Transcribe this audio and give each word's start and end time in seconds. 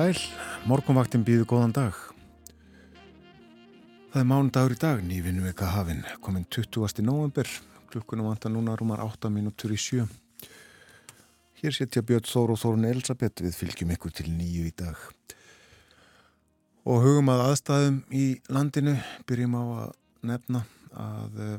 Sæl, 0.00 0.16
morgunvaktin 0.64 1.20
býðu 1.26 1.44
góðan 1.44 1.74
dag. 1.76 1.96
Það 4.08 4.20
er 4.22 4.28
mánudagur 4.30 4.72
í 4.72 4.78
dag, 4.80 5.00
nývinu 5.04 5.42
vika 5.44 5.66
hafinn, 5.74 5.98
kominn 6.24 6.46
20. 6.48 7.02
november, 7.04 7.48
klukkunum 7.92 8.30
vantar 8.30 8.48
núna 8.54 8.78
rúmar 8.80 9.02
8 9.04 9.28
minútur 9.28 9.74
í 9.74 9.76
sjö. 9.76 10.06
Hér 11.60 11.76
setja 11.76 12.00
Björn 12.00 12.24
Þór 12.24 12.54
og 12.54 12.60
Þórun 12.62 12.86
Elisabeth 12.88 13.44
við 13.44 13.58
fylgjum 13.58 13.92
ykkur 13.92 14.14
til 14.16 14.30
nýju 14.32 14.70
í 14.70 14.72
dag. 14.78 15.02
Og 16.88 17.04
hugum 17.04 17.28
að 17.34 17.42
aðstæðum 17.50 17.98
í 18.16 18.24
landinu, 18.48 18.94
byrjum 19.28 19.58
á 19.60 19.64
að 19.82 19.90
nefna 20.30 20.62
að 21.02 21.42
eh, 21.44 21.58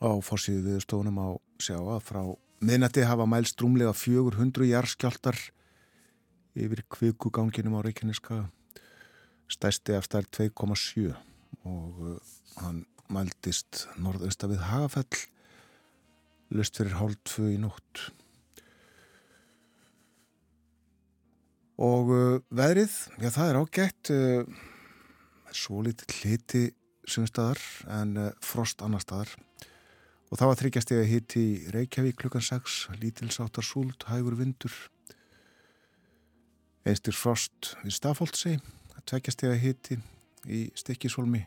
á 0.00 0.10
fórsíðu 0.24 0.70
viðstofunum 0.70 1.20
á 1.20 1.28
sjá 1.60 1.76
að 1.82 2.00
frá 2.08 2.22
miðnætti 2.64 3.04
hafa 3.04 3.28
mælst 3.28 3.60
rúmlega 3.60 3.92
400 3.92 4.70
jarðskjáltar 4.72 5.42
yfir 6.56 6.82
kvikuganginum 6.92 7.76
á 7.76 7.80
Reykjaneska 7.84 8.44
stæsti 9.52 9.94
af 9.96 10.06
stær 10.06 10.26
2,7 10.26 11.12
og 11.66 12.00
uh, 12.00 12.16
hann 12.62 12.84
mæltist 13.12 13.86
norðausta 14.02 14.48
við 14.50 14.64
Hagafell 14.66 15.26
lust 16.56 16.78
fyrir 16.78 16.96
hálf 16.98 17.18
2 17.36 17.50
í 17.54 17.60
nótt. 17.62 18.06
Og 21.76 22.10
uh, 22.14 22.40
veðrið, 22.48 22.96
já 23.20 23.30
það 23.34 23.52
er 23.52 23.60
ágætt 23.60 24.12
uh, 24.14 24.58
svo 25.52 25.82
litið 25.86 26.18
hliti 26.20 26.64
sumstaðar 27.06 27.60
en 28.00 28.16
frost 28.42 28.82
annar 28.82 29.04
staðar. 29.04 29.30
Og 30.26 30.40
það 30.40 30.50
var 30.50 30.58
þryggjastega 30.58 31.06
hitt 31.06 31.36
í 31.38 31.46
Reykjavík 31.70 32.18
klukkan 32.18 32.42
6, 32.42 32.86
lítilsáttar 32.98 33.62
súld, 33.62 34.08
hægur 34.10 34.34
vindur 34.40 34.74
einstir 36.86 37.16
frost 37.18 37.74
við 37.82 37.96
Stafóldsei 37.98 38.58
tveggjastega 39.06 39.56
hitti 39.58 39.98
í 40.46 40.66
Stikkisholmi 40.78 41.44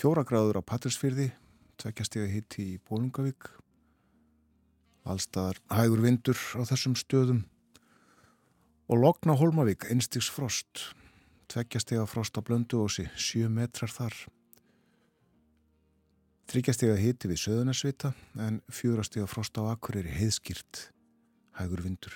fjóra 0.00 0.24
gráður 0.28 0.60
á 0.60 0.62
Patrísfyrði 0.64 1.30
tveggjastega 1.80 2.30
hitti 2.32 2.72
í 2.74 2.80
Bólungavík 2.88 3.50
allstaðar 5.04 5.60
hægur 5.72 6.02
vindur 6.04 6.38
á 6.56 6.62
þessum 6.64 6.96
stöðum. 6.96 7.44
Og 8.88 9.00
Lokna 9.00 9.36
Holmavík 9.36 9.88
einstigs 9.92 10.30
frost. 10.32 10.90
Tveggjastega 11.48 12.04
frost 12.08 12.36
á 12.36 12.40
Blönduósi 12.44 13.06
7 13.16 13.48
metrar 13.52 13.92
þar. 13.92 14.16
Þryggjastega 16.48 16.96
hiti 17.00 17.30
við 17.30 17.40
söðunarsvita 17.40 18.12
en 18.40 18.60
fjórastega 18.72 19.28
frost 19.28 19.56
á 19.56 19.64
Akureyri 19.72 20.12
heiðskýrt, 20.12 20.88
hægur 21.56 21.84
vindur. 21.84 22.12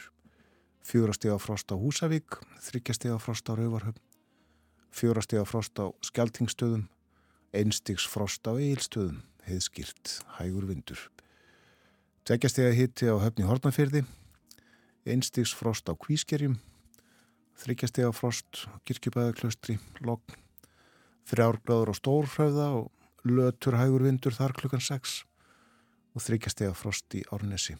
Fjórastega 0.88 1.36
frost 1.36 1.68
á 1.68 1.76
Húsavík, 1.76 2.38
þryggjastega 2.64 3.18
frost 3.20 3.44
á 3.44 3.52
Rauvarhöfn, 3.52 4.00
fjórastega 4.88 5.44
frost 5.44 5.76
á 5.76 5.92
Skeltingstöðum, 6.00 6.86
einstigs 7.52 8.06
frost 8.08 8.48
á 8.48 8.56
Eilstöðum, 8.56 9.18
heiðskýrt, 9.44 10.14
hægur 10.38 10.64
vindur. 10.70 11.02
Tveggjastega 12.24 12.72
hiti 12.72 13.04
á 13.04 13.20
höfni 13.20 13.44
Hortnafyrði, 13.44 14.06
einstigs 15.04 15.52
frost 15.52 15.92
á 15.92 15.92
Kvískerjum, 15.92 16.56
þryggjastega 17.60 18.14
frost 18.16 18.64
á 18.64 18.80
Kirkjubæðaklaustri, 18.88 19.76
Logn, 20.00 20.38
þrjárgráður 21.28 21.92
á 21.92 21.94
Stórfröða 22.00 22.70
og 22.78 23.28
lötur 23.28 23.76
hægur 23.76 24.06
vindur 24.06 24.32
þar 24.32 24.56
klukkan 24.56 24.80
6 24.80 25.18
og 26.16 26.24
þryggja 26.24 26.54
steg 26.54 26.72
af 26.72 26.80
frost 26.80 27.18
í 27.18 27.20
Árnesi 27.28 27.76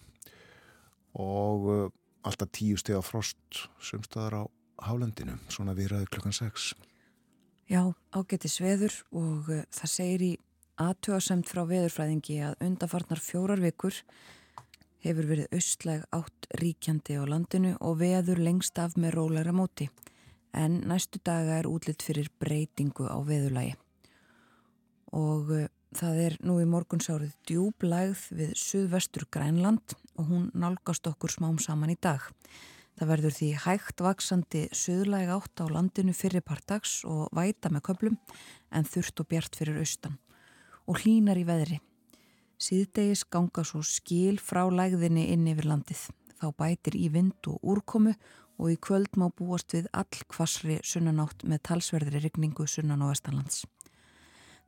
og 1.16 1.88
alltaf 2.26 2.50
tíu 2.54 2.78
steg 2.80 2.98
af 2.98 3.08
frost 3.10 3.62
sumstaðar 3.82 4.40
á 4.40 4.42
Hálendinu, 4.88 5.34
svona 5.50 5.74
viðræði 5.74 6.06
klukkan 6.12 6.34
6. 6.36 6.72
Já, 7.68 7.82
ágætti 8.14 8.48
sveður 8.50 8.94
og 9.12 9.50
uh, 9.50 9.64
það 9.74 9.90
segir 9.92 10.24
í 10.24 10.32
aðtjóðasemt 10.78 11.48
frá 11.50 11.64
veðurfræðingi 11.66 12.38
að 12.46 12.60
undafarnar 12.64 13.20
fjórar 13.22 13.60
vikur 13.62 13.96
hefur 15.02 15.26
verið 15.30 15.50
austlæg 15.54 16.04
átt 16.14 16.48
ríkjandi 16.62 17.18
á 17.18 17.24
landinu 17.26 17.74
og 17.82 17.98
veður 18.00 18.40
lengst 18.42 18.78
af 18.78 18.96
með 18.98 19.18
rólæra 19.18 19.54
móti 19.54 19.88
en 20.54 20.80
næstu 20.88 21.20
daga 21.26 21.58
er 21.58 21.68
útlitt 21.70 22.02
fyrir 22.06 22.30
breytingu 22.40 23.10
á 23.10 23.18
veðurlægi 23.26 23.74
og 25.18 25.50
uh, 25.54 25.66
það 25.98 26.22
er 26.24 26.38
nú 26.44 26.58
í 26.62 26.68
morgunsárið 26.68 27.34
djúblægð 27.48 28.24
við 28.38 28.54
suðvestur 28.60 29.26
Grænland 29.34 29.96
og 30.18 30.28
hún 30.28 30.50
nálgast 30.54 31.06
okkur 31.06 31.32
smám 31.32 31.58
saman 31.62 31.94
í 31.94 31.98
dag. 32.00 32.20
Það 32.98 33.10
verður 33.12 33.34
því 33.36 33.48
hægt 33.62 34.02
vaksandi 34.02 34.62
suðlæg 34.74 35.30
átt 35.30 35.62
á 35.62 35.64
landinu 35.70 36.14
fyrir 36.18 36.42
partags 36.42 37.04
og 37.06 37.28
væta 37.36 37.70
með 37.70 37.84
köplum 37.86 38.16
en 38.74 38.88
þurft 38.88 39.22
og 39.22 39.28
bjart 39.30 39.54
fyrir 39.58 39.78
austan 39.78 40.18
og 40.88 41.04
hlínar 41.04 41.38
í 41.38 41.46
veðri. 41.46 41.78
Síðdegis 42.58 43.22
ganga 43.30 43.62
svo 43.62 43.84
skil 43.86 44.40
frá 44.42 44.64
lægðinni 44.66 45.28
inn 45.30 45.46
yfir 45.46 45.68
landið. 45.70 46.08
Þá 46.40 46.46
bætir 46.58 46.96
í 46.98 47.06
vind 47.14 47.46
og 47.46 47.62
úrkomu 47.62 48.16
og 48.58 48.72
í 48.72 48.78
kvöld 48.82 49.14
má 49.14 49.28
búast 49.30 49.70
við 49.76 49.86
all 49.94 50.24
kvasri 50.32 50.80
sunnanátt 50.82 51.44
með 51.46 51.62
talsverðri 51.70 52.24
rigningu 52.24 52.66
sunnan 52.66 53.04
og 53.06 53.14
vestanlands. 53.14 53.62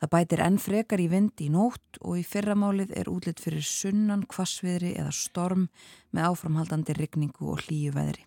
Það 0.01 0.13
bætir 0.15 0.41
enn 0.41 0.57
frekar 0.57 1.01
í 1.03 1.11
vind 1.13 1.41
í 1.45 1.51
nótt 1.53 1.99
og 2.01 2.17
í 2.17 2.25
fyrramálið 2.25 2.95
er 2.97 3.11
útlitt 3.13 3.41
fyrir 3.45 3.65
sunnan, 3.67 4.25
kvassviðri 4.25 4.95
eða 4.97 5.13
storm 5.13 5.67
með 6.17 6.31
áframhaldandi 6.31 6.97
rigningu 6.97 7.51
og 7.53 7.67
hlýju 7.67 7.93
veðri. 7.99 8.25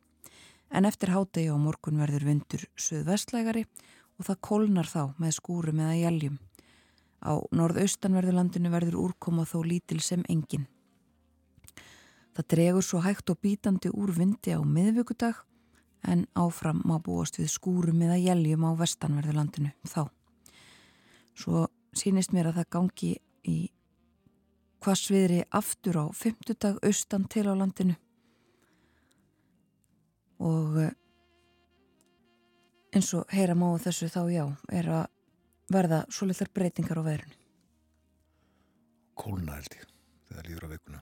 En 0.70 0.86
eftir 0.86 1.14
hátegi 1.14 1.50
á 1.50 1.58
morgun 1.58 1.98
verður 2.02 2.28
vindur 2.30 2.68
söðvestlægari 2.78 3.66
og 4.20 4.28
það 4.30 4.42
kólnar 4.46 4.90
þá 4.90 5.02
með 5.18 5.36
skúrum 5.40 5.82
eða 5.82 5.98
jæljum. 5.98 6.38
Á 7.26 7.34
norðaustanverðurlandinu 7.58 8.70
verður 8.70 9.02
úrkoma 9.08 9.50
þó 9.50 9.64
lítil 9.66 10.02
sem 10.06 10.22
engin. 10.30 10.68
Það 12.38 12.50
dregur 12.54 12.86
svo 12.86 13.02
hægt 13.02 13.30
og 13.34 13.42
bítandi 13.42 13.90
úr 13.90 14.14
vindi 14.14 14.54
á 14.54 14.62
miðvöggudag 14.62 15.42
en 16.06 16.28
áfram 16.38 16.82
má 16.86 17.00
búast 17.02 17.40
við 17.42 17.50
skúrum 17.54 18.02
eða 18.06 18.22
jæljum 18.22 18.66
á 18.70 18.72
vestanverðurlandinu 18.78 19.74
þá. 19.90 20.10
Svo 21.34 21.68
sínist 21.98 22.34
mér 22.34 22.52
að 22.52 22.62
það 22.62 22.72
gangi 22.78 23.12
í 23.50 23.58
hvað 24.84 25.00
sviðri 25.00 25.40
aftur 25.56 26.00
á 26.00 26.06
fymtudag 26.16 26.80
austan 26.84 27.28
til 27.32 27.46
á 27.48 27.54
landinu 27.56 27.96
og 30.44 30.76
eh, 30.82 30.92
eins 32.94 33.14
og 33.16 33.30
heyra 33.32 33.56
má 33.56 33.70
þessu 33.82 34.10
þá 34.12 34.22
já 34.34 34.44
er 34.76 34.90
að 34.92 35.06
verða 35.74 36.04
svo 36.12 36.28
litur 36.28 36.52
breytingar 36.54 37.00
á 37.00 37.04
verðinu. 37.06 37.40
Kóluna 39.16 39.58
held 39.58 39.78
ég 39.78 39.88
þegar 40.30 40.50
líður 40.50 40.68
á 40.68 40.74
veikuna. 40.74 41.02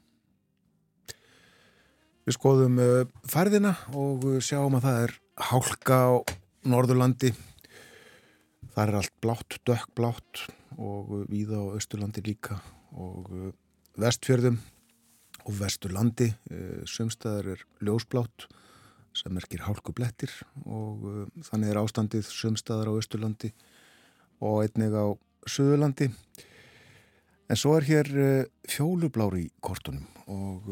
Við 2.21 2.37
skoðum 2.37 2.77
uh, 2.79 3.03
færðina 3.25 3.73
og 3.97 4.27
sjáum 4.45 4.77
að 4.77 4.85
það 4.85 4.99
er 5.07 5.15
hálka 5.49 5.97
á 5.97 6.11
Norðurlandi 6.69 7.31
Það 8.71 8.87
er 8.87 8.97
allt 9.01 9.15
blátt, 9.19 9.55
dökkblátt 9.67 10.45
og 10.79 11.09
víða 11.27 11.59
á 11.59 11.75
Östurlandi 11.75 12.23
líka 12.23 12.61
og 12.95 13.27
uh, 13.27 13.49
vestfjörðum 13.99 14.61
og 15.43 15.57
vesturlandi. 15.59 16.29
Uh, 16.47 16.79
Sumstaðar 16.87 17.51
er 17.57 17.65
ljósblátt 17.83 18.47
sem 19.17 19.35
merkir 19.35 19.65
hálku 19.65 19.91
blettir 19.91 20.31
og 20.63 21.03
uh, 21.03 21.25
þannig 21.49 21.73
er 21.73 21.81
ástandið 21.83 22.31
sumstaðar 22.31 22.93
á 22.95 22.99
Östurlandi 23.01 23.51
og 24.39 24.63
einnig 24.63 24.95
á 24.95 25.19
Suðurlandi. 25.51 26.07
En 27.51 27.59
svo 27.59 27.75
er 27.75 27.83
hér 27.89 28.07
fjólublári 28.71 29.49
í 29.49 29.53
kortunum 29.59 30.05
og 30.31 30.69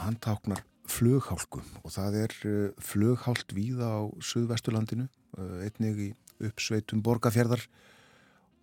hann 0.00 0.16
táknar 0.24 0.62
flughálku 0.88 1.60
og 1.82 1.92
það 1.92 2.16
er 2.22 2.36
flughált 2.80 3.52
víða 3.52 3.90
á 4.00 4.02
Suðvesturlandinu, 4.24 5.10
einnig 5.36 6.00
í 6.00 6.08
uppsveitum 6.42 7.02
borgarfjörðar 7.06 7.64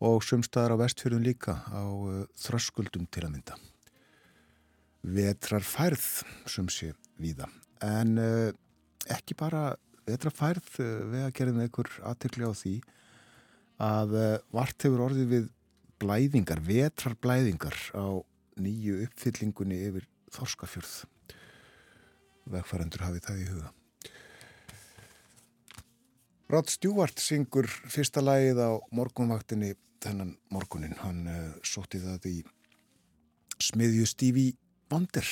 og 0.04 0.24
sumstaðar 0.26 0.76
á 0.76 0.82
vestfjörðum 0.84 1.26
líka 1.26 1.60
á 1.70 1.84
uh, 1.84 2.24
þröskuldum 2.40 3.08
til 3.12 3.26
að 3.26 3.34
mynda. 3.38 3.58
Vetrarfærð 5.04 6.08
sem 6.50 6.70
sé 6.72 6.94
víða 7.20 7.50
en 7.84 8.18
uh, 8.20 8.52
ekki 9.12 9.36
bara 9.40 9.74
vetrarfærð 10.08 10.80
uh, 10.80 10.92
við 11.12 11.28
að 11.28 11.54
með 11.54 11.66
einhver 11.68 11.92
aðtökli 12.12 12.48
á 12.48 12.54
því 12.56 12.76
að 13.84 14.16
uh, 14.16 14.38
vart 14.56 14.88
hefur 14.88 15.06
orðið 15.10 15.30
við 15.34 15.52
blæðingar, 16.04 16.64
vetrarblæðingar 16.68 17.78
á 17.96 18.20
nýju 18.60 19.04
uppfyllingunni 19.08 19.80
yfir 19.88 20.10
Þorskafjörð. 20.34 20.94
Vegfærandur 22.50 23.06
hafið 23.06 23.28
það 23.28 23.42
í 23.44 23.50
huga. 23.52 23.72
Rod 26.54 26.70
Stewart 26.70 27.18
syngur 27.18 27.66
fyrsta 27.66 28.22
lægið 28.22 28.60
á 28.62 28.78
morgunvaktinni 28.94 29.72
þennan 30.06 30.36
morgunin. 30.54 30.94
Hann 31.02 31.24
uh, 31.26 31.56
sótti 31.66 31.98
það 31.98 32.28
í 32.30 32.34
smiðju 33.58 34.06
Stevie 34.12 34.54
Wonder. 34.94 35.26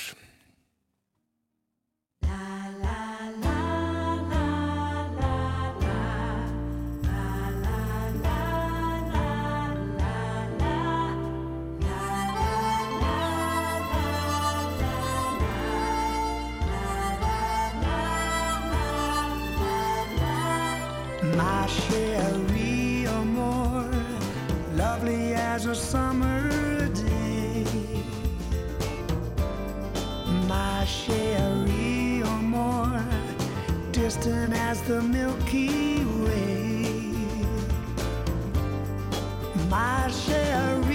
My 30.82 30.88
Sherry 30.88 32.24
or 32.24 32.42
more, 32.42 33.04
distant 33.92 34.52
as 34.52 34.82
the 34.82 35.00
Milky 35.00 36.04
Way. 36.04 36.88
My 39.70 40.10
Sherry 40.10 40.91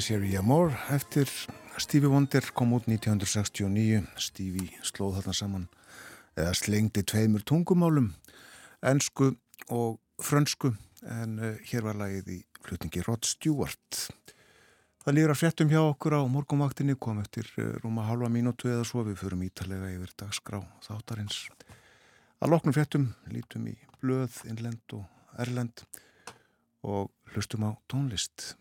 My 0.00 0.04
Sherry 0.04 0.36
Amore 0.36 0.78
eftir 0.88 1.28
Stevie 1.76 2.08
Wonder 2.08 2.40
kom 2.54 2.70
út 2.72 2.86
1969 2.88 4.06
Stevie 4.16 4.78
slóð 4.80 5.18
þarna 5.18 5.34
saman 5.36 5.66
eða 6.40 6.54
slengdi 6.56 7.02
tveimur 7.04 7.42
tungumálum 7.44 8.06
ensku 8.80 9.28
og 9.68 9.98
frönsku 10.24 10.70
en 11.04 11.34
uh, 11.36 11.50
hér 11.68 11.84
var 11.84 12.00
lagið 12.00 12.30
í 12.32 12.38
flutningi 12.64 13.04
Rod 13.04 13.28
Stewart. 13.28 13.98
Það 15.04 15.20
að 15.26 15.36
fréttum 15.42 15.68
hjá 15.68 15.82
okkur 15.82 16.16
á 16.16 16.24
morgumvaktinni 16.32 16.96
kom 16.96 17.20
eftir 17.20 17.52
uh, 17.60 17.76
rúma 17.84 18.08
halva 18.08 18.32
mínútu 18.32 18.72
eða 18.72 18.88
svo. 18.88 19.04
Við 19.04 19.20
förum 19.20 19.44
ítalega 19.44 19.92
yfir 19.98 20.16
dagskrá 20.24 20.62
þáttarins. 20.86 21.42
Að 22.40 22.54
loknum 22.54 22.72
fréttum 22.78 23.10
lítum 23.28 23.68
í 23.68 23.76
blöð, 24.00 24.40
innlend 24.48 24.96
og 24.96 25.04
erlend 25.36 25.84
og 26.88 27.12
hlustum 27.34 27.68
á 27.68 27.76
tónlist 27.84 28.54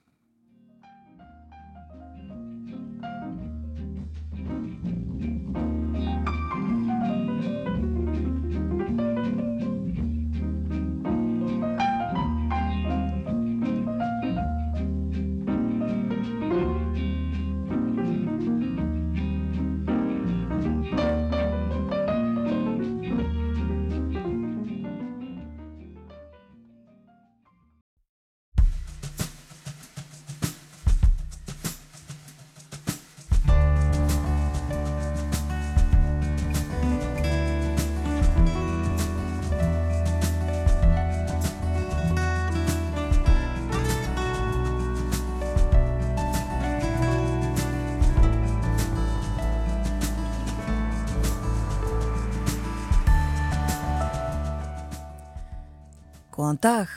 Góðan 56.50 56.62
dag. 56.66 56.90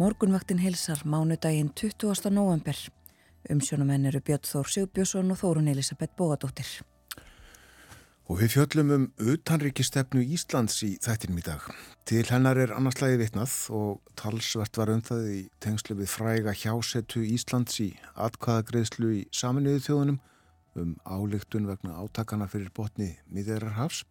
Morgunvaktin 0.00 0.62
hilsar 0.64 1.02
mánudaginn 1.04 1.74
20. 1.76 2.30
november. 2.32 2.76
Umsjónumenn 3.52 4.08
eru 4.08 4.22
Björn 4.24 4.48
Þór 4.48 4.70
Sigbjörnsson 4.72 5.34
og 5.34 5.36
Þórun 5.42 5.68
Elisabeth 5.68 6.16
Bóadóttir. 6.16 6.70
Og 8.32 8.40
við 8.40 8.54
fjöllum 8.54 8.94
um 8.94 9.04
utanríkistefnu 9.20 10.24
Íslands 10.38 10.78
í 10.88 10.94
þættinum 11.04 11.42
í 11.42 11.44
dag. 11.44 11.68
Til 12.08 12.22
hennar 12.30 12.56
er 12.62 12.72
annarslægi 12.78 13.20
vitnað 13.26 13.58
og 13.76 14.00
talsvert 14.16 14.80
var 14.80 14.94
um 14.94 15.04
það 15.04 15.28
í 15.34 15.42
tengslu 15.60 15.98
við 16.00 16.14
fræga 16.14 16.56
hjásetu 16.56 17.26
Íslands 17.28 17.76
í 17.84 17.90
atkvaðagreðslu 18.14 19.12
í 19.18 19.22
saminuðu 19.36 19.84
þjóðunum 19.90 20.20
um 20.80 20.96
álíktun 21.04 21.68
vegna 21.68 22.00
átakana 22.00 22.48
fyrir 22.48 22.72
botni 22.72 23.18
miðeirarhafs. 23.28 24.06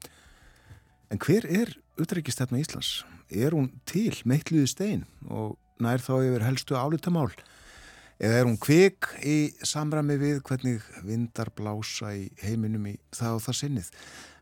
En 1.09 1.17
hver 1.17 1.49
er 1.49 1.79
utanríkistefna 1.97 2.61
Íslands? 2.61 2.99
Er 3.29 3.55
hún 3.57 3.71
til 3.89 4.13
meitluði 4.29 4.69
stein 4.69 5.05
og 5.25 5.55
nær 5.81 6.03
þá 6.03 6.13
yfir 6.21 6.45
helstu 6.45 6.77
álítamál? 6.77 7.31
Eða 8.15 8.37
er 8.39 8.45
hún 8.47 8.59
kvik 8.61 9.09
í 9.27 9.51
samræmi 9.65 10.15
við 10.21 10.37
hvernig 10.47 10.85
vindar 11.03 11.49
blása 11.57 12.13
í 12.15 12.29
heiminum 12.45 12.85
í 12.87 12.93
það 13.11 13.39
og 13.39 13.43
það 13.43 13.57
sinnið? 13.59 13.89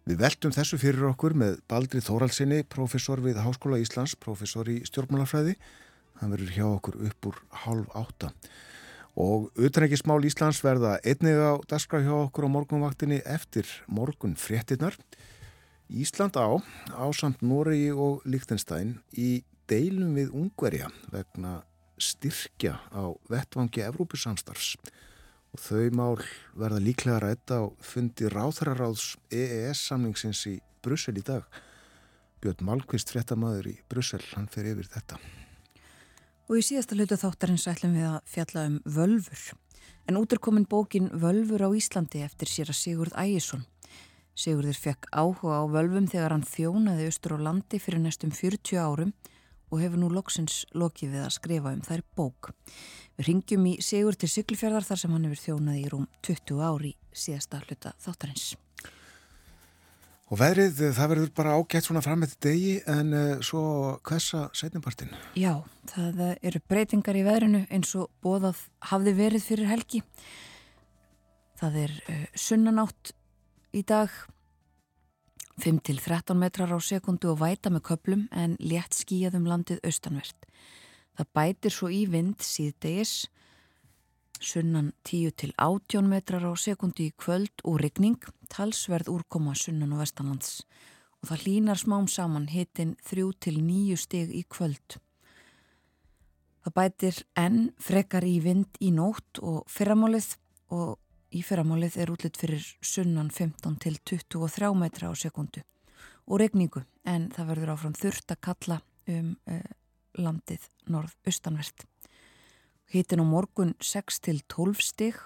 Við 0.03 0.19
veltum 0.19 0.51
þessu 0.51 0.77
fyrir 0.81 1.07
okkur 1.07 1.33
með 1.39 1.55
Baldri 1.71 2.03
Þóraldsinni, 2.03 2.65
professor 2.67 3.21
við 3.23 3.39
Háskóla 3.39 3.79
Íslands, 3.79 4.17
professor 4.19 4.67
í 4.67 4.81
stjórnmálafræði. 4.83 5.55
Hann 6.19 6.35
verður 6.35 6.53
hjá 6.53 6.65
okkur 6.67 6.97
upp 7.07 7.29
úr 7.31 7.39
hálf 7.63 7.95
átta. 7.97 8.33
Og 9.15 9.47
utrengismál 9.55 10.19
Íslands 10.27 10.59
verða 10.65 10.97
einnig 11.07 11.39
á 11.39 11.55
daskra 11.71 12.03
hjá 12.03 12.13
okkur 12.17 12.49
á 12.51 12.53
morgunvaktinni 12.53 13.21
eftir 13.23 13.69
morgun 13.87 14.35
fréttinnar. 14.35 14.97
Ísland 15.89 16.37
á, 16.39 16.47
á 16.95 17.05
samt 17.11 17.41
Noregi 17.43 17.91
og 17.91 18.23
Líktenstein 18.25 18.97
í 19.17 19.43
deilum 19.69 20.15
við 20.17 20.33
Ungverja 20.35 20.89
vegna 21.11 21.61
styrkja 22.01 22.77
á 22.91 23.03
vettvangi 23.31 23.83
Evrópusamstarfs 23.85 24.75
og 25.53 25.61
þau 25.61 25.89
mál 25.93 26.17
verða 26.57 26.81
líklega 26.81 27.19
rætt 27.21 27.53
á 27.53 27.69
fundi 27.83 28.29
ráþararáðs 28.31 29.13
EES 29.29 29.83
samningsins 29.89 30.41
í 30.49 30.55
Brussel 30.83 31.19
í 31.19 31.25
dag. 31.25 31.45
Björn 32.41 32.65
Malmqvist 32.65 33.13
fréttamaður 33.13 33.69
í 33.71 33.75
Brussel, 33.87 34.23
hann 34.33 34.49
fer 34.51 34.71
yfir 34.73 34.89
þetta. 34.91 35.19
Og 36.49 36.59
í 36.59 36.63
síðasta 36.65 36.97
hlutu 36.97 37.15
þáttarins 37.19 37.69
ætlum 37.71 37.93
við 37.95 38.09
að 38.09 38.17
fjalla 38.33 38.65
um 38.71 38.79
völfur. 38.97 39.43
En 40.09 40.19
út 40.19 40.33
er 40.35 40.41
komin 40.43 40.67
bókin 40.67 41.07
Völfur 41.15 41.63
á 41.63 41.69
Íslandi 41.71 42.25
eftir 42.25 42.49
sér 42.51 42.73
að 42.73 42.79
Sigurd 42.81 43.15
Ægjesson. 43.15 43.63
Sigurður 44.33 44.79
fekk 44.81 45.11
áhuga 45.13 45.61
á 45.61 45.63
völfum 45.69 46.07
þegar 46.09 46.33
hann 46.33 46.47
þjónaði 46.47 47.05
austur 47.09 47.35
á 47.37 47.45
landi 47.45 47.77
fyrir 47.77 48.01
næstum 48.01 48.33
40 48.33 48.81
árum 48.81 49.13
og 49.69 49.81
hefur 49.81 50.01
nú 50.01 50.09
loksins 50.09 50.63
lokið 50.73 51.13
við 51.13 51.25
að 51.27 51.35
skrifa 51.35 51.73
um 51.73 51.85
þær 51.85 52.01
bók. 52.17 52.49
Við 53.17 53.29
ringjum 53.29 53.69
í 53.69 53.75
Sigur 53.85 54.17
til 54.17 54.29
Siglufjörðar 54.33 54.85
þar 54.87 55.01
sem 55.03 55.13
hann 55.13 55.29
hefur 55.29 55.41
þjónað 55.43 55.79
í 55.83 55.87
rúm 55.93 56.09
20 56.25 56.65
ári 56.65 56.93
síðasta 57.13 57.61
hluta 57.61 57.93
þáttarins. 58.01 58.51
Og 60.33 60.39
veðrið, 60.41 60.79
það 60.97 61.09
verður 61.11 61.33
bara 61.37 61.55
ágætt 61.59 61.85
svona 61.85 62.01
fram 62.01 62.23
með 62.23 62.37
degi 62.41 62.77
en 62.89 63.13
uh, 63.13 63.41
svo 63.45 63.63
hversa 64.07 64.47
setjumpartin? 64.57 65.13
Já, 65.37 65.59
það 65.91 66.23
eru 66.41 66.61
breytingar 66.71 67.19
í 67.19 67.25
veðrinu 67.27 67.67
eins 67.69 67.91
og 67.99 68.09
bóðað 68.25 68.63
hafði 68.89 69.13
verið 69.19 69.45
fyrir 69.45 69.69
helgi. 69.69 70.01
Það 71.61 71.83
er 71.83 71.99
uh, 72.07 72.23
sunnanátt 72.33 73.13
í 73.73 73.81
dag 73.81 74.09
5-13 75.61 76.37
metrar 76.37 76.71
á 76.73 76.79
sekundu 76.81 77.31
og 77.33 77.41
væta 77.41 77.71
með 77.73 77.85
köplum 77.89 78.23
en 78.31 78.55
létt 78.61 78.95
skíjaðum 78.97 79.45
landið 79.49 79.83
austanvert. 79.85 80.47
Það 81.17 81.29
bætir 81.37 81.73
svo 81.73 81.89
í 81.93 82.03
vind 82.09 82.41
síðdegis, 82.41 83.27
sunnan 84.41 84.91
10-18 85.05 86.09
metrar 86.09 86.45
á 86.45 86.53
sekundu 86.57 87.05
í 87.05 87.13
kvöld 87.17 87.65
og 87.65 87.79
rigning, 87.81 88.17
talsverð 88.49 89.11
úrkoma 89.13 89.53
sunnan 89.57 89.93
og 89.93 90.03
vestanlands 90.03 90.63
og 91.23 91.29
það 91.29 91.45
línar 91.47 91.79
smám 91.79 92.09
saman 92.11 92.49
hitin 92.51 92.97
3-9 93.07 93.95
stig 93.95 94.33
í 94.35 94.43
kvöld. 94.43 94.97
Það 96.63 96.75
bætir 96.75 97.21
enn 97.39 97.69
frekar 97.79 98.25
í 98.27 98.41
vind 98.43 98.81
í 98.83 98.91
nótt 98.91 99.39
og 99.39 99.63
fyrramálið 99.71 100.33
og 100.75 100.97
Í 101.33 101.41
fyrramálið 101.41 101.95
er 101.97 102.11
útlitt 102.13 102.37
fyrir 102.37 102.61
sunnan 102.85 103.31
15 103.33 103.79
til 103.81 103.95
23 104.05 104.69
metra 104.77 105.09
á 105.09 105.13
sekundu 105.17 105.63
og 106.29 106.39
regningu 106.39 106.83
en 107.09 107.31
það 107.33 107.49
verður 107.49 107.71
áfram 107.73 107.95
þurft 107.97 108.33
að 108.35 108.43
kalla 108.47 108.77
um 109.09 109.31
uh, 109.49 109.71
landið 110.13 110.67
norð-austanvert. 110.93 111.87
Hítin 112.93 113.23
á 113.23 113.25
morgun 113.25 113.73
6 113.81 114.21
til 114.21 114.43
12 114.45 114.85
stig. 114.85 115.17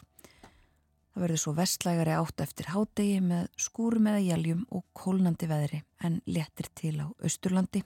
Það 1.12 1.26
verður 1.26 1.44
svo 1.44 1.54
vestlægari 1.58 2.16
átt 2.16 2.46
eftir 2.46 2.72
hádegi 2.72 3.20
með 3.28 3.52
skúrum 3.60 4.08
eða 4.08 4.24
jæljum 4.24 4.64
og 4.72 4.86
kólnandi 4.96 5.50
veðri 5.52 5.84
en 6.08 6.22
letir 6.30 6.72
til 6.78 6.96
á 7.04 7.08
austurlandi. 7.20 7.84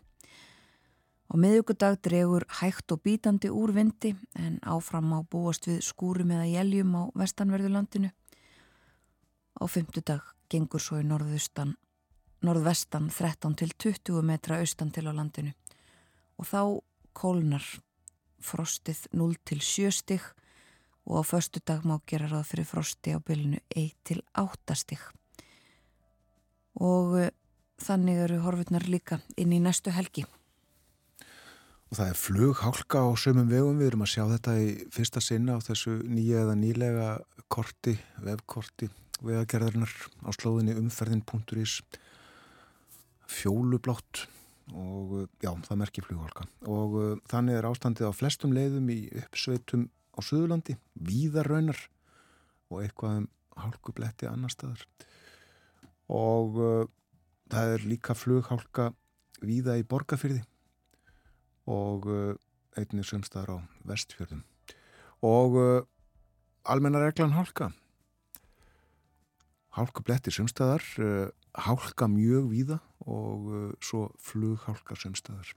Á 1.31 1.39
miðugudag 1.39 2.01
dregur 2.03 2.43
hægt 2.59 2.91
og 2.91 2.99
bítandi 3.05 3.47
úr 3.47 3.71
vindi 3.71 4.11
en 4.35 4.59
áfram 4.67 5.13
á 5.15 5.23
búast 5.23 5.63
við 5.69 5.79
skúrum 5.79 6.33
eða 6.35 6.49
jæljum 6.51 6.91
á 6.91 7.03
vestanverðulandinu. 7.15 8.11
Á 8.11 9.63
fymtudag 9.71 10.27
gengur 10.51 10.83
svo 10.83 10.99
í 10.99 11.07
norðvestan 11.07 11.77
13 12.43 13.55
til 13.55 13.71
20 13.71 14.27
metra 14.27 14.59
austan 14.59 14.91
til 14.91 15.07
á 15.07 15.15
landinu 15.15 15.53
og 16.35 16.49
þá 16.51 16.83
kólnar 17.15 17.63
frostið 18.43 19.07
0 19.15 19.39
til 19.45 19.61
7 19.63 19.91
stig 19.95 20.27
og 21.05 21.21
á 21.21 21.23
förstu 21.23 21.63
dag 21.63 21.87
má 21.87 22.01
gera 22.05 22.27
ráð 22.27 22.51
fyrir 22.51 22.67
frosti 22.67 23.15
á 23.15 23.19
bylunu 23.23 23.59
1 23.69 23.95
til 24.03 24.21
8 24.35 24.75
stig. 24.75 24.99
Og 26.75 27.19
eh, 27.19 27.31
þannig 27.79 28.19
eru 28.25 28.43
horfurnar 28.43 28.85
líka 28.89 29.21
inn 29.37 29.53
í 29.53 29.59
næstu 29.59 29.91
helgi. 29.91 30.25
Það 31.91 32.07
er 32.07 32.15
flughálka 32.15 32.99
á 33.03 33.09
sömum 33.19 33.49
vegum, 33.51 33.79
við 33.81 33.89
erum 33.89 34.03
að 34.05 34.11
sjá 34.13 34.21
þetta 34.29 34.53
í 34.63 34.67
fyrsta 34.95 35.19
sinna 35.19 35.57
á 35.59 35.65
þessu 35.65 35.97
nýja 36.07 36.45
eða 36.45 36.53
nýlega 36.55 37.07
korti, 37.51 37.97
vefkorti, 38.23 38.87
vegagerðarinnar 39.19 39.91
á 40.23 40.29
slóðinni 40.31 40.77
umferðin.is, 40.79 41.81
fjólublátt 43.27 44.21
og 44.71 45.27
já, 45.43 45.51
það 45.67 45.81
merkir 45.81 46.05
flughálka. 46.07 46.45
Og 46.63 46.95
uh, 46.95 47.09
þannig 47.27 47.59
er 47.59 47.67
ástandið 47.67 48.07
á 48.07 48.15
flestum 48.15 48.55
leiðum 48.55 48.87
í 48.93 49.01
uppsveitum 49.25 49.89
á 50.15 50.19
Suðurlandi, 50.23 50.77
víðarraunar 50.95 51.81
og 52.71 52.85
eitthvað 52.85 53.17
um 53.19 53.27
hálkubletti 53.59 54.31
annar 54.31 54.55
staðar. 54.55 54.87
Og 56.07 56.55
uh, 56.55 56.87
það 57.51 57.75
er 57.75 57.85
líka 57.91 58.15
flughálka 58.15 58.93
víða 59.43 59.75
í 59.75 59.83
borgarfyrði 59.83 60.45
og 61.69 62.07
uh, 62.09 62.33
einnig 62.77 63.05
sömstaðar 63.07 63.55
á 63.55 63.57
vestfjörðum. 63.89 64.43
Og 65.25 65.57
uh, 65.59 65.81
almenna 66.63 67.01
reglan 67.03 67.35
hálka. 67.35 67.71
Hálka 69.77 70.03
blettir 70.03 70.35
sömstaðar 70.35 70.85
uh, 70.99 71.27
hálka 71.53 72.07
mjög 72.07 72.49
víða 72.51 72.79
og 73.01 73.47
svo 73.81 74.11
flughálka 74.21 74.93
sömstaðar 74.93 75.49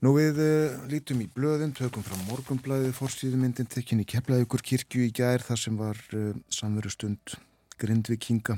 Nú 0.00 0.14
við 0.16 0.38
lítum 0.88 1.20
í 1.20 1.26
blöðin, 1.28 1.74
tökum 1.76 2.00
frá 2.00 2.16
morgunblæði 2.24 2.94
fórstíðumyndin 2.96 3.68
tekinn 3.68 4.00
í 4.00 4.06
Keflaðugur 4.08 4.64
kirkju 4.64 5.04
í 5.04 5.12
gær 5.12 5.44
þar 5.44 5.60
sem 5.60 5.76
var 5.76 6.00
samverustund 6.48 7.36
Grindvikinga 7.76 8.56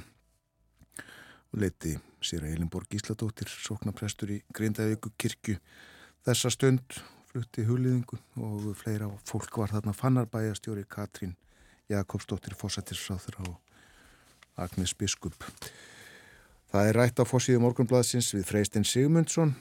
leiti 1.52 1.96
sér 2.24 2.46
að 2.46 2.56
Elinborg 2.56 2.88
Gísladóttir, 2.92 3.50
sóknaprestur 3.50 4.30
í 4.32 4.38
Grindavíku 4.54 5.12
kirkju. 5.20 5.58
Þessa 6.24 6.52
stund 6.54 7.00
flutti 7.32 7.64
huliðingu 7.66 8.18
og 8.44 8.68
fleira 8.78 9.08
fólk 9.28 9.56
var 9.60 9.72
þarna 9.72 9.94
fannarbæjastjóri 9.96 10.84
Katrín 10.88 11.34
Jakobsdóttir, 11.90 12.54
fósættisráður 12.56 13.40
og 13.46 13.56
Agnes 14.60 14.94
Biskup. 14.94 15.36
Það 16.72 16.88
er 16.88 16.98
rætt 16.98 17.20
á 17.20 17.24
fósíðu 17.28 17.60
morgunbladsins 17.64 18.30
við 18.32 18.46
Freistinn 18.48 18.86
Sigmundsson. 18.88 19.54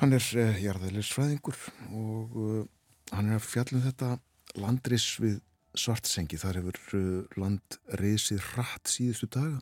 Hann 0.00 0.16
er 0.16 0.24
eh, 0.40 0.58
jarðælisfræðingur 0.64 1.56
og 1.92 2.36
uh, 2.40 2.64
hann 3.12 3.30
er 3.30 3.36
að 3.36 3.48
fjallum 3.48 3.84
þetta 3.84 4.14
landris 4.60 5.06
við 5.20 5.40
svartsengi. 5.78 6.40
Þar 6.40 6.60
hefur 6.60 6.80
uh, 6.98 7.38
land 7.40 7.78
reysið 8.00 8.42
rætt 8.56 8.90
síðustu 8.90 9.30
daga 9.36 9.60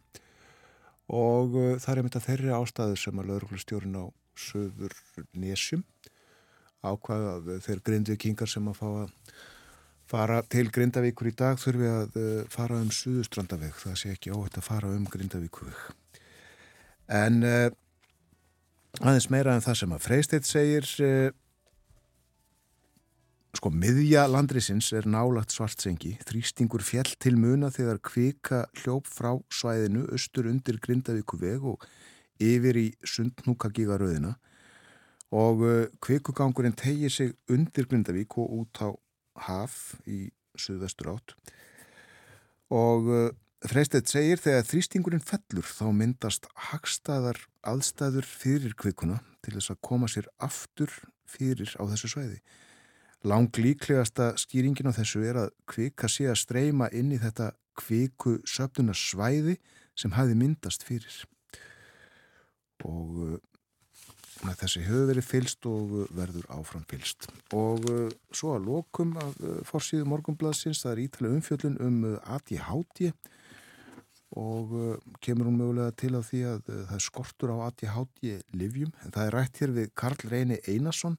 og 1.09 1.57
uh, 1.57 1.75
það 1.81 1.93
er 1.93 2.01
einmitt 2.03 2.19
að 2.21 2.27
þeirri 2.29 2.55
ástæður 2.57 3.03
sem 3.03 3.21
að 3.21 3.31
lauruglustjórin 3.33 4.01
á 4.01 4.05
söður 4.39 4.95
nesjum 5.35 5.85
ákvaða 6.85 7.39
að 7.39 7.55
þeir 7.65 7.81
grindvikingar 7.87 8.51
sem 8.51 8.69
að 8.71 8.79
fá 8.79 8.89
að 8.91 9.15
fara 10.09 10.41
til 10.49 10.69
Grindavíkur 10.73 11.29
í 11.29 11.35
dag 11.37 11.59
þurfi 11.61 11.89
að 11.91 12.17
uh, 12.21 12.45
fara 12.53 12.79
um 12.81 12.93
Suðustrandaveg 12.95 13.77
það 13.77 13.99
sé 14.01 14.13
ekki 14.15 14.33
óhætt 14.33 14.61
að 14.61 14.69
fara 14.71 14.93
um 14.95 15.05
Grindavíkuveg 15.11 15.83
en 17.19 17.43
uh, 17.45 17.69
aðeins 19.03 19.29
meira 19.33 19.57
en 19.57 19.65
það 19.65 19.81
sem 19.83 19.95
að 19.97 20.07
Freisteit 20.07 20.49
segir 20.49 20.89
uh, 21.05 21.29
Sko, 23.59 23.73
miðja 23.75 24.29
landrisins 24.31 24.93
er 24.95 25.09
nálagt 25.11 25.51
svartsengi, 25.51 26.13
þrýstingur 26.29 26.79
fjell 26.87 27.09
til 27.19 27.33
muna 27.43 27.73
þegar 27.75 27.99
kvika 28.07 28.61
hljóp 28.85 29.09
frá 29.11 29.33
svæðinu 29.51 30.05
austur 30.15 30.47
undir 30.47 30.77
Grindavíku 30.79 31.41
veg 31.41 31.65
og 31.67 31.83
yfir 32.39 32.79
í 32.79 32.85
Sundnúkagígaröðina 33.03 34.37
og 35.35 35.65
uh, 35.67 35.89
kvikugangurinn 36.07 36.77
tegir 36.79 37.11
sig 37.11 37.33
undir 37.51 37.89
Grindavík 37.91 38.37
og 38.39 38.61
út 38.61 38.79
á 38.79 38.95
haf 39.49 39.97
í 40.07 40.29
suðvestur 40.55 41.11
átt. 41.17 41.35
Og 42.71 43.11
uh, 43.11 43.27
Freistett 43.67 44.07
segir 44.07 44.39
þegar 44.39 44.71
þrýstingurinn 44.71 45.27
fellur 45.33 45.67
þá 45.67 45.91
myndast 45.91 46.47
hagstaðar 46.69 47.43
aðstæður 47.67 48.31
fyrir 48.39 48.79
kvikuna 48.79 49.19
til 49.43 49.59
þess 49.59 49.75
að 49.75 49.83
koma 49.91 50.07
sér 50.07 50.31
aftur 50.39 50.95
fyrir 51.27 51.75
á 51.75 51.83
þessu 51.91 52.15
svæði 52.15 52.39
Lang 53.27 53.51
líklegasta 53.51 54.37
skýringin 54.39 54.91
á 54.91 54.95
þessu 54.95 55.25
er 55.27 55.41
að 55.41 55.49
kvika 55.67 56.07
sé 56.07 56.29
að 56.31 56.39
streyma 56.39 56.87
inn 56.95 57.11
í 57.11 57.19
þetta 57.19 57.51
kviku 57.79 58.37
söpnunarsvæði 58.47 59.57
sem 59.99 60.15
hafi 60.15 60.37
myndast 60.39 60.85
fyrir. 60.87 61.17
Og 62.87 63.17
uh, 63.25 63.41
þessi 64.61 64.85
hefur 64.87 65.11
verið 65.11 65.27
fylst 65.27 65.67
og 65.67 65.97
uh, 65.97 66.05
verður 66.15 66.47
áfram 66.55 66.87
fylst. 66.87 67.27
Og 67.59 67.91
uh, 67.91 68.07
svo 68.31 68.55
að 68.55 68.71
lokum 68.71 69.17
af 69.19 69.35
uh, 69.43 69.59
forsýðu 69.67 70.07
morgunbladsins, 70.13 70.85
það 70.85 70.95
er 70.95 71.05
ítalega 71.09 71.41
umfjöllun 71.41 71.83
um 71.83 72.01
uh, 72.13 72.37
ADHD 72.37 73.11
og 74.39 74.73
uh, 74.79 74.95
kemur 75.25 75.51
hún 75.51 75.59
mögulega 75.59 75.91
til 75.99 76.15
á 76.15 76.23
því 76.23 76.47
að 76.53 76.65
það 76.71 76.97
er 77.01 77.07
skortur 77.11 77.57
á 77.59 77.67
ADHD 77.67 78.39
livjum. 78.55 78.95
En 79.03 79.11
það 79.11 79.27
er 79.27 79.39
rætt 79.41 79.63
hér 79.63 79.75
við 79.83 79.95
Karl 79.99 80.27
Reyni 80.31 80.63
Einarsson, 80.71 81.19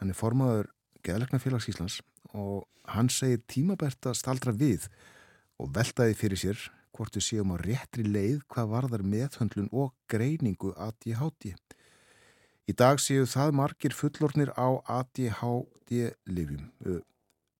hann 0.00 0.14
er 0.14 0.16
formaður 0.16 0.72
Geðleiknafélags 1.06 1.68
Íslands 1.72 2.00
og 2.36 2.66
hann 2.90 3.10
segir 3.12 3.42
tímabært 3.50 4.10
að 4.10 4.18
staldra 4.20 4.52
við 4.52 4.86
og 5.60 5.72
veltaði 5.76 6.16
fyrir 6.18 6.40
sér 6.40 6.62
hvort 6.96 7.16
við 7.16 7.26
séum 7.26 7.52
á 7.54 7.56
réttri 7.60 8.04
leið 8.04 8.40
hvað 8.50 8.72
varðar 8.74 9.04
meðhöndlun 9.06 9.70
og 9.72 9.92
greiningu 10.10 10.72
ADHD. 10.76 11.54
Í 12.70 12.72
dag 12.76 13.00
séu 13.02 13.26
það 13.26 13.54
margir 13.58 13.94
fullornir 13.96 14.52
á 14.54 14.68
ADHD-livjum. 15.00 16.68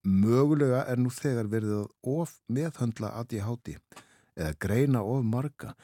Mögulega 0.01 0.85
er 0.89 1.01
nú 1.01 1.11
þegar 1.13 1.51
verið 1.53 1.75
að 1.83 2.19
of 2.21 2.37
meðhöndla 2.49 3.13
ADHD 3.21 3.77
eða 4.37 4.53
greina 4.63 5.03
of 5.03 5.25
marga 5.27 5.75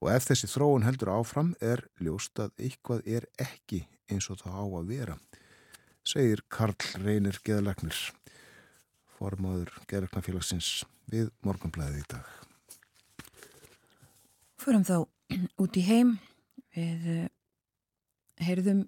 og 0.00 0.12
ef 0.12 0.28
þessi 0.28 0.48
þróun 0.52 0.86
heldur 0.86 1.12
áfram 1.16 1.54
er 1.60 1.82
ljóst 2.00 2.38
að 2.40 2.54
eitthvað 2.62 3.08
er 3.18 3.26
ekki 3.42 3.82
eins 4.12 4.28
og 4.30 4.40
það 4.42 4.56
á 4.56 4.64
að 4.64 4.88
vera, 4.92 5.16
segir 6.06 6.42
Karl 6.52 6.76
Reynir 7.02 7.38
Geðalagnir, 7.44 7.96
formaður 9.16 9.72
Geðalagnafélagsins 9.90 10.84
við 11.10 11.32
morgunblæðið 11.46 12.02
í 12.02 12.04
dag. 12.12 12.28
Förum 14.62 14.84
þá 14.86 14.96
út 15.62 15.78
í 15.78 15.82
heim 15.86 16.16
við 16.76 17.08
uh, 17.14 17.24
heyrðum 18.46 18.84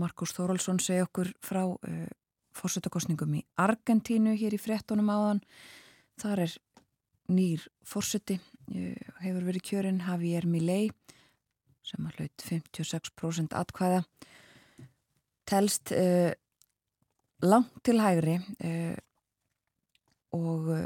Markus 0.00 0.32
Þóraldsson 0.34 0.80
segja 0.82 1.06
okkur 1.06 1.30
frá 1.44 1.62
uh, 1.68 2.08
fórsetakostningum 2.56 3.38
í 3.38 3.44
Argentínu 3.60 4.34
hér 4.38 4.56
í 4.56 4.60
frettunum 4.60 5.12
áðan. 5.12 5.44
Þar 6.20 6.46
er 6.46 6.56
nýr 7.30 7.68
fórseti, 7.86 8.40
uh, 8.74 9.14
hefur 9.22 9.46
verið 9.46 9.66
kjörinn 9.70 10.02
Javier 10.02 10.48
Milei 10.48 10.90
sem 11.86 12.02
har 12.06 12.18
hlaut 12.18 12.44
56% 12.50 13.54
atkvæða. 13.56 14.02
Telst 15.50 15.90
uh, 15.90 16.30
langt 17.42 17.82
til 17.84 17.98
hægri 17.98 18.36
uh, 18.38 18.96
og 20.36 20.68
uh, 20.76 20.84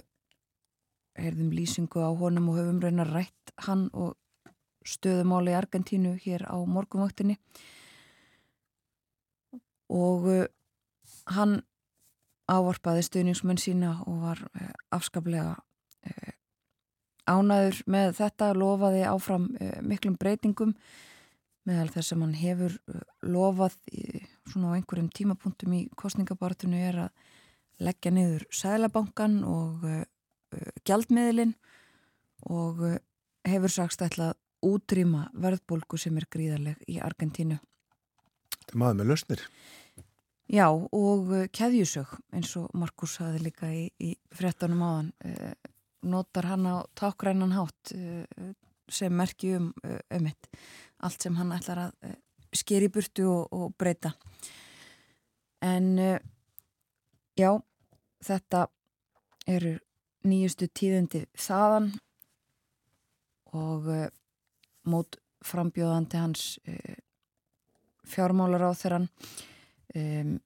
heyrðum 1.20 1.50
lýsingu 1.52 2.00
á 2.00 2.08
honum 2.16 2.48
og 2.48 2.58
höfum 2.58 2.80
raunar 2.80 3.12
rætt 3.12 3.52
hann 3.66 3.90
og 3.92 4.16
stöðumáli 4.88 5.52
í 5.52 5.58
Argentínu 5.58 6.14
hér 6.24 6.46
á 6.48 6.56
morgunvaktinni. 6.64 7.36
Og 9.92 10.26
hann 11.36 11.60
ávarpaði 12.48 13.04
stuðningsmenn 13.04 13.60
sína 13.60 13.94
og 14.08 14.18
var 14.24 14.42
afskaplega 14.92 15.54
ánæður 17.30 17.80
með 17.88 18.12
þetta, 18.18 18.52
lofaði 18.52 19.04
áfram 19.08 19.46
miklum 19.86 20.18
breytingum 20.20 20.74
meðal 21.68 21.90
þess 21.94 22.14
að 22.14 22.24
hann 22.24 22.36
hefur 22.38 22.76
uh, 22.92 23.04
lofað 23.24 23.76
í, 23.92 24.22
svona 24.50 24.74
á 24.74 24.76
einhverjum 24.78 25.10
tímapunktum 25.14 25.76
í 25.76 25.84
kostningabartinu 25.98 26.80
er 26.90 27.00
að 27.06 27.30
leggja 27.84 28.12
niður 28.14 28.46
sælabankan 28.54 29.40
og 29.48 29.86
uh, 29.88 30.02
gjaldmiðlin 30.86 31.54
og 32.50 32.82
uh, 32.84 32.98
hefur 33.48 33.72
sagst 33.72 34.04
ætla 34.04 34.32
að 34.32 34.40
útrýma 34.64 35.28
verðbólgu 35.36 35.98
sem 36.00 36.16
er 36.16 36.28
gríðarleg 36.32 36.84
í 36.88 37.00
Argentínu. 37.04 37.58
Er 38.64 38.78
maður 38.80 39.00
með 39.00 39.10
lausnir. 39.12 39.42
Já, 40.52 40.68
og 40.68 41.30
uh, 41.32 41.46
keðjusög 41.52 42.18
eins 42.36 42.52
og 42.60 42.72
Markus 42.76 43.16
hafi 43.22 43.40
líka 43.46 43.70
í, 43.72 43.86
í 44.00 44.12
frettanum 44.36 44.84
áðan 44.84 45.12
uh, 45.24 45.54
notar 46.04 46.50
hann 46.52 46.68
á 46.68 46.84
tákrænan 46.96 47.54
hátt 47.56 47.94
uh, 47.96 48.52
sem 48.88 49.12
merki 49.12 49.54
um 49.56 49.72
um 49.84 50.28
allt 51.04 51.22
sem 51.22 51.36
hann 51.36 51.52
ætlar 51.52 51.80
að 51.86 52.08
uh, 52.08 52.14
skeri 52.54 52.88
burtu 52.88 53.26
og, 53.28 53.52
og 53.52 53.74
breyta. 53.78 54.14
En 55.62 55.98
uh, 55.98 56.18
já, 57.36 57.50
þetta 58.24 58.66
eru 59.46 59.76
nýjustu 60.24 60.70
tíðindi 60.72 61.26
þaðan 61.36 61.90
og 63.54 63.90
mót 64.88 65.18
frambjóðandi 65.44 66.16
hans 66.16 66.46
fjármálar 68.08 68.68
á 68.68 68.72
þeirran 68.76 69.08
um, 69.94 70.36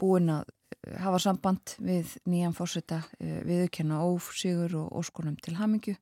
búin 0.00 0.32
að 0.32 0.48
hafa 1.00 1.20
samband 1.20 1.74
við 1.82 2.16
nýjan 2.30 2.56
fórseta 2.56 3.02
uh, 3.04 3.40
viðurkenna 3.46 4.00
ófsigur 4.06 4.78
og 4.80 5.00
óskonum 5.02 5.36
til 5.42 5.56
hamingju 5.60 5.96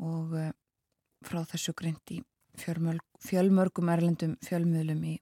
og 0.00 0.34
uh, 0.38 0.50
frá 1.26 1.42
þessu 1.48 1.74
greint 1.76 2.14
í 2.14 2.20
fjölmörg, 2.58 3.04
fjölmörgum 3.24 3.90
erlendum 3.92 4.36
fjölmiðlum 4.44 5.04
í 5.08 5.16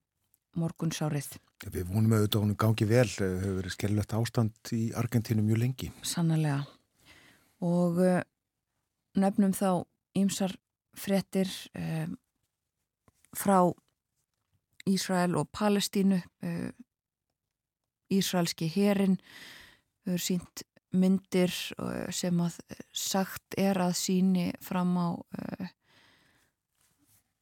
morgunsárið. 0.58 1.36
Við 1.70 1.90
vonum 1.92 2.16
auðvitað 2.16 2.38
að 2.40 2.44
hún 2.46 2.56
gangi 2.58 2.86
vel, 2.88 3.06
hefur 3.06 3.56
verið 3.58 3.74
skellilegt 3.74 4.14
ástand 4.16 4.72
í 4.74 4.82
Argentínu 4.96 5.44
mjög 5.44 5.60
lengi. 5.62 5.90
Sannlega. 6.02 6.64
Og 7.62 8.00
uh, 8.00 8.20
nefnum 9.20 9.52
þá 9.54 9.84
ýmsar 10.18 10.56
frettir 10.96 11.50
um, 11.76 12.16
frá 13.36 13.58
Ísrael 14.88 15.36
og 15.38 15.50
Palestínu. 15.54 16.22
Uh, 16.42 16.70
Ísraelski 18.10 18.66
herin 18.72 19.20
hefur 20.02 20.24
sínt 20.24 20.64
myndir 20.96 21.52
uh, 21.78 22.08
sem 22.14 22.40
að 22.42 22.56
sagt 22.92 23.56
er 23.58 23.78
að 23.80 23.94
síni 23.98 24.48
fram 24.64 24.96
á 24.98 25.08
uh, 25.14 25.68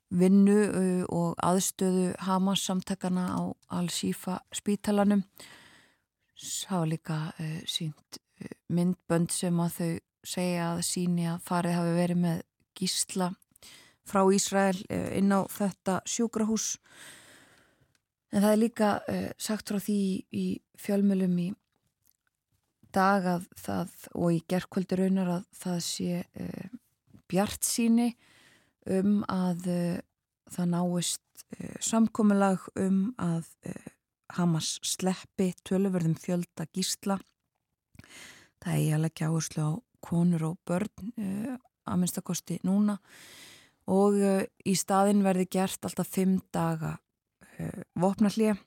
vinnu 0.08 1.04
og 1.12 1.34
aðstöðu 1.44 2.14
Hamas 2.24 2.62
samtakana 2.64 3.26
á 3.37 3.42
Al-Shifa 3.76 4.38
spítalanum. 4.56 5.20
Hafa 6.70 6.87
líka 6.88 7.18
sínt 7.68 8.16
myndbönd 8.72 9.28
sem 9.34 9.61
að 9.61 9.74
þau 9.76 9.90
segja 10.32 10.70
að 10.70 10.80
síni 10.88 11.26
að 11.28 11.44
farið 11.44 11.76
hafi 11.76 11.92
verið 11.98 12.20
með 12.24 12.40
gísla 12.80 13.28
frá 14.08 14.22
Ísrael 14.32 14.80
inn 14.88 15.28
á 15.28 15.44
þetta 15.44 16.00
sjúkrahús. 16.08 16.78
En 18.32 18.40
það 18.40 18.52
er 18.54 18.62
líka 18.64 18.90
sagt 19.37 19.68
frá 19.68 19.76
því 19.76 20.00
í 20.32 20.46
fjölmjölum 20.80 21.37
í 21.37 21.50
dag 22.94 23.27
að 23.27 23.46
það 23.59 23.94
og 24.14 24.35
í 24.35 24.42
gerðkvöldur 24.51 25.03
raunar 25.03 25.31
að 25.37 25.46
það 25.61 25.79
sé 25.87 26.20
uh, 26.24 26.77
bjart 27.31 27.66
síni 27.66 28.09
um 28.88 29.20
að 29.29 29.68
uh, 29.72 29.98
það 30.55 30.70
náist 30.74 31.44
uh, 31.59 31.77
samkominnlag 31.85 32.68
um 32.81 33.01
að 33.20 33.55
Hamas 34.37 34.74
sleppi 34.85 35.55
töluverðum 35.64 36.12
fjölda 36.20 36.66
gísla. 36.77 37.14
Það 38.61 38.74
er 38.74 38.96
að 38.98 39.05
leggja 39.07 39.31
áherslu 39.31 39.62
á 39.64 39.72
konur 40.05 40.44
og 40.51 40.59
börn 40.68 41.14
að 41.88 41.96
minnstakosti 42.03 42.59
núna 42.68 42.98
og 43.88 44.18
í 44.68 44.74
staðin 44.77 45.24
verði 45.24 45.48
gert 45.57 45.88
alltaf 45.88 46.12
fimm 46.12 46.42
daga 46.53 46.98
vopnallið 47.96 48.61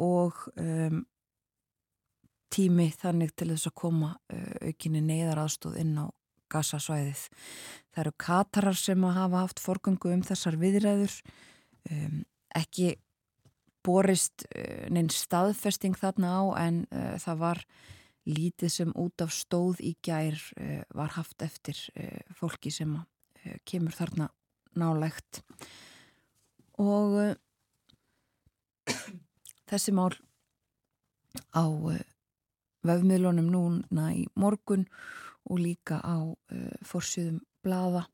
og 0.00 0.36
um, 0.56 1.04
tími 2.50 2.90
þannig 2.98 3.34
til 3.38 3.50
þess 3.52 3.70
að 3.70 3.76
koma 3.82 4.14
uh, 4.32 4.56
aukinni 4.70 5.02
neyðaraðstóð 5.06 5.78
inn 5.82 5.94
á 5.98 6.06
gasasvæðið. 6.50 7.22
Það 7.90 8.02
eru 8.04 8.16
katarar 8.24 8.78
sem 8.78 9.06
að 9.06 9.16
hafa 9.18 9.44
haft 9.44 9.62
forgöngu 9.62 10.12
um 10.14 10.24
þessar 10.26 10.58
viðræður, 10.60 11.14
um, 11.90 12.18
ekki 12.58 12.94
borist 13.86 14.44
uh, 14.50 14.86
neinn 14.92 15.10
staðfesting 15.14 15.96
þarna 15.98 16.34
á 16.36 16.42
en 16.66 16.82
uh, 16.90 17.14
það 17.22 17.42
var 17.44 17.64
lítið 18.30 18.74
sem 18.74 18.90
út 19.00 19.22
af 19.24 19.32
stóð 19.34 19.80
í 19.84 19.94
gær 20.04 20.36
uh, 20.60 20.82
var 20.96 21.14
haft 21.16 21.42
eftir 21.46 21.78
uh, 21.94 22.34
fólki 22.36 22.72
sem 22.74 22.98
uh, 22.98 23.56
kemur 23.64 23.96
þarna 23.96 24.28
nálægt. 24.78 25.42
Og 26.80 27.36
þessi 29.70 29.94
mál 29.94 30.14
á 31.54 31.64
vefmiðlunum 32.86 33.50
núna 33.52 34.10
í 34.16 34.24
morgun 34.40 34.86
og 35.50 35.60
líka 35.60 36.00
á 36.00 36.16
uh, 36.22 36.74
forsýðum 36.86 37.40
blaða. 37.64 38.06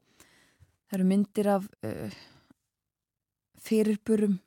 Það 0.87 0.99
eru 0.99 1.09
myndir 1.11 1.51
af 1.51 1.69
uh, 1.87 2.17
fyrirburum 3.67 4.39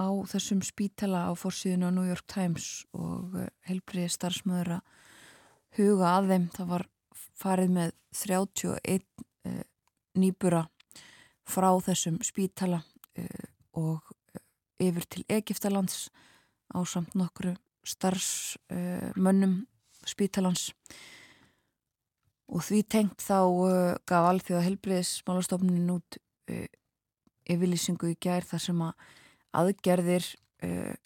á 0.00 0.08
þessum 0.30 0.62
spítala 0.64 1.26
á 1.28 1.32
forsýðinu 1.38 1.90
á 1.90 1.96
New 1.96 2.08
York 2.08 2.26
Times 2.30 2.84
og 2.96 3.36
uh, 3.38 3.48
helbriði 3.68 4.12
starfsmöður 4.16 4.76
að 4.78 4.94
huga 5.78 6.14
að 6.16 6.30
þeim. 6.32 6.46
Það 6.56 6.70
var 6.74 6.86
farið 7.40 7.74
með 7.78 7.96
31 8.20 9.04
nýbura 10.18 10.64
frá 11.48 11.70
þessum 11.82 12.18
spítala 12.26 12.82
og 13.78 14.10
yfir 14.82 15.06
til 15.08 15.22
Egiptalands 15.30 16.08
á 16.74 16.82
samt 16.86 17.14
nokkru 17.18 17.54
starfsmönnum 17.86 19.60
spítalans. 20.08 20.70
Og 22.50 22.64
því 22.66 22.80
tengt 22.90 23.22
þá 23.22 23.38
uh, 23.46 23.94
gaf 24.08 24.26
alþjóða 24.32 24.64
helbriðismálastofnin 24.66 25.92
út 25.94 26.18
uh, 26.50 26.66
yfirlýsingu 27.50 28.10
í 28.10 28.18
gær 28.18 28.46
þar 28.46 28.64
sem 28.64 28.80
að 28.82 29.04
aðgerðir 29.60 30.26
uh, 30.66 30.96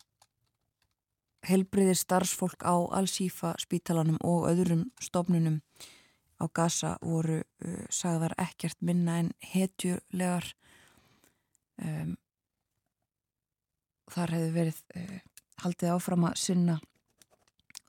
helbriðir 1.45 2.01
starfsfólk 2.01 2.65
á 2.65 2.73
Al-Sífa 2.97 3.53
spítalanum 3.61 4.17
og 4.25 4.49
öðrum 4.49 4.87
stofnunum 5.05 5.61
á 6.41 6.49
Gaza 6.49 6.95
voru 7.05 7.43
sagðar 7.93 8.33
ekkert 8.41 8.81
minna 8.81 9.19
en 9.21 9.29
hetjulegar. 9.53 10.49
Þar 14.11 14.33
hefði 14.35 14.51
verið 14.57 14.81
haldið 15.63 15.95
áfram 15.95 16.27
að 16.29 16.41
sinna 16.41 16.79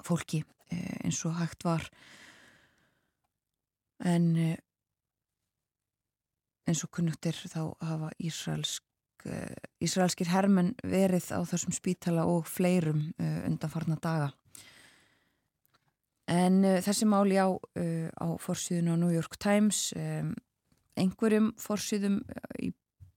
fólki 0.06 0.44
uh, 0.44 0.96
eins 1.04 1.22
og 1.26 1.38
hægt 1.40 1.66
var. 1.66 1.88
En 4.06 4.32
uh, 4.36 4.56
eins 6.66 6.84
og 6.86 6.94
kunnugtir 6.94 7.38
þá 7.50 7.62
hafa 7.86 8.12
Ísraelsk 8.20 9.28
uh, 9.30 9.84
Ísraelskir 9.84 10.32
hermen 10.34 10.74
verið 10.84 11.32
á 11.34 11.42
þessum 11.48 11.76
spítala 11.76 12.28
og 12.30 12.50
fleirum 12.50 13.08
undanfarna 13.20 13.98
daga. 14.02 14.32
En 16.26 16.64
þessi 16.82 17.06
máli 17.06 17.38
á, 17.38 17.54
á 17.54 18.28
fórsýðun 18.42 18.90
á 18.90 18.96
New 18.98 19.12
York 19.14 19.36
Times 19.38 19.92
um, 19.94 20.32
einhverjum 20.98 21.52
fórsýðum 21.62 22.16
í 22.58 22.72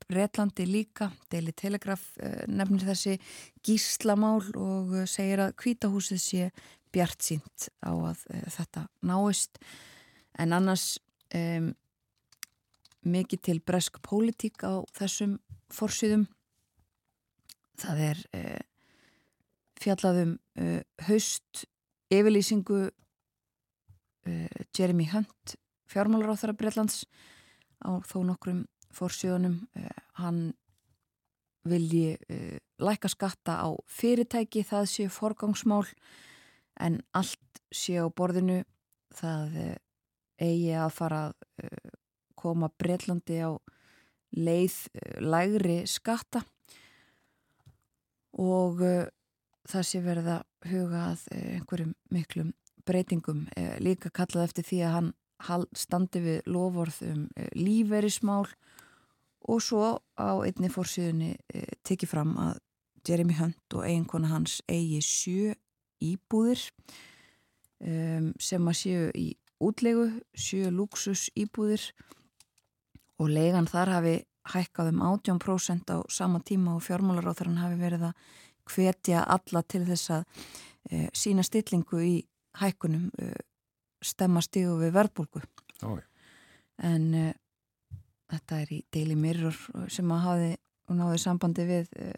Breitlandi 0.08 0.64
líka, 0.68 1.10
Daily 1.30 1.52
Telegraph 1.52 2.14
uh, 2.22 2.44
nefnir 2.48 2.86
þessi 2.88 3.18
gíslamál 3.64 4.40
og 4.56 4.94
uh, 4.94 5.04
segir 5.08 5.42
að 5.44 5.56
kvítahúsið 5.60 6.22
sé 6.22 6.48
bjart 6.94 7.24
sínt 7.24 7.68
á 7.84 7.92
að 7.92 8.24
uh, 8.32 8.46
þetta 8.54 8.86
náist. 9.04 9.60
En 10.38 10.54
annars 10.56 10.96
um, 11.36 11.72
mikið 13.08 13.44
til 13.50 13.60
bresk 13.60 14.00
pólitík 14.04 14.64
á 14.64 14.80
þessum 14.96 15.38
fórsýðum 15.72 16.26
það 17.78 18.04
er 18.08 18.22
uh, 18.36 18.62
fjallaðum 19.78 20.36
uh, 20.58 20.80
haust 21.08 21.64
yfirlýsingu 22.12 22.80
uh, 22.88 24.60
Jeremy 24.76 25.08
Hunt 25.12 25.56
fjármálar 25.88 26.34
á 26.34 26.38
þeirra 26.40 26.58
Breitlands 26.58 27.04
á 27.84 28.00
þó 28.08 28.22
nokkrum 28.26 28.64
fórsíðunum 28.94 29.60
uh, 29.76 29.90
hann 30.22 30.52
vilji 31.68 32.16
uh, 32.16 32.56
læka 32.80 33.10
skatta 33.10 33.58
á 33.60 33.68
fyrirtæki 33.90 34.64
það 34.66 34.88
sé 34.92 35.08
forgangsmál 35.12 35.86
en 36.80 37.00
allt 37.18 37.62
sé 37.74 37.98
á 38.00 38.06
borðinu 38.08 38.62
það 39.14 39.58
uh, 39.64 39.76
eigi 40.38 40.74
að 40.78 40.94
fara 40.94 41.22
að 41.28 41.34
koma 42.38 42.68
Breitlandi 42.78 43.40
á 43.42 43.50
leið 44.38 44.76
lægri 45.18 45.80
skatta. 45.90 46.44
Og 48.38 48.78
það 49.66 49.86
sé 49.88 50.00
verið 50.04 50.28
að 50.36 50.68
huga 50.70 51.00
að 51.08 51.24
einhverjum 51.34 51.96
miklum 52.14 52.52
breytingum 52.86 53.40
líka 53.82 54.12
kallað 54.14 54.46
eftir 54.46 54.68
því 54.68 54.78
að 54.86 54.94
hann 55.48 55.66
standi 55.74 56.22
við 56.22 56.38
lofórð 56.46 57.00
um 57.08 57.24
líferismál 57.58 58.46
og 59.46 59.62
svo 59.62 59.98
á 60.18 60.30
einni 60.42 60.70
fórsíðunni 60.72 61.36
tekið 61.86 62.10
fram 62.10 62.34
að 62.42 62.58
Jeremy 63.08 63.36
Hunt 63.38 63.76
og 63.76 63.86
eiginkona 63.86 64.32
hans 64.32 64.58
eigi 64.68 65.00
sjö 65.04 65.54
íbúðir 66.04 66.62
um, 67.80 68.32
sem 68.40 68.68
að 68.68 68.78
séu 68.80 69.06
í 69.16 69.28
útlegu, 69.64 70.08
sjö 70.34 70.70
luxus 70.74 71.28
íbúðir 71.38 71.88
og 73.18 73.30
leigan 73.32 73.66
þar 73.70 73.94
hafi 73.96 74.16
hækkað 74.52 74.92
um 74.92 75.02
18% 75.04 75.90
á 75.92 75.98
sama 76.08 76.40
tíma 76.40 76.76
og 76.76 76.84
fjármálaráþarann 76.86 77.60
hafi 77.60 77.80
verið 77.80 78.06
að 78.10 78.28
hvetja 78.68 79.24
alla 79.24 79.62
til 79.64 79.84
þess 79.88 80.12
að 80.14 80.24
e, 80.90 81.08
sína 81.16 81.44
stillingu 81.44 82.00
í 82.04 82.14
hækkunum 82.60 83.10
e, 83.18 83.32
stemma 84.04 84.42
stígu 84.44 84.78
við 84.80 84.94
verðbólgu. 84.96 85.42
En 86.78 87.06
e, 87.14 87.26
þetta 88.28 88.60
er 88.62 88.72
í 88.74 88.80
Daily 88.94 89.16
Mirror 89.18 89.58
sem 89.92 90.12
að 90.12 90.24
hafi 90.26 90.50
og 90.88 90.96
náði 90.96 91.20
sambandi 91.22 91.66
við 91.68 91.90
e, 92.00 92.12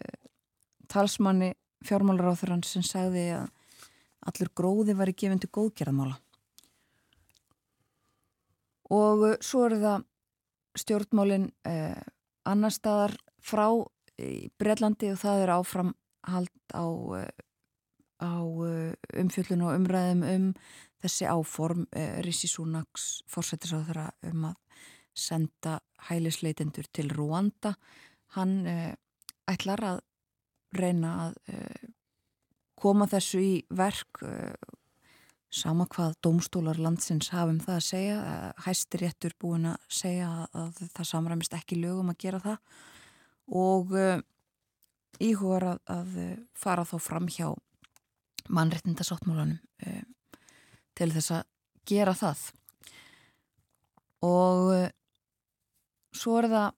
talsmanni 0.91 1.51
fjármálaráþarann 1.87 2.63
sem 2.67 2.83
sagði 2.85 3.27
að 3.35 3.49
allur 4.29 4.51
gróði 4.55 4.95
var 4.97 5.11
í 5.11 5.17
gefindu 5.17 5.49
góðgerðamála 5.51 6.19
og 8.91 9.25
e, 9.31 9.33
svo 9.43 9.65
er 9.67 9.77
það 9.81 10.07
stjórnmálin 10.79 11.49
eh, 11.67 11.99
annar 12.47 12.71
staðar 12.71 13.17
frá 13.43 13.65
í 14.21 14.47
Breitlandi 14.55 15.09
og 15.11 15.19
það 15.19 15.41
er 15.43 15.51
áfram 15.51 15.89
hald 16.23 16.53
á, 16.71 16.87
á 18.23 18.39
umfjöllun 19.19 19.65
og 19.67 19.75
umræðum 19.75 20.23
um 20.29 20.45
þessi 21.03 21.27
áform 21.27 21.89
Rissi 22.23 22.47
Súnaks 22.47 23.25
fórsættisáðara 23.27 24.13
um 24.29 24.47
að 24.53 24.87
senda 25.11 25.81
hælisleitendur 26.09 26.87
til 26.93 27.11
Rúanda. 27.13 27.75
Hann 28.37 28.65
eh, 28.67 28.93
ætlar 29.49 29.83
að 29.85 30.03
reyna 30.77 31.15
að 31.27 31.39
eh, 31.51 31.89
koma 32.81 33.07
þessu 33.11 33.41
í 33.43 33.55
verk 33.75 34.23
sama 35.51 35.85
hvað 35.91 36.15
dómstólar 36.23 36.79
landsins 36.79 37.29
hafum 37.35 37.59
það 37.59 37.75
að 37.75 37.85
segja, 37.85 38.19
hæstir 38.65 39.03
réttur 39.03 39.35
búin 39.39 39.67
að 39.73 39.81
segja 39.91 40.29
að 40.55 40.79
það 40.95 41.09
samræmist 41.09 41.55
ekki 41.57 41.79
lögum 41.81 42.11
að 42.13 42.19
gera 42.23 42.39
það. 42.39 42.77
Og 43.51 43.91
uh, 43.99 44.21
íhugar 45.19 45.67
að, 45.73 45.81
að 45.91 46.15
fara 46.55 46.87
þá 46.87 46.95
fram 47.03 47.27
hjá 47.27 47.49
mannrettindasáttmálanum 48.47 49.59
uh, 49.59 50.01
til 50.95 51.11
þess 51.11 51.35
að 51.35 51.43
gera 51.91 52.15
það. 52.15 52.47
Og 54.23 54.71
svo 56.15 56.37
er 56.41 56.47
það 56.51 56.69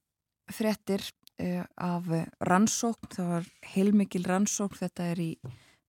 fréttir 0.54 1.06
af 1.82 2.08
rannsókn, 2.46 3.10
það 3.15 3.30
var 3.32 3.48
heilmikil 3.74 4.24
rannsókn, 4.30 4.78
þetta 4.80 5.08
er 5.12 5.22
í 5.24 5.30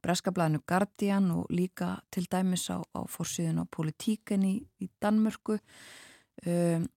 breskablaðinu 0.04 0.62
Guardian 0.68 1.30
og 1.32 1.52
líka 1.52 1.98
til 2.12 2.26
dæmis 2.30 2.66
á, 2.68 2.80
á 2.80 3.00
fórsíðun 3.08 3.62
á 3.62 3.64
politíken 3.72 4.44
í, 4.44 4.56
í 4.80 4.88
Danmörku. 5.00 5.58
Um, 6.44 6.88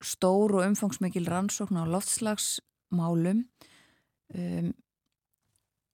stór 0.00 0.56
og 0.56 0.64
umfangsmikil 0.64 1.26
rannsókn 1.28 1.76
á 1.76 1.84
loftslagsmálum 1.90 3.44
um, 3.44 4.70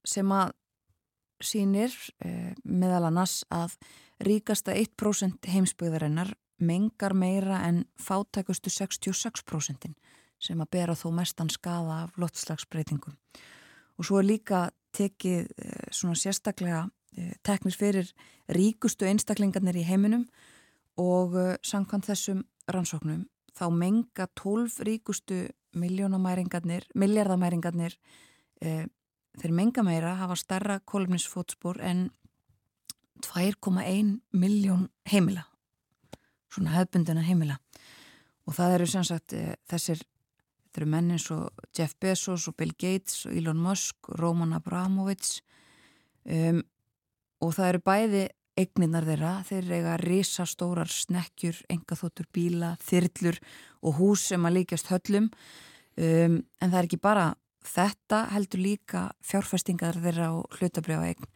sem 0.07 0.35
að 0.37 0.53
sínir 1.43 1.95
um, 2.23 2.53
meðal 2.63 3.09
annars 3.09 3.41
að 3.51 3.75
ríkasta 4.23 4.77
1% 4.77 5.51
heimsbyggðarinnar 5.51 6.37
mengar 6.59 7.15
meira 7.15 7.69
en 7.69 7.85
fátækustu 8.01 8.71
66% 8.71 9.95
sem 10.39 10.61
að 10.61 10.71
bera 10.71 10.95
þó 10.95 11.11
mestan 11.17 11.51
skaða 11.51 12.03
af 12.05 12.19
loftslagsbreytingum. 12.21 13.17
Og 13.97 14.05
svo 14.05 14.19
er 14.21 14.29
líka 14.29 14.71
tekið 14.97 15.47
eh, 15.47 15.49
svona 15.93 16.17
sérstaklega 16.19 16.89
eh, 17.17 17.33
teknis 17.45 17.77
fyrir 17.81 18.13
ríkustu 18.53 19.07
einstaklingarnir 19.09 19.77
í 19.81 19.89
heiminum 19.89 20.27
og 21.01 21.37
eh, 21.41 21.57
samkvæmt 21.65 22.09
þessum 22.11 22.45
rannsóknum 22.69 23.25
þá 23.57 23.67
menga 23.73 24.29
12 24.37 24.85
ríkustu 24.85 25.47
miljardamæringarnir 25.77 27.97
e, 28.61 28.87
þeir 29.41 29.53
menga 29.53 29.83
meira 29.85 30.15
hafa 30.21 30.37
starra 30.37 30.81
kolumnisfótspor 30.85 31.81
en 31.85 32.11
2,1 33.25 34.21
miljón 34.33 34.89
heimila 35.09 35.47
svona 36.53 36.75
hefbundina 36.77 37.25
heimila. 37.27 37.59
Og 38.47 38.55
það 38.55 38.77
eru 38.77 38.87
sem 38.91 39.07
sagt 39.07 39.35
e, 39.35 39.57
þessir 39.71 40.05
Þetta 40.77 40.85
eru 40.85 40.93
menn 40.93 41.13
eins 41.15 41.25
og 41.33 41.61
Jeff 41.73 41.95
Bezos 41.97 42.43
og 42.51 42.55
Bill 42.61 42.75
Gates 42.77 43.23
og 43.25 43.33
Elon 43.33 43.63
Musk 43.65 44.11
og 44.11 44.19
Roman 44.21 44.51
Abramovich. 44.53 45.39
Um, 46.29 46.59
og 47.41 47.55
það 47.57 47.71
eru 47.71 47.81
bæði 47.87 48.21
eigninnar 48.61 49.07
þeirra, 49.09 49.31
þeir 49.49 49.71
eiga 49.73 49.95
risastórar 50.03 50.93
snekkjur, 50.93 51.63
engaþóttur 51.73 52.29
bíla, 52.29 52.75
þyrlur 52.85 53.41
og 53.89 53.97
hús 54.03 54.27
sem 54.35 54.45
að 54.45 54.59
líkjast 54.59 54.93
höllum. 54.93 55.31
Um, 55.97 56.37
en 56.61 56.69
það 56.69 56.79
er 56.83 56.91
ekki 56.91 57.01
bara 57.09 57.27
þetta 57.73 58.21
heldur 58.35 58.65
líka 58.67 59.07
fjárfestingar 59.25 59.97
þeirra 60.05 60.29
og 60.37 60.61
hlutabrjáa 60.61 61.09
eign 61.09 61.33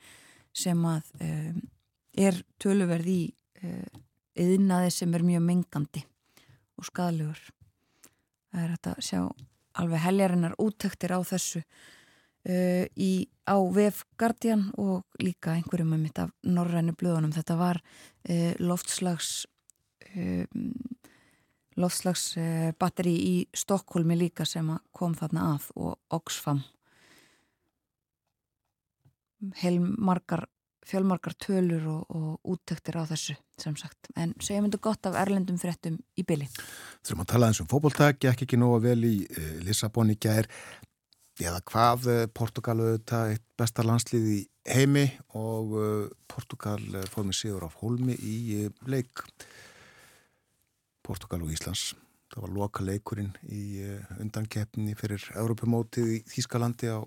sem 0.52 0.84
að 0.84 1.08
um, 1.24 1.64
er 2.28 2.44
töluverð 2.60 3.08
í 3.08 3.20
uh, 3.64 4.04
yðnaði 4.40 4.92
sem 4.94 5.14
er 5.14 5.26
mjög 5.26 5.46
mengandi 5.46 6.04
og 6.80 6.88
skadalegur 6.88 7.40
Það 8.50 8.62
er 8.64 8.72
hægt 8.74 8.88
að 8.90 9.02
sjá 9.06 9.20
alveg 9.78 10.02
heljarinnar 10.02 10.56
úttektir 10.58 11.12
á 11.14 11.20
þessu 11.22 11.60
uh, 11.62 12.84
í, 12.98 13.28
á 13.46 13.56
VF 13.62 14.02
Guardian 14.18 14.66
og 14.80 15.04
líka 15.22 15.54
einhverjum 15.54 15.94
mitt 15.94 16.18
af 16.18 16.32
norrænu 16.42 16.96
blöðunum. 16.98 17.34
Þetta 17.36 17.56
var 17.60 17.78
uh, 17.78 18.52
loftslags 18.58 19.46
um, 20.16 20.72
loftslags 21.78 22.26
uh, 22.42 23.06
í 23.06 23.46
Stokkólmi 23.54 24.18
líka 24.18 24.44
sem 24.44 24.66
kom 24.90 25.14
þarna 25.14 25.54
að 25.54 25.70
og 25.78 26.18
Oxfam 26.18 26.64
heilmargar 29.62 30.48
fjölmargar 30.90 31.36
tölur 31.38 31.86
og, 31.90 32.02
og 32.10 32.52
úttektir 32.54 32.98
á 32.98 33.06
þessu 33.08 33.36
sem 33.60 33.76
sagt, 33.78 34.10
en 34.16 34.32
segjum 34.42 34.68
þetta 34.68 34.82
gott 34.82 35.08
af 35.08 35.18
erlendum 35.20 35.58
fréttum 35.60 35.98
í 36.18 36.24
byli. 36.26 36.48
Þurfum 37.04 37.24
að 37.24 37.32
tala 37.34 37.50
eins 37.50 37.60
um 37.62 37.68
fókbóltak, 37.70 38.20
gekk 38.22 38.46
ekki 38.46 38.58
nóga 38.60 38.80
vel 38.88 39.00
í 39.06 39.16
uh, 39.26 39.50
Lissabon 39.66 40.12
í 40.14 40.18
gær. 40.20 40.48
Eða 41.40 41.60
hvað, 41.68 42.08
uh, 42.08 42.22
Portugal 42.36 42.78
auðvitað 42.80 43.34
eitt 43.34 43.46
besta 43.60 43.84
landslið 43.86 44.28
í 44.34 44.40
heimi 44.70 45.06
og 45.38 45.74
uh, 45.76 46.04
Portugal 46.30 46.80
fór 47.12 47.28
með 47.28 47.40
sigur 47.42 47.66
af 47.68 47.76
holmi 47.82 48.16
í 48.16 48.66
leik 48.88 49.24
Portugal 51.06 51.42
og 51.44 51.52
Íslands. 51.52 51.92
Það 52.30 52.44
var 52.44 52.52
loka 52.54 52.84
leikurinn 52.86 53.32
í 53.50 53.82
undankeppni 54.22 54.94
fyrir 54.94 55.24
Europamótið 55.34 56.12
í 56.14 56.18
Þýskalandi 56.30 56.92
á 56.94 57.02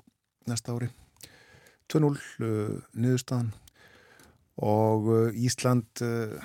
næsta 0.51 0.75
ári. 0.75 0.89
2-0 1.87 2.11
niðurstaðan 2.91 3.53
og 4.61 5.07
uh, 5.09 5.33
Ísland 5.33 6.01
uh, 6.01 6.37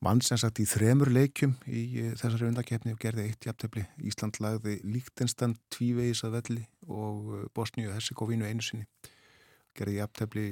vann 0.00 0.22
sem 0.24 0.38
sagt 0.40 0.62
í 0.62 0.68
þremur 0.68 1.10
leikjum 1.12 1.56
í 1.68 1.82
uh, 2.00 2.12
þessari 2.16 2.48
undakefni 2.48 2.94
og 2.94 3.00
gerði 3.02 3.26
eitt 3.28 3.48
jafntefni. 3.48 3.84
Ísland 4.08 4.40
lagði 4.40 4.78
líktinstand 4.86 5.60
tvívegis 5.74 6.24
að 6.24 6.38
velli 6.38 6.64
og 6.88 7.50
Bosníu 7.56 7.90
og 7.90 7.98
Hessekovínu 7.98 8.48
einu 8.48 8.64
sinni. 8.64 8.88
Gerði 9.76 10.00
jafntefni 10.00 10.46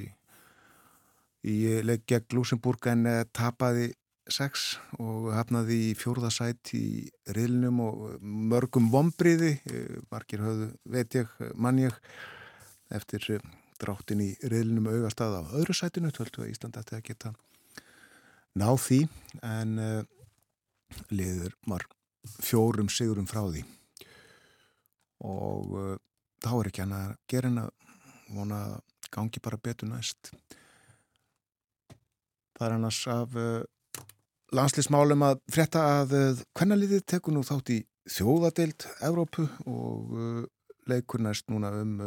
í 1.48 1.56
leik 1.86 2.04
gegn 2.10 2.36
Luxemburg 2.36 2.90
en 2.90 3.06
tapaði 3.32 3.92
sex 4.28 4.74
og 5.00 5.30
hafnaði 5.32 5.78
í 5.86 5.92
fjórðasætt 5.96 6.74
í 6.76 6.86
riðlunum 7.32 7.78
og 7.80 8.02
mörgum 8.20 8.90
vombriði, 8.92 9.54
margir 10.12 10.42
höfðu, 10.44 10.68
veit 10.84 11.16
ég, 11.16 11.32
mann 11.56 11.80
ég, 11.80 11.96
eftir 12.92 13.40
dráttin 13.78 14.22
í 14.22 14.32
reilnum 14.50 14.88
augastað 14.90 15.38
á 15.38 15.42
öðru 15.58 15.76
sætinu, 15.76 16.10
töltu 16.14 16.42
að 16.42 16.52
Íslanda 16.52 16.82
ætti 16.82 16.98
að 16.98 17.06
geta 17.06 17.32
náð 18.58 18.78
því 18.84 19.00
en 19.46 19.78
uh, 19.82 20.02
liður 21.14 21.54
var 21.68 21.86
fjórum 22.42 22.90
sigurum 22.92 23.28
frá 23.30 23.44
því. 23.46 23.64
Og 25.26 25.74
uh, 25.78 25.96
þá 26.42 26.52
er 26.58 26.70
ekki 26.70 26.84
hann 26.84 26.96
að 26.98 27.16
gera 27.30 27.50
hann 27.50 27.64
að 27.64 27.72
vona 28.34 28.60
gangi 29.14 29.42
bara 29.44 29.60
betur 29.62 29.90
næst. 29.90 30.32
Það 32.58 32.66
er 32.66 32.76
annars 32.76 33.02
af 33.12 33.38
uh, 33.38 33.62
landslismálum 34.56 35.26
að 35.28 35.42
frétta 35.52 35.84
að 36.00 36.16
hvernaliðið 36.56 37.06
tekur 37.14 37.36
nú 37.36 37.44
þátt 37.46 37.74
í 37.76 37.82
þjóðadeild 38.08 38.88
Evrópu 39.04 39.44
og 39.68 40.14
leikur 40.88 41.20
næst 41.20 41.50
núna 41.52 41.68
um 41.76 41.98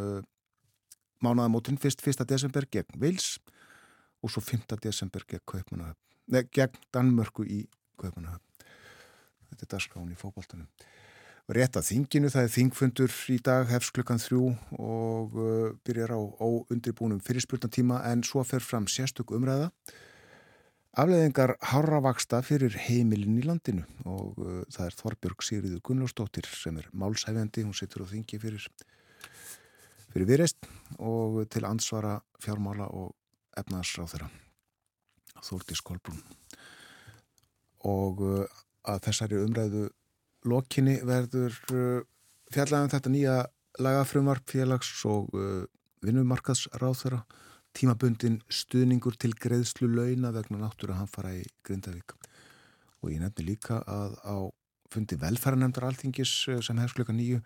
mánaðamótin 1.24 1.78
fyrst 1.80 2.02
1. 2.06 2.24
desember 2.28 2.66
gegn 2.70 2.98
Vils 3.00 3.36
og 4.22 4.30
svo 4.30 4.42
5. 4.44 4.76
desember 4.82 5.24
gegn 5.28 5.44
Kaupanahöfn, 5.48 6.00
nei, 6.34 6.42
gegn 6.54 6.78
Danmörku 6.94 7.46
í 7.46 7.64
Kaupanahöfn. 8.00 8.44
Þetta 9.52 9.66
er 9.66 9.72
dagskráin 9.74 10.12
í 10.14 10.18
fókbaltunum. 10.18 10.68
Rétt 11.52 11.74
að 11.76 11.88
þinginu, 11.88 12.30
það 12.30 12.46
er 12.46 12.52
þingfundur 12.54 13.16
í 13.34 13.36
dag, 13.42 13.66
hefs 13.68 13.90
klukkan 13.92 14.20
þrjú 14.22 14.52
og 14.78 15.34
uh, 15.34 15.74
byrjar 15.84 16.14
á 16.14 16.20
óundribúnum 16.38 17.20
fyrirspurnatíma 17.24 17.98
en 18.12 18.22
svo 18.24 18.44
fer 18.46 18.62
fram 18.62 18.86
sérstök 18.86 19.34
umræða. 19.34 19.72
Afleðingar 20.92 21.56
harravaksta 21.72 22.42
fyrir 22.46 22.76
heimilin 22.86 23.40
í 23.40 23.44
landinu 23.48 23.82
og 24.06 24.38
uh, 24.38 24.62
það 24.70 24.86
er 24.86 24.96
Þorbjörg 25.00 25.44
Sigriður 25.44 25.82
Gunnlósdóttir 25.88 26.46
sem 26.46 26.78
er 26.78 26.88
málsæfjandi, 26.94 27.66
hún 27.66 27.76
situr 27.76 28.06
á 28.06 28.12
þingi 28.12 28.38
fyrir 28.40 28.70
fyrir 30.12 30.28
viðreist 30.28 30.68
og 31.00 31.42
til 31.52 31.64
ansvara 31.64 32.18
fjármála 32.42 32.88
og 32.92 33.14
efnaðsráð 33.58 34.14
þeirra 34.14 34.30
Þórtís 35.42 35.80
Kolbrún. 35.82 36.20
Og 37.88 38.20
uh, 38.22 38.44
að 38.86 39.00
þessari 39.08 39.40
umræðu 39.42 39.88
lokinni 40.46 41.00
verður 41.06 41.56
uh, 41.72 42.02
fjallæðan 42.52 42.92
þetta 42.92 43.12
nýja 43.12 43.36
lagafrumvarp 43.82 44.52
félags 44.52 44.92
og 45.08 45.32
uh, 45.34 45.64
vinnumarkaðsráð 46.04 46.98
þeirra 47.00 47.22
tímabundin 47.72 48.38
stuðningur 48.52 49.16
til 49.16 49.32
greiðslu 49.32 49.88
launa 49.88 50.30
vegna 50.34 50.60
náttúru 50.60 50.92
að 50.92 51.02
hann 51.02 51.10
fara 51.10 51.32
í 51.34 51.42
Grindavík. 51.64 52.14
Og 53.02 53.14
ég 53.14 53.22
nefni 53.22 53.48
líka 53.48 53.80
að 53.88 54.18
á 54.28 54.36
fundi 54.92 55.16
velferðanemndar 55.16 55.88
alþingis 55.88 56.34
sem 56.60 56.78
hefst 56.78 56.98
klukka 56.98 57.16
nýju 57.16 57.40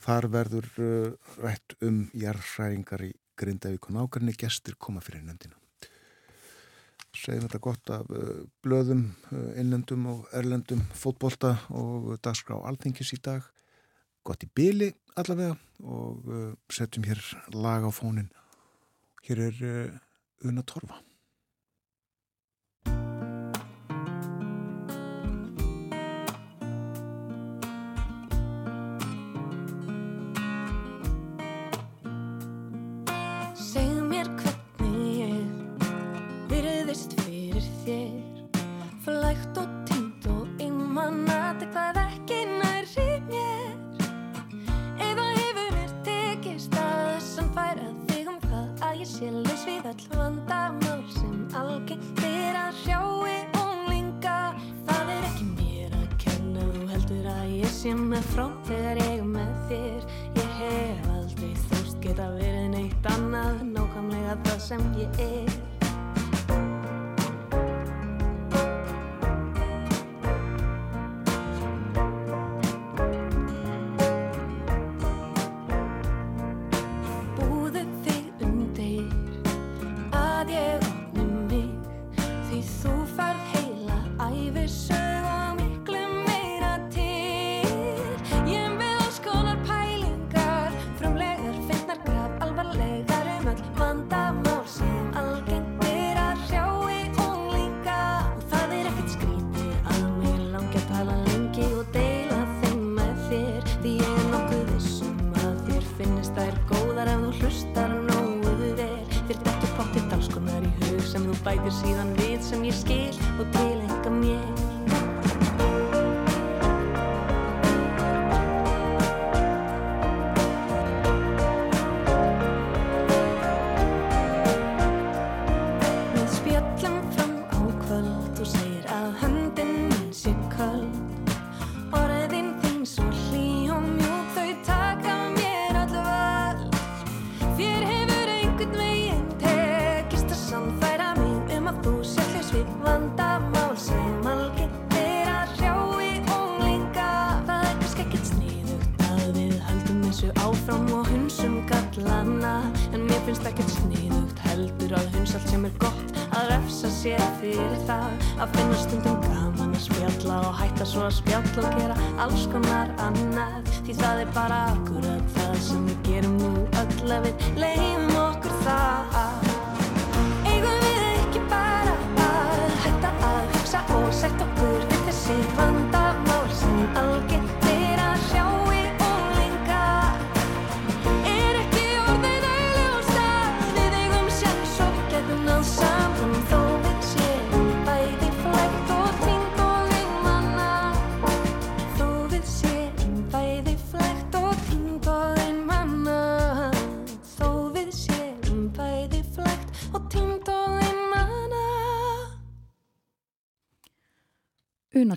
Þar 0.00 0.28
verður 0.32 0.68
uh, 0.80 1.32
rætt 1.44 1.76
um 1.84 2.06
jarðræðingar 2.16 3.04
í 3.04 3.10
Grindavík 3.40 3.88
og 3.88 3.96
nákvæmni 3.96 4.36
gestur 4.38 4.76
koma 4.80 5.02
fyrir 5.04 5.24
nefndina. 5.24 5.56
Segjum 7.16 7.46
þetta 7.46 7.60
gott 7.64 7.92
af 7.92 8.08
uh, 8.14 8.44
blöðum, 8.64 9.10
uh, 9.32 9.50
innlendum 9.60 10.06
og 10.12 10.30
erlendum 10.36 10.82
fótbolta 10.96 11.56
og 11.74 12.14
dagskrá 12.24 12.60
alþingis 12.70 13.12
í 13.16 13.20
dag. 13.24 13.44
Gott 14.24 14.44
í 14.46 14.50
byli 14.54 14.90
allavega 15.20 15.56
og 15.84 16.32
uh, 16.32 16.48
setjum 16.72 17.08
hér 17.08 17.20
lag 17.56 17.84
á 17.84 17.90
fónin. 17.92 18.30
Hér 19.26 19.46
er 19.50 19.62
uh, 19.66 20.48
Una 20.48 20.64
Torfa. 20.64 21.02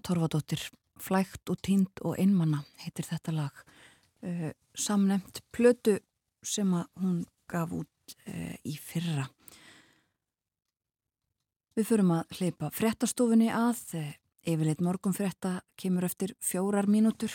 Torfadóttir, 0.04 0.62
Flægt 1.04 1.50
og 1.50 1.58
tínd 1.66 2.00
og 2.06 2.20
einmanna 2.22 2.62
heitir 2.84 3.08
þetta 3.08 3.34
lag. 3.34 3.62
Uh, 4.24 4.52
samnemt 4.78 5.42
plötu 5.52 5.98
sem 6.46 6.70
að 6.78 6.86
hún 7.02 7.24
gaf 7.50 7.74
út 7.76 8.14
uh, 8.30 8.56
í 8.64 8.76
fyrra. 8.80 9.26
Við 11.74 11.90
förum 11.90 12.14
að 12.14 12.38
hleypa 12.38 12.70
frettastofunni 12.78 13.50
að, 13.52 13.82
uh, 13.98 14.12
yfirleitt 14.54 14.84
morgun 14.86 15.18
fretta 15.18 15.58
kemur 15.80 16.06
eftir 16.08 16.36
fjórar 16.44 16.88
mínútur 16.88 17.34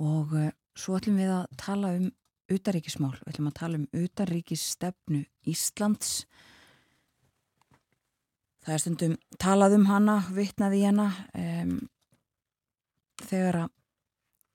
og 0.00 0.32
uh, 0.32 0.50
svo 0.76 0.96
ætlum 0.98 1.20
við 1.20 1.32
að 1.36 1.46
tala 1.60 1.92
um 2.00 2.10
utaríkismál, 2.52 3.14
við 3.20 3.32
ætlum 3.32 3.50
að 3.50 3.58
tala 3.60 3.80
um 3.80 3.86
utaríkisstefnu 3.96 5.24
Íslands 5.50 6.12
Það 8.66 8.74
er 8.74 8.82
stundum 8.82 9.16
talað 9.38 9.76
um 9.76 9.84
hana, 9.86 10.16
vitnaði 10.34 10.80
í 10.82 10.86
hana 10.88 11.06
um, 11.38 11.74
þegar 13.22 13.60
að 13.62 13.72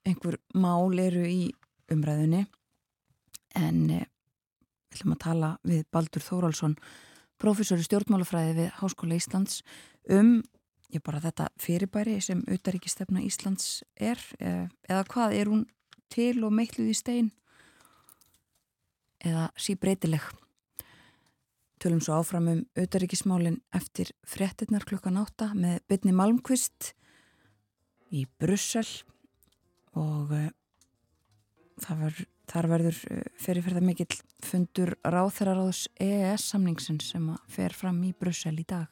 einhver 0.04 0.36
mál 0.58 0.98
eru 1.00 1.22
í 1.24 1.52
umræðunni 1.92 2.42
en 3.56 3.78
eh, 3.94 4.06
við 4.90 4.98
ætlum 4.98 5.14
að 5.14 5.22
tala 5.24 5.50
við 5.64 5.84
Baldur 5.94 6.24
Þóraldsson, 6.24 6.74
professor 7.40 7.80
í 7.80 7.86
stjórnmálafræði 7.86 8.56
við 8.58 8.72
Háskóla 8.80 9.16
Íslands 9.16 9.62
um 10.10 10.40
ég 10.92 11.04
bara 11.04 11.22
þetta 11.24 11.48
fyrirbæri 11.60 12.18
sem 12.20 12.42
utaríkistefna 12.50 13.22
Íslands 13.24 13.80
er 13.96 14.20
eh, 14.40 14.66
eða 14.88 15.06
hvað 15.08 15.38
er 15.38 15.52
hún 15.52 15.64
til 16.12 16.42
og 16.44 16.52
meitluð 16.52 16.92
í 16.92 16.96
stein 16.96 17.30
eða 19.22 19.48
síbreytileg. 19.56 20.24
Tölum 21.82 21.98
svo 21.98 22.20
áfram 22.20 22.44
um 22.46 22.58
auðaríkismálinn 22.78 23.56
eftir 23.74 24.12
frettinnar 24.22 24.84
klukkan 24.86 25.16
átta 25.18 25.48
með 25.50 25.80
Byrni 25.90 26.12
Malmqvist 26.14 26.92
í 28.14 28.20
Brussel 28.38 28.86
og 29.98 30.30
uh, 30.30 30.44
ver, 31.98 32.20
þar 32.52 32.68
verður 32.70 33.00
uh, 33.10 33.24
fyrirferða 33.34 33.82
mikill 33.82 34.14
fundur 34.46 34.94
ráþæraráðs 35.02 35.88
EES 35.98 36.44
samningsin 36.52 37.00
sem 37.02 37.26
fer 37.50 37.74
fram 37.74 37.98
í 38.06 38.12
Brussel 38.14 38.54
í 38.62 38.66
dag. 38.68 38.86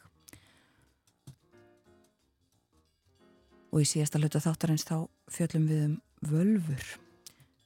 Og 3.71 3.85
í 3.85 3.87
síðasta 3.87 4.19
hluta 4.19 4.43
þáttarins 4.43 4.89
þá 4.89 5.07
fjöllum 5.31 5.71
við 5.71 5.87
um 5.93 5.97
völfur. 6.27 6.91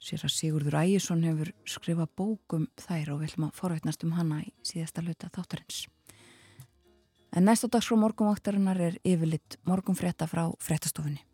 Sér 0.04 0.26
að 0.26 0.34
Sigurður 0.34 0.74
Ægjesson 0.82 1.22
hefur 1.24 1.50
skrifað 1.64 2.10
bókum 2.20 2.66
þær 2.76 3.14
og 3.14 3.22
við 3.22 3.30
ætlum 3.30 3.46
að 3.46 3.54
forveitnast 3.56 4.04
um 4.04 4.12
hana 4.12 4.42
í 4.44 4.50
síðasta 4.60 5.00
hluta 5.00 5.30
þáttarins. 5.32 5.78
En 7.32 7.48
næsta 7.48 7.70
dags 7.72 7.88
frá 7.88 7.96
morgumvaktarinnar 8.02 8.82
er 8.84 8.98
yfirlitt 9.00 9.56
morgumfrétta 9.64 10.28
frá 10.28 10.44
fréttastofunni. 10.60 11.24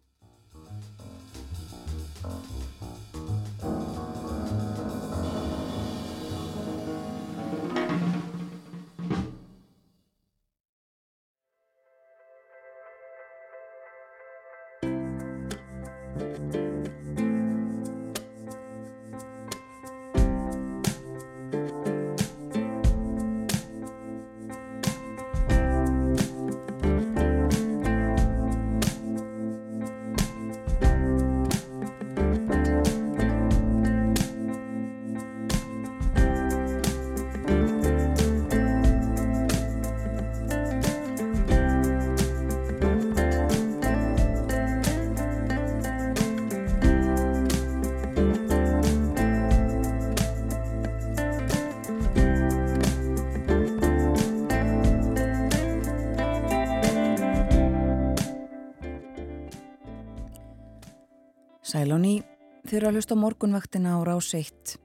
Þið 62.71 62.77
eru 62.79 62.87
að 62.87 62.97
hlusta 63.01 63.17
á 63.19 63.23
morgunvaktina 63.25 63.93
á 63.99 64.01
rás 64.07 64.29
1. 64.31 64.77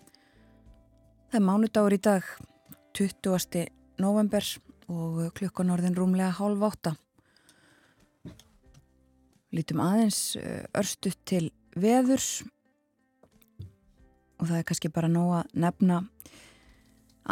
Það 1.29 1.37
er 1.37 1.43
mánudagur 1.45 1.93
í 1.93 1.99
dag, 2.01 2.29
20. 2.97 3.67
november 4.01 4.47
og 4.89 5.19
klukkan 5.37 5.69
orðin 5.69 5.93
rúmlega 5.93 6.31
hálf 6.39 6.63
átta. 6.65 6.95
Lítum 9.53 9.83
aðeins 9.85 10.21
eh, 10.41 10.65
örstuð 10.73 11.19
til 11.29 11.43
veðurs 11.77 12.41
og 14.41 14.49
það 14.49 14.57
er 14.57 14.65
kannski 14.71 14.93
bara 14.97 15.11
nóg 15.11 15.35
að 15.43 15.53
nefna 15.67 16.01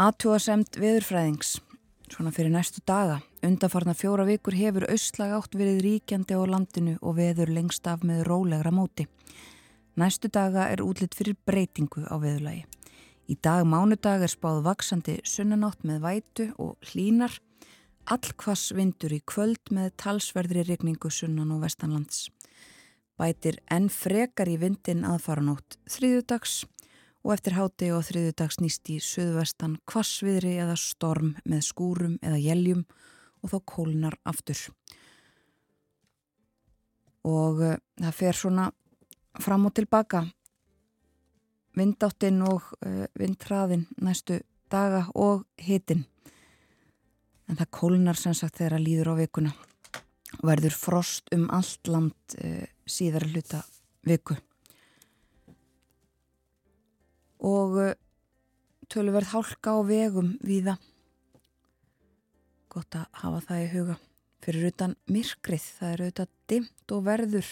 aðtúasemt 0.06 0.78
veðurfræðings 0.78 1.56
svona 2.14 2.30
fyrir 2.30 2.54
næstu 2.54 2.86
daga. 2.86 3.24
Undanfarna 3.42 3.98
fjóra 3.98 4.30
vikur 4.30 4.54
hefur 4.54 4.86
austlag 4.86 5.34
átt 5.34 5.58
verið 5.58 5.82
ríkjandi 5.88 6.38
á 6.38 6.46
landinu 6.46 7.00
og 7.02 7.18
veður 7.18 7.50
lengst 7.58 7.90
af 7.90 8.06
með 8.06 8.28
rólegra 8.30 8.70
móti. 8.70 9.10
Næstu 9.94 10.26
daga 10.34 10.72
er 10.74 10.82
útlitt 10.82 11.14
fyrir 11.14 11.36
breytingu 11.46 12.02
á 12.10 12.18
veðurlagi. 12.18 12.64
Í 13.30 13.36
dag 13.46 13.62
mánudag 13.62 14.24
er 14.26 14.32
spáð 14.32 14.64
vaksandi 14.66 15.20
sunnanátt 15.22 15.86
með 15.86 16.00
vætu 16.02 16.48
og 16.58 16.90
hlínar. 16.90 17.38
Allkvass 18.10 18.74
vindur 18.74 19.14
í 19.14 19.22
kvöld 19.22 19.70
með 19.70 19.94
talsverðri 20.02 20.66
regningu 20.66 21.14
sunnan 21.14 21.54
og 21.54 21.62
vestanlands. 21.68 22.26
Bætir 23.22 23.62
enn 23.70 23.88
frekar 23.94 24.50
í 24.50 24.58
vindin 24.58 25.06
aðfaranótt 25.06 25.78
þriðudags 25.86 26.64
og 27.22 27.38
eftir 27.38 27.60
háti 27.62 27.94
og 27.94 28.04
þriðudags 28.10 28.60
nýst 28.66 28.90
í 28.90 28.98
söðvestan 28.98 29.78
kvassviðri 29.86 30.58
eða 30.66 30.76
storm 30.76 31.36
með 31.46 31.68
skúrum 31.70 32.18
eða 32.26 32.42
jæljum 32.42 32.88
og 33.46 33.54
þá 33.54 33.60
kólnar 33.70 34.18
aftur. 34.26 34.58
Og 37.24 37.62
uh, 37.62 37.78
það 38.02 38.18
fer 38.18 38.42
svona 38.42 38.72
fram 39.42 39.66
og 39.66 39.74
tilbaka 39.74 40.26
vindáttinn 41.78 42.42
og 42.46 42.66
uh, 42.86 43.06
vindhraðinn 43.18 43.88
næstu 44.04 44.40
daga 44.72 45.08
og 45.16 45.46
hitin. 45.62 46.06
En 47.50 47.60
það 47.60 47.72
kólnar 47.76 48.20
sem 48.20 48.36
sagt 48.38 48.60
þegar 48.60 48.78
að 48.78 48.86
líður 48.88 49.14
á 49.14 49.16
vikuna 49.20 49.54
og 50.40 50.48
verður 50.50 50.78
frost 50.78 51.30
um 51.36 51.50
allt 51.54 51.90
land 51.90 52.38
uh, 52.40 52.64
síðar 52.86 53.28
hluta 53.30 53.64
viku. 54.08 54.38
Og 57.44 57.78
uh, 57.82 57.94
tölverð 58.90 59.34
hálka 59.34 59.76
á 59.76 59.80
vegum 59.86 60.34
víða. 60.46 60.78
Gott 62.74 62.96
að 62.98 63.10
hafa 63.22 63.46
það 63.50 63.66
í 63.66 63.70
huga. 63.74 64.00
Fyrir 64.44 64.74
utan 64.74 64.98
myrkrið, 65.08 65.66
það 65.78 65.92
er 65.92 66.02
auðvitað 66.04 66.32
dimt 66.52 66.92
og 66.92 67.06
verður 67.06 67.50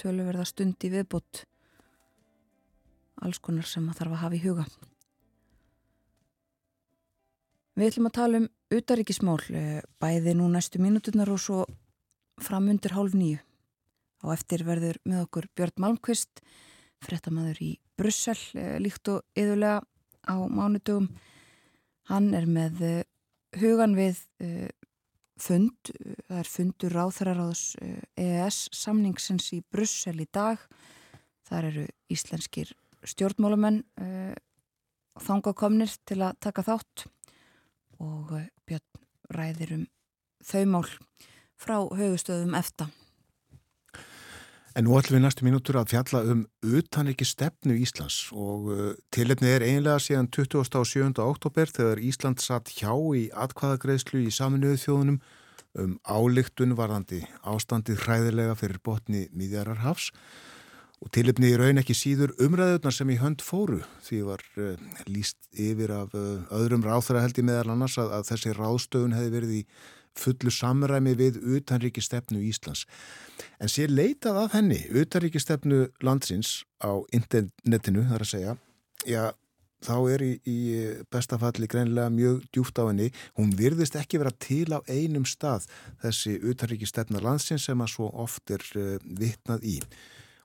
tölverða 0.00 0.46
stund 0.48 0.84
í 0.84 0.92
viðbútt 0.92 1.44
alls 3.22 3.40
konar 3.42 3.66
sem 3.68 3.84
maður 3.84 4.00
þarf 4.02 4.14
að 4.14 4.22
hafa 4.22 4.36
í 4.36 4.42
huga. 4.42 4.66
Við 7.74 7.88
ætlum 7.88 8.08
að 8.08 8.16
tala 8.18 8.40
um 8.42 8.50
utaríkismál 8.74 9.40
eh, 9.50 9.80
bæði 10.02 10.36
nú 10.38 10.46
næstu 10.50 10.80
mínuturnar 10.82 11.30
og 11.34 11.40
svo 11.42 11.64
framundir 12.42 12.94
hálf 12.94 13.16
nýju. 13.18 13.40
Og 14.24 14.34
eftir 14.34 14.64
verður 14.66 15.00
með 15.04 15.24
okkur 15.26 15.48
Björn 15.56 15.82
Malmqvist, 15.82 16.40
frettamæður 17.04 17.60
í 17.66 17.72
Brussel, 17.98 18.38
eh, 18.58 18.76
líkt 18.82 19.10
og 19.10 19.24
yðurlega 19.38 19.82
á 20.30 20.34
mánudögum. 20.46 21.10
Hann 22.10 22.30
er 22.36 22.46
með 22.46 22.84
eh, 22.86 23.02
hugan 23.58 23.98
við 23.98 24.22
fund, 25.40 25.92
það 26.28 26.40
er 26.40 26.50
fundur 26.50 26.94
ráþararáðs 26.94 27.64
EES 28.20 28.68
samningsins 28.74 29.50
í 29.56 29.62
Brussel 29.72 30.16
í 30.22 30.28
dag. 30.32 30.60
Þar 31.44 31.70
eru 31.70 31.86
íslenskir 32.12 32.70
stjórnmálamenn 33.04 33.82
þángakomnir 35.20 35.92
til 36.06 36.20
að 36.24 36.38
taka 36.42 36.64
þátt 36.66 37.06
og 38.02 38.34
eh, 38.38 38.50
Björn 38.66 39.04
ræðir 39.34 39.74
um 39.78 39.86
þau 40.44 40.64
mál 40.68 40.88
frá 41.60 41.76
högustöðum 41.96 42.56
eftir. 42.58 42.90
En 44.74 44.88
nú 44.88 44.96
ætlum 44.98 45.20
við 45.20 45.22
næstu 45.22 45.44
mínútur 45.46 45.76
að 45.78 45.92
fjalla 45.92 46.20
um 46.32 46.40
utanriki 46.66 47.26
stefnu 47.28 47.76
Íslands 47.78 48.16
og 48.34 48.70
uh, 48.74 48.88
tilefnið 49.14 49.52
er 49.52 49.66
einlega 49.68 50.00
síðan 50.02 50.26
20. 50.34 50.64
og 50.80 50.88
7. 50.90 51.12
oktober 51.22 51.70
þegar 51.70 52.02
Ísland 52.02 52.42
satt 52.42 52.72
hjá 52.74 52.90
í 53.14 53.28
atkvaðagreðslu 53.30 54.24
í 54.24 54.32
saminuðu 54.34 54.80
þjóðunum 54.82 55.20
um 55.78 55.94
álíktun 56.02 56.74
varðandi 56.78 57.22
ástandið 57.46 58.02
hræðilega 58.02 58.58
fyrir 58.58 58.82
botni 58.82 59.28
Míðjararhafs 59.34 60.10
Og 61.04 61.10
tilipni 61.12 61.50
í 61.52 61.56
raun 61.60 61.80
ekki 61.80 61.94
síður 61.96 62.32
umræðunar 62.40 62.94
sem 62.96 63.10
í 63.12 63.18
hönd 63.20 63.42
fóru 63.44 63.82
því 64.06 64.20
var 64.24 64.44
uh, 64.56 64.72
líst 65.10 65.36
yfir 65.52 65.92
af 65.92 66.14
uh, 66.16 66.46
öðrum 66.56 66.86
ráþara 66.86 67.24
held 67.24 67.40
í 67.40 67.44
meðal 67.44 67.74
annars 67.74 67.98
að, 68.00 68.14
að 68.18 68.30
þessi 68.30 68.54
ráðstöfun 68.56 69.16
hefði 69.16 69.34
verið 69.34 69.52
í 69.58 69.60
fullu 70.18 70.52
samræmi 70.54 71.14
við 71.18 71.40
utanríki 71.56 72.02
stefnu 72.04 72.42
Íslands. 72.44 72.84
En 73.60 73.70
sér 73.70 73.92
leitað 73.92 74.44
af 74.44 74.58
henni, 74.58 74.80
utanríki 74.94 75.42
stefnu 75.42 75.88
landsins 76.04 76.62
á 76.78 76.92
internetinu 77.14 78.06
þar 78.10 78.26
að 78.26 78.32
segja, 78.34 78.56
já 79.08 79.32
þá 79.84 79.96
er 80.14 80.24
í, 80.24 80.32
í 80.48 80.58
bestafalli 81.12 81.68
greinlega 81.70 82.12
mjög 82.12 82.42
djúft 82.54 82.78
á 82.80 82.88
henni. 82.88 83.10
Hún 83.38 83.52
virðist 83.58 83.96
ekki 84.00 84.20
vera 84.22 84.32
til 84.32 84.68
á 84.72 84.80
einum 84.88 85.26
stað 85.28 85.68
þessi 86.02 86.38
utanríki 86.40 86.88
stefna 86.88 87.22
landsins 87.24 87.66
sem 87.68 87.80
að 87.80 87.94
svo 87.94 88.10
oft 88.24 88.54
er 88.54 88.64
uh, 88.80 88.96
vitnað 89.04 89.66
í. 89.68 89.78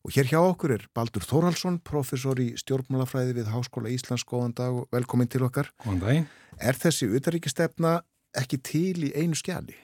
Og 0.08 0.16
hér 0.16 0.30
hjá 0.32 0.40
okkur 0.40 0.78
er 0.78 0.86
Baldur 0.96 1.26
Þórhalsson, 1.28 1.82
professor 1.84 2.40
í 2.40 2.54
stjórnmálafræði 2.60 3.36
við 3.36 3.50
Háskóla 3.52 3.92
Íslands. 3.92 4.24
Góðan 4.28 4.56
dag 4.56 4.78
og 4.82 4.88
velkomin 4.96 5.28
til 5.32 5.44
okkar. 5.48 5.74
Góðan 5.84 6.04
dag. 6.06 6.38
Er 6.60 6.80
þessi 6.80 7.10
utaríkistefna 7.12 8.00
ekki 8.38 8.60
til 8.66 9.08
í 9.10 9.14
einu 9.16 9.38
skjali? 9.38 9.78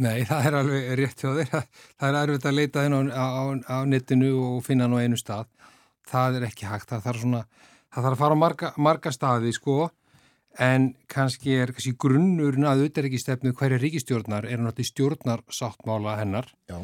Nei, 0.00 0.22
það 0.28 0.46
er 0.48 0.56
alveg 0.60 0.90
rétt 1.00 1.24
hjá 1.24 1.30
þér. 1.36 1.66
Það 2.00 2.08
er 2.08 2.20
erfitt 2.20 2.48
að 2.48 2.56
leita 2.56 2.84
þenn 2.86 3.10
á, 3.12 3.26
á, 3.26 3.44
á 3.68 3.78
netinu 3.88 4.30
og 4.46 4.62
finna 4.64 4.86
hann 4.86 4.96
á 4.96 5.04
einu 5.04 5.18
stað. 5.20 5.50
Það 6.08 6.38
er 6.38 6.46
ekki 6.48 6.70
hægt. 6.70 6.88
Það 6.88 7.04
þarf, 7.08 7.24
svona, 7.24 7.42
það 7.90 8.06
þarf 8.06 8.16
að 8.16 8.22
fara 8.22 8.38
á 8.38 8.42
marga, 8.44 8.72
marga 8.80 9.12
staði, 9.12 9.52
sko. 9.56 9.90
En 10.60 10.88
kannski 11.10 11.52
er 11.60 11.74
kannski 11.74 11.92
grunnurinn 12.00 12.66
að 12.66 12.88
utaríkistefnu 12.88 13.52
hverja 13.58 13.78
ríkistjórnar 13.82 14.48
er 14.48 14.58
náttúrulega 14.64 14.90
stjórnarsáttmála 14.90 16.16
hennar. 16.18 16.48
Já 16.70 16.80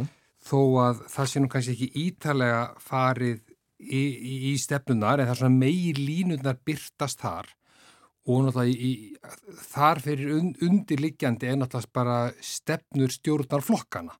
þó 0.46 0.60
að 0.82 1.04
það 1.10 1.30
sé 1.30 1.42
nú 1.42 1.50
kannski 1.50 1.74
ekki 1.74 2.04
ítalega 2.06 2.60
farið 2.82 3.40
í, 3.80 4.00
í, 4.00 4.34
í 4.52 4.54
stefnunar 4.60 5.20
en 5.20 5.28
það 5.28 5.34
er 5.34 5.40
svona 5.42 5.60
megi 5.60 5.92
línundar 5.98 6.60
byrtast 6.66 7.22
þar 7.22 7.50
og 8.26 8.46
náttúrulega 8.46 8.74
í, 8.74 8.92
þar 9.70 10.00
fyrir 10.02 10.32
und, 10.36 10.62
undirliggjandi 10.62 11.50
er 11.50 11.60
náttúrulega 11.60 11.94
bara 11.94 12.16
stefnur 12.42 13.12
stjórnar 13.14 13.62
flokkana. 13.64 14.16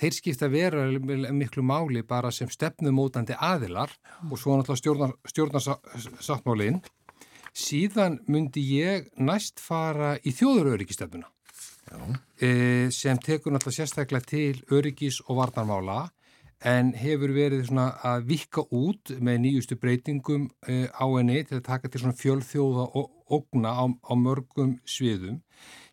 Þeir 0.00 0.16
skipta 0.16 0.48
vera 0.48 0.86
miklu 1.34 1.64
máli 1.66 2.04
bara 2.06 2.30
sem 2.32 2.48
stefnumótandi 2.48 3.36
aðilar 3.36 3.92
og 4.30 4.38
svo 4.38 4.56
náttúrulega 4.56 5.10
stjórnarsáttmálinn. 5.32 6.80
Síðan 7.50 8.20
myndi 8.30 8.62
ég 8.78 9.10
næst 9.18 9.60
fara 9.60 10.14
í 10.22 10.32
þjóðuröryggistefnuna 10.38 11.26
e, 12.38 12.88
sem 12.94 13.18
tekur 13.18 13.52
náttúrulega 13.52 13.82
sérstaklega 13.82 14.28
til 14.30 14.62
öryggis 14.70 15.20
og 15.26 15.40
varnarmála 15.40 16.04
en 16.66 16.92
hefur 16.98 17.32
verið 17.32 17.66
svona 17.68 17.86
að 18.04 18.26
vikka 18.28 18.66
út 18.76 19.12
með 19.20 19.38
nýjustu 19.46 19.78
breytingum 19.80 20.48
e, 20.68 20.86
á 20.92 21.04
henni 21.08 21.40
til 21.48 21.60
að 21.60 21.66
taka 21.70 21.88
til 21.88 22.02
svona 22.02 22.18
fjölþjóða 22.18 22.86
og 23.00 23.10
ogna 23.32 23.72
á, 23.72 23.84
á 23.88 24.12
mörgum 24.18 24.76
sviðum. 24.84 25.40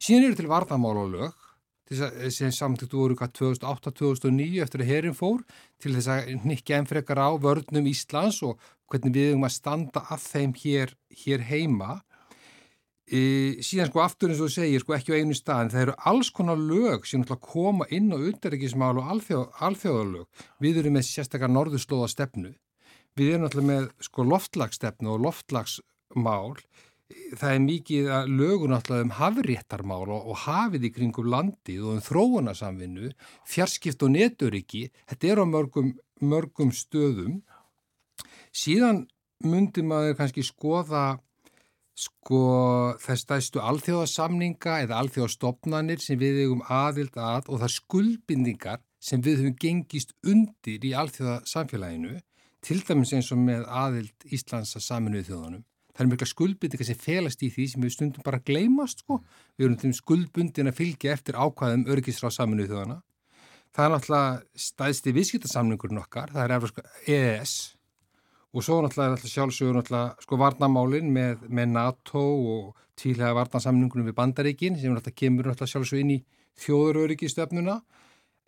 Síðan 0.01 0.27
eru 0.27 0.39
til 0.39 0.51
varnarmála 0.51 1.05
lög 1.13 1.43
sem 1.87 2.51
samtíktu 2.51 2.99
voru 2.99 3.15
hvað 3.15 3.37
2008-2009 3.39 4.63
eftir 4.65 4.83
að 4.83 4.89
herin 4.91 5.15
fór 5.15 5.45
til 5.79 5.93
þess 5.95 6.09
að 6.11 6.33
nikja 6.43 6.81
ennfrekar 6.81 7.21
á 7.23 7.31
vörnum 7.39 7.87
Íslands 7.87 8.41
og 8.43 8.59
hvernig 8.91 9.15
við 9.15 9.29
erum 9.31 9.47
að 9.47 9.55
standa 9.55 10.03
að 10.11 10.25
þeim 10.25 10.55
hér, 10.59 10.91
hér 11.23 11.45
heima 11.47 12.01
Í, 13.07 13.23
síðan 13.63 13.87
sko 13.87 14.01
aftur 14.03 14.33
eins 14.33 14.41
og 14.43 14.49
þú 14.49 14.55
segir 14.57 14.83
sko 14.83 14.95
ekki 14.97 15.15
á 15.15 15.19
einu 15.19 15.35
stað 15.37 15.61
en 15.63 15.69
það 15.71 15.83
eru 15.85 15.97
alls 16.11 16.31
konar 16.35 16.59
lög 16.59 17.05
sem 17.07 17.23
koma 17.23 17.87
inn 17.87 18.11
á 18.11 18.19
undaríkismál 18.19 18.97
og 18.99 19.11
alþjóð, 19.13 19.45
alþjóðalög. 19.63 20.45
Við 20.59 20.81
erum 20.81 20.97
með 20.99 21.07
sérstakar 21.07 21.53
norðurslóða 21.53 22.09
stefnu 22.11 22.51
við 23.17 23.33
erum 23.33 23.47
náttúrulega 23.47 23.71
með 23.71 23.87
sko 24.05 24.25
loftlagsstefnu 24.27 25.13
og 25.13 25.23
loftlagsmál 25.25 26.57
það 27.39 27.51
er 27.53 27.61
mikið 27.63 28.09
að 28.11 28.31
lögur 28.35 28.71
náttúrulega 28.71 29.07
um 29.07 29.13
hafréttarmál 29.17 30.01
og, 30.05 30.31
og 30.31 30.41
hafið 30.43 30.89
í 30.89 30.93
kringum 30.97 31.29
landið 31.31 31.85
og 31.85 31.93
um 31.95 32.01
þróunarsamvinnu 32.03 33.11
fjarskipt 33.47 34.03
og 34.03 34.13
neturiki 34.13 34.87
þetta 35.07 35.31
er 35.31 35.41
á 35.41 35.45
mörgum, 35.47 35.93
mörgum 36.19 36.73
stöðum. 36.75 37.39
Síðan 38.51 39.05
myndi 39.45 39.85
maður 39.85 40.17
kannski 40.19 40.43
skoða 40.45 41.21
sko 41.97 42.41
þess 43.01 43.23
stæðstu 43.25 43.61
alþjóðasamninga 43.65 44.81
eða 44.83 44.99
alþjóðastofnanir 45.01 46.01
sem 46.03 46.19
við 46.21 46.43
hefum 46.43 46.61
aðild 46.69 47.17
að 47.17 47.49
og 47.49 47.63
það 47.63 47.73
skuldbindingar 47.73 48.83
sem 49.01 49.23
við 49.25 49.41
höfum 49.41 49.55
gengist 49.63 50.13
undir 50.25 50.85
í 50.85 50.93
alþjóðasamfélaginu 51.01 52.19
til 52.67 52.77
dæmis 52.85 53.15
eins 53.17 53.31
og 53.33 53.41
með 53.41 53.65
aðild 53.65 54.27
Íslands 54.29 54.75
að 54.77 54.85
saminuðu 54.85 55.27
þjóðanum. 55.31 55.65
Það 55.97 56.03
er 56.03 56.09
mjög 56.11 56.29
skuldbindingar 56.29 56.87
sem 56.87 56.99
felast 57.01 57.41
í 57.41 57.49
því 57.53 57.65
sem 57.71 57.85
við 57.85 57.93
stundum 57.95 58.25
bara 58.25 58.43
gleymast 58.45 59.01
sko. 59.01 59.17
Við 59.57 59.69
erum 59.69 59.95
skuldbundin 59.97 60.69
að 60.69 60.77
fylgja 60.77 61.15
eftir 61.17 61.39
ákvæðum 61.39 61.87
örgisra 61.89 62.29
á 62.29 62.37
saminuðu 62.37 62.75
þjóðana. 62.75 62.99
Það 63.73 63.85
er 63.85 63.93
náttúrulega 63.93 64.61
stæðsti 64.67 65.13
viðskiptarsamningurinn 65.17 66.01
okkar, 66.01 66.31
það 66.33 66.45
er 66.45 66.53
EES 67.13 67.55
og 68.53 68.63
svo 68.63 68.79
náttúrulega 68.83 69.29
sjálfsögur 69.29 69.77
náttúrulega 69.79 70.23
sko 70.23 70.39
varnamálin 70.39 71.11
með, 71.13 71.45
með 71.49 71.71
NATO 71.75 72.23
og 72.23 72.73
tílega 72.97 73.35
varnarsamningunum 73.37 74.07
við 74.07 74.17
Bandaríkin 74.17 74.79
sem 74.79 74.93
náttúrulega 74.93 75.21
kemur 75.21 75.49
náttúrulega 75.51 75.73
sjálfsögur 75.73 76.03
inn 76.03 76.15
í 76.17 76.19
þjóðuröryggistöfnuna 76.63 77.81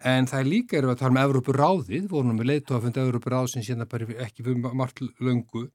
en 0.09 0.29
það 0.29 0.39
er 0.39 0.47
líka 0.47 0.77
erum 0.79 0.91
við 0.91 0.95
að 0.95 1.01
tala 1.01 1.11
um 1.11 1.21
Európuráðið, 1.25 2.05
vorum 2.09 2.39
við 2.39 2.49
leitu 2.49 2.75
að 2.75 2.85
funda 2.87 3.03
Európuráð 3.03 3.49
sem 3.53 3.65
síðan 3.65 3.89
bara 3.91 4.07
ekki 4.25 4.45
fyrir 4.45 4.75
margt 4.79 5.01
löngu. 5.19 5.65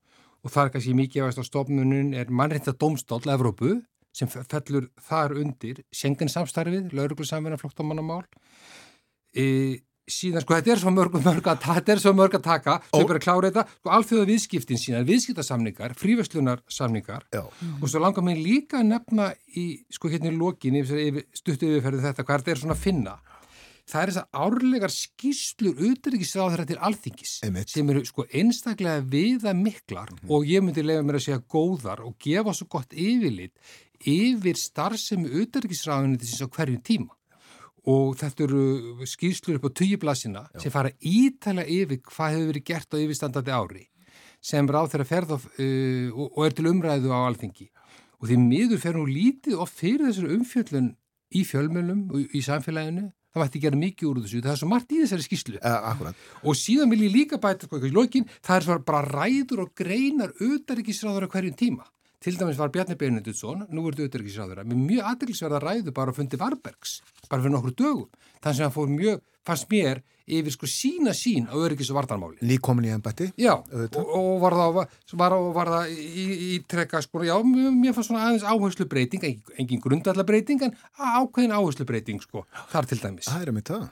Og 0.44 0.52
það 0.52 0.64
er 0.64 0.72
kannski 0.74 0.94
mikið 0.96 1.26
að 1.26 1.44
stofnunum 1.48 2.14
er 2.16 2.32
mannreynda 2.32 2.74
domstól 2.80 3.20
Európu 3.32 3.78
sem 4.14 4.30
fellur 4.30 4.88
þar 5.02 5.34
undir 5.40 5.82
Schengen 5.92 6.30
samstarfið, 6.30 6.92
lauruglusamvinna 6.94 7.58
floktamannamál 7.58 8.22
e, 9.34 9.80
síðan 10.10 10.44
sko 10.44 10.56
þetta 10.58 10.72
er 10.74 10.80
svo 10.82 10.92
mörg, 10.94 11.18
mörg 11.24 11.50
að 11.50 11.60
þetta 11.64 11.94
er 11.94 12.02
svo 12.02 12.12
mörg 12.16 12.36
að 12.38 12.46
taka 12.46 12.78
sem 12.88 13.06
bara 13.08 13.22
klára 13.22 13.50
þetta. 13.50 13.64
Sko 13.80 13.92
alþjóða 13.98 14.28
viðskiptin 14.30 14.80
síðan, 14.80 15.06
viðskiptasamningar 15.08 15.94
fríverslunarsamningar. 16.00 17.28
Og 17.80 17.86
svo 17.88 18.02
langar 18.02 18.26
mér 18.26 18.40
líka 18.40 18.80
að 18.82 18.90
nefna 18.92 19.30
í 19.56 19.68
sko 19.92 20.12
hérna 20.12 20.32
í 20.32 20.36
lokin 20.36 20.80
stuttu 21.36 21.70
yfirferðu 21.70 22.04
þetta 22.08 22.26
hvað 22.26 22.42
þetta 22.42 22.54
er 22.54 22.62
svona 22.64 22.76
að 22.76 22.84
finna. 22.84 23.16
Það 23.84 24.00
er 24.00 24.10
þess 24.10 24.20
að 24.22 24.44
árlegar 24.46 24.92
skýslur 24.92 25.80
auðvitaðriksráð 25.82 26.62
til 26.70 26.78
alþingis 26.88 27.32
Einmitt. 27.44 27.68
sem 27.68 27.90
eru 27.92 28.00
sko 28.08 28.24
einstaklega 28.32 29.02
viða 29.12 29.52
miklar 29.52 30.08
mm 30.08 30.18
-hmm. 30.22 30.30
og 30.32 30.46
ég 30.48 30.64
myndi 30.64 30.82
lega 30.82 31.02
mér 31.02 31.18
að 31.18 31.26
segja 31.26 31.42
góðar 31.44 32.00
og 32.00 32.16
gefa 32.18 32.54
svo 32.54 32.66
gott 32.66 32.94
yfirlit 32.96 33.52
yfir 34.00 34.56
starfsemi 34.56 35.28
auðvitaðriksráðinu 35.28 36.16
þess 36.16 36.40
að 36.40 36.54
hverjum 36.56 36.80
tíma 36.80 37.12
og 37.90 38.14
þetta 38.16 38.46
eru 38.46 39.06
skýrslur 39.08 39.58
upp 39.58 39.68
á 39.68 39.76
tíublasina 39.80 40.44
sem 40.56 40.72
fara 40.72 40.92
ítala 41.00 41.66
yfir 41.68 42.00
hvað 42.00 42.36
hefur 42.36 42.50
verið 42.52 42.66
gert 42.70 42.96
á 42.96 43.02
yfirstandandi 43.02 43.54
ári 43.54 43.84
sem 44.44 44.68
ráð 44.68 44.92
þeirra 44.92 45.08
ferð 45.08 45.34
of, 45.36 45.46
uh, 45.56 46.08
og, 46.12 46.28
og 46.36 46.46
er 46.46 46.56
til 46.56 46.68
umræðu 46.70 47.12
á 47.12 47.20
alþengi 47.28 47.68
og 48.20 48.28
því 48.30 48.38
miður 48.40 48.80
fer 48.80 48.96
nú 48.96 49.04
lítið 49.08 49.58
og 49.60 49.68
fyrir 49.68 50.08
þessari 50.08 50.38
umfjöllun 50.38 50.94
í 51.34 51.42
fjölmjölum 51.44 52.02
og 52.14 52.34
í 52.36 52.40
samfélaginu. 52.44 53.10
Það 53.34 53.42
mætti 53.42 53.60
gera 53.64 53.78
mikið 53.80 54.08
úr 54.08 54.18
þessu, 54.22 54.40
það 54.44 54.52
er 54.52 54.58
svo 54.60 54.68
margt 54.70 54.92
í 54.94 55.00
þessari 55.02 55.24
skýrslu. 55.26 55.56
Uh, 55.58 56.12
og 56.46 56.54
síðan 56.54 56.92
vil 56.92 57.00
ég 57.02 57.14
líka 57.16 57.40
bæta 57.42 57.66
sko, 57.66 57.80
í 57.82 57.90
lokin, 57.90 58.28
það 58.46 58.68
er 58.76 58.84
bara 58.86 59.02
ræður 59.08 59.64
og 59.64 59.72
greinar 59.76 60.30
auðaríkisráður 60.38 61.26
á 61.26 61.32
hverjum 61.34 61.58
tíma 61.58 61.88
til 62.24 62.38
dæmis 62.40 62.56
var 62.56 62.72
Bjarni 62.72 62.96
Benediktsson, 62.96 63.66
nú 63.68 63.84
er 63.84 63.92
þetta 63.92 64.06
auðvitaðriksráður, 64.06 64.64
með 64.64 64.82
mjög 64.88 65.08
aðeinsverða 65.10 65.60
ræðu 65.60 65.92
bara 65.96 66.12
að 66.12 66.20
fundi 66.20 66.40
Varbergs, 66.40 66.98
bara 67.28 67.44
fyrir 67.44 67.52
nokkru 67.52 67.74
dögum. 67.76 68.10
Þannig 68.40 68.56
sem 68.56 68.64
hann 68.64 68.74
fór 68.74 68.92
mjög, 68.92 69.22
fannst 69.44 69.68
mér, 69.72 70.00
yfir 70.24 70.54
sko 70.54 70.68
sína 70.70 71.12
sín 71.16 71.50
á 71.52 71.54
öryggis 71.60 71.90
og 71.92 71.98
vartanmáli. 71.98 72.38
Nýkomin 72.48 72.86
í 72.88 72.92
ennbætti. 72.94 73.28
Já, 73.40 73.52
og, 73.60 73.98
og 74.16 74.30
var 74.40 74.56
það, 74.56 74.78
var, 75.20 75.36
var 75.58 75.72
það 75.74 75.92
í, 75.92 76.24
í 76.48 76.52
trekka, 76.70 77.02
sko, 77.04 77.26
já, 77.28 77.34
mér 77.44 77.92
fannst 77.96 78.08
svona 78.08 78.24
aðeins 78.30 78.46
áherslu 78.48 78.88
breyting, 78.88 79.28
engin, 79.60 79.82
grundallar 79.84 80.24
breyting, 80.28 80.64
en 80.64 80.72
ákveðin 80.96 81.52
áherslu 81.58 81.84
breyting, 81.88 82.24
sko, 82.24 82.46
þar 82.72 82.88
til 82.88 83.00
dæmis. 83.02 83.28
Það 83.28 83.44
er 83.44 83.52
með 83.58 83.68
það. 83.72 83.84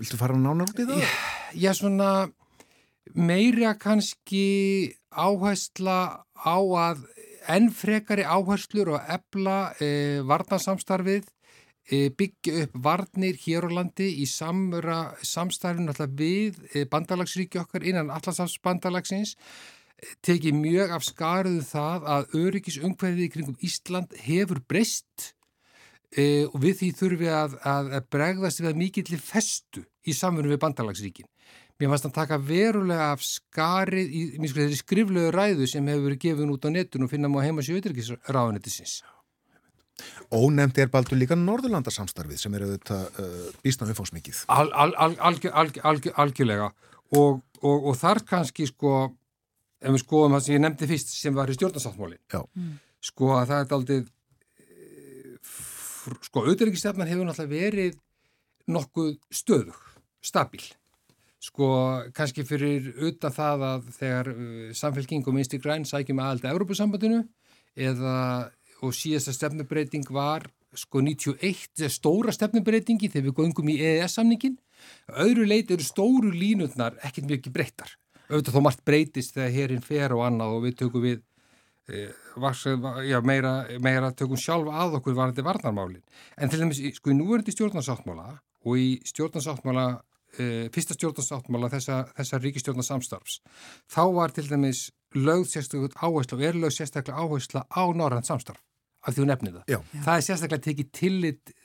Viltu 0.00 0.18
fara 0.18 0.34
nánar 0.36 0.66
út 0.66 0.82
í 0.82 0.88
það? 0.90 1.06
Já, 1.54 1.70
svona 1.78 2.10
meira 3.14 3.76
kannski 3.78 4.46
áhersla 5.14 6.26
á 6.36 6.58
að 6.58 7.06
enn 7.52 7.70
frekari 7.74 8.24
áherslur 8.26 8.94
og 8.96 9.08
ebla 9.12 9.58
e, 9.82 9.88
varnarsamstarfið, 10.26 11.28
e, 11.90 12.08
byggja 12.18 12.64
upp 12.64 12.76
varnir 12.86 13.38
hér 13.42 13.68
á 13.68 13.70
landi 13.78 14.08
í 14.22 14.26
samra, 14.30 15.14
samstarfinu 15.22 15.92
alltaf 15.92 16.12
við 16.18 16.58
e, 16.72 16.84
bandalagsríki 16.90 17.60
okkar 17.62 17.86
innan 17.86 18.12
allarsafsbandalagsins, 18.14 19.36
tekið 20.26 20.58
mjög 20.58 20.92
af 20.96 21.06
skaruðu 21.06 21.62
það 21.64 22.10
að 22.16 22.36
öryggisungverðið 22.42 23.32
kringum 23.32 23.56
Ísland 23.64 24.12
hefur 24.26 24.60
breyst 24.68 25.32
e, 26.12 26.44
og 26.50 26.58
við 26.62 26.80
því 26.80 26.90
þurfum 26.98 27.22
við 27.22 27.32
að, 27.36 27.56
að, 27.64 27.94
bregðast 28.12 28.62
við 28.62 28.70
að 28.72 28.82
mikill 28.82 29.20
festu 29.22 29.86
í 30.06 30.14
samfunum 30.16 30.52
við 30.52 30.62
bandalagsríkin. 30.66 31.30
Mér 31.76 31.90
fannst 31.92 32.06
að 32.08 32.14
taka 32.16 32.38
verulega 32.40 33.10
af 33.12 33.24
skarið 33.24 34.08
í, 34.08 34.20
í 34.40 34.48
þeirri 34.48 34.78
skriflegu 34.78 35.32
ræðu 35.34 35.66
sem 35.68 35.88
hefur 35.90 36.06
verið 36.06 36.22
gefin 36.22 36.52
út 36.54 36.64
á 36.64 36.72
netun 36.72 37.04
og 37.04 37.10
finna 37.12 37.28
maður 37.28 37.50
heima 37.50 37.64
sér 37.66 37.76
auðvitaðráðanetisins. 37.76 38.94
Ónefndi 40.32 40.82
er 40.84 40.88
baldur 40.92 41.20
líka 41.20 41.36
Norðurlandarsamstarfið 41.36 42.40
sem 42.40 42.56
eru 42.56 42.70
þetta 42.70 43.00
uh, 43.20 43.34
býstað 43.64 43.92
umfósmikið. 43.92 44.40
Al, 44.52 44.70
al, 44.72 44.94
al, 44.96 45.12
algjörlega 45.52 46.70
og, 47.12 47.44
og, 47.60 47.76
og 47.76 48.00
þar 48.00 48.22
kannski 48.32 48.70
sko, 48.72 48.94
ef 49.84 49.96
við 49.98 50.04
skoðum 50.06 50.38
það 50.38 50.46
sem 50.46 50.56
ég 50.56 50.64
nefndi 50.64 50.90
fyrst 50.94 51.12
sem 51.12 51.36
var 51.36 51.52
í 51.52 51.58
stjórnarsáttmáli, 51.58 52.18
mm. 52.40 52.72
sko 53.10 53.34
að 53.36 53.52
það 53.52 53.60
er 53.60 53.76
aldrei, 53.78 54.00
sko 56.24 56.46
auðvitaðriksstefnan 56.46 57.12
hefur 57.12 57.28
náttúrulega 57.28 57.68
verið 57.68 58.02
nokkuð 58.72 59.14
stöðug, 59.44 59.86
stabíl 60.24 60.64
sko 61.46 61.70
kannski 62.16 62.44
fyrir 62.46 62.90
utan 63.06 63.34
það 63.34 63.64
að 63.70 63.88
þegar 64.00 64.30
uh, 64.32 64.68
samfélking 64.74 65.26
og 65.26 65.36
minnsti 65.36 65.60
græn 65.62 65.86
sækjum 65.88 66.22
aðalda 66.24 66.52
Európusambandinu 66.54 67.22
eða 67.76 68.16
og 68.84 68.94
síðasta 68.96 69.32
stefnubreiting 69.32 70.06
var 70.12 70.46
sko 70.76 71.00
91 71.00 71.88
stóra 71.92 72.34
stefnubreitingi 72.34 73.08
þegar 73.12 73.28
við 73.28 73.36
góðum 73.38 73.70
í 73.72 73.78
EES-samningin 73.80 74.58
öðru 75.24 75.46
leit 75.48 75.70
eru 75.72 75.86
stóru 75.86 76.32
línutnar 76.34 76.98
ekkert 77.06 77.28
mjög 77.28 77.40
ekki 77.40 77.54
breyttar. 77.54 77.94
Auðvitað 78.26 78.56
þó 78.56 78.62
margt 78.66 78.84
breytist 78.84 79.36
þegar 79.36 79.54
hérinn 79.54 79.86
fer 79.86 80.14
og 80.16 80.24
annað 80.26 80.56
og 80.56 80.64
við 80.66 80.76
tökum 80.82 81.04
við 81.04 81.22
e, 81.88 82.08
vars, 82.42 82.64
já, 83.06 83.20
meira, 83.24 83.54
meira 83.82 84.10
tökum 84.12 84.40
sjálf 84.40 84.68
að 84.68 84.98
okkur 84.98 85.16
varandi 85.16 85.46
varnarmálin. 85.46 86.02
En 86.36 86.50
til 86.50 86.60
dæmis 86.60 86.82
sko 86.98 87.14
í 87.14 87.16
núverandi 87.16 87.54
stjórnarsáttmála 87.54 88.28
og 88.66 88.82
í 88.82 88.88
stjórnarsáttmála 89.06 89.86
e, 90.38 90.68
fyrsta 90.74 90.96
stjórnarsáttmála 90.96 91.70
þessa, 91.72 92.02
þessa 92.16 92.40
ríkistjórnarsamstarfs 92.42 93.40
þá 93.92 94.02
var 94.16 94.34
til 94.36 94.46
dæmis 94.50 94.86
lögð 95.16 95.50
sérstaklega 95.54 96.02
áherslu 96.02 96.38
og 96.38 96.44
er 96.44 96.60
lögð 96.60 96.78
sérstaklega 96.80 97.24
áherslu 97.24 97.62
á 97.66 97.82
norðan 97.96 98.26
samstarf 98.26 98.62
af 99.06 99.14
því 99.14 99.22
þú 99.22 99.26
nefnir 99.30 99.56
það. 99.56 99.66
Já. 99.70 99.80
Það 100.04 100.14
er 100.16 100.24
sérstaklega 100.28 100.66
tekið 100.66 100.92
tillit 101.00 101.56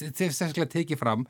sérstaklega 0.00 0.72
tekið 0.72 1.00
fram 1.00 1.24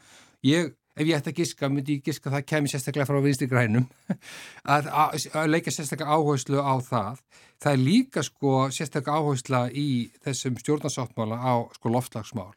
ég, 0.47 0.73
ef 0.97 1.07
ég 1.07 1.19
ætti 1.19 1.33
að 1.33 1.39
giska, 1.41 1.71
myndi 1.71 1.99
ég 1.99 2.07
giska 2.07 2.33
það 2.33 2.47
kemur 2.51 2.73
sérstaklega 2.73 3.09
frá 3.09 3.21
vinstri 3.25 3.49
grænum 3.51 3.87
að, 4.75 4.89
að, 4.91 5.29
að 5.39 5.53
leika 5.53 5.75
sérstaklega 5.75 6.17
áherslu 6.17 6.63
á 6.63 6.75
það. 6.87 7.23
Það 7.63 7.77
er 7.77 7.85
líka 7.85 8.27
sko 8.27 8.57
sérstaklega 8.75 9.21
áhersla 9.21 9.63
í 9.71 9.89
þessum 10.25 10.59
stjórnarsáttmála 10.63 11.39
á 11.39 11.55
sko 11.79 11.95
loftlagsmál 11.95 12.53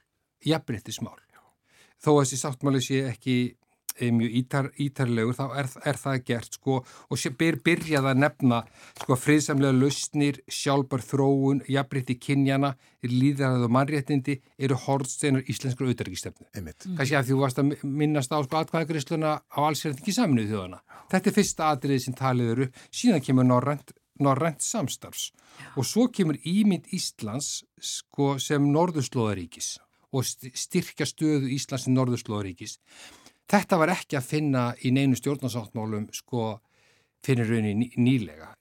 jafnbryttismál. 0.45 1.17
Þó 2.01 2.11
að 2.11 2.25
þessi 2.25 2.37
sáttmáli 2.41 2.81
sé 2.83 2.97
ekki 3.09 3.35
mjög 4.01 4.35
ítar, 4.41 4.69
ítarlegur 4.81 5.37
þá 5.37 5.43
er, 5.61 5.69
er 5.91 5.99
það 5.99 6.21
gert 6.27 6.57
sko 6.57 6.77
og 6.83 7.25
byr, 7.39 7.59
byrjað 7.65 8.09
að 8.11 8.21
nefna 8.23 8.61
sko 9.01 9.17
friðsamlega 9.19 9.77
lausnir, 9.77 10.39
sjálfbar 10.51 11.03
þróun, 11.05 11.63
jafnrétti 11.71 12.17
kynjana, 12.19 12.75
líðarað 13.05 13.67
og 13.67 13.75
mannréttindi 13.75 14.39
eru 14.57 14.77
hortsteinar 14.85 15.45
íslenskur 15.51 15.89
auðverkistefnu. 15.89 16.47
Mm. 16.55 16.71
Kanski 16.97 17.19
að 17.19 17.29
þú 17.31 17.41
varst 17.43 17.61
að 17.61 17.75
minnast 17.83 18.33
á 18.33 18.39
sko 18.43 18.61
atkvæðagriðsluna 18.61 19.35
á 19.45 19.59
allsverðingi 19.67 20.15
saminuð 20.15 20.51
þjóðana. 20.53 20.81
Þetta 21.11 21.31
er 21.31 21.37
fyrsta 21.37 21.69
atriði 21.71 22.05
sem 22.05 22.17
talið 22.17 22.51
eru, 22.55 22.67
síðan 22.89 23.23
kemur 23.25 23.47
norrænt, 23.47 23.95
norrænt 24.19 24.63
samstarfs 24.63 25.31
Já. 25.31 25.67
og 25.75 25.87
svo 25.87 26.07
kemur 26.13 26.39
ímynd 26.47 26.87
Íslands 26.95 27.65
sko 27.83 28.35
sem 28.39 28.63
norðurslóðaríkis 28.71 29.75
og 30.15 30.23
styrkja 30.25 31.07
stöðu 31.09 31.51
Íslands 31.51 31.87
sem 31.87 31.95
norðurslóðaríkis 31.95 32.77
Þetta 33.51 33.77
var 33.77 33.93
ekki 33.93 34.17
að 34.17 34.29
finna 34.29 34.63
í 34.81 34.91
neinu 34.95 35.17
stjórnarsáttmálum 35.19 36.07
sko 36.15 36.55
fyrir 37.25 37.49
rauninni 37.49 37.91
nýlega. 37.97 38.53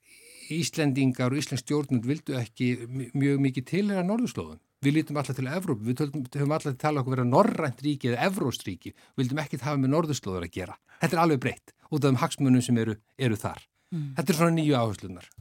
Íslendingar 0.53 1.33
og 1.33 1.41
Íslensk 1.41 1.65
stjórnund 1.65 2.05
vildu 2.05 2.35
ekki 2.37 2.75
mjög 3.17 3.41
mikið 3.47 3.67
tilhera 3.71 4.05
norðurslóðum. 4.05 4.61
Við 4.85 4.99
lítum 4.99 5.17
alltaf 5.17 5.37
til 5.39 5.47
Evróp, 5.49 5.81
við 5.81 6.03
höfum 6.05 6.51
alltaf 6.53 6.67
til 6.67 6.75
að 6.75 6.81
tala 6.83 7.01
okkur 7.01 7.15
vera 7.15 7.25
norrænt 7.25 7.79
ríki 7.81 8.11
eða 8.11 8.27
evróstríki, 8.27 8.91
við 9.15 9.23
vildum 9.23 9.41
ekkit 9.41 9.63
hafa 9.65 9.81
með 9.81 9.93
norðurslóður 9.95 10.45
að 10.45 10.53
gera. 10.53 10.75
Þetta 11.01 11.17
er 11.17 11.21
alveg 11.23 11.41
breytt 11.41 11.73
út 11.89 12.03
af 12.03 12.11
þeim 12.11 12.19
hagsmunum 12.21 12.65
sem 12.65 12.77
eru, 12.83 12.95
eru 13.17 13.39
þar. 13.39 13.63
Mm. 13.89 14.11
Þetta 14.19 14.33
er 14.33 14.37
svona 14.37 14.55
nýju 14.59 14.77
áherslunar. 14.77 15.31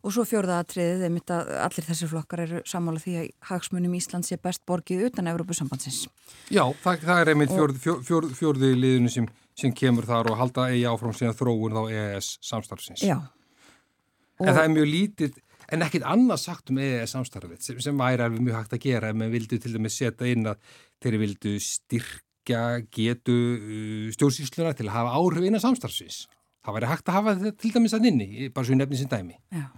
Og 0.00 0.14
svo 0.14 0.24
fjórða 0.24 0.62
aðtriðið 0.62 1.02
er 1.04 1.10
mitt 1.12 1.30
að 1.34 1.50
allir 1.60 1.84
þessir 1.84 2.08
flokkar 2.08 2.40
eru 2.46 2.60
samála 2.68 3.02
því 3.02 3.16
að 3.20 3.26
hagsmunum 3.50 3.96
Ísland 3.98 4.24
sé 4.24 4.38
best 4.40 4.62
borgið 4.68 5.02
utan 5.10 5.28
Európusambandsins. 5.28 6.06
Já, 6.48 6.62
það, 6.80 7.02
það 7.04 7.20
er 7.20 7.30
einmitt 7.34 7.52
fjórði 7.52 7.82
fjór, 7.82 8.00
fjór, 8.08 8.28
fjór, 8.38 8.60
liðinu 8.64 9.12
sem, 9.12 9.26
sem 9.60 9.74
kemur 9.76 10.08
þar 10.08 10.30
og 10.32 10.40
halda 10.40 10.70
eigi 10.72 10.86
áfram 10.88 11.12
síðan 11.18 11.36
þróun 11.36 11.76
þá 11.76 11.82
EES 11.98 12.30
samstarfsins. 12.48 13.04
Já. 13.04 13.18
Og... 14.40 14.46
En 14.46 14.54
það 14.54 14.62
er 14.62 14.72
mjög 14.78 14.88
lítið, 14.94 15.36
en 15.68 15.84
ekkit 15.84 16.08
annað 16.14 16.40
sagt 16.46 16.72
um 16.72 16.80
EES 16.80 17.14
samstarfið 17.18 17.60
sem, 17.68 17.84
sem 17.84 18.00
væri 18.00 18.24
alveg 18.24 18.46
mjög 18.46 18.58
hægt 18.62 18.74
að 18.78 18.82
gera 18.86 19.12
ef 19.12 19.20
maður 19.20 19.36
vildu 19.36 19.60
til 19.60 19.74
dæmis 19.76 20.00
setja 20.00 20.32
inn 20.32 20.48
að 20.48 20.64
þeir 21.04 21.18
vildu 21.26 21.54
styrkja 21.66 22.64
getu 22.88 23.36
uh, 23.36 24.08
stjórnsýsluna 24.16 24.72
til 24.80 24.88
að 24.88 24.96
hafa 24.96 25.12
áhrif 25.20 25.44
innan 25.44 25.60
samstarfsins. 25.60 26.24
Það 26.64 26.76
væri 26.78 26.90
hægt 26.94 27.12
að 27.12 27.20
hafa 27.20 27.36
þetta 27.36 27.60
til 27.60 27.76
dæmis 27.76 28.00
að 28.00 28.10
inni, 28.14 28.48
bara 28.48 28.64
svo 28.64 28.76
í 28.76 28.80
nefni 28.80 29.04
sem 29.04 29.12
dæmi. 29.12 29.36
Já. 29.52 29.68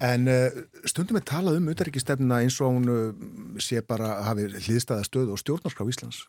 En 0.00 0.28
uh, 0.30 0.62
stundum 0.88 1.18
er 1.20 1.24
talað 1.28 1.60
um 1.60 1.70
utaríkistefnina 1.72 2.40
eins 2.44 2.58
og 2.60 2.74
hún 2.74 2.90
uh, 2.90 3.60
sé 3.60 3.82
bara 3.86 4.14
að 4.18 4.26
hafi 4.30 4.48
hlýðstæða 4.66 5.06
stöð 5.08 5.32
og 5.34 5.40
stjórnarskrá 5.42 5.86
Íslands. 5.90 6.24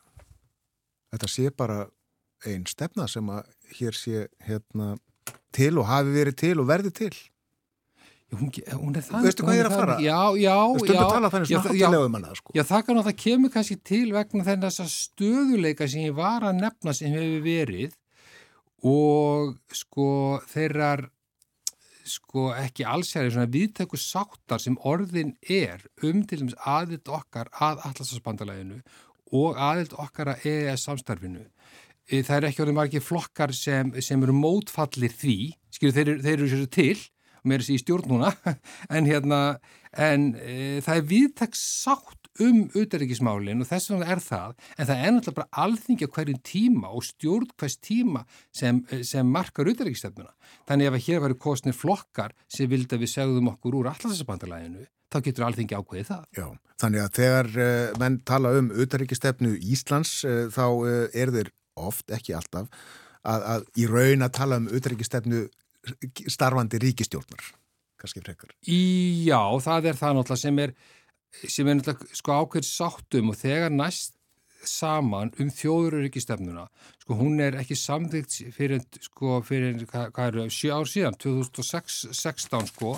Þetta 1.12 1.28
sé 1.28 1.50
bara 1.56 1.82
einn 2.48 2.64
stefna 2.68 3.06
sem 3.10 3.28
að 3.32 3.50
hér 3.78 3.96
sé 3.96 4.26
hérna, 4.46 4.94
til 5.54 5.76
og 5.78 5.88
hafi 5.90 6.14
verið 6.14 6.40
til 6.42 6.56
og 6.62 6.68
verði 6.70 6.92
til. 7.02 7.12
Hún, 8.32 8.48
hún 8.48 8.96
er 8.96 9.04
þannig. 9.04 9.26
Veistu 9.28 9.44
hvað 9.44 9.58
ég 9.58 9.62
er 9.62 9.68
að 9.68 9.74
fara? 9.76 9.94
Já, 10.00 10.20
já, 10.40 10.52
já. 10.56 10.78
Stundum 10.80 11.10
talað 11.12 11.34
þannig 11.34 11.50
svona 11.50 11.64
hátilega 11.66 12.06
um 12.06 12.14
hana, 12.16 12.36
sko. 12.38 12.54
Já, 12.56 12.62
það 12.70 12.84
kannu 12.86 13.02
að 13.02 13.08
það 13.10 13.18
kemur 13.24 13.52
kannski 13.52 13.76
til 13.90 14.04
vegna 14.14 14.46
þess 14.46 14.84
að 14.84 14.92
stöðuleika 14.94 15.88
sem 15.92 16.06
ég 16.06 16.14
var 16.16 16.46
að 16.48 16.62
nefna 16.62 16.94
sem 16.96 17.12
hefur 17.12 17.42
verið 17.44 17.98
og 18.88 19.76
sko 19.76 20.06
þeirrar 20.50 21.04
sko 22.08 22.50
ekki 22.58 22.84
allsjæri 22.88 23.32
svona 23.32 23.50
viðtöku 23.52 23.98
sáttar 24.00 24.62
sem 24.62 24.76
orðin 24.88 25.34
er 25.42 25.84
um 26.04 26.22
til 26.26 26.42
dæmis 26.42 26.58
aðild 26.68 27.08
okkar 27.08 27.50
að 27.52 27.82
allarsasbandalæðinu 27.88 28.80
og 29.32 29.58
aðild 29.60 29.96
okkar 30.00 30.34
að 30.34 30.46
EES 30.50 30.86
samstarfinu. 30.88 31.46
E, 32.10 32.20
það 32.20 32.36
er 32.36 32.48
ekki 32.48 32.64
orðin 32.64 32.78
margir 32.78 33.04
flokkar 33.04 33.54
sem, 33.56 33.92
sem 34.04 34.22
eru 34.24 34.34
mótfallir 34.36 35.14
því, 35.16 35.36
skilju 35.72 35.96
þeir, 35.96 36.12
þeir 36.24 36.34
eru 36.34 36.50
sér 36.50 36.66
til, 36.74 36.98
mér 37.42 37.60
er 37.60 37.64
þessi 37.64 37.78
í 37.78 37.82
stjórn 37.82 38.10
núna, 38.12 38.32
en 38.96 39.08
hérna, 39.08 39.40
en 39.96 40.32
e, 40.42 40.58
það 40.84 40.98
er 40.98 41.08
viðtæk 41.14 41.56
sátt 41.58 42.21
um 42.40 42.62
auðaríkismálinn 42.72 43.60
og 43.60 43.68
þess 43.68 43.90
vegna 43.92 44.08
er 44.14 44.22
það, 44.24 44.54
en 44.76 44.88
það 44.88 45.02
er 45.02 45.14
náttúrulega 45.14 45.38
bara 45.38 45.64
alþingja 45.64 46.08
hverjum 46.14 46.40
tíma 46.48 46.92
og 46.96 47.04
stjórn 47.06 47.50
hvers 47.60 47.76
tíma 47.84 48.24
sem, 48.54 48.80
sem 49.04 49.28
markar 49.28 49.68
auðaríkistefnuna. 49.68 50.32
Þannig 50.68 50.88
ef 50.88 50.98
að 50.98 51.06
hér 51.08 51.22
varu 51.26 51.38
kostnir 51.44 51.76
flokkar 51.76 52.36
sem 52.48 52.70
vildi 52.70 52.96
að 52.96 53.04
við 53.04 53.14
segðum 53.14 53.52
okkur 53.52 53.78
úr 53.80 53.92
allarsasbandalæginu, 53.92 54.88
þá 55.12 55.18
getur 55.28 55.48
alþingi 55.48 55.78
ákveðið 55.78 56.10
það. 56.12 56.26
Já, 56.38 56.46
þannig 56.84 57.04
að 57.04 57.14
þegar 57.20 57.52
uh, 57.54 57.86
menn 58.00 58.20
tala 58.32 58.56
um 58.58 58.70
auðaríkistefnu 58.72 59.56
Íslands, 59.60 60.18
uh, 60.24 60.44
þá 60.52 60.66
uh, 60.68 60.92
er 61.12 61.34
þeir 61.36 61.52
oft, 61.80 62.06
ekki 62.12 62.36
alltaf, 62.36 62.68
að, 63.22 63.48
að 63.56 63.66
í 63.80 63.88
raun 63.90 64.24
að 64.24 64.38
tala 64.38 64.62
um 64.62 64.70
auðaríkistefnu 64.72 65.48
starfandi 66.30 66.78
ríkistjórnar 66.78 67.52
kannski 68.02 68.22
frekar. 68.24 68.50
Í, 68.66 68.80
já, 69.28 69.38
það 69.62 69.92
er 69.92 69.98
það 69.98 70.16
náttúrulega 70.18 70.42
sem 70.42 70.60
er, 70.62 70.74
sem 71.42 71.68
er 71.68 71.78
náttúrulega 71.78 72.18
sko 72.18 72.38
ákveð 72.42 72.66
sáttum 72.68 73.32
og 73.32 73.38
þegar 73.40 73.72
næst 73.74 74.18
saman 74.68 75.32
um 75.42 75.50
þjóðuröryggistefnuna 75.50 76.66
sko 77.02 77.18
hún 77.18 77.40
er 77.42 77.56
ekki 77.58 77.76
samþygt 77.78 78.36
fyrir, 78.54 78.82
sko, 79.02 79.40
fyrir 79.46 79.80
hvað, 79.90 80.10
hvað 80.14 80.28
eru, 80.30 80.48
sjö 80.54 80.76
ár 80.76 80.90
síðan 80.90 81.18
2016 81.18 82.68
sko 82.70 82.94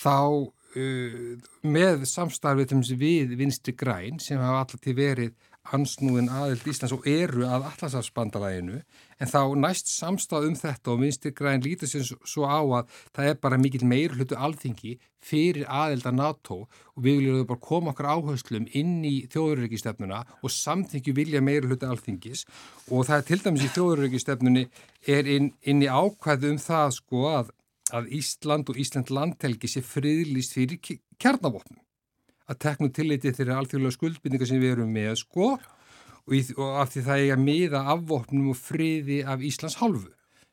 þá 0.00 0.16
uh, 0.20 1.30
með 1.64 2.04
samstarfið 2.10 2.96
við 3.00 3.36
vinstri 3.40 3.76
græn 3.76 4.20
sem 4.20 4.40
hafa 4.40 4.64
alltaf 4.64 4.84
til 4.84 4.96
verið 4.98 5.36
ansnúðin 5.68 6.30
aðild 6.32 6.64
Íslands 6.70 6.94
og 6.96 7.06
eru 7.08 7.44
að 7.44 7.66
allarsafsbandalæginu 7.68 8.80
en 9.20 9.30
þá 9.30 9.40
næst 9.60 9.90
samstað 9.92 10.48
um 10.48 10.56
þetta 10.58 10.92
og 10.94 11.02
vinstri 11.02 11.32
græn 11.36 11.64
lítið 11.64 11.92
sem 11.92 12.06
svo 12.08 12.48
á 12.48 12.60
að 12.64 12.94
það 13.12 13.28
er 13.28 13.38
bara 13.42 13.58
mikill 13.60 13.84
meir 13.88 14.14
hlutu 14.16 14.38
alþingi 14.38 14.96
fyrir 15.20 15.68
aðild 15.68 16.06
að 16.08 16.16
NATO 16.16 16.56
og 16.64 17.04
við 17.04 17.20
viljum 17.20 17.48
bara 17.50 17.62
koma 17.66 17.92
okkar 17.92 18.08
áherslum 18.14 18.66
inn 18.72 19.04
í 19.04 19.14
þjóðurökistefnuna 19.32 20.22
og 20.40 20.54
samþingju 20.54 21.14
vilja 21.16 21.44
meir 21.44 21.68
hlutu 21.68 21.90
alþingis. 21.90 22.46
Og 22.88 23.04
það 23.08 23.18
er 23.18 23.28
til 23.28 23.40
dæmis 23.44 23.66
í 23.66 23.72
þjóðurökistefnunni 23.76 24.64
er 25.12 25.28
inn, 25.28 25.52
inn 25.60 25.84
í 25.84 25.92
ákvæðu 25.92 26.54
um 26.54 26.62
það 26.64 26.96
sko 26.96 27.28
að, 27.34 27.52
að 27.92 28.10
Ísland 28.16 28.72
og 28.72 28.80
Ísland 28.80 29.12
landhelgi 29.12 29.68
sé 29.68 29.84
friðlist 29.84 30.56
fyrir 30.56 30.80
kjarnavopnum 31.20 31.84
að 32.50 32.60
teknu 32.66 32.90
tilliti 32.94 33.34
þeirra 33.34 33.60
alþjóðlega 33.60 33.96
skuldbindingar 33.96 34.50
sem 34.50 34.62
við 34.62 34.74
erum 34.76 34.94
með 34.94 35.12
sko 35.22 35.50
og, 35.54 36.32
í, 36.34 36.42
og 36.56 36.80
af 36.82 36.92
því 36.94 37.04
það 37.06 37.26
er 37.26 37.36
að 37.36 37.44
miða 37.44 37.84
afvopnum 37.94 38.50
og 38.52 38.58
friði 38.58 39.20
af 39.26 39.44
Íslands 39.46 39.78
hálfu 39.80 40.10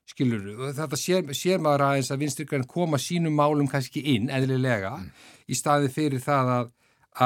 skilur 0.07 0.45
þú, 0.45 0.71
þetta 0.77 0.99
sér, 0.99 1.29
sér 1.35 1.61
maður 1.63 1.87
aðeins 1.89 2.11
að 2.13 2.23
vinsturgræn 2.23 2.67
koma 2.69 2.99
sínum 3.01 3.35
málum 3.35 3.67
kannski 3.71 4.03
inn, 4.13 4.31
eðlilega 4.31 4.95
mm. 5.01 5.07
í 5.51 5.57
staði 5.57 5.91
fyrir 5.91 6.23
það 6.23 6.51
að, 6.53 6.73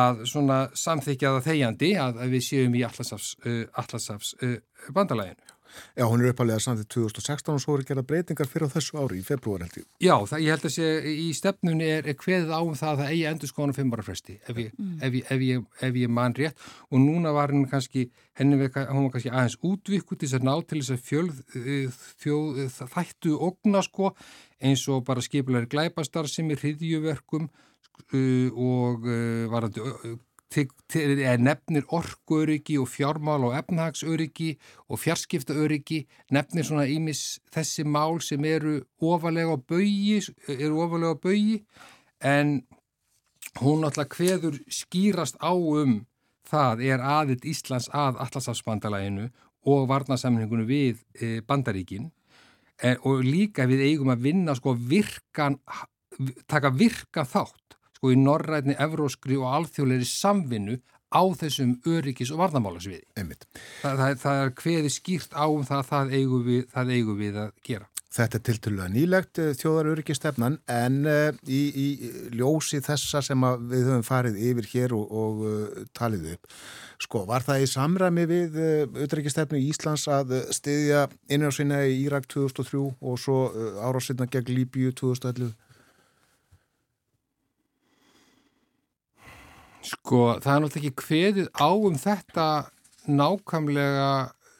að 0.01 0.24
svona 0.32 0.59
samþykja 0.84 1.36
það 1.36 1.49
þegjandi 1.49 1.91
að, 2.01 2.22
að 2.26 2.36
við 2.36 2.45
séum 2.47 2.78
í 2.80 2.84
Atlasafs, 2.88 3.36
uh, 3.45 4.47
uh, 4.47 4.57
bandalæginu 4.95 5.51
Já, 5.97 6.05
hún 6.07 6.24
er 6.24 6.32
uppalega 6.32 6.61
samt 6.63 6.84
í 6.84 6.88
2016 6.91 7.53
og 7.53 7.61
svo 7.63 7.76
er 7.78 7.86
gerað 7.88 8.07
breytingar 8.09 8.49
fyrir 8.49 8.69
á 8.69 8.74
þessu 8.76 8.99
ári 9.01 9.19
í 9.22 9.26
februar 9.26 9.65
held 9.65 9.80
ég. 9.82 9.88
Já, 10.03 10.13
það, 10.30 10.43
ég 10.45 10.55
held 10.55 10.67
að 10.69 10.76
sé 10.76 10.89
í 11.11 11.28
stefnunni 11.38 11.89
er, 11.97 12.09
er 12.11 12.17
hveðið 12.22 12.53
áum 12.55 12.76
það 12.80 12.91
að 12.91 13.01
það 13.01 13.13
eigi 13.15 13.26
endur 13.32 13.51
skoðan 13.51 13.78
fimm 13.78 13.95
ára 13.95 14.05
fresti 14.07 14.38
ef 14.41 14.61
ég, 14.61 14.76
mm. 14.78 14.93
ef, 14.99 15.17
ég, 15.19 15.32
ef, 15.36 15.45
ég, 15.47 15.65
ef 15.89 15.99
ég 16.01 16.13
man 16.19 16.38
rétt 16.38 16.67
og 16.89 17.03
núna 17.03 17.34
var 17.36 17.55
henni 17.55 17.72
kannski, 17.72 18.07
henni 18.39 18.61
var 18.61 18.72
kannski 18.76 19.34
aðeins 19.34 19.59
útvikut 19.61 20.22
til 20.22 20.30
þess 20.30 20.39
að 20.39 20.47
ná 20.47 20.53
til 20.61 20.82
þess 20.82 20.95
að 20.95 21.05
fjöld, 21.09 21.43
þjóð, 22.24 22.63
þættu 22.95 23.36
ogna 23.49 23.84
sko 23.86 24.13
eins 24.61 24.88
og 24.91 25.05
bara 25.07 25.24
skipulari 25.26 25.69
glæpastar 25.69 26.30
sem 26.30 26.49
er 26.53 26.61
hriðjuverkum 26.61 27.49
og 28.11 29.05
varandi 29.51 29.84
nefnir 30.52 31.86
orkuöryggi 31.88 32.78
og 32.82 32.89
fjármál 32.91 33.47
og 33.47 33.56
efnahagsöryggi 33.56 34.58
og 34.89 34.99
fjarskiptaöryggi 34.99 36.06
nefnir 36.32 36.68
svona 36.68 36.86
ímis 36.91 37.39
þessi 37.54 37.86
mál 37.88 38.20
sem 38.22 38.43
eru 38.45 38.82
ofalega 38.99 39.58
bögi 39.58 40.20
eru 40.47 40.82
ofalega 40.84 41.16
bögi 41.16 41.64
en 42.20 42.62
hún 43.60 43.84
alltaf 43.84 44.12
hveður 44.18 44.60
skýrast 44.68 45.39
á 45.39 45.52
um 45.56 46.02
það 46.52 46.84
er 46.88 47.04
aðitt 47.04 47.45
Íslands 47.47 47.89
að 47.95 48.20
Allasafsbandalæginu 48.26 49.30
og 49.72 49.88
varnasamningunum 49.91 50.68
við 50.68 51.02
e, 51.14 51.39
bandaríkin. 51.45 52.10
E, 52.82 52.95
og 53.06 53.22
líka 53.26 53.68
við 53.70 53.86
eigum 53.91 54.12
að 54.14 54.26
vinna 54.26 54.56
sko 54.58 54.74
virkan 54.76 55.60
taka 56.49 56.72
virkan 56.74 57.30
þátt 57.30 57.78
sko 58.02 58.16
í 58.16 58.18
norrætni, 58.18 58.74
evróskri 58.82 59.38
og 59.38 59.52
alþjóðleiri 59.60 60.08
samvinnu 60.10 60.80
á 61.14 61.22
þessum 61.38 61.76
öryggis 61.86 62.32
og 62.34 62.41
varnamálasviði. 62.41 63.04
Það, 63.14 64.02
það, 64.02 64.14
það 64.24 64.41
er 64.41 64.54
hveði 64.64 64.91
skýrt 64.95 65.36
á 65.38 65.45
um 65.45 65.66
það 65.68 65.88
það 65.91 66.14
eigum 66.18 66.45
við, 66.47 66.62
það 66.74 66.93
eigum 66.97 67.20
við 67.20 67.41
að 67.43 67.52
gera. 67.68 67.88
Þetta 68.12 68.38
er 68.38 68.43
tilturlega 68.43 68.91
nýlegt 68.91 69.39
eh, 69.39 69.52
þjóðaröryggistefnan 69.56 70.58
en 70.68 70.97
uh, 71.08 71.30
í, 71.47 71.60
í 71.72 71.86
ljósi 72.36 72.82
þessa 72.84 73.22
sem 73.24 73.45
við 73.72 73.86
höfum 73.88 74.04
farið 74.04 74.41
yfir 74.49 74.68
hér 74.74 74.95
og, 74.97 75.14
og 75.22 75.45
uh, 75.45 75.86
talið 75.95 76.34
upp. 76.34 76.49
Sko, 77.06 77.22
var 77.30 77.45
það 77.45 77.64
í 77.64 77.70
samræmi 77.72 78.26
við 78.28 78.58
uh, 78.60 78.99
öryggistefnu 79.06 79.62
í 79.62 79.70
Íslands 79.72 80.10
að 80.12 80.41
stiðja 80.58 81.06
innjársvinna 81.32 81.86
í 81.88 82.02
Írak 82.02 82.28
2003 82.34 82.82
og 82.82 83.22
svo 83.22 83.45
árásinna 83.80 84.28
gegn 84.34 84.58
Líbíu 84.58 84.91
2011? 84.97 85.54
Sko, 89.82 90.38
það 90.41 90.53
er 90.53 90.63
náttúrulega 90.63 90.91
ekki 90.91 91.05
hveðið 91.07 91.47
á 91.57 91.69
um 91.73 91.95
þetta 91.97 92.47
nákvæmlega, 93.09 94.09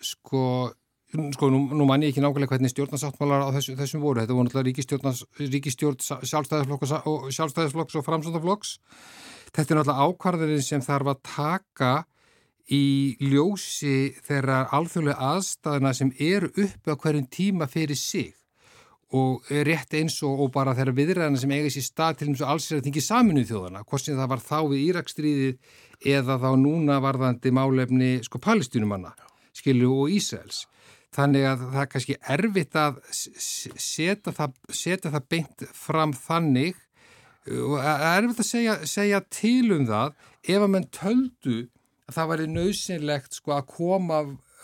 sko, 0.02 0.44
sko 1.36 1.50
nú, 1.54 1.62
nú 1.78 1.86
man 1.86 2.02
ég 2.02 2.14
ekki 2.14 2.24
nákvæmlega 2.24 2.56
hvernig 2.56 2.74
stjórnarsáttmálar 2.74 3.46
á 3.46 3.54
þessu, 3.54 3.76
þessum 3.78 4.02
voru. 4.02 4.24
Þetta 4.24 4.38
voru 4.38 4.48
náttúrulega 4.50 5.52
ríkistjórn 5.52 6.02
sjálfstæðisflokks 6.32 6.96
og, 7.06 7.30
sjálfstæðisflokks 7.38 8.00
og 8.00 8.08
framsöndaflokks. 8.08 8.74
Þetta 9.52 9.68
er 9.68 9.82
náttúrulega 9.82 10.10
ákvarðarinn 10.10 10.66
sem 10.66 10.86
þarf 10.86 11.14
að 11.14 11.24
taka 11.30 11.94
í 12.72 12.84
ljósi 13.22 14.16
þeirra 14.26 14.64
alþjóðlega 14.74 15.32
aðstæðina 15.36 15.96
sem 15.98 16.14
eru 16.18 16.50
uppi 16.56 16.94
á 16.94 16.98
hverjum 16.98 17.30
tíma 17.30 17.70
fyrir 17.70 18.00
sig 18.00 18.34
og 19.18 19.50
rétt 19.68 19.96
eins 20.00 20.18
og, 20.24 20.46
og 20.46 20.52
bara 20.56 20.76
þeirra 20.76 20.96
viðræðina 20.96 21.40
sem 21.42 21.52
eiga 21.52 21.72
sér 21.74 21.84
stað 21.84 22.20
til 22.20 22.28
þess 22.30 22.44
að 22.46 22.52
alls 22.54 22.68
er 22.70 22.80
að 22.80 22.86
þingi 22.88 23.04
saminuð 23.04 23.50
þjóðana, 23.50 23.84
hvort 23.88 24.06
sem 24.06 24.20
það 24.20 24.30
var 24.32 24.44
þá 24.46 24.58
við 24.72 24.84
Írakstríðið 24.86 25.80
eða 26.16 26.38
þá 26.42 26.50
núna 26.62 27.00
varðandi 27.04 27.52
málefni 27.56 28.12
sko 28.26 28.40
palestinumanna, 28.42 29.12
skilju 29.58 29.92
og 29.98 30.14
Ísraels. 30.16 30.64
Þannig 31.12 31.44
að 31.44 31.66
það 31.74 31.82
er 31.82 31.90
kannski 31.92 32.16
erfitt 32.38 32.78
að 32.80 33.02
setja 33.12 34.32
það, 34.32 34.56
setja 34.72 35.12
það 35.12 35.28
beint 35.34 35.66
fram 35.76 36.16
þannig 36.16 36.80
og 37.52 37.76
erfitt 37.84 38.40
að 38.46 38.48
segja, 38.48 38.78
segja 38.88 39.20
til 39.28 39.74
um 39.76 39.84
það 39.90 40.16
ef 40.48 40.62
að 40.62 40.72
mann 40.72 40.88
töldu 40.96 41.58
að 42.08 42.16
það 42.16 42.32
væri 42.32 42.48
nöðsynlegt 42.54 43.36
sko 43.42 43.58
að 43.58 43.68
koma 43.74 44.22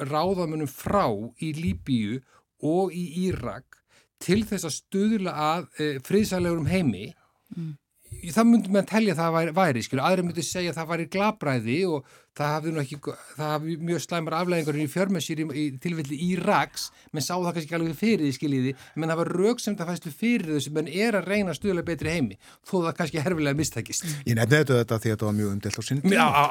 ráðamunum 0.08 0.72
frá 0.72 1.10
í 1.44 1.52
Líbíu 1.58 2.22
og 2.64 2.96
í 2.96 3.04
Írak 3.28 3.77
til 4.24 4.44
þess 4.48 4.68
að 4.68 4.78
stuðla 4.78 5.36
að 5.48 5.68
e, 5.78 5.90
friðsælegurum 6.06 6.70
heimi 6.70 7.10
mm. 7.56 7.74
það 8.34 8.48
myndi 8.52 8.72
með 8.74 8.84
að 8.84 8.90
tellja 8.92 9.14
að 9.14 9.20
það 9.22 9.36
væri, 9.36 9.58
væri 9.58 9.84
skilju, 9.86 10.06
aðri 10.08 10.26
myndi 10.26 10.46
segja 10.46 10.74
að 10.74 10.80
það 10.80 10.90
væri 10.92 11.10
glabræði 11.14 11.78
og 11.92 12.16
það 12.38 12.52
hafði 12.54 12.74
nú 12.74 12.82
ekki 12.82 12.98
það 13.08 13.52
hafði 13.52 13.76
mjög 13.88 14.04
slæmar 14.04 14.36
aflæðingar 14.38 14.78
í 14.78 14.88
fjörmessir 14.92 15.42
í, 15.42 15.46
í 15.58 15.64
tilfelli 15.82 16.20
Íraks. 16.28 16.88
Menn 17.14 17.26
sá 17.26 17.34
það 17.34 17.48
kannski 17.48 17.66
ekki 17.66 17.78
alveg 17.78 17.98
fyrir 17.98 18.26
því 18.26 18.34
skiljiði 18.36 18.74
menn 18.98 19.14
það 19.14 19.22
var 19.22 19.32
rauksemt 19.42 19.82
að 19.82 19.92
fæslu 19.94 20.14
fyrir 20.20 20.52
þessu 20.56 20.74
menn 20.76 20.92
er 20.92 21.18
að 21.18 21.32
reyna 21.32 21.54
að 21.54 21.60
stuðla 21.62 21.86
betri 21.88 22.14
heimi 22.14 22.38
þó 22.62 22.76
það 22.76 22.92
kannski 23.00 23.24
herfilega 23.26 23.58
mistækist 23.58 24.06
Ég 24.28 24.38
nefndi 24.38 24.62
þetta 24.66 24.78
því 24.78 24.94
að 24.94 25.16
þetta 25.16 25.30
var 25.30 25.38
mjög 25.40 25.56
umdelt 25.56 25.82
á 25.82 25.84
sinn 25.88 26.06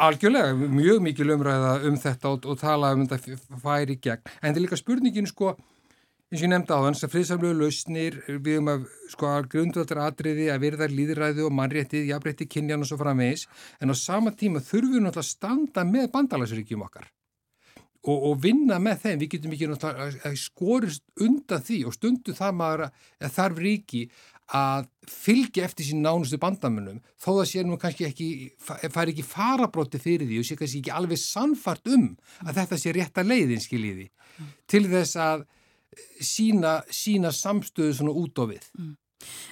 Algjörlega, 0.07 0.59
mjög 0.81 1.07
mikil 1.07 1.31
umræða 1.37 1.73
um 1.87 2.03
þetta 2.03 2.35
og, 2.35 2.51
og 2.51 2.61
tala 2.61 2.93
um 2.97 3.07
þetta 3.07 3.39
færi 3.63 3.99
gegn. 4.03 4.27
En 4.41 4.51
þetta 4.51 4.57
er 4.57 4.67
líka 4.67 4.81
spurningin 4.81 5.31
sko 5.31 5.55
eins 6.27 6.41
og 6.41 6.47
ég 6.47 6.51
nefndi 6.51 6.75
á 6.75 6.83
þann 6.83 6.97
sem 6.99 7.11
friðsamlegu 7.13 7.59
lausnir 7.61 8.17
við 8.43 8.61
um 8.61 8.71
að 8.73 8.87
sko 9.13 9.35
grundvöldar 9.53 10.01
atriði 10.09 10.49
að 10.51 10.65
verða 10.65 10.89
líðræði 10.91 11.45
og 11.47 11.55
mannréttið, 11.55 12.09
jafnrétti, 12.11 12.49
kynjan 12.51 12.83
og 12.83 12.91
svo 12.91 12.99
framvegis. 12.99 13.47
En 13.79 13.95
á 13.95 13.97
sama 13.97 14.35
tíma 14.35 14.59
þurfum 14.59 14.97
við 14.97 15.05
náttúrulega 15.07 15.23
að 15.23 15.31
standa 15.31 15.87
með 15.87 16.11
bandalagsríkjum 16.17 16.83
okkar 16.89 17.13
og, 18.07 18.17
og 18.31 18.39
vinna 18.43 18.79
með 18.83 19.03
þeim, 19.03 19.21
við 19.23 19.33
getum 19.35 19.55
ekki 19.57 19.69
náttúrulega 19.71 20.31
að 20.31 20.39
skorist 20.41 21.05
undan 21.23 21.63
því 21.67 21.83
og 21.89 21.97
stundu 21.97 22.35
það 22.37 22.59
maður 22.61 22.87
að 22.89 23.37
þarf 23.37 23.63
ríki 23.63 24.03
að 24.57 24.87
fylgja 25.11 25.65
eftir 25.67 25.89
sín 25.89 26.05
nánustu 26.05 26.39
bandamönnum 26.39 27.01
þó 27.19 27.31
það 27.33 27.49
sé 27.51 27.65
nú 27.67 27.79
kannski 27.83 28.07
ekki 28.07 28.29
fær 28.63 29.11
ekki 29.11 29.25
farabróti 29.27 29.99
fyrir 29.99 30.29
því 30.29 30.39
og 30.39 30.47
sé 30.47 30.59
kannski 30.59 30.83
ekki 30.85 30.95
alveg 30.95 31.19
sannfart 31.19 31.91
um 31.91 32.13
að 32.45 32.61
þetta 32.61 32.79
sé 32.79 32.95
rétta 32.95 33.27
leiðin 33.27 33.63
skiljiði. 33.63 34.07
Til 34.71 34.85
þess 34.87 35.19
að 35.19 35.47
sína, 36.21 36.79
sína 36.93 37.33
samstöðu 37.35 37.99
svona 37.99 38.15
út 38.17 38.43
á 38.43 38.45
við. 38.51 38.71
Mm. 38.79 38.95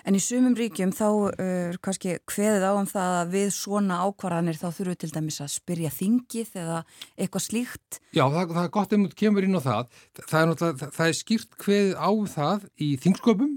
En 0.04 0.16
í 0.16 0.20
sumum 0.20 0.54
ríkjum 0.56 0.92
þá 0.94 1.06
er 1.08 1.74
uh, 1.74 1.78
kannski 1.84 2.18
hveðið 2.30 2.66
á 2.68 2.72
um 2.76 2.88
það 2.88 3.14
að 3.20 3.32
við 3.34 3.46
svona 3.56 4.00
ákvarðanir 4.04 4.58
þá 4.60 4.66
þurfum 4.66 4.92
við 4.92 5.00
til 5.02 5.12
dæmis 5.14 5.40
að 5.40 5.52
spyrja 5.54 5.92
þingið 5.94 6.58
eða 6.62 6.80
eitthvað 7.16 7.46
slíkt. 7.46 8.00
Já, 8.12 8.24
það, 8.26 8.52
það 8.52 8.62
er 8.64 8.72
gott 8.76 8.96
mjög 8.98 9.16
kemur 9.22 9.48
inn 9.48 9.58
á 9.58 9.62
það. 9.64 10.00
Það 10.20 10.40
er, 10.42 10.54
það, 10.62 10.84
það 10.98 11.06
er 11.08 11.18
skýrt 11.20 11.58
hveðið 11.64 11.94
á 11.96 12.10
það 12.34 12.68
í 12.76 12.90
þingsköpum, 13.04 13.56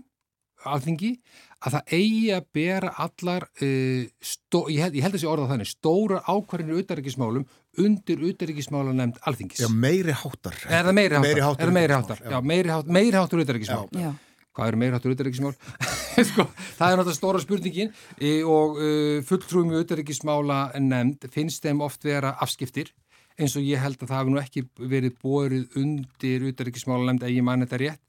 alþingi, 0.68 1.12
að 1.58 1.76
það 1.76 1.94
eigi 2.00 2.26
að 2.38 2.50
bera 2.56 2.96
allar, 3.04 3.50
uh, 3.60 4.04
stó, 4.34 4.64
ég, 4.72 4.82
held, 4.86 4.98
ég 4.98 5.08
held 5.08 5.20
að 5.20 5.24
sé 5.26 5.32
orða 5.34 5.52
þannig, 5.52 5.74
stóra 5.76 6.24
ákvarðinir 6.24 6.80
auðarrikismálum 6.80 7.48
undir 7.84 8.24
auðarikismála 8.24 8.94
nefnd 8.98 9.20
alþingis. 9.30 9.64
Já, 9.64 9.70
meiri 9.72 10.16
háttar. 10.16 10.56
Er 10.68 10.88
það 10.88 10.98
meiri 11.00 11.16
háttar? 11.16 11.28
Meiri 11.28 11.46
háttar, 11.48 11.76
meiri 11.80 11.98
háttar, 11.98 12.24
já. 12.24 12.32
Já, 12.32 12.40
meiri 12.54 12.74
háttar, 12.74 12.98
meiri 13.00 13.20
háttar 13.22 13.44
auðarikismál. 13.44 14.16
hvað 14.58 14.72
eru 14.72 14.82
meira 14.82 14.98
hættur 14.98 15.14
auðvitaðryggismál 15.14 15.54
sko, 16.32 16.48
það 16.78 16.94
er 16.94 17.00
náttúrulega 17.00 17.18
stóra 17.18 17.42
spurningin 17.44 17.92
e, 18.18 18.32
og 18.42 18.80
e, 18.82 18.88
fulltrúum 19.28 19.74
í 19.74 19.78
auðvitaðryggismála 19.78 20.62
nefnd 20.82 21.30
finnst 21.34 21.66
þeim 21.66 21.84
oft 21.86 22.08
vera 22.08 22.34
afskiptir 22.44 22.92
eins 23.38 23.54
og 23.60 23.68
ég 23.68 23.82
held 23.84 24.02
að 24.02 24.10
það 24.10 24.20
hefur 24.24 24.34
nú 24.34 24.42
ekki 24.42 24.66
verið 24.96 25.22
bórið 25.22 25.78
undir 25.78 26.48
auðvitaðryggismála 26.48 27.12
nefnd 27.12 27.28
að 27.28 27.38
ég 27.38 27.46
man 27.46 27.66
þetta 27.66 27.82
rétt 27.84 28.04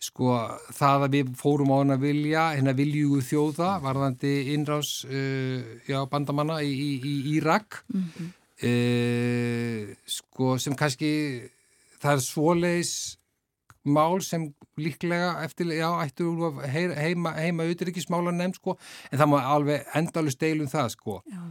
sko 0.00 0.32
það 0.72 1.02
að 1.04 1.14
við 1.18 1.32
fórum 1.36 1.72
á 1.76 1.76
hana 1.82 1.96
vilja 2.00 2.46
hérna 2.54 2.72
viljugu 2.72 3.20
þjóða 3.20 3.74
varðandi 3.84 4.30
innrás 4.54 5.02
uh, 5.04 5.58
já, 5.84 5.98
bandamanna 6.08 6.62
í, 6.64 6.70
í, 6.72 6.92
í 7.04 7.16
Írak 7.34 7.82
mm 7.92 8.06
-hmm. 8.06 8.30
Uh, 8.66 9.94
sko 10.18 10.58
sem 10.62 10.76
kannski 10.78 11.12
það 12.00 12.12
er 12.16 12.22
svoleis 12.24 12.92
mál 13.88 14.20
sem 14.24 14.50
líklega 14.80 15.38
eftir, 15.44 15.70
já, 15.72 15.88
ættu 16.04 16.52
heima, 16.68 17.32
heima 17.38 17.64
auðvitaðryggismála 17.64 18.34
nefnd 18.36 18.60
sko 18.60 18.76
en 19.10 19.18
það 19.20 19.32
má 19.32 19.40
alveg 19.40 19.90
endalust 19.96 20.40
deilum 20.40 20.68
það 20.70 20.94
sko. 20.96 21.20
Já. 21.30 21.42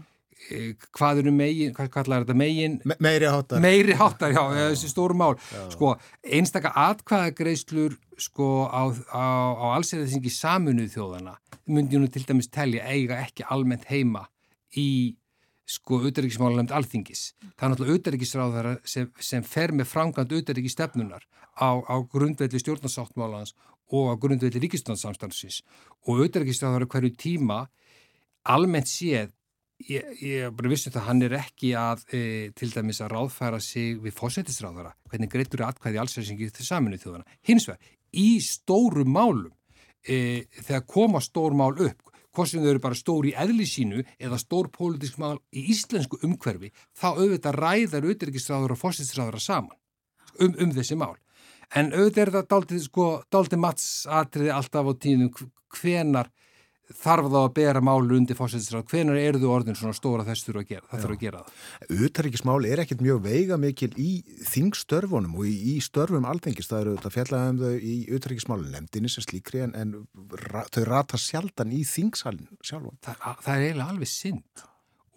Eh, 0.49 0.69
hvað 0.95 1.19
eru 1.23 1.33
megin, 1.35 1.73
hvað 1.75 1.89
kallar 1.91 2.23
þetta 2.23 2.35
megin? 2.37 2.77
Me 2.87 2.95
meiri 3.03 3.27
háttar. 3.27 3.59
Meiri 3.59 3.95
háttar, 3.99 4.31
já, 4.31 4.39
þessi 4.71 4.91
stóru 4.93 5.17
mál. 5.19 5.35
Já. 5.51 5.65
sko, 5.73 5.95
einstakka 6.23 6.71
atkvæðagreislur 6.85 7.97
sko 8.19 8.69
á, 8.71 8.87
á, 9.11 9.25
á 9.57 9.65
allsæðisingi 9.75 10.31
saminuð 10.31 10.93
þjóðana 10.95 11.35
myndi 11.69 11.99
nú 11.99 12.07
til 12.11 12.23
dæmis 12.27 12.49
telja 12.51 12.87
eiga 12.87 13.19
ekki 13.25 13.45
almennt 13.51 13.89
heima 13.89 14.25
í 14.77 15.15
sko 15.69 15.99
auðaríkismálanemnd 16.03 16.73
alþingis. 16.73 17.33
Það 17.53 17.65
er 17.65 17.73
náttúrulega 17.73 17.97
auðaríkisráðara 17.99 18.75
sem, 18.87 19.09
sem 19.21 19.45
fer 19.45 19.73
með 19.75 19.91
framkvæmt 19.91 20.33
auðaríkistefnunar 20.37 21.25
á, 21.61 21.69
á 21.85 21.95
grundvelli 22.09 22.61
stjórnarsáttmálans 22.61 23.53
og 23.93 24.09
á 24.09 24.13
grundvelli 24.21 24.63
ríkistjónarsamstansins 24.65 25.61
og 26.07 26.23
auðaríkisráðara 26.23 26.89
hverju 26.89 27.13
tíma 27.19 27.65
almennt 28.49 28.89
séð 28.89 29.35
Ég, 29.87 30.03
ég 30.19 30.49
bara 30.51 30.67
vissi 30.67 30.89
þetta, 30.89 31.05
hann 31.05 31.23
er 31.23 31.33
ekki 31.37 31.69
að 31.79 32.01
e, 32.11 32.21
til 32.51 32.67
dæmis 32.73 32.97
að 32.99 33.13
ráðfæra 33.13 33.61
sig 33.63 33.93
við 34.03 34.11
fósættisráðara, 34.17 34.91
hvernig 35.07 35.31
greitur 35.31 35.63
atkvæði 35.63 36.01
allsverðsingi 36.01 36.49
til 36.51 36.65
saminu 36.67 36.99
þjóðana. 36.99 37.37
Hins 37.47 37.69
vegar, 37.69 37.93
í 38.11 38.41
stóru 38.43 39.05
málum, 39.07 39.53
e, 40.03 40.43
þegar 40.65 40.83
koma 40.83 41.23
stór 41.23 41.55
mál 41.55 41.71
upp, 41.71 42.08
hvort 42.39 42.51
sem 42.51 42.63
þau 42.63 42.71
eru 42.71 42.83
bara 42.83 42.95
stór 42.95 43.27
í 43.27 43.35
eðli 43.35 43.65
sínu 43.67 44.03
eða 44.15 44.39
stór 44.39 44.69
pólitísk 44.71 45.19
mál 45.19 45.37
í 45.51 45.65
íslensku 45.73 46.21
umhverfi, 46.23 46.71
þá 46.95 47.09
auðvitað 47.17 47.57
ræðar 47.59 48.05
auðvitaðrikisráður 48.07 48.75
og 48.75 48.79
fósættisráðara 48.79 49.41
saman 49.43 49.75
um, 50.39 50.53
um 50.55 50.71
þessi 50.75 50.97
mál. 50.99 51.17
En 51.75 51.91
auðvitað 51.91 52.23
er 52.23 52.31
það 52.37 52.47
dáltið, 52.53 52.83
sko, 52.87 53.07
dáltið 53.33 53.63
mattsatriði 53.65 54.53
alltaf 54.55 54.87
á 54.87 54.93
tíðum 55.03 55.49
hvenar 55.75 56.31
þarf 56.97 57.27
þá 57.29 57.37
að 57.39 57.51
bera 57.57 57.81
málu 57.85 58.17
undir 58.17 58.37
fósættisráð, 58.37 58.85
hvenar 58.89 59.19
eru 59.21 59.41
þú 59.41 59.51
orðin 59.53 59.77
svona 59.77 59.95
stóra 59.97 60.25
þess 60.25 60.47
þurfa 60.47 60.63
að 60.63 60.71
gera, 60.71 60.85
það 60.89 61.03
þurfa 61.03 61.17
að 61.17 61.23
gera 61.23 61.41
það? 61.41 61.99
Uttaríkismál 62.07 62.57
er 62.69 62.81
ekkert 62.83 63.03
mjög 63.05 63.19
veiga 63.27 63.59
mikil 63.61 63.89
í 64.01 64.09
þingstörfunum 64.49 65.35
og 65.37 65.49
í, 65.49 65.53
í 65.73 65.75
störfum 65.85 66.25
alþengist, 66.29 66.71
það 66.71 66.81
eru 66.81 66.95
þetta 66.97 67.13
fjallaðum 67.13 67.61
þau 67.61 67.85
í 67.91 67.95
uttaríkismálu 68.17 68.73
nefndinni 68.73 69.13
sem 69.13 69.25
slíkri 69.27 69.63
en, 69.67 69.75
en 69.77 69.93
ra, 70.49 70.65
þau 70.73 70.81
rata 70.89 71.21
sjaldan 71.21 71.75
í 71.77 71.83
þingsalinn 71.87 72.49
sjálfum. 72.65 72.97
Það, 73.05 73.21
það 73.45 73.53
er 73.53 73.67
eiginlega 73.67 73.93
alveg 73.93 74.11
synd. 74.13 74.65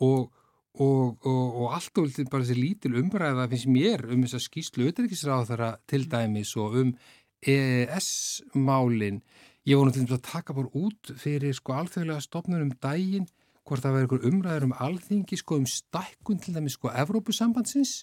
Og, 0.02 0.28
og, 0.76 1.06
og, 1.24 1.42
og 1.62 1.78
allt 1.78 2.02
og 2.02 2.12
bara 2.26 2.44
þessi 2.44 2.58
lítil 2.58 2.94
umbræða 3.00 3.48
finnst 3.54 3.72
mér 3.72 4.06
um 4.12 4.26
þess 4.26 4.38
að 4.42 4.46
skýslu 4.50 4.92
uttaríkisráð 4.92 5.48
þara 5.54 5.72
til 5.88 6.04
dæmis 6.10 6.52
og 6.60 6.78
um 6.82 6.94
EES-málinn 7.42 9.22
Ég 9.62 9.78
vonu 9.78 9.92
til 9.94 10.08
að 10.08 10.24
taka 10.26 10.54
bara 10.56 10.72
út 10.74 11.12
fyrir 11.22 11.54
sko 11.54 11.76
alþjóðlega 11.78 12.24
stopnur 12.24 12.64
um 12.64 12.72
dægin 12.82 13.28
hvort 13.62 13.84
það 13.84 13.94
verður 13.94 14.08
einhver 14.08 14.24
umræður 14.32 14.66
um 14.66 14.74
alþingi 14.86 15.38
sko 15.38 15.60
um 15.60 15.68
stakkun 15.70 16.40
til 16.42 16.54
dæmis 16.56 16.74
sko 16.74 16.90
Evrópusambandsins 16.90 18.00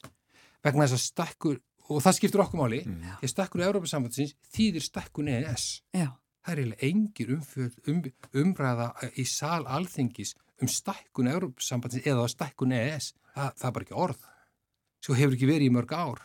vegna 0.64 0.88
þess 0.88 0.96
að 0.96 1.04
stakkur 1.04 1.60
og 1.90 2.00
það 2.06 2.16
skiptur 2.16 2.46
okkur 2.46 2.62
máli 2.62 2.80
mm. 2.86 3.20
ég 3.26 3.34
stakkur 3.34 3.66
Evrópusambandsins 3.68 4.38
þýðir 4.56 4.86
stakkun 4.86 5.32
ENS 5.34 5.66
Já. 5.92 6.14
það 6.46 6.54
er 6.54 6.62
eiginlega 6.62 6.90
engir 6.94 7.34
umfjöld, 7.36 7.80
um, 7.92 8.02
umræða 8.46 8.90
í 9.20 9.28
sal 9.28 9.66
alþingis 9.68 10.38
um 10.64 10.72
stakkun 10.72 11.32
Evrópusambandsins 11.34 12.08
eða 12.08 12.30
stakkun 12.32 12.78
ENS 12.80 13.12
það, 13.34 13.52
það 13.60 13.68
er 13.68 13.76
bara 13.76 13.88
ekki 13.88 14.00
orð. 14.06 14.26
Sko 15.04 15.16
hefur 15.16 15.36
ekki 15.36 15.52
verið 15.52 15.68
í 15.68 15.76
mörg 15.76 15.96
ár 15.96 16.24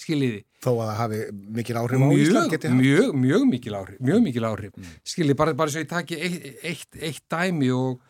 skiljiði. 0.00 0.42
Þó 0.64 0.70
að 0.72 0.80
það 0.80 0.98
hafi 1.00 1.20
mikil 1.56 1.78
áhrif 1.80 2.02
á 2.04 2.08
Ísland 2.16 2.52
getið 2.52 2.72
haft? 2.72 2.80
Mjög, 2.82 3.14
mjög 3.22 3.46
mikil 3.50 3.76
áhrif, 3.78 4.00
mjög 4.08 4.20
mikil 4.24 4.44
áhrif. 4.48 4.74
Mm. 4.76 4.90
Skiljiði, 5.12 5.38
bara, 5.40 5.54
bara 5.56 5.72
svo 5.72 5.82
ég 5.82 5.90
taki 5.90 6.18
eitt, 6.20 6.46
eitt, 6.70 6.98
eitt 7.00 7.24
dæmi 7.32 7.70
og 7.74 8.02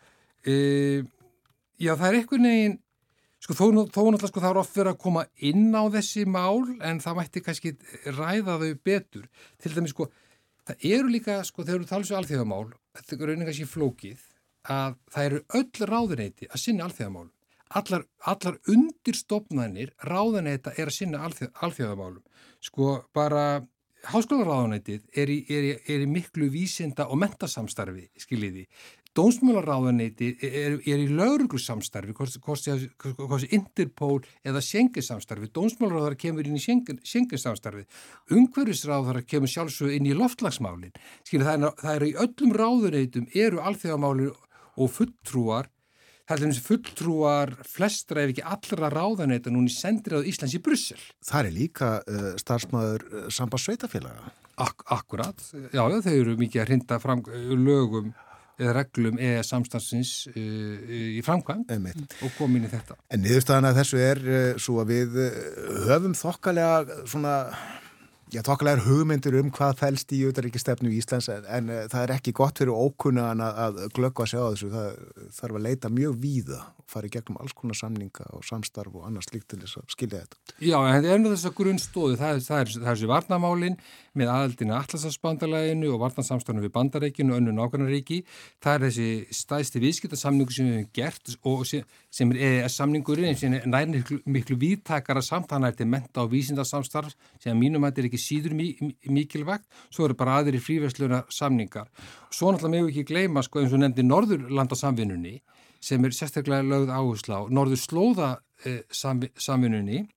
e, 0.43 0.57
já, 1.79 1.93
það 1.93 2.07
er 2.09 2.19
eitthvað 2.19 2.43
neginn, 2.43 2.77
sko 3.43 3.57
þó, 3.57 3.65
þó 3.65 4.01
náttúrulega 4.01 4.31
sko 4.31 4.43
það 4.43 4.49
er 4.51 4.61
oft 4.63 4.79
verið 4.79 4.93
að 4.93 5.01
koma 5.05 5.25
inn 5.51 5.67
á 5.71 5.83
þessi 5.97 6.25
mál 6.27 6.63
en 6.89 7.03
það 7.03 7.19
mætti 7.21 7.45
kannski 7.45 7.75
ræða 8.17 8.57
þau 8.63 8.71
betur. 8.89 9.29
Til 9.61 9.75
dæmi 9.75 9.93
sko, 9.93 10.09
það 10.67 10.89
eru 10.91 11.13
líka, 11.13 11.39
sko 11.47 11.67
þegar 11.67 11.85
þú 11.85 11.91
talast 11.93 12.15
um 12.15 12.21
alþjóðamál, 12.21 12.67
þetta 12.99 13.17
er 13.19 13.31
rauninga 13.31 13.55
sér 13.55 13.71
flókið, 13.71 14.27
að 14.67 14.99
það 15.13 15.31
eru 15.31 15.43
öll 15.61 15.89
ráðuneyti 15.93 16.51
að 16.51 16.63
sinna 16.63 16.87
alþjóðamál 16.89 17.29
allar, 17.69 18.05
allar 18.25 18.59
undirstofnanir 18.71 19.93
ráðanæta 20.07 20.75
er 20.77 20.91
að 20.91 20.97
sinna 20.99 21.23
alþjóð, 21.27 21.51
alþjóðamálum. 21.65 22.23
Sko 22.63 22.93
bara 23.15 23.47
háskólaráðanætið 24.07 25.03
er, 25.17 25.33
er, 25.49 25.67
er 25.87 26.05
í 26.05 26.07
miklu 26.09 26.47
vísinda 26.53 27.07
og 27.11 27.19
mentasamstarfi, 27.21 28.07
skiljiði. 28.21 28.67
Dómsmálaráðanæti 29.17 30.27
er, 30.45 30.75
er 30.85 31.01
í 31.01 31.07
lauruglusamstarfi, 31.09 32.13
hvort 32.13 32.61
sé 32.61 33.47
Interpol 33.57 34.19
eða 34.45 34.61
Schengen-samstarfi. 34.61 35.49
Dómsmálaráðara 35.55 36.19
kemur 36.21 36.45
inn 36.45 36.59
í 36.59 36.61
Schengen-samstarfi. 36.61 37.87
Ungverðisráðara 38.37 39.23
kemur 39.25 39.49
sjálfsög 39.49 39.95
inn 39.97 40.11
í 40.11 40.13
loftlagsmálinn. 40.17 40.93
Skiljiði, 41.25 41.49
það, 41.49 41.65
það 41.81 41.95
er 41.95 42.05
í 42.05 42.13
öllum 42.27 42.53
ráðanætum 42.61 43.25
eru 43.47 43.63
alþjóðamáli 43.65 44.29
og 44.77 44.93
fulltrúar 44.93 45.71
það 46.27 46.35
er 46.35 46.43
þessi 46.43 46.65
fulltrúar 46.65 47.53
flestra 47.67 48.23
ef 48.25 48.33
ekki 48.33 48.45
allra 48.45 48.91
ráðanæta 48.91 49.53
núni 49.53 49.71
sendir 49.71 50.19
á 50.19 50.27
Íslands 50.27 50.57
í 50.57 50.61
Brussel. 50.63 50.99
Það 51.23 51.49
er 51.49 51.55
líka 51.55 51.91
uh, 52.03 52.29
starfsmæður 52.41 53.07
uh, 53.07 53.25
samband 53.33 53.63
sveitafélaga. 53.63 54.31
Ak 54.57 54.87
akkurat, 54.89 55.43
já, 55.53 55.83
já, 55.85 55.99
þau 56.01 56.15
eru 56.15 56.37
mikið 56.39 56.63
að 56.63 56.71
hrinda 56.71 56.99
fram 56.99 57.23
uh, 57.29 57.51
lögum 57.55 58.11
eða 58.57 58.73
reglum 58.79 59.19
eða 59.21 59.43
samstansins 59.45 60.13
uh, 60.33 60.93
í 61.17 61.21
framkvæm 61.23 61.63
Einmitt. 61.71 62.17
og 62.25 62.33
komin 62.39 62.65
í 62.67 62.71
þetta. 62.71 62.97
En 63.13 63.23
niðurstaðan 63.23 63.69
að 63.71 63.83
þessu 63.83 64.03
er 64.03 64.23
svo 64.59 64.81
að 64.83 64.95
við 64.95 65.19
höfum 65.87 66.17
þokkalega 66.17 67.03
svona 67.05 67.35
Já, 68.37 68.43
tókala 68.45 68.75
er 68.75 68.83
hugmyndir 68.85 69.33
um 69.39 69.47
hvað 69.49 69.79
fælst 69.79 70.11
í 70.13 70.19
auðaríkistefnu 70.27 70.91
í 70.93 70.99
Íslands 70.99 71.25
en, 71.33 71.45
en 71.49 71.71
uh, 71.73 71.77
það 71.89 72.03
er 72.03 72.11
ekki 72.13 72.33
gott 72.37 72.59
fyrir 72.61 72.75
ókunnaðan 72.77 73.39
að, 73.41 73.61
að 73.63 73.77
glöggva 73.97 74.27
að 74.27 74.29
sjá 74.29 74.41
þessu. 74.43 74.67
Það 74.75 74.99
þarf 75.39 75.57
að 75.57 75.65
leita 75.65 75.89
mjög 75.95 76.19
víða 76.21 76.59
og 76.77 76.85
fara 76.93 77.09
í 77.09 77.13
gegnum 77.15 77.39
alls 77.41 77.55
konar 77.57 77.79
samninga 77.79 78.27
og 78.37 78.45
samstarf 78.45 78.93
og 78.93 79.07
annars 79.07 79.31
líkt 79.33 79.47
til 79.49 79.57
þess 79.63 79.79
að 79.81 79.87
skilja 79.95 80.21
þetta. 80.21 80.53
Já, 80.69 80.77
en 80.85 81.23
nú 81.23 81.31
þess 81.33 81.49
að 81.49 81.55
grunnstóðu. 81.57 82.19
Það, 82.21 82.43
það 82.45 82.61
er 82.61 82.73
þessi 82.85 83.09
varnamálin 83.09 83.79
með 84.17 84.33
aðaldina 84.35 84.77
Atlasafsbandalæginu 84.83 85.89
og 85.95 86.03
varnarsamstofnum 86.05 86.67
við 86.67 86.75
Bandaríkinu 86.77 87.33
og 87.33 87.41
önnu 87.41 87.57
nákvæmnaríki. 87.57 88.21
Það 88.61 88.77
er 88.77 88.85
þessi 88.85 89.39
stæðsti 89.41 89.81
viðskiptarsamningu 89.81 90.53
sem 90.53 90.69
við 90.69 90.77
hefum 90.83 90.93
gert 91.01 91.33
og 91.41 91.65
sem, 91.69 91.89
sem 92.17 92.31
er 92.33 92.39
EES-samningurinn 92.47 93.37
sem 93.37 93.53
er 93.57 93.67
nærni 93.69 94.01
miklu 94.25 94.57
víðtakara 94.61 95.21
samtanætti 95.25 95.85
menta 95.85 96.23
og 96.23 96.31
vísindarsamstarf 96.33 97.13
sem 97.43 97.57
mínum 97.59 97.85
að 97.85 97.91
þetta 97.91 98.03
er 98.03 98.09
ekki 98.09 98.21
síður 98.23 98.57
mikilvægt. 98.57 99.67
Svo 99.93 100.07
eru 100.07 100.17
bara 100.17 100.39
aðri 100.41 100.61
fríversluna 100.63 101.23
samningar. 101.33 101.91
Svo 102.33 102.51
náttúrulega 102.51 102.73
meðu 102.73 102.91
ekki 102.93 103.07
gleyma, 103.11 103.45
sko, 103.45 103.61
eins 103.61 103.75
og 103.75 103.83
nefndi 103.83 104.05
Norðurlandasamvinnunni 104.07 105.37
sem 105.87 106.05
er 106.05 106.15
sérstaklega 106.17 106.65
lögð 106.65 106.93
áherslu 106.93 107.37
á 107.37 107.41
Norður 107.53 107.81
slóða 107.83 108.29
eh, 108.65 108.81
samvinnunni 108.89 110.07
Uh, 110.07 110.13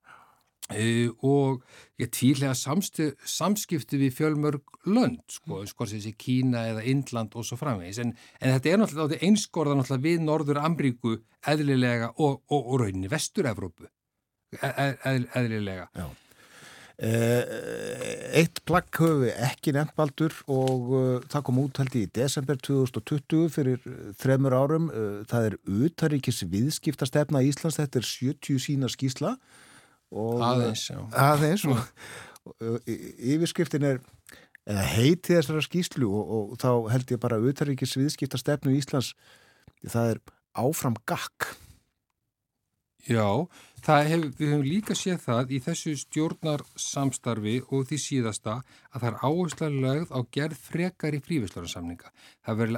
og 0.71 1.65
ég 1.99 2.11
tvílega 2.15 2.55
samskipti 2.55 3.99
við 3.99 4.15
fjölmörg 4.15 4.63
lönd 4.87 5.23
sko, 5.33 5.65
sko 5.67 5.87
þessi 5.89 6.15
Kína 6.19 6.67
eða 6.71 6.85
Indland 6.87 7.35
og 7.35 7.47
svo 7.47 7.59
framvegis, 7.59 7.99
en, 8.05 8.15
en 8.41 8.55
þetta 8.55 8.71
er 8.71 8.81
náttúrulega 8.81 9.27
einskorða 9.27 9.77
náttúrulega 9.79 10.07
við 10.07 10.25
Norður 10.27 10.63
Amríku 10.63 11.17
eðlilega 11.51 12.13
og, 12.17 12.43
og, 12.49 12.61
og 12.61 12.83
rauninni 12.85 13.11
Vestur-Evrópu 13.11 13.89
e, 13.89 14.67
e, 14.71 14.91
eð, 15.11 15.31
eðlilega. 15.41 15.89
Uh, 17.01 17.41
Eitt 18.37 18.59
plagg 18.69 18.93
höfum 19.01 19.23
við 19.23 19.39
ekki 19.47 19.73
nefnbaldur 19.73 20.35
og 20.53 20.91
uh, 20.93 21.23
það 21.33 21.45
kom 21.47 21.61
út 21.63 21.81
held 21.81 21.97
í 21.97 22.03
desember 22.13 22.61
2020 22.61 23.49
fyrir 23.55 23.81
þremur 24.21 24.57
árum. 24.59 24.91
Það 25.31 25.49
er 25.49 25.57
utaríkis 25.65 26.45
viðskiptastefna 26.53 27.41
Íslands, 27.49 27.81
þetta 27.81 28.03
er 28.03 28.09
70 28.11 28.61
sína 28.61 28.93
skísla 28.93 29.39
aðeins, 30.11 30.89
aðeins 31.15 31.67
og, 31.71 31.79
og 32.51 32.91
yfirskriftin 32.91 33.87
er 33.87 34.01
eða 34.71 34.87
heiti 34.95 35.37
þessara 35.37 35.63
skýslu 35.65 36.09
og, 36.11 36.33
og 36.53 36.59
þá 36.61 36.71
held 36.93 37.15
ég 37.15 37.23
bara 37.23 37.39
að 37.39 37.47
auðvitaðríkis 37.47 37.97
viðskipta 37.99 38.41
stefnu 38.41 38.75
í 38.75 38.81
Íslands 38.81 39.15
það 39.89 40.15
er 40.15 40.23
áfram 40.61 40.97
gakk. 41.09 41.53
Já, 43.09 43.47
hef, 43.87 44.25
við 44.39 44.51
hefum 44.51 44.65
líka 44.67 44.95
séð 44.99 45.21
það 45.25 45.53
í 45.55 45.59
þessu 45.65 45.93
stjórnarsamstarfi 46.01 47.55
og 47.71 47.87
því 47.89 47.99
síðasta 48.03 48.57
að 48.91 48.97
það 48.97 49.07
er 49.11 49.19
áherslega 49.29 49.85
lögð 49.85 50.13
á 50.13 50.21
gerð 50.37 50.59
frekar 50.65 51.17
í 51.17 51.21
fríverslunarsamninga 51.25 52.11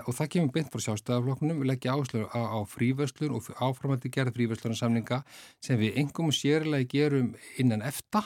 og 0.05 0.13
það 0.19 0.31
kemur 0.35 0.53
beint 0.55 0.71
frá 0.73 0.85
sjálfstæðafloknum 0.87 1.63
við 1.63 1.71
leggja 1.73 1.97
áherslu 1.97 2.27
á, 2.29 2.41
á 2.55 2.59
fríverslun 2.69 3.35
og 3.39 3.49
áframandi 3.59 4.13
gerð 4.13 4.37
fríverslunarsamninga 4.37 5.23
sem 5.65 5.81
við 5.81 5.99
engum 6.05 6.31
sérlega 6.35 6.91
gerum 6.93 7.33
innan 7.59 7.83
efta 7.83 8.23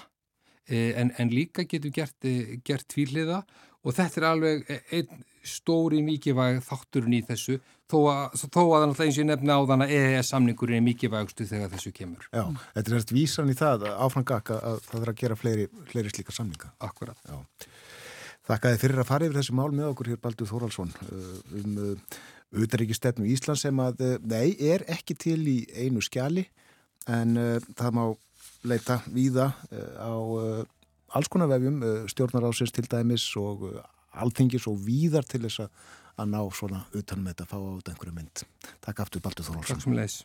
eh, 0.68 0.93
en, 1.01 1.14
en 1.16 1.33
líka 1.33 1.64
getum 1.64 1.95
gert, 1.95 2.18
eh, 2.24 2.59
gert 2.66 2.89
tvíliða 2.93 3.45
og 3.87 3.95
þetta 3.95 4.20
er 4.20 4.28
alveg 4.32 4.70
einn 4.99 5.24
stóri 5.47 6.03
mikilvæg 6.03 6.59
þátturinn 6.66 7.20
í 7.20 7.22
þessu 7.26 7.61
þó 7.87 7.99
að, 8.11 8.37
þó 8.51 8.62
að 8.74 8.84
það 8.99 9.05
eins 9.05 9.18
og 9.18 9.20
ég 9.20 9.28
nefna 9.28 9.59
á 9.59 9.62
þann 9.70 9.84
að 9.84 9.95
EES 9.95 10.30
samningurinn 10.32 10.80
er 10.80 10.87
mikilvægstu 10.89 11.47
þegar 11.47 11.72
þessu 11.76 11.93
kemur. 11.95 12.26
Já, 12.32 12.45
þetta 12.74 12.93
er 12.93 12.99
eftir 12.99 13.18
vísan 13.20 13.53
í 13.53 13.57
það 13.59 13.87
áframgaka 13.95 14.59
að 14.72 14.80
það 14.89 15.05
er 15.05 15.12
að 15.12 15.20
gera 15.22 15.39
fleiri, 15.39 15.66
fleiri 15.93 16.12
slíka 16.12 16.34
samninga. 16.34 16.72
Akkurat. 16.82 17.20
Já. 17.30 17.70
Þakkaði 18.47 18.82
fyrir 18.82 19.03
að 19.03 19.09
fara 19.09 19.26
yfir 19.26 19.41
þessu 19.41 19.57
mál 19.59 19.70
með 19.74 19.91
okkur 19.93 20.12
hér 20.12 20.22
Baldur 20.22 20.51
Þóraldsson 20.51 20.93
uh, 21.07 21.30
um 21.59 21.80
auðaríkistefnu 22.57 23.26
uh, 23.26 23.32
Ísland 23.34 23.62
sem 23.62 23.82
að, 23.82 24.05
uh, 24.07 24.18
nei, 24.22 24.55
er 24.62 24.87
ekki 24.91 25.16
til 25.18 25.41
í 25.51 25.59
einu 25.74 26.03
skjali 26.05 26.47
en 27.11 27.39
uh, 27.39 27.57
það 27.78 27.99
má 27.99 28.05
leita 28.66 29.01
víða 29.11 29.51
uh, 29.70 29.91
á 29.99 30.14
uh, 30.14 30.62
alls 31.16 31.30
konar 31.32 31.50
vefjum, 31.50 31.80
stjórnarásins 32.12 32.74
til 32.74 32.88
dæmis 32.90 33.26
og 33.40 33.66
alþingis 34.16 34.68
og 34.70 34.80
víðar 34.86 35.26
til 35.28 35.44
þess 35.46 35.66
að 36.16 36.32
ná 36.32 36.40
svona 36.56 36.84
utanum 36.96 37.28
þetta 37.30 37.44
að 37.46 37.52
fá 37.52 37.58
át 37.60 37.92
einhverju 37.92 38.16
mynd. 38.16 38.46
Takk 38.84 39.04
aftur 39.04 39.24
Baldur 39.24 39.48
Þorálsson. 39.50 39.76
Takk 39.76 39.84
sem 39.84 39.96
leis. 39.96 40.24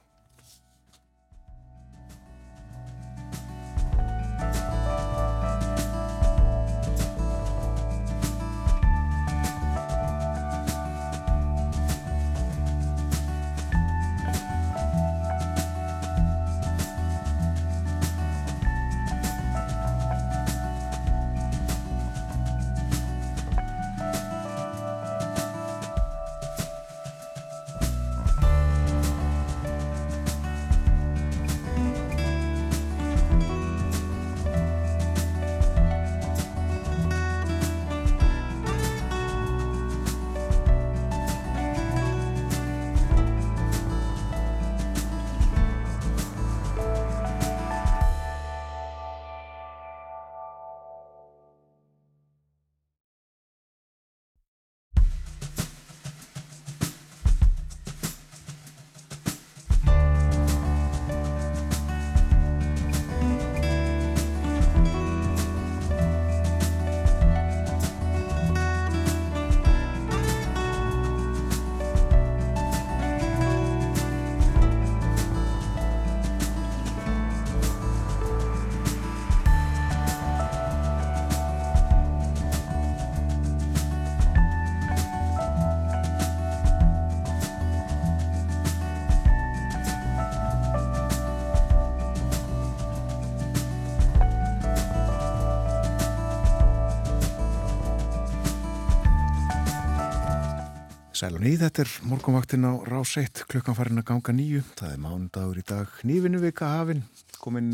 Sæl 101.22 101.36
og 101.38 101.44
nýð, 101.44 101.60
þetta 101.62 101.84
er 101.84 101.90
morgunvaktin 102.10 102.64
á 102.66 102.74
rás 102.82 103.12
1, 103.22 103.44
klukkan 103.46 103.76
farin 103.78 104.02
að 104.02 104.08
ganga 104.08 104.34
nýju. 104.34 104.62
Það 104.74 104.94
er 104.96 105.02
mándagur 105.04 105.60
í 105.60 105.64
dag, 105.70 105.92
nývinu 106.10 106.40
vika 106.42 106.66
hafin, 106.80 107.04
komin 107.38 107.68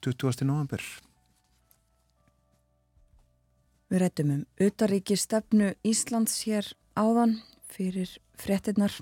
20. 0.00 0.30
Eh, 0.30 0.46
november. 0.48 0.86
Við 3.92 4.00
rættum 4.00 4.32
um 4.32 4.40
utaríki 4.56 5.18
stefnu 5.20 5.74
Íslands 5.84 6.38
hér 6.46 6.70
áðan 6.96 7.36
fyrir 7.68 8.08
frettinnar. 8.40 8.96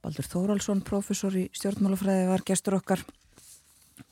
Baldur 0.00 0.30
Þóraldsson, 0.32 0.80
professor 0.80 1.36
í 1.36 1.50
stjórnmálafræði, 1.52 2.30
var 2.32 2.46
gestur 2.48 2.78
okkar 2.80 3.04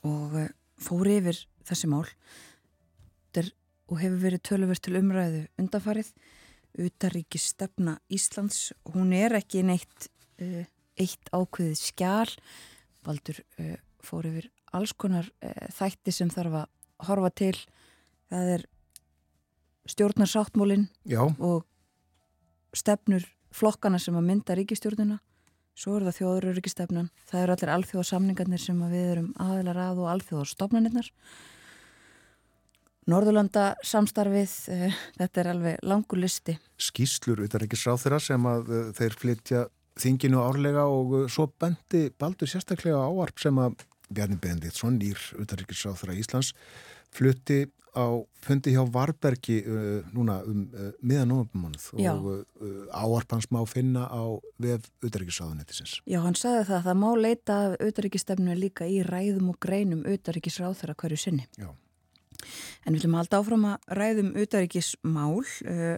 og 0.05 0.37
eh, 0.37 0.53
fóri 0.77 1.17
yfir 1.17 1.41
þessi 1.65 1.89
mál 1.89 2.05
og 3.85 3.99
hefur 4.01 4.21
verið 4.21 4.41
töluvert 4.45 4.81
til 4.85 4.97
umræðu 4.97 5.43
undanfarið 5.61 6.13
utaríkis 6.81 7.49
stefna 7.53 7.97
Íslands. 8.11 8.73
Hún 8.93 9.13
er 9.15 9.37
ekki 9.39 9.63
neitt 9.65 10.09
uh, 10.41 10.63
eitt 10.99 11.31
ákveðið 11.31 11.79
skjál 11.79 12.31
Baldur 13.05 13.41
uh, 13.59 13.75
fór 14.05 14.29
yfir 14.29 14.49
alls 14.75 14.95
konar 14.97 15.29
uh, 15.43 15.67
þætti 15.75 16.13
sem 16.15 16.31
þarf 16.33 16.61
að 16.63 17.07
horfa 17.09 17.31
til. 17.43 17.55
Það 18.31 18.51
er 18.55 18.65
stjórnarsáttmólin 19.91 20.87
og 21.37 21.65
stefnur 22.75 23.27
flokkana 23.55 23.99
sem 24.01 24.15
að 24.17 24.27
mynda 24.29 24.55
ríkistjórnuna 24.57 25.19
svo 25.75 25.97
er 25.97 26.07
það 26.07 26.17
þjóðuröryggistefnan 26.19 27.09
það 27.27 27.41
eru 27.41 27.55
allir 27.55 27.71
alþjóðarsamningarnir 27.75 28.63
sem 28.63 28.79
við 28.91 29.09
erum 29.11 29.29
aðeinar 29.43 29.79
að 29.85 30.01
og 30.03 30.11
alþjóðarstofnanirnar 30.13 31.09
Norðurlanda 33.05 33.75
samstarfið, 33.85 34.53
uh, 34.73 34.99
þetta 35.19 35.41
er 35.43 35.49
alveg 35.51 35.83
langur 35.85 36.17
listi. 36.23 36.55
Skýslur 36.81 37.43
utanrikkisráð 37.45 38.01
þeirra 38.01 38.21
sem 38.31 38.47
að 38.49 38.71
uh, 38.73 38.87
þeir 38.97 39.17
flytja 39.21 39.61
þinginu 40.01 40.41
árlega 40.41 40.87
og 40.89 41.13
uh, 41.13 41.27
svo 41.29 41.45
bendi 41.61 42.07
baldur 42.17 42.49
sérstaklega 42.49 43.03
áarp 43.05 43.37
sem 43.41 43.61
að 43.61 43.77
Bjarni 44.09 44.39
Benditsson, 44.41 44.97
nýr 44.97 45.21
utanrikkisráð 45.37 46.01
þeirra 46.01 46.17
Íslands, 46.17 46.51
flutti 47.13 47.67
á 47.95 48.05
fundi 48.43 48.73
hjá 48.73 48.81
Varbergi 48.91 49.61
núna 50.11 50.41
um 50.43 50.65
miðan 50.99 51.29
nógummánuð 51.31 51.85
og 52.11 52.89
áarp 52.91 53.31
hans 53.31 53.47
má 53.55 53.61
finna 53.71 54.03
á 54.11 54.35
vef 54.59 54.89
utanrikkisráðunettisins. 54.99 56.01
Já, 56.03 56.19
hann 56.25 56.35
sagði 56.35 56.65
það 56.67 56.77
að 56.81 56.85
það 56.89 56.99
má 57.05 57.07
leita 57.23 57.57
af 57.61 57.77
utanrikkistefnu 57.87 58.59
líka 58.59 58.89
í 58.91 58.99
ræðum 59.07 59.53
og 59.55 59.61
greinum 59.63 60.03
utanrikkisráð 60.11 60.75
þeirra 60.81 60.99
hverju 61.05 61.21
sinni. 61.23 61.47
Já. 61.55 61.71
En 62.85 62.93
við 62.93 63.01
viljum 63.01 63.17
halda 63.19 63.39
áfram 63.41 63.67
að 63.69 63.93
ræðum 63.99 64.33
utaríkismál 64.39 65.41
uh, 65.41 65.97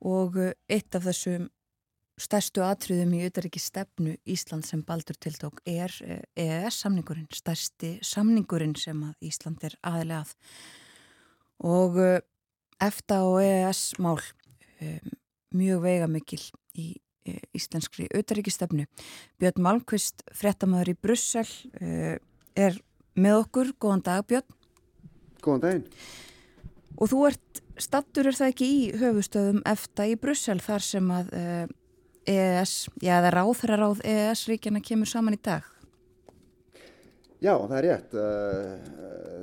og 0.00 0.38
eitt 0.70 0.96
af 0.96 1.04
þessum 1.08 1.48
stærstu 2.20 2.64
atriðum 2.64 3.14
í 3.16 3.22
utaríkisstefnu 3.28 4.16
Ísland 4.28 4.66
sem 4.68 4.82
baldur 4.84 5.16
tiltók 5.20 5.60
er 5.68 5.92
uh, 6.04 6.20
EES-samningurinn, 6.40 7.28
stærsti 7.34 7.96
samningurinn 8.04 8.76
sem 8.80 9.00
að 9.08 9.30
Ísland 9.30 9.64
er 9.68 9.76
aðilega 9.86 10.24
að. 10.24 10.34
Og 11.70 12.00
uh, 12.00 12.18
EFTA 12.80 13.22
og 13.28 13.40
EES-mál 13.44 14.18
um, 14.20 15.14
mjög 15.60 15.86
veigamikil 15.86 16.42
í 16.80 16.92
íslenskri 17.54 18.06
utaríkisstefnu. 18.16 18.86
Björn 19.38 19.62
Malmqvist, 19.62 20.22
frettamöður 20.34 20.94
í 20.94 20.94
Brussel, 20.98 21.44
er 22.56 22.78
með 23.14 23.42
okkur. 23.44 23.74
Góðan 23.80 24.04
dag 24.06 24.26
Björn. 24.28 24.59
Góðan 25.44 25.64
daginn. 25.64 25.84
Og 27.00 27.10
þú 27.12 27.24
ert, 27.30 27.60
stattur 27.80 28.28
er 28.30 28.36
það 28.36 28.52
ekki 28.52 28.70
í 28.70 28.80
höfustöðum 29.00 29.60
eftir 29.68 30.12
í 30.12 30.16
Brussel 30.20 30.58
þar 30.60 30.84
sem 30.84 31.12
að 31.16 31.34
EES, 32.30 32.74
já 33.00 33.14
það 33.16 33.28
er 33.30 33.38
ráð 33.38 33.52
þeirra 33.62 33.78
ráð 33.80 34.02
EES 34.12 34.46
ríkjana 34.50 34.82
kemur 34.84 35.08
saman 35.08 35.38
í 35.38 35.40
dag? 35.42 35.68
Já, 37.40 37.54
það 37.56 37.76
er 37.78 37.86
rétt. 37.88 38.16
Uh, 38.20 39.00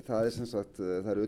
Það 0.07 0.27
er 0.27 0.33
sem 0.33 0.47
sagt, 0.47 0.77
það 0.79 1.09
eru 1.11 1.23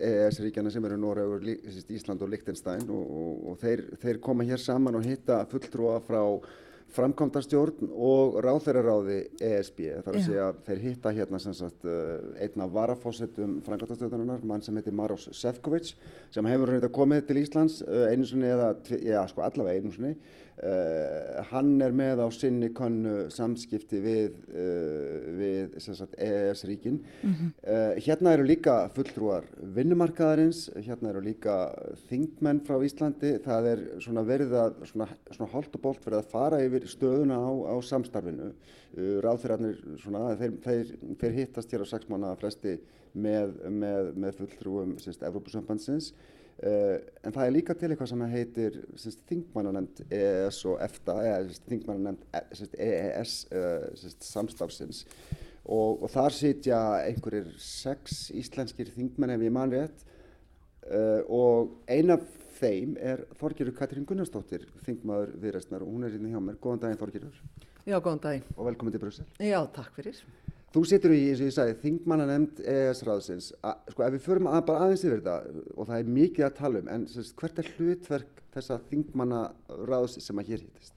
EES-ríkjana 0.00 0.70
sem 0.72 0.84
eru 0.88 0.96
Noregur, 1.00 1.42
Lí- 1.44 1.58
sem 1.64 1.74
sagt, 1.76 1.90
Ísland 1.92 2.22
og 2.24 2.30
Liechtenstein 2.32 2.86
og, 2.88 3.02
og, 3.04 3.42
og 3.50 3.58
þeir, 3.60 3.82
þeir 4.00 4.20
koma 4.24 4.46
hér 4.48 4.62
saman 4.62 4.96
og 4.96 5.04
hitta 5.04 5.42
fulltrúa 5.50 5.98
frá 6.06 6.22
framkvæmdastjórn 6.94 7.90
og 7.92 8.38
ráþeiraráði 8.44 9.18
ESB. 9.42 9.80
Það 10.04 10.10
er 10.12 10.18
að 10.20 10.28
segja 10.28 10.46
þeir 10.68 10.82
hitta 10.84 11.14
hérna 11.16 11.40
sem 11.42 11.56
sagt 11.58 11.88
uh, 11.88 12.14
einn 12.42 12.64
af 12.64 12.72
varafósettum 12.76 13.58
framkvæmdastjórnarinnar, 13.66 14.46
mann 14.46 14.64
sem 14.64 14.78
heitir 14.78 14.96
Maros 14.96 15.28
Sefcovic 15.34 15.94
sem 16.34 16.50
hefur 16.50 16.74
reynda 16.74 16.92
komið 16.94 17.26
til 17.28 17.42
Íslands 17.42 17.80
uh, 17.86 18.06
einu 18.12 18.28
sinni 18.28 18.50
eða, 18.52 18.72
já 19.02 19.20
sko 19.30 19.46
allavega 19.46 19.82
einu 19.82 19.94
sinni. 19.94 20.14
Uh, 20.54 21.40
hann 21.50 21.80
er 21.82 21.90
með 21.90 22.20
á 22.22 22.30
sinni 22.30 22.68
könnu 22.70 23.24
samskipti 23.34 23.98
við, 23.98 24.36
uh, 24.54 25.24
við 25.34 25.72
sem 25.82 25.96
sagt, 25.98 26.14
EES-ríkin. 26.14 27.00
uh, 27.26 27.98
hérna 27.98 28.36
eru 28.36 28.46
líka 28.46 28.76
fulltrúar 28.94 29.48
vinnumarkaðarins, 29.74 30.68
hérna 30.86 31.10
eru 31.10 31.24
líka 31.26 31.56
þingmenn 32.06 32.62
frá 32.68 32.78
Íslandi. 32.86 33.34
Það 33.42 33.70
er 33.72 33.82
svona 34.06 34.22
verið 34.28 34.54
að, 34.60 34.78
svona, 34.92 35.08
svona 35.32 35.50
holt 35.56 35.74
og 35.74 35.84
bolt 35.88 36.06
verið 36.06 36.20
að 36.22 36.30
fara 36.36 36.62
yfir 36.62 36.83
stöðuna 36.90 37.38
á, 37.40 37.50
á 37.70 37.74
samstarfinu. 37.84 38.52
Uh, 38.94 39.16
Ráðþyrarnir, 39.24 39.80
þeir, 40.40 40.54
þeir, 40.64 40.92
þeir 41.22 41.36
hittast 41.40 41.74
hér 41.74 41.84
á 41.84 41.86
sex 41.88 42.10
mánuða 42.10 42.36
fresti 42.40 42.76
með, 43.14 43.58
með, 43.70 44.12
með 44.18 44.38
fulltrúum 44.40 44.96
sérst, 45.02 45.24
Evrópusambandsins. 45.26 46.12
Uh, 46.54 47.00
en 47.26 47.34
það 47.34 47.48
er 47.48 47.54
líka 47.56 47.74
til 47.74 47.90
eitthvað 47.90 48.12
sem 48.12 48.26
heitir 48.30 48.76
þingmannanemnd 49.28 50.04
EES 50.06 50.60
og 50.70 50.78
EFTA, 50.86 51.16
þingmannanemnd 51.66 52.22
e- 52.30 52.44
sérst, 52.54 52.76
EES 52.78 53.34
uh, 53.50 54.12
samstarfsins 54.22 55.02
og, 55.64 56.04
og 56.04 56.10
þar 56.12 56.36
sitja 56.36 56.80
einhverjir 57.08 57.50
sex 57.60 58.28
íslenskir 58.36 58.90
þingmenn 58.94 59.34
ef 59.34 59.44
ég 59.46 59.54
man 59.54 59.72
rétt 59.72 60.04
uh, 60.92 61.22
og 61.26 61.74
ein 61.90 62.14
af 62.14 62.24
þeim 62.64 62.96
er 63.00 63.26
Þorgerur 63.40 63.76
Katrín 63.76 64.08
Gunnarsdóttir, 64.08 64.64
þingmaður 64.86 65.36
viðræstnar 65.42 65.84
og 65.84 65.92
hún 65.92 66.08
er 66.08 66.16
hérna 66.16 66.32
hjá 66.32 66.40
mér. 66.40 66.58
Góðan 66.64 66.82
daginn 66.86 67.00
Þorgerur 67.04 67.38
Já, 67.84 67.98
góðan 68.00 68.22
daginn. 68.24 68.50
og 68.56 68.68
velkomin 68.70 68.94
til 68.96 69.02
Brussel. 69.02 69.26
Já, 69.38 69.60
takk 69.76 69.92
fyrir. 69.98 70.20
Þú 70.74 70.82
situr 70.90 71.12
í, 71.14 71.20
eins 71.30 71.38
og 71.38 71.46
ég 71.46 71.54
sagði, 71.54 71.74
þingmannanemnd 71.84 72.62
EES-ráðsins. 72.66 73.52
Sko, 73.92 74.02
ef 74.02 74.16
við 74.16 74.24
förum 74.24 74.48
að, 74.50 74.64
bara 74.66 74.88
aðeins 74.88 75.04
yfir 75.06 75.20
þetta, 75.20 75.36
og 75.76 75.86
það 75.86 76.00
er 76.00 76.08
mikið 76.16 76.46
að 76.48 76.56
tala 76.58 76.80
um, 76.82 76.88
en 76.96 77.04
sérst, 77.12 77.36
hvert 77.38 77.60
er 77.62 77.68
hlutverk 77.76 78.40
þessa 78.56 78.80
þingmannaráðs 78.88 80.16
sem 80.24 80.40
að 80.42 80.50
hér 80.50 80.64
hittist? 80.64 80.96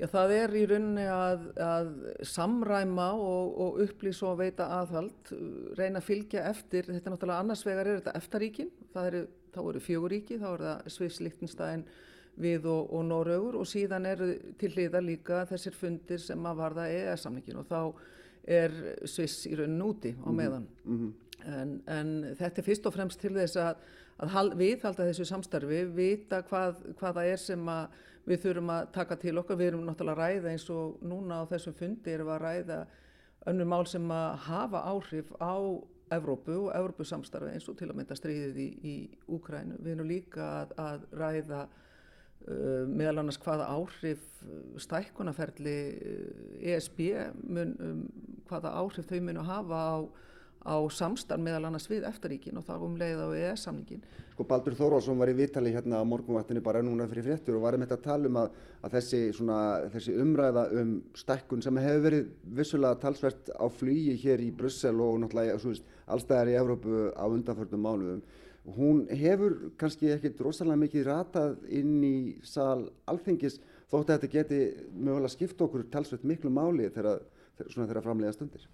Já, 0.00 0.06
það 0.14 0.32
er 0.38 0.56
í 0.56 0.62
rauninni 0.70 1.04
að, 1.12 1.44
að 1.60 1.90
samræma 2.26 3.10
og, 3.20 3.52
og 3.66 3.82
upplýsa 3.84 4.30
og 4.30 4.40
veita 4.40 4.70
aðhald, 4.78 5.34
reyna 5.76 6.00
að 6.00 6.08
fylgja 6.08 6.46
eftir, 6.48 6.88
þetta 6.88 7.10
er 7.10 7.14
náttúrulega 7.18 7.44
annars 7.44 7.66
vegar 7.68 7.90
er 7.92 8.00
þetta 8.00 8.16
eftaríkin, 8.22 8.72
það 8.96 9.10
eru, 9.10 9.22
þá 9.52 9.60
eru 9.68 9.80
fjögur 9.84 10.12
ríki, 10.14 10.38
þá 10.40 10.48
er 10.54 10.64
það 10.66 10.90
Sviss, 10.96 11.20
Lichtenstein, 11.24 11.84
við 12.42 12.64
og, 12.72 12.86
og 12.96 13.02
Norraugur 13.04 13.58
og 13.60 13.66
síðan 13.68 14.06
eru 14.08 14.30
til 14.60 14.70
hliða 14.72 15.02
líka 15.04 15.42
þessir 15.50 15.74
fundir 15.76 16.20
sem 16.22 16.46
að 16.48 16.60
varða 16.62 16.86
EES-samningin 16.88 17.58
og 17.60 17.66
þá 17.68 17.80
er 18.48 18.72
Sviss 19.06 19.44
í 19.46 19.52
rauninni 19.58 19.84
úti 19.90 20.14
á 20.16 20.28
meðan. 20.34 20.64
En, 21.42 21.74
en 21.90 22.14
þetta 22.38 22.62
er 22.62 22.66
fyrst 22.70 22.86
og 22.88 22.94
fremst 22.94 23.20
til 23.20 23.34
þess 23.36 23.58
að, 23.60 23.82
að 24.22 24.32
hal- 24.36 24.54
viðhalda 24.58 25.06
þessu 25.10 25.26
samstarfi, 25.28 25.82
vita 25.94 26.40
hvað, 26.48 26.80
hvað 26.98 27.18
það 27.20 27.30
er 27.34 27.40
sem 27.42 27.70
við 28.30 28.42
þurfum 28.44 28.70
að 28.70 28.90
taka 28.94 29.16
til 29.18 29.36
okkar. 29.42 29.58
Við 29.58 29.72
erum 29.72 29.84
náttúrulega 29.88 30.14
að 30.14 30.36
ræða 30.36 30.52
eins 30.52 30.66
og 30.70 31.00
núna 31.02 31.42
á 31.42 31.50
þessum 31.50 31.74
fundi 31.74 32.14
erum 32.14 32.30
við 32.30 32.36
að 32.36 32.44
ræða 32.46 32.80
önnur 33.50 33.66
mál 33.72 33.86
sem 33.90 34.10
að 34.14 34.36
hafa 34.46 34.84
áhrif 34.92 35.32
á 35.42 35.54
Evrópu 36.16 36.58
og 36.66 36.74
Evrópu 36.76 37.06
samstarfi 37.08 37.52
eins 37.54 37.68
og 37.70 37.78
til 37.78 37.90
að 37.90 37.98
mynda 38.00 38.16
stríðið 38.18 38.60
í, 38.62 38.68
í 38.82 38.96
Úkrænu. 39.32 39.78
Við 39.82 39.94
erum 39.96 40.10
líka 40.10 40.48
að, 40.62 40.76
að 40.82 41.06
ræða 41.22 41.62
uh, 42.48 42.88
meðal 42.90 43.22
annars 43.22 43.40
hvaða 43.42 43.68
áhrif 43.72 44.26
uh, 44.46 44.58
stækkunarferli 44.82 45.78
uh, 45.92 46.74
ESB 46.74 47.00
mun, 47.44 47.78
um, 47.80 48.02
hvaða 48.50 48.74
áhrif 48.82 49.08
þau 49.08 49.22
munu 49.28 49.46
hafa 49.46 49.80
á, 49.82 49.94
á 50.62 50.76
samstarf 50.94 51.42
meðal 51.42 51.68
annars 51.70 51.88
við 51.90 52.06
eftaríkin 52.08 52.58
og 52.60 52.66
þá 52.66 52.74
um 52.78 52.98
leið 52.98 53.22
á 53.22 53.28
EES-samningin. 53.38 54.04
Sko 54.32 54.46
Baldur 54.48 54.76
Þórólfsson 54.78 55.18
var 55.20 55.30
í 55.30 55.36
vitali 55.36 55.72
hérna 55.74 56.02
á 56.02 56.04
morgunvattinu 56.08 56.62
bara 56.64 56.82
núna 56.84 57.08
fyrir 57.10 57.26
fréttur 57.26 57.58
og 57.58 57.66
var 57.66 57.76
einmitt 57.76 57.94
að 57.94 58.04
tala 58.06 58.30
um 58.30 58.38
að, 58.44 58.60
að 58.82 58.94
þessi, 58.98 59.24
svona, 59.36 59.58
þessi 59.92 60.14
umræða 60.22 60.68
um 60.82 60.94
stækkun 61.18 61.64
sem 61.64 61.82
hefur 61.82 62.06
verið 62.06 62.30
vissulega 62.60 63.00
talsvert 63.02 63.52
á 63.52 63.66
flugi 63.70 64.16
hér 64.22 64.44
í 64.44 64.52
Brussel 64.54 65.02
og 65.02 65.20
náttúrulega 65.22 65.58
svo 65.60 65.74
veist, 65.74 65.91
allstæðar 66.06 66.52
í 66.52 66.56
Evrópu 66.60 67.02
á 67.14 67.24
undanförnum 67.26 67.84
mánuðum. 67.86 68.22
Hún 68.76 69.04
hefur 69.10 69.56
kannski 69.78 70.12
ekkit 70.14 70.40
rosalega 70.40 70.78
mikið 70.84 71.06
ratað 71.08 71.56
inn 71.66 71.98
í 72.06 72.16
sal 72.46 72.88
alþingis 73.10 73.58
þótt 73.90 74.10
að 74.10 74.14
þetta 74.14 74.32
geti 74.36 74.60
mögulega 74.94 75.34
skipt 75.34 75.62
okkur 75.66 75.88
talsvert 75.90 76.24
miklu 76.24 76.50
máli 76.54 76.86
þegar, 76.94 77.24
þegar 77.58 78.04
framlega 78.04 78.36
stundir. 78.36 78.68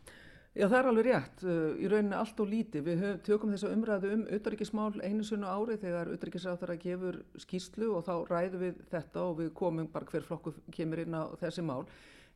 Já, 0.58 0.64
það 0.66 0.78
er 0.78 0.86
alveg 0.90 1.06
rétt. 1.06 1.42
Uh, 1.44 1.74
Í 1.78 1.88
rauninni 1.90 2.16
allt 2.18 2.40
og 2.42 2.48
lítið. 2.50 2.84
Við 2.88 3.02
höfum, 3.04 3.18
tökum 3.26 3.52
þessa 3.54 3.72
umræðu 3.74 4.12
um 4.16 4.22
utryggismál 4.34 4.90
einu 5.04 5.26
sunnu 5.26 5.46
ári 5.46 5.76
þegar 5.78 6.12
utryggisáþara 6.16 6.78
gefur 6.82 7.20
skýslu 7.38 7.92
og 7.94 8.06
þá 8.08 8.14
ræðum 8.30 8.64
við 8.64 8.80
þetta 8.90 9.22
og 9.22 9.36
við 9.42 9.52
komum 9.60 9.90
bara 9.92 10.08
hver 10.10 10.26
flokku 10.26 10.54
kemur 10.74 11.04
inn 11.04 11.14
á 11.14 11.30
þessi 11.38 11.62
mál. 11.62 11.84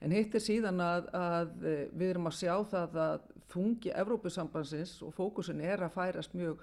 En 0.02 0.14
hitt 0.14 0.34
er 0.34 0.42
síðan 0.42 0.82
að, 0.82 1.08
að 1.14 1.66
eh, 1.68 1.82
við 1.94 2.14
erum 2.14 2.30
að 2.30 2.38
sjá 2.40 2.54
það 2.72 3.00
að 3.04 3.26
þungi 3.52 3.92
Evrópusambansins 4.02 4.96
og 5.06 5.14
fókusin 5.14 5.60
er 5.62 5.84
að 5.84 5.94
færast 5.94 6.34
mjög 6.34 6.62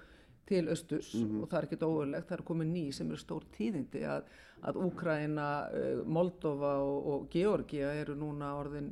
til 0.50 0.66
austurs 0.74 1.12
og 1.14 1.46
það 1.46 1.58
er 1.60 1.68
ekkert 1.68 1.86
óverlegt, 1.86 2.28
það 2.30 2.38
er 2.40 2.46
komið 2.48 2.70
ný 2.74 2.84
sem 2.96 3.10
eru 3.12 3.22
stór 3.22 3.46
tíðindi 3.54 4.02
að, 4.10 4.30
að 4.66 4.80
Úkraina, 4.82 5.50
eh, 5.78 6.02
Moldova 6.18 6.74
og, 6.82 7.10
og 7.14 7.28
Georgia 7.34 7.94
eru 8.02 8.18
núna 8.18 8.56
orðin 8.58 8.90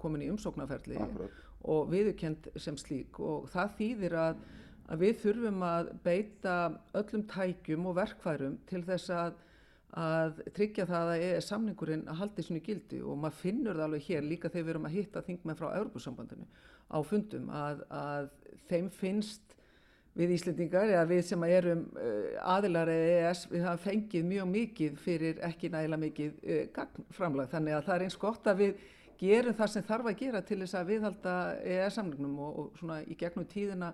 komin 0.00 0.26
í 0.26 0.30
umsóknarferli 0.32 1.00
og 1.68 1.90
viðurkend 1.90 2.50
sem 2.60 2.76
slík. 2.78 3.18
Og 3.18 3.48
það 3.52 3.74
þýðir 3.80 4.16
að, 4.20 4.42
að 4.88 5.04
við 5.04 5.20
þurfum 5.24 5.64
að 5.66 5.92
beita 6.04 6.56
öllum 7.00 7.24
tækjum 7.32 7.88
og 7.90 7.98
verkfærum 7.98 8.58
til 8.68 8.84
þess 8.86 9.14
að, 9.16 9.40
að 9.96 10.42
tryggja 10.56 10.84
það 10.88 11.10
að 11.14 11.22
EES 11.26 11.46
samningurinn 11.48 12.08
haldi 12.18 12.44
svona 12.44 12.64
gildi 12.64 12.98
og 13.00 13.20
maður 13.22 13.38
finnur 13.40 13.78
það 13.78 13.86
alveg 13.86 14.08
hér 14.10 14.26
líka 14.26 14.50
þegar 14.52 14.66
við 14.66 14.72
erum 14.74 14.88
að 14.88 14.96
hitta 14.98 15.22
þingmenn 15.24 15.56
frá 15.56 15.68
Európusambandinu 15.78 16.48
á 16.92 16.98
fundum 17.08 17.48
að, 17.48 17.80
að 17.88 18.28
þeim 18.68 18.90
finnst 18.92 19.56
við 20.18 20.34
Íslendingar 20.34 20.90
eða 20.90 21.06
við 21.08 21.22
sem 21.28 21.42
erum 21.46 21.84
uh, 21.94 22.36
aðilar 22.56 22.90
eða 22.90 23.10
EES 23.14 23.44
við 23.52 23.64
hafa 23.64 23.82
fengið 23.86 24.28
mjög 24.28 24.48
mikið 24.52 25.00
fyrir 25.04 25.42
ekki 25.46 25.70
nægilega 25.72 26.02
mikið 26.04 26.38
uh, 26.42 26.62
gagnframlag. 26.74 27.50
Þannig 27.52 27.76
að 27.76 27.84
það 27.86 27.94
er 27.94 28.06
eins 28.08 28.18
gott 28.18 28.50
að 28.50 28.62
við 28.64 28.86
gerum 29.18 29.56
það 29.58 29.72
sem 29.72 29.86
þarf 29.86 30.10
að 30.10 30.18
gera 30.24 30.42
til 30.46 30.60
þess 30.62 30.78
að 30.78 30.90
viðhalda 30.92 31.36
EES-samningnum 31.62 32.40
og, 32.42 32.58
og 32.62 32.80
svona 32.80 32.98
í 33.06 33.16
gegnum 33.18 33.46
tíðina 33.50 33.92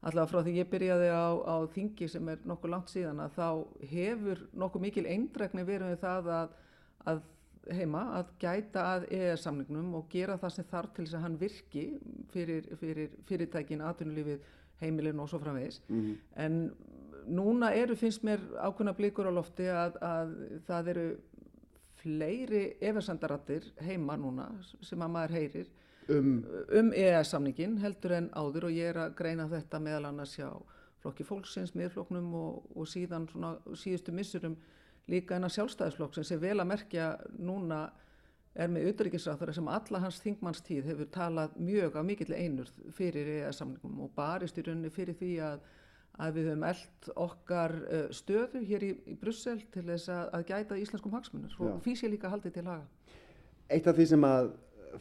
allavega 0.00 0.30
frá 0.30 0.42
því 0.46 0.54
ég 0.58 0.70
byrjaði 0.70 1.08
á, 1.10 1.26
á 1.42 1.56
þingi 1.74 2.08
sem 2.10 2.28
er 2.30 2.44
nokkuð 2.46 2.72
langt 2.74 2.92
síðan 2.92 3.24
að 3.24 3.38
þá 3.38 3.48
hefur 3.90 4.44
nokkuð 4.62 4.84
mikil 4.84 5.06
eindregni 5.10 5.64
verið 5.66 5.94
við 5.94 6.02
það 6.04 6.30
að, 6.36 6.52
að 7.12 7.24
heima 7.74 8.04
að 8.18 8.30
gæta 8.40 8.84
að 8.94 9.08
EES-samningnum 9.18 9.96
og 9.98 10.06
gera 10.12 10.38
það 10.40 10.54
sem 10.54 10.68
þarf 10.70 10.94
til 10.94 11.04
þess 11.04 11.18
að 11.18 11.24
hann 11.26 11.40
virki 11.40 11.82
fyrir, 12.32 12.68
fyrir 12.80 13.18
fyrirtækin, 13.28 13.82
atvinnulífið, 13.84 14.46
heimilin 14.80 15.20
og 15.20 15.28
svo 15.28 15.40
framvegis. 15.42 15.82
En 16.36 16.70
núna 17.28 17.72
eru, 17.76 17.96
finnst 17.98 18.24
mér 18.24 18.40
ákveðna 18.56 18.94
blikur 18.96 19.28
á 19.28 19.32
lofti 19.34 19.66
að, 19.68 19.98
að 20.00 20.32
það 20.68 20.92
eru 20.94 21.08
fleiri 21.98 22.62
efesandarattir 22.80 23.66
heima 23.84 24.16
núna 24.16 24.48
sem 24.86 25.02
að 25.02 25.12
maður 25.16 25.36
heyrir 25.36 25.70
Um, 26.08 26.44
um 26.72 26.90
EES-samningin 26.96 27.76
heldur 27.82 28.14
en 28.16 28.30
áður 28.32 28.70
og 28.70 28.76
ég 28.76 28.94
er 28.94 28.98
að 29.02 29.14
greina 29.18 29.44
þetta 29.50 29.80
meðal 29.84 30.06
annars 30.08 30.38
hjá 30.38 30.48
flokki 31.02 31.24
fólksins, 31.26 31.74
miðflokknum 31.76 32.28
og, 32.34 32.62
og 32.72 32.88
síðan 32.88 33.26
svona 33.28 33.54
síðustu 33.76 34.14
missurum 34.16 34.54
líka 35.08 35.36
en 35.36 35.44
að 35.44 35.58
sjálfstæðisflokksins. 35.58 36.30
Sem 36.30 36.40
vel 36.40 36.56
að 36.56 36.70
merkja 36.70 37.10
núna 37.36 37.82
er 38.58 38.70
með 38.72 38.88
utryggisráþara 38.92 39.54
sem 39.54 39.68
alla 39.70 40.00
hans 40.02 40.20
þingmannstíð 40.24 40.88
hefur 40.90 41.10
talað 41.14 41.58
mjög 41.60 41.98
af 42.00 42.06
mikill 42.08 42.32
einur 42.34 42.70
fyrir 42.96 43.28
EES-samningum 43.36 44.00
og 44.06 44.14
barist 44.16 44.58
í 44.58 44.64
rauninni 44.64 44.90
fyrir 44.94 45.18
því 45.18 45.32
að, 45.44 45.66
að 46.24 46.38
við 46.38 46.48
höfum 46.50 46.64
eld 46.70 47.10
okkar 47.26 47.76
uh, 47.82 48.06
stöðu 48.16 48.64
hér 48.70 48.86
í, 48.88 48.94
í 49.12 49.18
Brussel 49.20 49.60
til 49.74 49.84
þess 49.92 50.08
að, 50.14 50.24
að 50.40 50.48
gæta 50.54 50.80
íslenskum 50.80 51.14
hagsmunir 51.14 51.60
og 51.60 51.84
því 51.84 51.98
sé 52.00 52.10
líka 52.10 52.32
haldið 52.32 52.56
til 52.56 52.66
haga. 52.70 52.88
Eitt 53.68 53.86
af 53.86 54.00
því 54.00 54.08
sem 54.14 54.24
að 54.24 54.50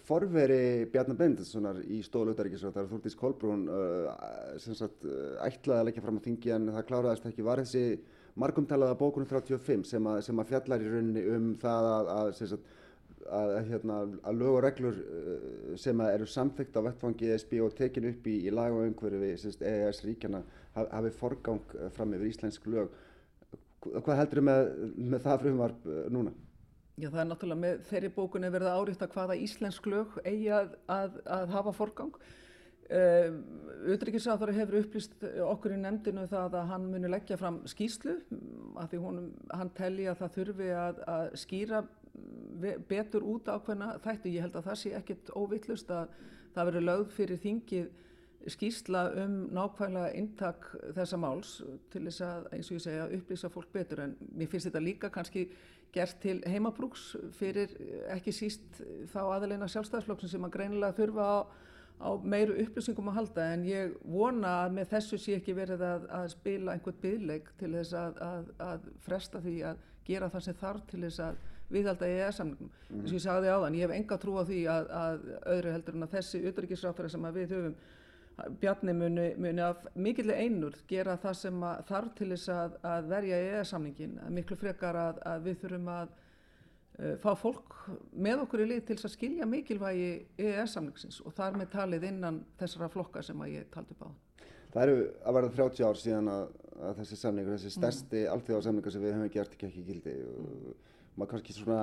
forveri 0.08 0.88
Bjarnar 0.92 1.18
Benediktssonar 1.20 1.80
í 1.86 2.00
stóðu 2.06 2.32
lögdaríkisrátt 2.32 2.80
Þúrdís 2.90 3.18
Kolbrún 3.18 3.66
uh, 3.72 4.10
sem 4.62 4.76
sagt 4.78 5.06
uh, 5.08 5.38
ætlaði 5.46 5.80
að 5.80 5.88
leggja 5.90 6.04
fram 6.06 6.20
á 6.20 6.26
þingi 6.26 6.54
en 6.56 6.72
það 6.76 6.88
kláraðist 6.90 7.28
ekki 7.30 7.46
var 7.46 7.62
þessi 7.64 8.00
margumtalaða 8.38 8.98
bókunum 9.00 9.30
35 9.30 9.88
sem 9.90 10.10
að, 10.10 10.20
sem 10.28 10.42
að 10.42 10.52
fjallar 10.52 10.84
í 10.84 10.92
rauninni 10.92 11.24
um 11.34 11.48
það 11.62 11.90
að, 11.92 12.12
að 12.16 12.32
sem 12.38 12.52
sagt, 12.54 12.72
að, 13.28 13.54
hérna, 13.72 14.00
að 14.30 14.42
lög 14.42 14.54
og 14.54 14.64
reglur 14.68 15.02
uh, 15.04 15.76
sem 15.82 16.06
eru 16.08 16.30
samþykkt 16.32 16.80
á 16.80 16.86
vettfangi 16.90 17.32
ESB 17.36 17.60
og 17.66 17.78
tekin 17.78 18.10
upp 18.12 18.32
í, 18.32 18.40
í 18.48 18.54
lag 18.54 18.76
og 18.76 18.88
umhverfi 18.88 19.36
EES 19.36 20.04
ríkjana 20.08 20.44
haf, 20.78 20.92
hafi 20.94 21.14
forgang 21.20 21.78
fram 21.98 22.18
yfir 22.18 22.34
íslensk 22.34 22.68
lög. 22.72 22.92
Hvað 23.88 24.20
heldur 24.20 24.42
þið 24.42 24.50
með, 24.50 24.76
með 25.14 25.26
það 25.28 25.42
frumvarp 25.46 25.90
núna? 26.12 26.34
Já, 26.98 27.12
það 27.14 27.20
er 27.22 27.28
náttúrulega 27.30 27.62
með 27.62 27.82
þeirri 27.92 28.10
bókunni 28.16 28.50
verið 28.50 28.68
að 28.72 28.80
áríkta 28.82 29.08
hvaða 29.12 29.36
íslensk 29.38 29.88
lög 29.92 30.16
eigi 30.26 30.48
að, 30.50 30.72
að, 30.90 31.20
að 31.36 31.52
hafa 31.54 31.74
forgang. 31.78 32.16
Uh, 32.88 33.36
Utryggisáþari 33.94 34.56
hefur 34.56 34.80
upplýst 34.80 35.26
okkur 35.46 35.76
í 35.76 35.78
nefndinu 35.84 36.24
það 36.32 36.56
að 36.58 36.72
hann 36.72 36.88
muni 36.90 37.12
leggja 37.12 37.38
fram 37.38 37.60
skýslu 37.70 38.16
að 38.80 38.90
því 38.96 39.02
honum, 39.04 39.30
hann 39.52 39.72
telli 39.78 40.08
að 40.10 40.24
það 40.24 40.34
þurfi 40.40 40.72
að, 40.80 41.04
að 41.14 41.30
skýra 41.44 41.84
ve- 42.64 42.78
betur 42.90 43.30
út 43.30 43.54
ákveðna 43.54 43.92
þættu. 44.02 44.34
Ég 44.34 44.48
held 44.48 44.58
að 44.58 44.68
það 44.72 44.82
sé 44.82 44.96
ekkit 44.98 45.32
óvittlust 45.38 45.94
að 45.94 46.18
það 46.58 46.72
veri 46.72 46.86
lögð 46.88 47.16
fyrir 47.20 47.44
þingið 47.46 47.94
skýrsla 48.48 49.06
um 49.22 49.40
nákvæmlega 49.54 50.18
inntak 50.18 50.70
þessa 50.96 51.18
máls 51.20 51.58
til 51.92 52.08
þess 52.08 52.26
að, 52.26 52.52
eins 52.56 52.70
og 52.72 52.80
ég 52.80 52.86
segja, 52.86 53.10
upplýsa 53.20 53.50
fólk 53.54 53.74
betur 53.76 54.08
en 54.08 54.18
mér 54.34 54.50
finnst 54.50 54.72
þetta 54.72 54.88
líka 54.88 55.12
kannski 55.14 55.50
gert 55.96 56.20
til 56.22 56.38
heimabrúks 56.46 57.10
fyrir 57.38 57.74
ekki 58.14 58.34
síst 58.36 58.82
þá 59.14 59.22
aðaleina 59.24 59.70
sjálfstæðsflokksum 59.72 60.32
sem 60.34 60.48
að 60.48 60.54
greinilega 60.58 60.98
þurfa 60.98 61.28
á, 61.28 61.38
á 62.04 62.10
meiru 62.22 62.58
upplýsingum 62.64 63.12
að 63.12 63.20
halda 63.22 63.50
en 63.56 63.66
ég 63.68 63.98
vona 64.04 64.54
að 64.64 64.78
með 64.78 64.94
þessu 64.96 65.20
sé 65.22 65.38
ekki 65.40 65.58
verið 65.58 65.84
að, 65.88 66.08
að 66.20 66.32
spila 66.36 66.74
einhvern 66.76 67.04
byggleik 67.04 67.52
til 67.60 67.74
þess 67.76 67.98
að, 67.98 68.24
að, 68.30 68.50
að 68.70 68.90
fresta 69.08 69.44
því 69.44 69.60
að 69.72 69.86
gera 70.08 70.32
það 70.32 70.48
sem 70.48 70.60
þarf 70.62 70.90
til 70.92 71.04
þess 71.06 71.24
að 71.28 71.46
viðhalda 71.68 72.08
EES-samlingum. 72.08 72.70
Mm. 72.72 73.00
Þess 73.02 73.12
að 73.12 73.18
ég 73.18 73.24
sagði 73.26 73.50
áðan, 73.52 73.76
ég 73.76 73.88
hef 73.88 73.96
enga 73.98 74.18
trú 74.22 74.38
á 74.40 74.44
því 74.48 74.60
að, 74.72 74.92
öðru 75.56 75.74
heldur 75.76 75.98
en 75.98 76.08
að 76.08 76.14
þessi 76.16 76.44
utryggisráttara 76.48 77.12
sem 77.12 77.28
við 77.36 77.56
höfum 77.56 77.74
Bjarni 78.62 78.94
muni, 78.94 79.32
muni 79.42 79.64
af 79.66 79.88
mikill 79.98 80.30
einur 80.30 80.76
gera 80.90 81.16
það 81.18 81.38
sem 81.40 81.64
þarf 81.90 82.12
til 82.20 82.30
þess 82.36 82.52
að, 82.54 82.76
að 82.86 83.08
verja 83.10 83.40
EES-samningin, 83.48 84.20
miklu 84.36 84.58
frekar 84.60 85.00
að, 85.02 85.22
að 85.26 85.48
við 85.48 85.58
þurfum 85.64 85.90
að 85.96 86.12
uh, 86.12 87.16
fá 87.24 87.32
fólk 87.42 87.74
með 88.14 88.44
okkur 88.46 88.62
í 88.62 88.70
lið 88.74 88.84
til 88.86 89.00
þess 89.00 89.10
að 89.10 89.16
skilja 89.16 89.50
mikilvægi 89.50 90.12
EES-samningsins 90.38 91.20
og 91.26 91.34
þar 91.40 91.58
með 91.58 91.74
talið 91.74 92.08
innan 92.12 92.40
þessara 92.62 92.92
flokka 92.94 93.26
sem 93.26 93.42
að 93.42 93.56
ég 93.56 93.72
taldi 93.74 93.98
upp 93.98 94.06
á. 94.06 94.10
Það 94.76 94.84
eru 94.84 95.00
að 95.02 95.40
verða 95.40 95.54
30 95.58 95.88
ár 95.88 96.02
síðan 96.04 96.30
að, 96.30 96.48
að 96.78 97.02
þessi 97.02 97.20
samningur, 97.24 97.58
þessi 97.58 97.74
stærsti 97.74 98.22
mm. 98.22 98.32
alþjóðarsamningur 98.36 98.94
sem 98.94 99.06
við 99.08 99.16
höfum 99.16 99.34
gert 99.34 99.58
ekki 99.58 99.72
ekki 99.72 99.88
gildi 99.88 100.18
og 100.28 100.94
maður 101.18 101.32
kannski 101.34 101.56
svona 101.58 101.82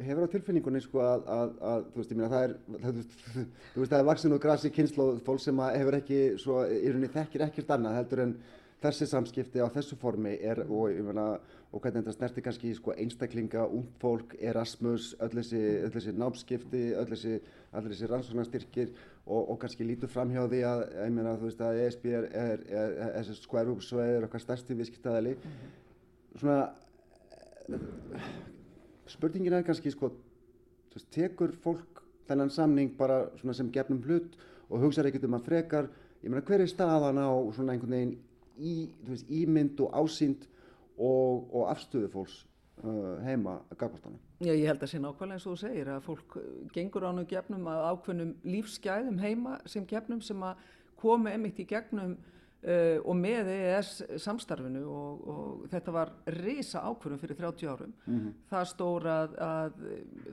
hefur 0.00 0.24
á 0.24 0.32
tilfinningunni 0.32 0.80
sko 0.80 1.02
að, 1.04 1.26
að, 1.36 1.54
að 1.72 1.86
þú 1.92 2.00
veist, 2.00 2.12
ég 2.14 2.18
meina 2.18 2.32
það 2.32 2.44
er 2.46 2.56
það, 2.86 2.98
þú, 3.02 3.44
þú 3.74 3.82
veist, 3.82 3.92
það 3.92 3.98
er 4.00 4.08
vaksin 4.08 4.36
og 4.36 4.42
grasi 4.46 4.72
kynnslóð 4.72 5.22
fólk 5.26 5.44
sem 5.44 5.62
hefur 5.66 5.98
ekki, 5.98 6.20
svo, 6.40 6.58
í 6.66 6.88
rauninni 6.88 7.12
þekkir 7.12 7.46
ekkert 7.48 7.74
annað 7.76 7.98
heldur 8.00 8.24
en 8.26 8.36
þessi 8.82 9.06
samskipti 9.06 9.62
á 9.62 9.68
þessu 9.70 9.98
formi 10.00 10.32
er 10.42 10.64
og 10.64 10.88
ég 10.90 11.04
meina 11.06 11.26
og 11.72 11.80
hvernig 11.80 12.02
þetta 12.02 12.12
snerti 12.16 12.42
kannski 12.44 12.70
sko 12.76 12.92
einstaklinga, 13.00 13.64
ung 13.64 13.86
fólk, 14.02 14.34
Erasmus, 14.44 15.12
öll 15.24 15.30
þessi, 15.38 15.60
öll 15.86 15.92
þessi 15.94 16.12
námskipti, 16.20 16.82
öll 17.00 17.06
þessi, 17.08 17.38
þessi 17.72 18.10
rannsóknarstyrkir 18.10 18.90
og, 18.92 19.54
og 19.54 19.56
kannski 19.62 19.86
lítur 19.88 20.12
fram 20.12 20.34
hjá 20.34 20.42
því 20.42 20.60
að, 20.68 20.84
ég 20.98 21.14
meina 21.16 21.36
þú 21.40 21.48
veist 21.48 21.64
að 21.64 21.80
ESB 21.86 22.08
er, 22.12 22.28
er, 22.42 22.64
er, 22.68 22.96
er 23.06 23.14
þessi 23.22 23.46
skværúksveið 23.46 24.18
er 24.18 24.28
okkar 24.28 24.44
stærsti 24.44 24.76
viðskiptaðali. 24.82 25.36
Svona, 26.42 26.58
spurningin 29.12 29.56
er 29.56 29.66
kannski 29.66 29.92
sko, 29.92 30.12
veist, 30.94 31.08
tekur 31.14 31.54
fólk 31.64 32.02
þennan 32.28 32.52
samning 32.52 32.94
bara 32.98 33.24
sem 33.42 33.70
gefnum 33.74 34.02
hlut 34.06 34.36
og 34.70 34.86
hugsaður 34.86 35.10
ekkert 35.10 35.28
um 35.28 35.36
að 35.38 35.48
frekar, 35.48 35.90
ég 36.22 36.32
meina 36.32 36.44
hver 36.46 36.64
er 36.64 36.70
staðan 36.70 37.20
á 37.20 37.30
svona 37.54 37.74
einhvern 37.74 37.96
veginn 37.96 38.16
í, 38.56 38.74
veist, 39.08 39.28
ímynd 39.30 39.80
og 39.84 39.94
ásýnd 39.96 40.48
og, 40.96 41.48
og 41.52 41.68
afstöðu 41.72 42.10
fólks 42.12 42.42
uh, 42.82 43.18
heima 43.26 43.58
að 43.70 43.80
gagvartana. 43.84 44.20
Já, 44.42 44.52
ég 44.52 44.66
held 44.70 44.84
að 44.84 44.92
sé 44.92 45.00
nákvæmlega 45.02 45.38
eins 45.38 45.46
og 45.46 45.56
þú 45.56 45.62
segir 45.62 45.90
að 45.92 46.04
fólk 46.06 46.36
uh, 46.40 46.46
gengur 46.74 47.08
ánum 47.08 47.28
gefnum 47.28 47.68
að 47.72 47.88
ákveðnum 47.90 48.36
lífsgæðum 48.46 49.18
heima 49.22 49.58
sem 49.70 49.86
gefnum 49.88 50.22
sem 50.24 50.46
að 50.46 50.62
komi 51.02 51.34
emitt 51.34 51.60
í 51.62 51.66
gegnum 51.68 52.16
uh, 52.62 52.98
og 53.02 53.16
með 53.18 53.52
EES 53.52 53.92
samstarfinu 54.22 54.82
og, 54.88 55.22
og 55.34 55.68
þetta 55.72 55.94
var 55.94 56.12
risa 56.38 56.84
ákvörðum 56.88 57.22
fyrir 57.22 57.40
30 57.40 57.70
árum. 57.72 57.94
Það 58.50 58.66
stór 58.72 59.08
að, 59.12 59.38
að 59.46 59.86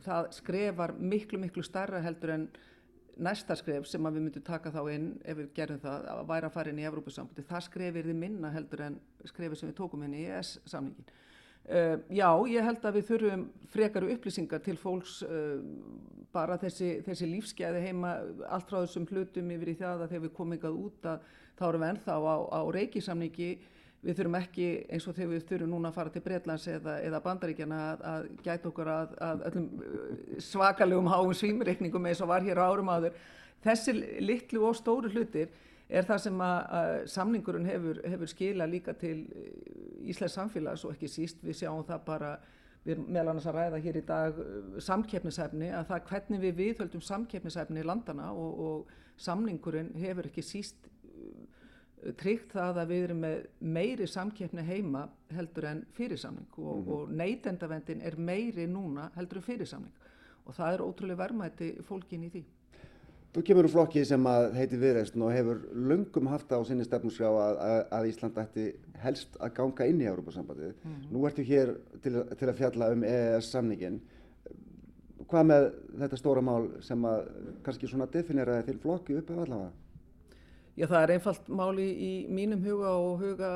það 0.08 0.34
skrefar 0.40 0.96
miklu, 0.98 1.42
miklu 1.42 1.66
starra 1.66 2.04
heldur 2.06 2.36
en 2.36 2.50
næsta 3.20 3.56
skref 3.60 3.88
sem 3.90 4.06
við 4.08 4.22
myndum 4.24 4.46
taka 4.46 4.72
þá 4.72 4.82
inn 4.94 5.08
ef 5.28 5.40
við 5.40 5.50
gerum 5.58 5.80
það 5.84 6.06
að 6.14 6.22
væra 6.30 6.50
að 6.50 6.56
fara 6.56 6.72
inn 6.72 6.80
í 6.80 6.86
Evrópusambandi, 6.88 7.48
það 7.48 7.66
skrefir 7.68 8.08
þið 8.08 8.22
minna 8.22 8.52
heldur 8.54 8.86
en 8.86 9.00
skrefið 9.28 9.60
sem 9.60 9.72
við 9.72 9.80
tókum 9.82 10.06
inn 10.06 10.16
í 10.16 10.28
EES-samningin. 10.28 11.18
Uh, 11.70 12.00
já, 12.16 12.30
ég 12.50 12.66
held 12.66 12.86
að 12.88 12.96
við 12.98 13.10
þurfum 13.12 13.42
frekari 13.70 14.14
upplýsingar 14.16 14.62
til 14.66 14.74
fólks 14.80 15.20
uh, 15.28 15.60
bara 16.34 16.56
þessi, 16.58 16.96
þessi 17.06 17.28
lífsgæði 17.30 17.84
heima 17.84 18.16
allt 18.48 18.72
frá 18.72 18.80
þessum 18.80 19.06
hlutum 19.10 19.52
yfir 19.54 19.74
í 19.74 19.76
það 19.78 20.06
að 20.06 20.14
þegar 20.14 20.24
við 20.24 20.34
komum 20.40 20.56
ykkar 20.56 20.80
út 20.80 21.10
að 21.12 21.28
þá 21.60 21.68
erum 21.70 21.84
við 21.84 21.92
ennþá 21.94 22.16
á, 22.16 22.36
á 22.56 22.62
reikisamningi 22.74 23.52
við 24.00 24.20
þurfum 24.20 24.38
ekki 24.40 24.68
eins 24.88 25.08
og 25.10 25.16
þegar 25.18 25.32
við 25.34 25.48
þurfum 25.50 25.72
núna 25.74 25.90
að 25.90 25.98
fara 25.98 26.12
til 26.14 26.22
Breitlands 26.24 26.68
eða, 26.72 27.00
eða 27.04 27.22
Bandaríkjana 27.24 27.80
að, 27.86 28.04
að 28.12 28.28
gæta 28.46 28.70
okkur 28.70 28.92
að, 28.94 29.16
að 29.28 29.42
öllum 29.50 29.66
uh, 29.80 30.14
svakalegum 30.44 31.10
háum 31.12 31.34
svímreikningum 31.36 32.08
eins 32.08 32.22
og 32.24 32.32
var 32.32 32.46
hér 32.46 32.62
árum 32.64 32.92
áður. 32.94 33.18
Þessi 33.66 33.96
litlu 34.24 34.64
og 34.70 34.78
stóru 34.80 35.12
hlutir 35.12 35.52
er 35.90 36.08
það 36.08 36.22
sem 36.28 36.46
að, 36.46 36.60
að 36.80 36.94
samningurinn 37.12 37.68
hefur, 37.68 38.00
hefur 38.14 38.32
skila 38.32 38.70
líka 38.70 38.96
til 39.02 39.18
uh, 39.28 40.08
Íslands 40.08 40.38
samfélags 40.40 40.88
og 40.88 40.96
ekki 40.96 41.12
síst 41.12 41.44
við 41.44 41.60
sjáum 41.60 41.84
það 41.88 42.08
bara 42.08 42.34
við 42.86 42.94
erum 42.96 43.10
meðal 43.12 43.34
annars 43.34 43.50
að 43.52 43.60
ræða 43.60 43.82
hér 43.84 44.00
í 44.00 44.06
dag 44.08 44.40
uh, 44.40 44.80
samkeppnisæfni 44.86 45.74
að 45.76 45.92
það 45.92 46.08
hvernig 46.14 46.46
við 46.46 46.58
viðhöldum 46.64 47.04
samkeppnisæfni 47.04 47.84
í 47.84 47.90
landana 47.92 48.32
og, 48.32 48.64
og 48.64 48.96
samningurinn 49.20 49.92
hefur 50.00 50.32
ekki 50.32 50.46
síst 50.46 50.88
tryggt 52.20 52.54
það 52.56 52.78
að 52.82 52.92
við 52.94 53.04
erum 53.04 53.24
með 53.26 53.40
meiri 53.60 54.08
samkeppni 54.08 54.64
heima 54.64 55.08
heldur 55.36 55.68
en 55.70 55.82
fyrirsamning 55.98 56.48
og, 56.58 56.76
mm 56.76 56.86
-hmm. 56.86 56.94
og 56.94 57.12
neytendavendin 57.12 58.02
er 58.02 58.16
meiri 58.18 58.68
núna 58.68 59.10
heldur 59.16 59.38
en 59.38 59.44
fyrirsamning 59.44 59.94
og 60.46 60.56
það 60.56 60.74
er 60.74 60.82
ótrúlega 60.82 61.18
verðmætti 61.18 61.74
fólkin 61.86 62.24
í 62.24 62.30
því. 62.30 62.44
Þú 63.30 63.42
kemur 63.46 63.68
úr 63.68 63.70
flokki 63.70 64.06
sem 64.06 64.24
að 64.26 64.56
heiti 64.58 64.78
Viðreistn 64.82 65.22
og 65.22 65.32
hefur 65.32 65.60
lungum 65.74 66.28
haft 66.28 66.50
á 66.50 66.58
sinni 66.66 66.84
stefnusjá 66.84 67.28
að, 67.30 67.60
að, 67.94 68.08
Ísland 68.10 68.38
ætti 68.42 68.64
helst 69.04 69.36
að 69.38 69.54
ganga 69.60 69.86
inn 69.86 70.02
í 70.02 70.08
Európa-sambandið. 70.10 70.72
Mm 70.84 70.96
-hmm. 70.96 71.12
Nú 71.12 71.26
ertu 71.28 71.44
hér 71.44 71.76
til, 72.02 72.24
til 72.40 72.50
að 72.50 72.58
fjalla 72.58 72.92
um 72.92 73.04
EES-samningin. 73.04 74.02
Hvað 75.28 75.46
með 75.46 75.72
þetta 76.00 76.18
stóra 76.18 76.42
mál 76.42 76.82
sem 76.82 77.06
að 77.06 77.30
kannski 77.64 77.88
svona 77.88 78.06
defineraði 78.06 78.66
þinn 78.66 78.80
flokki 78.80 79.18
upp 79.18 79.30
af 79.30 79.38
allavega? 79.38 79.72
Já, 80.80 80.86
það 80.88 81.02
er 81.02 81.12
einfalt 81.18 81.48
máli 81.52 81.86
í 81.92 82.12
mínum 82.32 82.62
huga 82.64 82.94
og 82.96 83.18
huga 83.20 83.48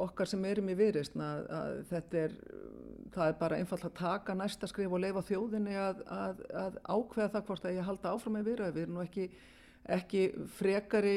okkar 0.00 0.28
sem 0.30 0.44
erum 0.48 0.70
í 0.72 0.76
viðreistn 0.78 1.20
að, 1.20 1.42
að 1.52 1.74
þetta 1.90 2.20
er, 2.22 2.36
það 3.12 3.24
er 3.26 3.36
bara 3.42 3.58
einfalt 3.60 3.84
að 3.84 3.98
taka 3.98 4.36
næsta 4.38 4.70
skrif 4.70 4.94
og 4.96 5.02
leifa 5.02 5.22
þjóðinni 5.28 5.76
að, 5.76 6.00
að, 6.16 6.40
að 6.62 6.78
ákveða 6.86 7.28
það 7.34 7.44
hvort 7.50 7.68
að 7.68 7.76
ég 7.76 7.88
halda 7.90 8.14
áfram 8.14 8.38
með 8.38 8.48
viðræði. 8.48 8.74
Við 8.78 8.86
erum 8.86 8.96
nú 8.96 9.04
ekki, 9.04 9.28
ekki 9.98 10.24
frekari 10.56 11.14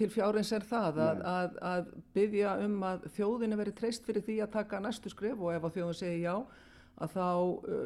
til 0.00 0.08
fjárins 0.16 0.54
er 0.56 0.64
það 0.72 1.02
að 1.04 1.92
byggja 2.16 2.56
um 2.64 2.80
að 2.94 3.08
þjóðinni 3.18 3.60
veri 3.60 3.76
treyst 3.76 4.08
fyrir 4.08 4.24
því 4.24 4.40
að 4.46 4.54
taka 4.56 4.80
næstu 4.80 5.12
skrif 5.12 5.36
og 5.36 5.52
ef 5.58 5.68
að 5.68 5.76
þjóðin 5.76 6.00
segir 6.00 6.22
já, 6.24 6.36
að 7.04 7.18
þá 7.18 7.28
uh, 7.28 7.80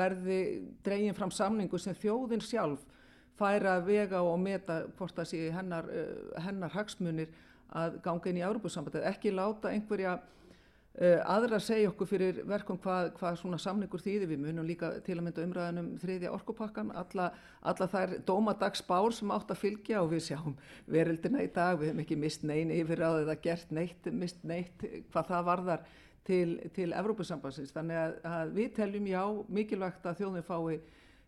verði 0.00 0.42
dregin 0.88 1.20
fram 1.20 1.36
samningu 1.36 1.84
sem 1.84 2.00
þjóðin 2.00 2.48
sjálf 2.48 2.88
færa 3.38 3.78
vega 3.84 4.22
og 4.24 4.38
meta 4.40 4.82
hvort 4.98 5.16
það 5.16 5.28
sé 5.32 5.42
hennar, 5.54 5.90
uh, 5.90 6.38
hennar 6.44 6.72
hagsmunir 6.76 7.34
að 7.76 8.00
ganga 8.04 8.30
inn 8.30 8.40
í 8.40 8.46
Európusambandið, 8.46 9.04
ekki 9.10 9.32
láta 9.34 9.72
einhverja 9.72 10.14
uh, 10.16 11.20
aðra 11.34 11.58
segja 11.62 11.90
okkur 11.90 12.08
fyrir 12.08 12.40
verkum 12.48 12.78
hvað, 12.82 13.10
hvað 13.18 13.40
svona 13.40 13.58
samningur 13.60 14.02
þýðir. 14.02 14.30
Við 14.32 14.42
munum 14.44 14.68
líka 14.68 14.92
til 15.06 15.18
að 15.18 15.26
mynda 15.26 15.44
umræðanum 15.44 15.92
þriðja 16.02 16.32
orkupakkan, 16.36 16.94
alla, 16.96 17.28
alla 17.66 17.90
þær 17.92 18.16
dómadagsbár 18.28 19.12
sem 19.16 19.34
átt 19.34 19.52
að 19.52 19.62
fylgja 19.64 20.02
og 20.02 20.10
við 20.14 20.26
sjáum 20.30 20.56
verildina 20.86 21.44
í 21.44 21.52
dag, 21.52 21.78
við 21.80 21.92
hefum 21.92 22.02
ekki 22.06 22.20
mist 22.22 22.46
neyn 22.46 22.72
yfir 22.74 23.04
á 23.04 23.10
eða 23.22 23.38
gert 23.44 23.74
neitt, 23.74 24.10
mist 24.12 24.42
neitt 24.46 24.86
hvað 25.12 25.32
það 25.32 25.48
varðar 25.50 25.88
til, 26.26 26.58
til 26.74 26.90
Európusambandsins, 26.96 27.74
þannig 27.74 27.98
að, 28.00 28.14
að 28.26 28.54
við 28.56 28.70
teljum 28.80 29.10
já 29.10 29.22
mikilvægt 29.58 30.06
að 30.06 30.22
þjóðin 30.22 30.46
fái 30.46 30.78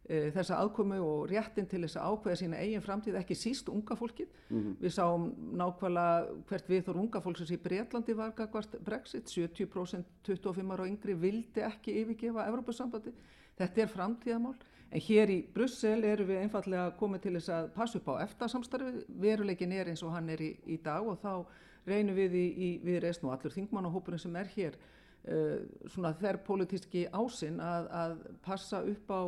þessa 0.09 0.57
aðkomu 0.63 0.99
og 1.05 1.27
réttin 1.29 1.67
til 1.69 1.83
þess 1.85 1.99
að 2.01 2.15
ákveða 2.15 2.39
sína 2.41 2.61
eigin 2.63 2.85
framtíð, 2.85 3.19
ekki 3.21 3.37
síst 3.37 3.69
unga 3.69 3.97
fólkið. 3.99 4.31
Mm 4.49 4.61
-hmm. 4.61 4.77
Við 4.81 4.95
sáum 4.95 5.27
nákvæmlega 5.61 6.45
hvert 6.49 6.69
við 6.69 6.85
þór 6.87 7.01
unga 7.03 7.21
fólksins 7.21 7.53
í 7.53 7.61
Breitlandi 7.63 8.17
var 8.17 8.33
gagvart 8.33 8.79
Brexit, 8.85 9.29
70% 9.29 10.05
25 10.25 10.73
ára 10.73 10.83
og 10.83 10.89
yngri 10.89 11.15
vildi 11.15 11.61
ekki 11.61 12.01
yfirgefa 12.03 12.49
Evrópussambandi. 12.49 13.13
Þetta 13.59 13.83
er 13.83 13.89
framtíðamál. 13.89 14.57
En 14.91 15.01
hér 15.01 15.29
í 15.29 15.39
Brussel 15.55 16.05
eru 16.05 16.25
við 16.25 16.43
einfallega 16.43 16.93
komið 16.97 17.21
til 17.21 17.33
þess 17.37 17.49
að 17.53 17.67
passa 17.75 17.99
upp 17.99 18.09
á 18.09 18.25
eftir 18.25 18.49
samstarfi, 18.49 19.03
veruleikin 19.09 19.73
er 19.73 19.91
eins 19.91 20.03
og 20.03 20.15
hann 20.15 20.31
er 20.33 20.41
í, 20.41 20.55
í 20.67 20.79
dag 20.81 21.05
og 21.05 21.19
þá 21.21 21.45
reynum 21.89 22.17
við 22.17 22.39
í, 22.39 22.47
í 22.57 22.69
viðreysn 22.85 23.27
og 23.27 23.35
allur 23.35 23.53
þingmannahópurinn 23.53 24.23
sem 24.23 24.39
er 24.41 24.49
hér 24.55 24.79
uh, 24.79 25.59
svona 25.93 26.15
þær 26.17 26.41
politíski 26.47 27.05
ásinn 27.13 27.61
að, 27.61 27.91
að 27.93 28.17
passa 28.47 28.81
upp 28.81 29.13
á 29.13 29.21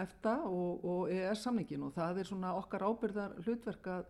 EFTA 0.00 0.36
og, 0.48 0.84
og 0.84 1.10
EES 1.12 1.44
samningin 1.46 1.86
og 1.86 1.94
það 1.94 2.20
er 2.20 2.28
svona 2.28 2.54
okkar 2.58 2.84
ábyrðar 2.88 3.34
hlutverk 3.44 3.90
að, 3.90 4.06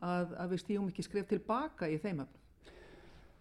að, 0.00 0.34
að 0.40 0.52
við 0.54 0.62
stígum 0.64 0.90
ekki 0.92 1.04
skref 1.06 1.28
tilbaka 1.30 1.88
í 1.90 1.98
þeim 2.00 2.24
efnum. 2.24 2.44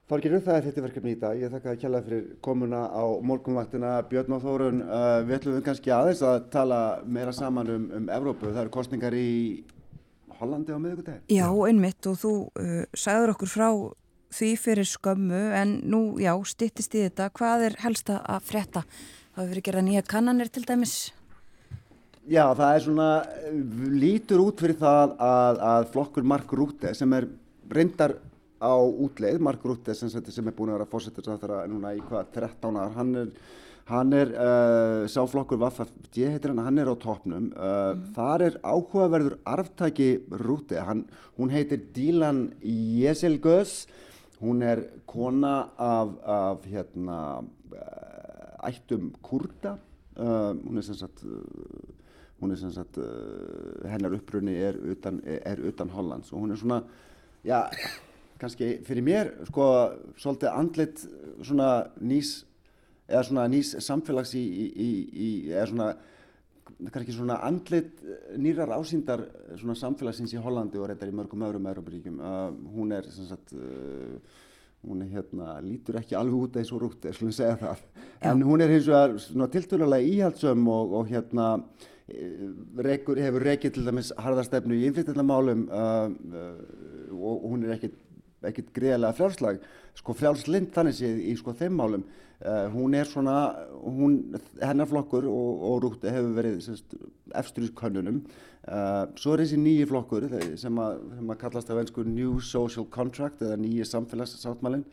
Þorgirur, 0.07 0.39
það 0.39 0.57
er 0.57 0.65
þetta 0.69 0.81
verkefni 0.85 1.11
í 1.11 1.19
dag. 1.19 1.35
Ég 1.35 1.51
þakka 1.51 1.71
að 1.73 1.79
kjalla 1.81 1.99
fyrir 2.05 2.27
komuna 2.43 2.85
á 2.87 3.03
morgunvaktina 3.27 3.89
Björn 4.07 4.37
og 4.37 4.45
Þórun. 4.45 4.77
Uh, 4.87 5.15
við 5.27 5.35
ætlum 5.35 5.57
kannski 5.65 5.91
aðeins 5.91 6.21
að 6.23 6.37
tala 6.53 6.77
meira 7.03 7.33
saman 7.35 7.71
um, 7.73 7.89
um 7.97 8.07
Evrópu. 8.15 8.47
Það 8.53 8.61
eru 8.61 8.71
kostningar 8.71 9.17
í 9.19 9.27
Hollandi 10.37 10.71
á 10.71 10.79
miðugudegi. 10.79 11.35
Já, 11.35 11.49
einmitt 11.67 12.07
og 12.07 12.15
þú 12.23 12.31
uh, 12.47 12.79
sagður 12.95 13.35
okkur 13.35 13.51
frá 13.51 13.67
því 14.37 14.53
fyrir 14.63 14.87
skömmu 14.87 15.43
en 15.59 15.77
nú, 15.91 16.01
já, 16.23 16.31
stittist 16.47 16.95
í 16.95 17.03
þetta. 17.09 17.27
Hvað 17.35 17.67
er 17.67 17.79
helst 17.83 18.15
að 18.15 18.47
frétta? 18.47 18.87
Það 19.35 19.43
hefur 19.43 19.53
verið 19.57 19.67
gerað 19.67 19.87
nýja 19.89 20.07
kannanir 20.07 20.55
til 20.55 20.63
dæmis. 20.71 20.97
Já, 22.27 22.43
það 22.51 22.69
er 22.73 22.81
svona, 22.83 23.09
lítur 23.95 24.41
út 24.43 24.59
fyrir 24.59 24.75
það 24.81 25.13
að, 25.23 25.59
að 25.63 25.85
flokkur 25.93 26.25
Mark 26.27 26.49
Rúte 26.59 26.91
sem 26.97 27.13
er 27.15 27.27
reyndar 27.71 28.17
á 28.59 28.75
útleið, 28.75 29.39
Mark 29.39 29.63
Rutte 29.63 29.95
sem, 29.95 30.09
sem 30.11 30.49
er 30.49 30.55
búin 30.55 30.73
að 30.73 30.79
vera 30.79 30.89
fórsettur 30.91 31.29
núna 31.71 31.93
í 31.95 32.01
hvað 32.03 32.33
13 32.35 32.79
ár, 32.81 32.91
hann 32.97 33.13
er, 33.21 33.29
hann 33.87 34.11
er 34.17 34.33
uh, 34.33 35.05
sáflokkur 35.13 35.61
Vaffafd, 35.61 35.95
heitir 36.17 36.51
hann, 36.51 36.63
hann 36.65 36.81
er 36.81 36.91
á 36.91 36.95
toppnum, 36.99 37.51
uh, 37.53 37.93
mm. 37.93 38.05
þar 38.17 38.45
er 38.49 38.59
áhugaverður 38.65 39.37
arftæki 39.47 40.09
Rutte, 40.43 40.81
hann, 40.83 41.05
hún 41.37 41.53
heitir 41.53 41.85
Dílan 41.95 42.49
Jeselgös, 42.59 43.85
hún 44.41 44.65
er 44.65 44.83
kona 45.07 45.69
af, 45.79 46.17
af 46.27 46.67
hérna, 46.67 47.21
uh, 47.71 48.67
ættum 48.67 49.13
kurda, 49.23 49.77
hún 50.17 50.81
er 50.81 50.83
sem 50.83 50.97
sagt, 50.97 51.21
hún 52.41 52.53
er 52.53 52.59
sem 52.61 52.71
sagt, 52.73 52.99
hennar 53.89 54.13
upprunni 54.13 54.53
er 54.61 54.77
utan, 54.77 55.21
er 55.25 55.61
utan 55.65 55.89
Hollands 55.89 56.33
og 56.33 56.43
hún 56.43 56.53
er 56.53 56.59
svona, 56.61 56.83
já, 57.45 57.63
kannski 58.41 58.77
fyrir 58.85 59.05
mér 59.05 59.31
sko 59.49 59.65
svolítið 60.19 60.51
andlit 60.53 61.01
svona 61.41 61.71
nýs 61.97 62.43
eða 63.07 63.23
svona 63.29 63.47
nýs 63.49 63.73
samfélags 63.83 64.35
í, 64.37 64.43
í, 64.43 64.89
í 65.13 65.29
eða 65.53 65.67
svona 65.71 65.89
kannski 66.93 67.15
svona 67.15 67.39
andlit 67.47 68.03
nýrar 68.37 68.75
ásýndar 68.75 69.23
svona 69.57 69.77
samfélagsins 69.79 70.35
í 70.35 70.41
Hollandi 70.43 70.77
og 70.77 70.91
reyndar 70.91 71.09
í 71.09 71.15
mörgum 71.15 71.45
öðrum 71.47 71.69
Európaríkjum 71.71 72.19
uh, 72.19 72.51
hún 72.75 72.93
er 72.93 73.07
sem 73.09 73.29
sagt 73.29 73.55
uh, 73.55 74.17
hún 74.87 75.01
er 75.01 75.11
hérna, 75.17 75.57
lítur 75.63 75.97
ekki 75.99 76.15
alveg 76.15 76.47
út 76.47 76.57
eins 76.59 76.71
og 76.71 76.83
rútt, 76.83 77.07
ég 77.09 77.15
skulle 77.17 77.33
segja 77.35 77.57
það. 77.59 77.79
En 78.29 78.43
hún 78.45 78.61
er 78.63 78.71
hins 78.71 78.85
vegar 78.87 79.15
svona 79.19 79.47
tilturlega 79.51 80.05
íhaldsum 80.05 80.67
og, 80.71 80.93
og 80.99 81.09
hérna 81.09 81.47
rekur, 82.07 83.19
hefur 83.19 83.43
reykið 83.43 83.73
til 83.75 83.87
dæmis 83.87 84.13
harðarstefnu 84.15 84.77
í 84.77 84.85
innflytjandamálum 84.87 85.65
uh, 85.67 86.05
uh, 86.07 87.17
og 87.17 87.49
hún 87.51 87.65
er 87.67 87.75
ekkit 87.75 87.97
ekkert 88.47 88.69
greiðlega 88.75 89.17
frjálslag 89.17 89.59
sko 89.97 90.13
frjálslind 90.15 90.69
þannig 90.75 90.95
séð 90.99 91.21
í 91.25 91.33
sko 91.39 91.55
þeim 91.57 91.75
málum 91.79 92.03
uh, 92.05 92.67
hún 92.71 92.95
er 92.95 93.09
svona 93.09 93.37
hún, 93.81 94.19
hennar 94.61 94.89
flokkur 94.89 95.27
og, 95.27 95.63
og 95.71 95.81
rúti 95.83 96.13
hefur 96.13 96.37
verið 96.37 96.69
efstur 97.41 97.65
í 97.65 97.73
könnunum 97.75 98.21
uh, 98.21 99.09
svo 99.17 99.33
er 99.33 99.43
þessi 99.43 99.59
nýji 99.61 99.89
flokkur 99.89 100.29
sem 100.61 100.81
að, 100.83 101.01
sem 101.17 101.33
að 101.33 101.41
kallast 101.43 101.73
af 101.73 101.81
einsku 101.81 102.05
New 102.07 102.37
Social 102.45 102.87
Contract 102.93 103.43
eða 103.43 103.59
nýji 103.59 103.89
samfélagssáttmálinn 103.89 104.85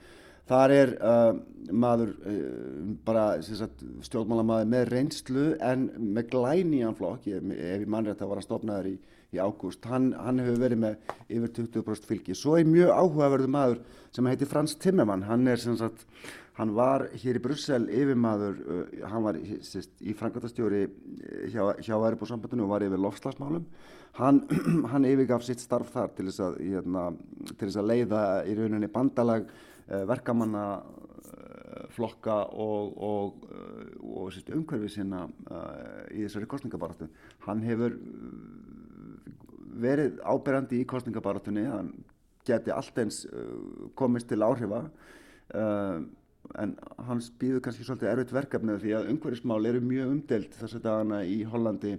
Þar 0.45 0.73
er 0.75 0.91
uh, 1.01 1.31
maður 1.73 2.11
uh, 2.29 2.93
bara 3.07 3.25
stjórnmálamaður 3.41 4.71
með 4.75 4.91
reynslu 4.93 5.47
en 5.65 5.89
með 5.97 6.29
glænían 6.35 6.97
flokk, 6.99 7.31
ef 7.33 7.49
ég 7.55 7.89
mannrætt 7.89 8.21
að 8.21 8.35
vara 8.35 8.45
stofnaður 8.45 8.91
í, 8.91 8.95
í 9.33 9.41
ágúst, 9.41 9.89
hann, 9.89 10.12
hann 10.21 10.43
hefur 10.45 10.61
verið 10.66 10.83
með 10.85 11.15
yfir 11.33 11.55
20% 11.62 12.11
fylgi. 12.11 12.37
Svo 12.37 12.59
er 12.61 12.69
mjög 12.69 12.93
áhugaverðu 12.93 13.51
maður 13.57 13.83
sem 14.12 14.29
heitir 14.29 14.53
Frans 14.53 14.77
Timmermann, 14.85 15.25
hann, 15.31 15.49
sagt, 15.57 16.05
hann 16.61 16.77
var 16.77 17.09
hér 17.25 17.41
í 17.41 17.45
Brussel 17.49 17.89
yfirmaður, 17.89 18.61
uh, 18.69 18.87
hann 19.09 19.25
var 19.25 19.41
sérst, 19.65 19.97
í 20.05 20.12
Frankværtastjóri 20.12 20.85
hjá, 21.55 21.71
hjá 21.81 21.97
Væribórsambandinu 22.05 22.69
og 22.69 22.75
var 22.77 22.85
yfir 22.85 23.01
lofslagsmálum. 23.01 23.65
Hann, 24.21 24.45
hann 24.93 25.09
yfirgaf 25.09 25.49
sitt 25.49 25.65
starf 25.65 25.97
þar 25.97 26.12
til 26.19 26.29
þess 26.29 26.51
að, 26.53 26.65
hérna, 26.69 27.12
til 27.55 27.65
þess 27.65 27.81
að 27.81 27.95
leiða 27.95 28.27
í 28.45 28.61
rauninni 28.61 28.93
bandalag 28.93 29.49
Eh, 29.85 30.05
verkamanna 30.09 30.65
eh, 30.81 31.85
flokka 31.93 32.39
og, 32.56 32.94
og, 32.97 33.43
eh, 33.52 33.90
og, 34.01 34.31
og 34.32 34.56
umhverfið 34.56 34.94
sína 34.94 35.27
í 36.09 36.24
þessari 36.24 36.48
kostningabaratu. 36.48 37.11
Hann 37.44 37.61
hefur 37.66 37.98
verið 39.85 40.20
áberandi 40.24 40.81
í 40.81 40.89
kostningabaratunni, 40.89 41.66
hann 41.69 41.93
geti 42.48 42.73
allt 42.73 43.01
eins 43.02 43.24
komist 43.98 44.28
til 44.31 44.44
áhrifa 44.44 44.85
en 46.61 46.74
hans 47.09 47.31
býður 47.40 47.62
kannski 47.65 47.86
svolítið 47.86 48.11
erfitt 48.11 48.35
verkefnið 48.36 48.82
því 48.82 48.93
að 48.98 49.09
umhverfismál 49.15 49.69
eru 49.70 49.81
mjög 49.82 50.12
umdelt 50.12 50.59
þess 50.61 50.77
að 50.78 50.85
dagana 50.85 51.23
í 51.27 51.40
Hollandi 51.48 51.94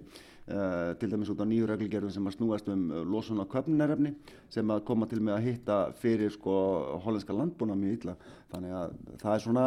Uh, 0.46 0.92
til 1.00 1.10
dæmis 1.10 1.26
út 1.32 1.40
á 1.42 1.46
nýju 1.50 1.66
reglgerðum 1.66 2.12
sem 2.14 2.26
að 2.30 2.36
snúast 2.36 2.68
um 2.70 2.84
uh, 2.94 3.00
losun 3.02 3.42
á 3.42 3.50
köpnunarefni 3.50 4.12
sem 4.46 4.68
að 4.70 4.84
koma 4.86 5.08
til 5.10 5.18
með 5.18 5.34
að 5.34 5.46
hitta 5.48 5.78
fyrir 5.98 6.30
sko 6.30 6.54
hollandska 7.02 7.34
landbúna 7.34 7.74
mjög 7.74 7.96
illa. 7.96 8.14
Þannig 8.52 8.76
að 8.78 8.94
það 9.24 9.32
er 9.32 9.42
svona 9.42 9.64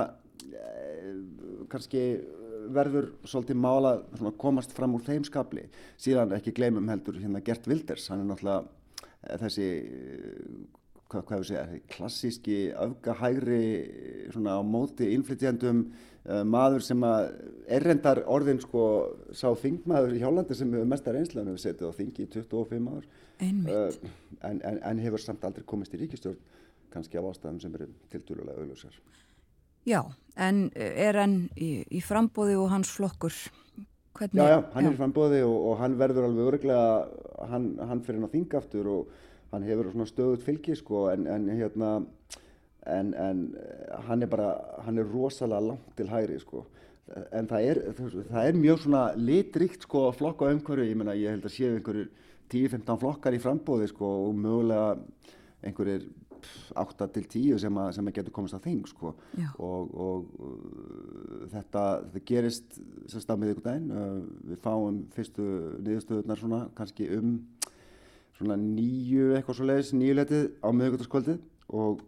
eh, 0.56 1.10
kannski 1.74 2.04
verður 2.72 3.10
svolítið 3.28 3.60
mála 3.60 3.94
að 4.00 4.32
komast 4.40 4.72
fram 4.78 4.96
úr 4.96 5.04
þeim 5.04 5.28
skapli 5.28 5.66
síðan 6.00 6.32
ekki 6.38 6.56
gleymum 6.56 6.88
heldur 6.88 7.20
hérna 7.20 7.44
Gert 7.44 7.68
Wilders. 7.68 8.08
Hann 8.14 8.24
er 8.24 8.32
náttúrulega 8.32 8.64
eh, 9.28 9.36
þessi 9.44 9.70
hvað, 11.10 11.26
hvað 11.30 11.45
segja, 11.48 11.64
klassíski 11.90 12.57
öfgahægri 12.77 13.64
svona 14.34 14.60
á 14.60 14.61
móti 14.65 15.10
innflytjandum 15.15 15.84
uh, 15.90 16.44
maður 16.45 16.86
sem 16.86 17.06
að 17.06 17.31
errendar 17.80 18.23
orðin 18.30 18.61
sko 18.61 18.84
sá 19.34 19.49
þingmaður 19.57 20.18
í 20.18 20.22
Hjálandi 20.23 20.57
sem 20.57 20.73
hefur 20.76 20.90
mestar 20.90 21.18
einslan 21.19 21.49
hefur 21.49 21.64
setið 21.65 21.90
á 21.90 21.98
þingi 21.98 22.26
í 22.26 22.31
25 22.36 22.91
ár 22.94 23.07
uh, 23.07 23.88
en, 24.45 24.61
en, 24.61 24.81
en 24.91 25.03
hefur 25.06 25.23
samt 25.23 25.45
aldrei 25.48 25.65
komist 25.68 25.95
í 25.98 26.02
ríkistjórn 26.03 26.40
kannski 26.94 27.19
af 27.19 27.30
ástæðum 27.30 27.61
sem 27.61 27.73
eru 27.77 27.90
tildurulega 28.10 28.61
auðlösar. 28.64 28.95
Já, 29.88 30.02
en 30.38 30.68
er 30.76 31.18
hann 31.18 31.36
í, 31.53 31.84
í 31.86 32.02
frambóði 32.03 32.57
og 32.60 32.72
hans 32.73 32.90
flokkur? 32.91 33.36
Hvernig? 34.18 34.41
Já, 34.41 34.56
já, 34.56 34.57
hann 34.73 34.86
já. 34.86 34.90
er 34.90 34.95
í 34.95 34.99
frambóði 34.99 35.41
og, 35.45 35.57
og 35.69 35.81
hann 35.84 35.98
verður 36.02 36.27
alveg 36.27 36.49
örglega, 36.53 36.88
hann, 37.52 37.69
hann 37.77 38.02
fyrir 38.06 38.19
hann 38.19 38.30
á 38.30 38.36
þingaftur 38.36 38.90
og 38.91 39.14
hann 39.52 39.66
hefur 39.68 39.92
svona 39.92 40.10
stöðut 40.10 40.46
fylgi 40.46 40.76
sko 40.78 41.08
en, 41.14 41.28
en 41.28 41.48
hérna 41.50 41.94
en, 42.90 43.14
en 43.14 43.46
hann 44.08 44.24
er 44.24 44.32
bara 44.32 44.52
hann 44.86 44.98
er 44.98 45.10
rosalega 45.10 45.72
langt 45.72 45.96
til 45.98 46.10
hæri 46.10 46.40
sko. 46.42 46.66
En 47.34 47.48
það 47.50 47.66
er, 47.66 47.80
það 48.30 48.48
er 48.48 48.58
mjög 48.58 48.84
svona 48.84 49.04
litrikt 49.18 49.86
sko 49.88 50.10
flokka 50.14 50.52
umhverju 50.54 50.86
ég 50.86 50.98
menna 50.98 51.18
ég 51.18 51.34
held 51.34 51.48
að 51.48 51.56
séu 51.56 51.74
einhverjur 51.74 52.10
10-15 52.50 53.02
flokkar 53.02 53.36
í 53.38 53.42
frambóði 53.42 53.90
sko 53.90 54.10
og 54.28 54.38
mögulega 54.38 54.98
einhverjir 55.66 56.06
8 56.80 57.08
til 57.14 57.26
10 57.28 57.60
sem 57.64 57.80
að, 57.82 57.90
sem 57.98 58.10
að 58.10 58.16
getur 58.20 58.36
komast 58.36 58.56
að 58.56 58.68
þing 58.70 58.86
sko. 58.88 59.14
Og, 59.58 59.96
og 60.06 60.30
uh, 60.40 61.48
þetta, 61.52 61.84
þetta 62.14 62.24
gerist 62.32 62.78
sérstaklega 63.12 63.42
með 63.42 63.54
ykkur 63.54 63.66
dæn 63.68 63.90
uh, 63.92 64.20
við 64.52 64.62
fáum 64.64 65.02
fyrstu 65.16 65.48
niðurstöðunar 65.84 66.42
svona 66.42 66.62
kannski 66.78 67.10
um 67.18 67.34
svona 68.40 68.56
nýju 68.60 69.34
eitthvað 69.36 69.57
svo 69.57 69.68
leiðis, 69.68 69.91
nýjuletið 69.99 70.45
á 70.64 70.70
miðugöldarskvöldið 70.72 71.41
og 71.76 72.06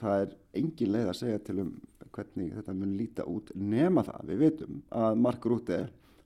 það 0.00 0.22
er 0.22 0.32
engin 0.60 0.94
leið 0.94 1.10
að 1.10 1.18
segja 1.20 1.42
til 1.44 1.58
um 1.64 1.74
hvernig 2.14 2.54
þetta 2.54 2.74
mun 2.78 2.96
líta 2.98 3.26
út 3.28 3.50
nema 3.58 4.04
það. 4.06 4.26
Við 4.30 4.42
veitum 4.44 4.82
að 4.94 5.20
Mark 5.26 5.46
Rutte, 5.50 5.80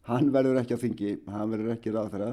hann 0.09 0.33
verður 0.35 0.61
ekki 0.63 0.77
á 0.77 0.83
þingi, 0.85 1.13
hann 1.33 1.53
verður 1.53 1.75
ekki 1.75 1.95
ráð 1.95 2.11
þeirra, 2.15 2.33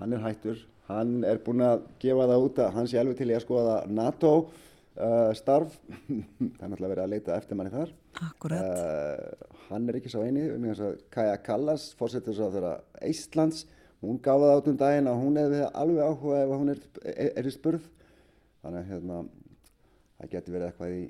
hann 0.00 0.16
er 0.16 0.22
hættur, 0.22 0.60
hann 0.88 1.16
er 1.26 1.40
búin 1.42 1.64
að 1.66 1.86
gefa 2.02 2.28
það 2.30 2.46
út 2.46 2.60
að 2.62 2.76
hann 2.76 2.90
sé 2.90 3.00
alveg 3.00 3.18
til 3.18 3.30
í 3.32 3.36
að 3.36 3.44
skoða 3.44 3.76
NATO 3.90 4.32
uh, 4.38 5.32
starf, 5.38 5.76
það 6.56 6.64
er 6.64 6.72
náttúrulega 6.72 6.94
verið 6.94 7.04
að 7.04 7.14
leita 7.16 7.36
eftir 7.36 7.58
manni 7.58 7.74
þar. 7.74 7.92
Akkurat. 8.22 8.72
Uh, 8.72 9.60
hann 9.68 9.88
er 9.88 9.98
ekki 9.98 10.12
svo 10.12 10.24
eini, 10.24 10.48
um 10.54 10.66
þess 10.70 10.86
að 10.88 10.98
Kaja 11.14 11.38
Kallas, 11.44 11.90
fórsettur 11.98 12.38
svo 12.38 12.50
þeirra 12.54 12.76
Íslands, 13.08 13.66
hún 14.02 14.20
gaf 14.22 14.42
það 14.42 14.54
át 14.56 14.68
um 14.70 14.78
daginn 14.82 15.10
að 15.10 15.22
hún 15.22 15.40
hefði 15.40 15.62
alveg 15.82 16.10
áhuga 16.10 16.42
ef 16.42 16.52
hún 16.56 16.74
er, 16.74 16.82
er, 17.14 17.32
er 17.40 17.48
í 17.48 17.54
spurð. 17.54 17.88
Þannig 18.62 18.82
að 18.82 18.92
hérna, 18.92 19.22
það 20.18 20.34
getur 20.36 20.56
verið 20.56 20.68
eitthvað 20.68 20.98
í 20.98 21.02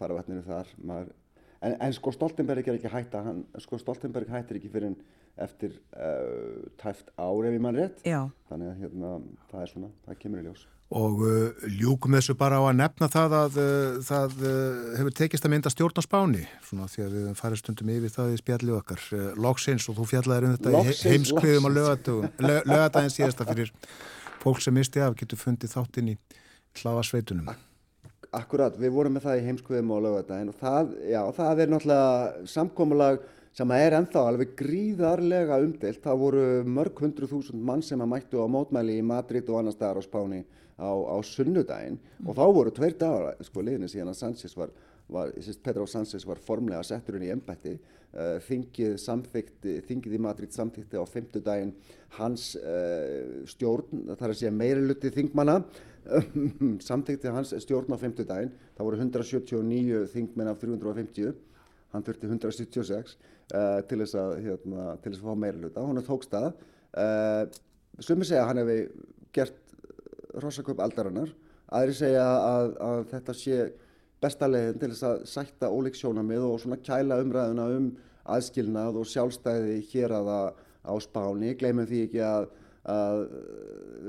faravætninu 0.00 0.44
þar. 0.48 0.74
Maður, 0.90 1.14
en, 1.60 1.76
en 1.76 1.96
sko 1.96 2.14
Stoltenberg 2.16 2.68
er 2.68 2.80
ekki 2.80 2.92
hætta. 2.96 3.24
Hann, 3.28 3.46
sko 3.62 3.80
Stoltenberg 3.80 4.32
hættir 4.32 4.60
ekki 4.60 4.72
fyrir 4.72 4.98
eftir 5.40 5.78
uh, 5.94 6.66
tæft 6.80 7.12
ár 7.16 7.46
ef 7.48 7.56
ég 7.56 7.64
mann 7.64 7.78
rétt. 7.78 8.04
Já, 8.04 8.26
þannig 8.50 8.74
að 8.74 8.84
hérna, 8.84 9.14
það 9.52 9.64
er 9.64 9.72
svona, 9.74 9.94
það 10.08 10.22
kemur 10.24 10.42
í 10.42 10.48
ljós 10.48 10.68
Og 10.90 11.20
uh, 11.22 11.66
ljúkum 11.70 12.16
þessu 12.16 12.34
bara 12.34 12.58
á 12.58 12.66
að 12.66 12.80
nefna 12.80 13.06
það 13.12 13.34
að 13.38 13.58
uh, 13.62 13.98
það 14.02 14.32
uh, 14.42 14.88
hefur 14.98 15.14
tekist 15.20 15.44
að 15.46 15.52
mynda 15.52 15.70
stjórn 15.70 16.00
á 16.00 16.02
spáni, 16.02 16.42
svona 16.66 16.88
því 16.90 17.04
að 17.04 17.12
við 17.14 17.28
farið 17.38 17.60
stundum 17.60 17.92
yfir 17.94 18.14
það 18.16 18.32
í 18.34 18.40
spjallið 18.40 18.78
okkar. 18.80 19.04
Uh, 19.14 19.28
Loksins 19.38 19.86
og 19.86 20.00
þú 20.00 20.08
fjallaðir 20.10 20.48
um 20.48 20.56
þetta 20.56 20.74
Loksins, 20.74 21.04
í 21.04 21.14
heimskviðum 21.14 21.70
á 21.70 21.70
lögadaginn 21.70 23.14
síðasta 23.14 23.46
fyrir 23.52 23.70
fólk 24.42 24.66
sem 24.66 24.74
misti 24.74 25.06
af 25.06 25.14
getur 25.20 25.38
fundið 25.38 25.76
þáttinn 25.76 26.10
í 26.10 26.18
hlaðasveitunum. 26.82 27.54
Akkurat, 28.34 28.74
við 28.74 28.94
vorum 28.94 29.14
með 29.14 29.28
það 29.28 29.38
í 29.38 29.46
heimskuðum 29.46 29.94
og 29.94 30.04
lögadaginn 30.08 30.50
og 30.50 30.58
það, 30.58 30.94
já, 31.06 31.22
það 31.38 31.62
er 31.62 31.70
náttúrulega 31.70 32.50
samkomulag 32.50 33.26
sem 33.54 33.72
er 33.78 33.94
ennþá 33.98 34.26
alveg 34.26 34.58
gríðarlega 34.58 35.58
umdelt. 35.62 36.02
Það 36.02 36.22
voru 36.24 36.44
mörg 36.66 37.02
hundru 37.02 37.30
þúsund 37.30 37.62
mann 37.62 37.82
sem 37.82 38.02
að 38.02 38.10
mættu 38.16 38.42
á 38.42 38.46
mótmæli 38.50 38.98
í 38.98 39.06
Madrid 39.06 39.50
og 39.50 39.62
annar 39.62 39.74
staðar 39.74 40.02
á 40.02 40.06
Spáni 40.06 40.42
á, 40.80 40.90
á 40.90 41.16
sunnudaginn 41.26 41.98
og 42.24 42.36
þá 42.38 42.44
voru 42.56 42.72
tveir 42.74 42.96
dagar, 42.98 43.36
sko, 43.44 43.64
liðinni 43.64 43.90
síðan 43.92 44.12
að 44.14 44.20
Sanchez 44.22 44.56
var, 44.56 44.72
var 45.10 45.32
Pedro 45.64 45.86
Sanchez 45.90 46.26
var 46.26 46.40
formlega 46.42 46.82
setturinn 46.86 47.26
í 47.28 47.32
embætti. 47.34 47.76
Uh, 48.10 48.40
þingið 48.42 48.96
samþykti, 48.98 49.76
þingið 49.86 50.16
í 50.16 50.18
Madrid 50.18 50.50
samþykti 50.50 50.98
á 50.98 51.06
femtudaginn 51.06 51.70
hans 52.16 52.56
uh, 52.58 53.44
stjórn, 53.46 54.08
það 54.16 54.24
er 54.26 54.32
að 54.32 54.40
segja 54.40 54.50
meiriluti 54.50 55.12
þingmanna 55.14 55.60
samþykti 56.88 57.30
hans 57.30 57.54
stjórn 57.62 57.94
á 57.94 58.02
femtudaginn, 58.02 58.50
það 58.74 58.88
voru 58.88 58.98
179 58.98 60.02
þingmenn 60.10 60.50
af 60.50 60.58
350 60.64 61.38
hann 61.94 62.06
þurfti 62.06 62.28
176 62.30 63.16
uh, 63.54 63.80
til 63.86 64.00
þess 64.02 64.18
að 64.18 64.36
hérna, 64.44 64.90
til 65.02 65.12
þess 65.12 65.22
að 65.22 65.30
fá 65.30 65.42
meira 65.44 65.62
hluta, 65.62 65.86
hún 65.86 66.00
er 66.00 66.06
tókstað 66.06 66.50
uh, 66.50 67.42
sumi 68.02 68.26
segja 68.26 68.44
að 68.44 68.50
hann 68.50 68.62
hefði 68.62 68.78
gert 69.36 69.58
rosaköp 70.42 70.80
aldarinnar. 70.82 71.32
Aðri 71.70 71.96
segja 71.96 72.24
að, 72.24 72.72
að 72.82 73.02
þetta 73.12 73.36
sé 73.36 73.58
besta 74.20 74.48
leiðin 74.50 74.80
til 74.80 74.90
þess 74.92 75.06
að 75.08 75.26
sætta 75.30 75.70
ólík 75.72 75.96
sjónamið 75.96 76.46
og 76.48 76.62
svona 76.62 76.80
kæla 76.84 77.20
umræðuna 77.22 77.68
um 77.76 77.90
aðskilnað 78.30 78.98
og 79.00 79.08
sjálfstæði 79.08 79.78
hér 79.92 80.14
aða 80.20 80.40
á 80.84 80.92
spáni, 81.02 81.54
gleymum 81.58 81.88
því 81.88 82.02
ekki 82.06 82.22
að, 82.24 82.48
að 82.90 83.22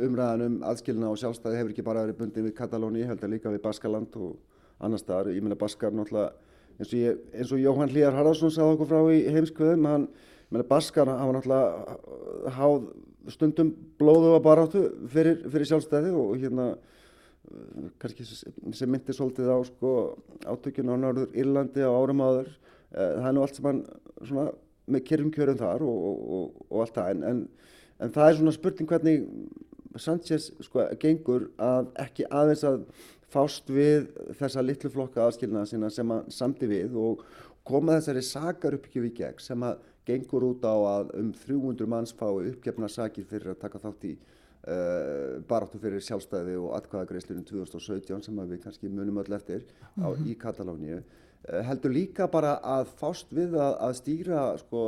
umræðan 0.08 0.46
um 0.48 0.58
aðskilnað 0.68 1.16
og 1.16 1.22
sjálfstæði 1.22 1.60
hefur 1.62 1.76
ekki 1.76 1.86
bara 1.88 2.06
verið 2.06 2.20
bundin 2.20 2.48
við 2.48 2.58
Katalóni, 2.58 3.06
heldur 3.08 3.32
líka 3.32 3.54
við 3.54 3.64
Baskaland 3.64 4.18
og 4.20 4.36
annar 4.82 5.02
staðar, 5.02 5.32
ég 5.36 5.44
meina 5.46 5.60
Baskar 5.60 5.94
náttúrulega 5.96 6.34
eins 6.80 6.92
og, 6.92 6.98
ég, 6.98 7.22
eins 7.36 7.54
og 7.54 7.62
Jóhann 7.62 7.92
Hlíðar 7.92 8.18
Haraldsson 8.18 8.54
sagði 8.54 8.76
okkur 8.76 8.90
frá 8.90 9.02
í 9.14 9.22
heimskvöðum 9.36 9.88
hann, 9.90 10.08
menna 10.50 10.68
Baskar, 10.68 11.12
hann 11.12 11.30
var 11.30 11.38
náttúrulega 11.38 12.56
háð 12.58 12.88
stundum 13.30 13.74
blóðu 14.00 14.34
að 14.36 14.44
baráttu 14.48 14.82
fyrir, 15.12 15.44
fyrir 15.52 15.70
sjálfstæði 15.70 16.14
og 16.18 16.34
hérna 16.42 16.68
uh, 16.74 17.88
kannski 18.02 18.26
sem 18.26 18.90
myndi 18.90 19.16
svolítið 19.16 19.52
á 19.54 19.58
sko, 19.68 19.94
átökjun 20.48 20.94
á 20.94 20.96
Norður 20.98 21.36
Írlandi 21.38 21.86
á 21.86 21.92
árum 21.92 22.24
áður. 22.26 22.52
Það 22.92 23.28
er 23.30 23.36
nú 23.38 23.44
allt 23.46 23.56
sem 23.56 23.68
hann 23.70 23.84
svona, 24.28 24.46
með 24.92 25.04
kyrrum 25.08 25.32
kjörum 25.32 25.60
þar 25.60 25.84
og, 25.88 26.00
og, 26.12 26.56
og, 26.68 26.80
allt 26.84 26.98
það. 26.98 27.12
En, 27.14 27.22
en, 27.30 27.78
en 28.04 28.12
það 28.18 28.28
er 28.28 28.40
svona 28.40 28.56
spurning 28.58 28.90
hvernig 28.90 29.28
Sanchez 30.00 30.50
sko, 30.66 30.84
gengur 31.00 31.50
að 31.62 31.92
ekki 32.04 32.28
aðeins 32.32 32.66
að 32.68 32.84
fást 33.32 33.72
við 33.72 34.10
þessa 34.40 34.64
litlu 34.64 34.92
flokka 34.92 35.24
aðskilnaða 35.26 35.70
sína 35.72 35.92
sem 35.94 36.12
að 36.12 36.28
samti 36.36 36.68
við 36.68 36.98
og 37.00 37.24
koma 37.68 37.98
þessari 38.00 38.24
sakar 38.26 38.76
uppgjöf 38.78 39.08
í 39.08 39.14
gegn 39.22 39.44
sem 39.44 39.64
að 39.66 39.80
gengur 40.08 40.46
út 40.50 40.66
á 40.66 40.74
að 40.74 41.16
um 41.20 41.32
300 41.36 41.90
manns 41.90 42.14
fái 42.18 42.52
uppgefna 42.52 42.90
sakir 42.90 43.28
fyrir 43.30 43.54
að 43.54 43.62
taka 43.62 43.82
þátt 43.82 44.06
í 44.10 44.14
uh, 44.16 45.40
baráttu 45.50 45.82
fyrir 45.82 46.04
sjálfstæði 46.06 46.58
og 46.62 46.76
atkvæðagreislunum 46.80 47.46
2017 47.48 48.26
sem 48.28 48.44
við 48.44 48.62
kannski 48.66 48.92
munum 48.92 49.22
öll 49.22 49.38
eftir 49.38 49.66
á, 50.02 50.10
í 50.26 50.36
Katalóníu. 50.42 51.02
Uh, 51.46 51.62
heldur 51.70 51.94
líka 51.94 52.30
bara 52.32 52.58
að 52.64 52.94
fást 53.02 53.34
við 53.36 53.58
að, 53.58 53.78
að 53.88 53.98
stýra 54.02 54.46
sko, 54.62 54.86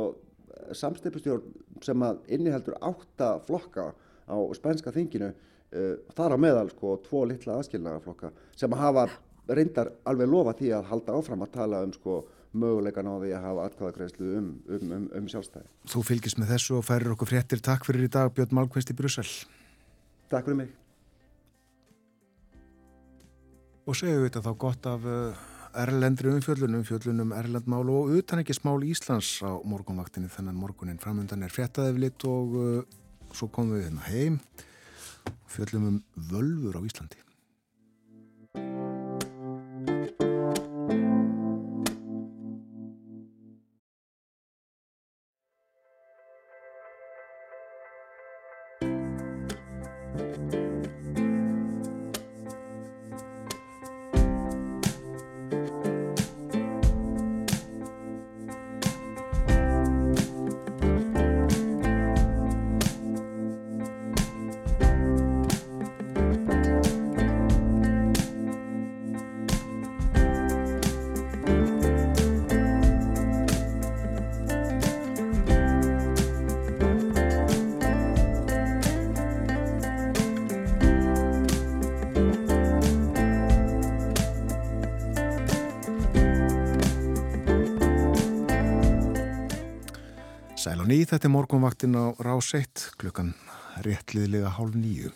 samstipustjórn 0.74 1.82
sem 1.84 2.06
að 2.06 2.22
inniheldur 2.34 2.78
átta 2.82 3.36
flokka 3.46 3.92
á 4.26 4.36
spænska 4.56 4.94
þinginu 4.94 5.30
uh, 5.30 5.94
þar 6.16 6.34
á 6.34 6.38
meðal 6.40 6.68
sko 6.72 6.98
tvo 7.06 7.24
litla 7.30 7.60
aðskilnaðarflokka 7.60 8.32
sem 8.56 8.78
hafa 8.78 9.08
reyndar 9.44 9.90
alveg 10.08 10.30
lofa 10.30 10.54
því 10.58 10.70
að 10.72 10.88
halda 10.90 11.18
áfram 11.18 11.44
að 11.44 11.54
tala 11.58 11.82
um 11.84 11.92
sko 11.92 12.22
möguleikan 12.54 13.08
á 13.10 13.14
því 13.18 13.32
að 13.34 13.44
hafa 13.48 13.66
atkvæðagreyslu 13.68 14.30
um, 14.38 14.48
um, 14.68 14.92
um, 14.96 15.08
um 15.18 15.28
sjálfstæði. 15.30 15.66
Þú 15.90 16.04
fylgist 16.08 16.40
með 16.40 16.54
þessu 16.54 16.78
og 16.78 16.86
færir 16.86 17.14
okkur 17.14 17.30
fréttir. 17.30 17.62
Takk 17.64 17.86
fyrir 17.88 18.06
í 18.06 18.12
dag 18.12 18.32
Björn 18.34 18.54
Málkvist 18.58 18.92
í 18.94 18.96
Brussel. 18.98 19.26
Takk 20.32 20.48
fyrir 20.48 20.60
mig. 20.62 20.70
Og 23.84 23.98
segjum 23.98 24.22
við 24.22 24.30
þetta 24.30 24.44
þá 24.46 24.52
gott 24.64 24.86
af 24.88 25.04
uh, 25.04 25.42
erlendri 25.84 26.30
umfjöllunum, 26.32 26.80
umfjöllunum 26.80 27.34
erlendmál 27.36 27.84
og 27.92 28.14
utan 28.16 28.40
ekki 28.40 28.56
smál 28.56 28.78
Íslands 28.86 29.36
á 29.44 29.52
morgunvaktinni 29.66 30.32
þennan 30.32 30.56
morgunin. 30.56 31.00
Framöndan 31.02 31.44
er 31.44 31.52
fréttaðið 31.52 32.28
og 32.30 32.56
uh, 32.56 32.96
svo 33.34 33.50
komum 33.52 33.76
við 33.76 33.88
hérna 33.90 34.08
heim 34.08 34.40
og 35.28 35.52
fjöllum 35.52 35.90
um 35.90 36.02
völfur 36.32 36.80
á 36.80 36.82
Íslandi. 36.86 37.20
Ný, 91.04 91.08
þetta 91.10 91.28
morgunvaktin 91.28 91.92
á 92.00 92.16
rás 92.16 92.46
1 92.56 92.96
klukkan 92.96 93.34
réttliðlega 93.84 94.48
hálf 94.56 94.72
nýju. 94.72 95.10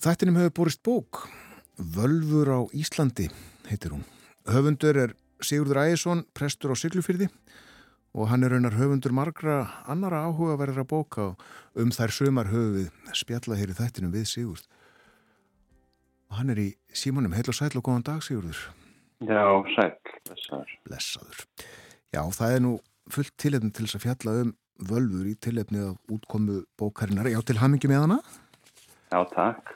Þættinum 0.00 0.38
hefur 0.40 0.52
borist 0.56 0.80
bók 0.80 1.18
Völfur 1.76 2.48
á 2.48 2.60
Íslandi, 2.72 3.26
heitir 3.68 3.92
hún. 3.92 4.06
Höfundur 4.48 4.96
er 4.96 5.12
Sigurður 5.44 5.82
Ægjesson, 5.82 6.22
prestur 6.32 6.72
á 6.72 6.76
Siglufyrði 6.80 7.28
og 8.16 8.30
hann 8.30 8.46
er 8.48 8.54
raunar 8.56 8.78
höfundur 8.78 9.12
margra 9.12 9.58
annara 9.84 10.22
áhugaverðra 10.24 10.86
bóka 10.88 11.26
um 11.76 11.92
þær 11.92 12.14
sömar 12.16 12.48
höfuð 12.48 12.88
spjalla 13.12 13.58
hér 13.60 13.74
í 13.74 13.76
þættinum 13.76 14.14
við 14.16 14.24
Sigurð. 14.30 14.64
Og 16.32 16.40
hann 16.40 16.54
er 16.54 16.62
í 16.64 16.70
símanum, 16.96 17.36
heil 17.36 17.44
og 17.44 17.58
sæl 17.60 17.76
og 17.76 17.84
góðan 17.84 18.08
dag 18.08 18.24
Sigurður. 18.24 18.70
Já, 19.20 19.44
sæl, 19.76 19.92
blessaður. 20.24 20.74
Blessaður. 20.88 21.44
Já, 22.08 22.24
það 22.32 22.56
er 22.56 22.64
nú 22.64 22.72
fullt 23.10 23.34
tilefni 23.40 23.72
til 23.72 23.86
þess 23.86 23.98
að 23.98 24.04
fjalla 24.06 24.36
um 24.44 24.52
völfur 24.88 25.28
í 25.30 25.34
tilefni 25.42 25.82
af 25.84 26.12
útkomu 26.12 26.62
bókarinnar. 26.78 27.30
Já, 27.30 27.40
til 27.46 27.58
hamingi 27.60 27.90
með 27.90 28.06
hana. 28.06 28.18
Já, 29.12 29.20
takk. 29.32 29.74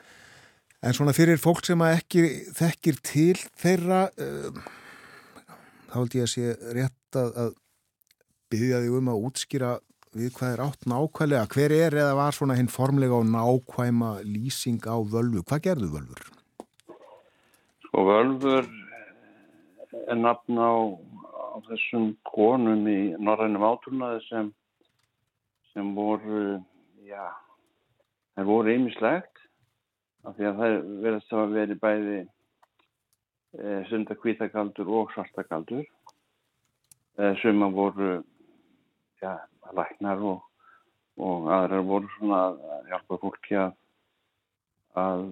En 0.85 0.93
svona 0.93 1.13
fyrir 1.15 1.39
fólk 1.41 1.65
sem 1.65 1.81
að 1.81 1.95
ekki 1.97 2.23
þekkir 2.57 2.99
til 3.05 3.37
þeirra, 3.57 4.01
uh, 4.13 4.61
þá 5.89 5.95
held 5.97 6.17
ég 6.17 6.27
að 6.27 6.33
sé 6.33 6.73
rétt 6.77 7.17
að, 7.17 7.31
að 7.43 7.53
byggja 8.53 8.81
þig 8.83 8.97
um 8.99 9.11
að 9.11 9.27
útskýra 9.27 9.71
við 10.17 10.33
hvað 10.37 10.53
er 10.53 10.63
átt 10.65 10.87
nákvæmlega. 10.89 11.49
Hver 11.53 11.75
er 11.75 11.97
eða 11.97 12.17
var 12.17 12.35
svona 12.35 12.57
hinn 12.57 12.71
formlega 12.71 13.17
og 13.17 13.27
nákvæma 13.29 14.11
lýsing 14.25 14.85
á 14.87 14.97
völvu? 14.97 15.43
Hvað 15.45 15.63
gerðu 15.67 15.91
völfur? 15.93 16.29
Sko, 17.87 18.05
völfur 18.07 18.69
er 20.07 20.19
nafn 20.19 20.61
á 20.61 20.71
á 21.57 21.65
þessum 21.65 22.11
konum 22.27 22.85
í 22.85 23.15
norrænum 23.17 23.65
átrúnaði 23.65 24.21
sem, 24.27 24.49
sem 25.73 25.89
voru, 25.97 26.59
já, 27.07 27.33
það 28.37 28.49
voru 28.51 28.73
ýmislegt 28.75 29.41
af 30.27 30.35
því 30.37 30.49
að 30.49 30.59
það 30.61 30.75
verðast 31.05 31.33
að 31.33 31.55
veri 31.55 31.77
bæði 31.81 32.17
e, 32.21 32.27
sunda 33.89 34.17
kvítakaldur 34.21 34.91
og 34.99 35.13
svartakaldur. 35.15 35.85
E, 37.17 37.31
suma 37.41 37.71
voru 37.73 38.19
ja, 39.23 39.33
læknar 39.73 40.21
og, 40.21 40.43
og 41.17 41.49
aðrar 41.57 41.87
voru 41.89 42.11
svona 42.17 42.43
að 42.51 42.91
hjálpa 42.91 43.19
fólki 43.23 43.57
að, 43.57 43.73
að 45.01 45.25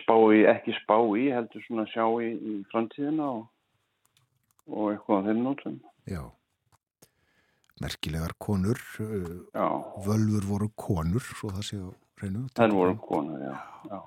spá 0.00 0.16
í, 0.32 0.42
ekki 0.54 0.78
spá 0.80 0.96
í, 1.20 1.28
heldur 1.36 1.68
svona 1.68 1.84
að 1.84 1.92
sjá 1.92 2.06
í, 2.24 2.32
í 2.32 2.58
framtíðina 2.72 3.28
og, 3.34 3.46
og 4.68 4.92
eitthvað 4.92 5.22
á 5.22 5.26
þeim 5.28 5.40
nótum. 5.44 5.78
Já. 6.08 6.22
Merkilegar 7.82 8.34
konur, 8.42 8.80
uh, 9.04 9.38
Já, 9.54 9.68
völfur 10.06 10.46
voru 10.48 10.68
konur, 10.74 11.22
svo 11.22 11.50
það 11.54 11.66
sé 11.68 11.78
á 11.78 11.88
reynu. 12.22 12.46
þær 12.58 12.74
voru 12.74 12.96
konur, 12.98 13.40
já. 13.40 13.54
já. 13.86 13.98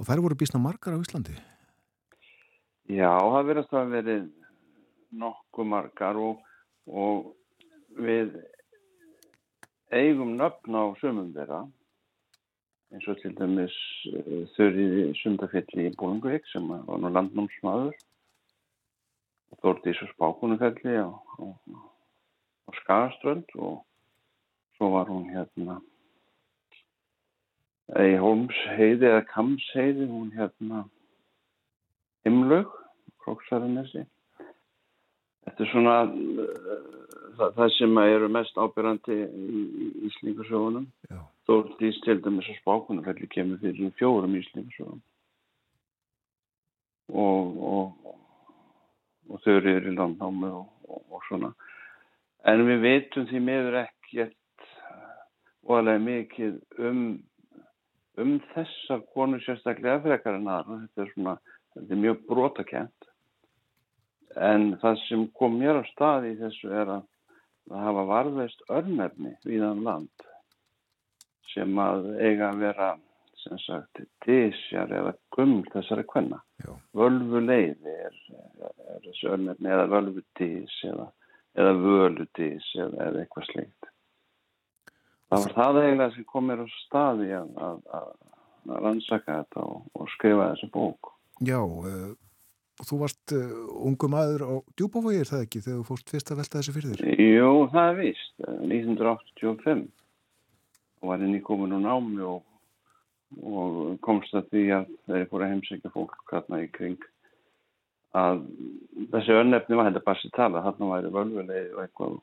Og 0.00 0.08
þær 0.08 0.22
voru 0.24 0.38
bísna 0.40 0.60
margar 0.62 0.96
á 0.96 1.02
Íslandi. 1.02 1.36
Já, 2.90 3.12
það 3.14 3.46
verðast 3.46 3.74
að 3.78 3.92
verið 3.94 4.24
nokkuð 5.20 5.68
margar 5.70 6.18
og, 6.18 6.40
og 6.86 7.30
við 8.00 8.34
eigum 9.94 10.36
nöfn 10.38 10.74
á 10.74 10.84
sömum 11.02 11.30
þeirra 11.34 11.64
eins 12.90 13.06
og 13.10 13.18
til 13.22 13.32
dæmis 13.38 13.74
uh, 14.10 14.46
þurriði 14.56 15.10
sundafelli 15.20 15.86
í 15.90 15.94
Bólungavík 15.98 16.46
sem 16.50 16.66
var 16.70 16.98
nú 16.98 17.10
landnámsmaður 17.14 17.94
Þórdís 19.58 19.98
og 20.04 20.12
Spákunufelli 20.14 20.94
á, 21.02 21.10
á, 21.10 21.44
á 21.50 22.70
Skagaströnd 22.80 23.50
og 23.58 23.82
svo 24.78 24.92
var 24.94 25.10
hún 25.10 25.26
hérna 25.34 25.80
í 27.98 28.14
Holmsheiði 28.22 29.10
eða 29.10 29.26
Kamsheiði 29.32 30.06
hún 30.08 30.30
hérna 30.36 30.84
Himlaug, 32.24 32.70
Króksarannesi. 33.24 34.04
Þetta 35.44 35.64
er 35.64 35.70
svona 35.72 35.94
uh, 36.06 37.00
það, 37.38 37.54
það 37.56 37.70
sem 37.76 38.00
eru 38.04 38.30
mest 38.32 38.58
ábyrrandi 38.60 39.16
í, 39.16 39.62
í 39.66 39.90
Íslingarsögunum. 40.10 40.88
Þórdís 41.48 41.98
til 42.04 42.20
dæmis 42.22 42.50
að 42.52 42.60
spákunarfelli 42.60 43.28
kemur 43.32 43.60
fyrir 43.62 43.94
fjórum 43.98 44.36
Íslingarsögunum. 44.38 45.02
Og, 47.10 47.56
og, 47.66 48.10
og 49.30 49.42
þau 49.44 49.54
eru 49.60 49.72
í 49.78 49.94
landnámi 49.94 50.50
og, 50.50 50.68
og, 50.88 51.02
og 51.14 51.24
svona. 51.28 51.52
En 52.50 52.64
við 52.66 52.84
veitum 52.84 53.26
því 53.30 53.42
meður 53.46 53.80
ekkert 53.84 54.68
óalega 55.68 56.02
mikið 56.02 56.86
um, 56.88 57.04
um 58.20 58.34
þessar 58.54 59.04
konur 59.14 59.42
sérstaklega 59.44 60.00
frekar 60.04 60.38
en 60.38 60.50
aðra. 60.50 60.80
Þetta 60.86 61.04
er 61.04 61.14
svona 61.14 61.36
þetta 61.74 61.94
er 61.94 62.02
mjög 62.04 62.24
brotakent 62.28 63.08
en 64.50 64.66
það 64.82 64.98
sem 65.06 65.26
kom 65.38 65.56
mér 65.58 65.80
á 65.82 65.84
stað 65.90 66.30
í 66.30 66.34
þessu 66.38 66.70
er 66.70 66.92
að 66.96 67.06
það 67.70 67.84
hafa 67.86 68.04
varðveist 68.10 68.64
örnefni 68.70 69.32
viðan 69.46 69.84
land 69.86 70.26
sem 71.52 71.78
að 71.82 72.12
eiga 72.18 72.50
að 72.50 72.60
vera 72.64 72.90
sem 73.44 73.60
sagt 73.64 74.02
dísjar 74.26 74.92
eða 75.00 75.14
guml 75.34 75.62
þessari 75.72 76.04
kvenna 76.08 76.40
völvuleiði 76.96 77.94
er, 78.06 78.16
er, 78.36 78.98
þessi 79.06 79.30
örnefni 79.34 79.72
eða 79.72 79.86
völvudís 79.94 80.78
eða, 80.88 81.06
eða 81.58 81.76
völudís 81.84 82.72
eða, 82.76 83.06
eða 83.08 83.22
eitthvað 83.24 83.48
sleikt 83.50 83.92
það 85.30 85.46
var 85.46 85.54
það 85.58 85.82
eiginlega 85.82 86.16
sem 86.16 86.28
kom 86.32 86.50
mér 86.50 86.64
á 86.64 86.68
staði 86.86 87.30
að, 87.38 87.54
að, 87.68 87.78
að, 88.00 88.10
rannsaka 88.70 89.38
þetta 89.42 89.68
og, 89.68 89.86
og 89.96 90.10
skrifa 90.16 90.50
þessi 90.52 90.72
bók 90.74 91.14
Já, 91.40 91.60
uh, 91.64 92.10
þú 92.84 92.98
varst 93.00 93.32
uh, 93.32 93.54
ungu 93.88 94.10
maður 94.12 94.44
á 94.44 94.52
djúbavogi, 94.76 95.22
er 95.22 95.30
það 95.30 95.46
ekki, 95.46 95.62
þegar 95.64 95.78
þú 95.78 95.86
fórst 95.88 96.12
fyrst 96.12 96.32
að 96.32 96.42
velta 96.42 96.58
þessu 96.58 96.74
fyrir 96.74 96.98
þér? 96.98 97.22
Jú, 97.24 97.52
það 97.72 97.86
er 97.86 97.96
víst. 97.96 98.34
1985 98.44 99.86
og 101.00 101.08
var 101.08 101.24
inn 101.24 101.38
í 101.38 101.42
komin 101.44 101.76
og 101.78 101.84
námi 101.86 102.20
og, 102.28 102.42
og 103.38 103.96
komst 104.04 104.34
að 104.34 104.50
því 104.50 104.64
að 104.76 104.92
þeir 105.06 105.28
fóru 105.30 105.46
að 105.46 105.52
heimsækja 105.54 105.92
fólk 105.94 106.16
hérna 106.32 106.62
í 106.64 106.68
kring 106.74 106.98
að 108.18 108.42
þessi 109.12 109.36
önnefni 109.38 109.78
var 109.78 109.90
þetta 109.90 110.04
bara 110.06 110.18
sér 110.18 110.34
tala, 110.34 110.64
þarna 110.64 110.90
væri 110.90 111.12
völvulegið 111.14 111.74
og 111.76 111.82
eitthvað 111.84 112.18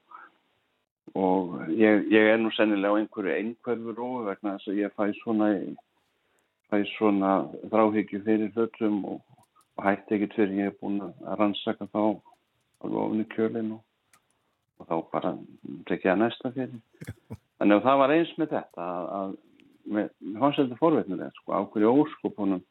og 1.15 1.53
ég, 1.71 2.07
ég 2.11 2.29
er 2.33 2.39
nú 2.41 2.51
sennilega 2.51 2.91
á 2.91 2.99
einhverju 2.99 3.35
einhverfur 3.37 4.01
og 4.03 4.25
vegna 4.27 4.57
þess 4.57 4.71
að 4.73 4.81
ég 4.81 4.95
fæ 4.97 5.05
svona 5.21 5.49
fæ 6.67 6.77
svona 6.97 7.31
þráhyggju 7.71 8.23
fyrir 8.25 8.51
hlutum 8.55 8.99
og, 9.07 9.21
og 9.77 9.85
hætti 9.87 10.17
ekkert 10.17 10.35
fyrir 10.35 10.59
ég 10.59 10.73
er 10.73 10.79
búin 10.81 10.99
að 11.05 11.37
rannsaka 11.39 11.87
þá 11.93 12.01
alveg 12.83 13.01
ofin 13.05 13.23
í 13.23 13.29
kjölinn 13.31 13.73
og, 13.77 13.83
og 14.77 14.89
þá 14.89 14.95
bara 15.13 15.33
tekja 15.87 16.17
næsta 16.19 16.51
fyrir. 16.51 16.81
Þannig 17.57 17.79
að 17.79 17.85
það 17.87 18.01
var 18.03 18.15
eins 18.17 18.33
með 18.37 18.51
þetta 18.57 18.87
að, 18.87 19.07
að 19.19 19.37
með, 19.87 20.11
með 20.23 20.43
hans 20.43 20.59
þetta 20.59 20.79
forveitnilega, 20.81 21.31
sko, 21.39 21.55
á 21.55 21.61
hverju 21.71 21.93
óskopunum 22.03 22.63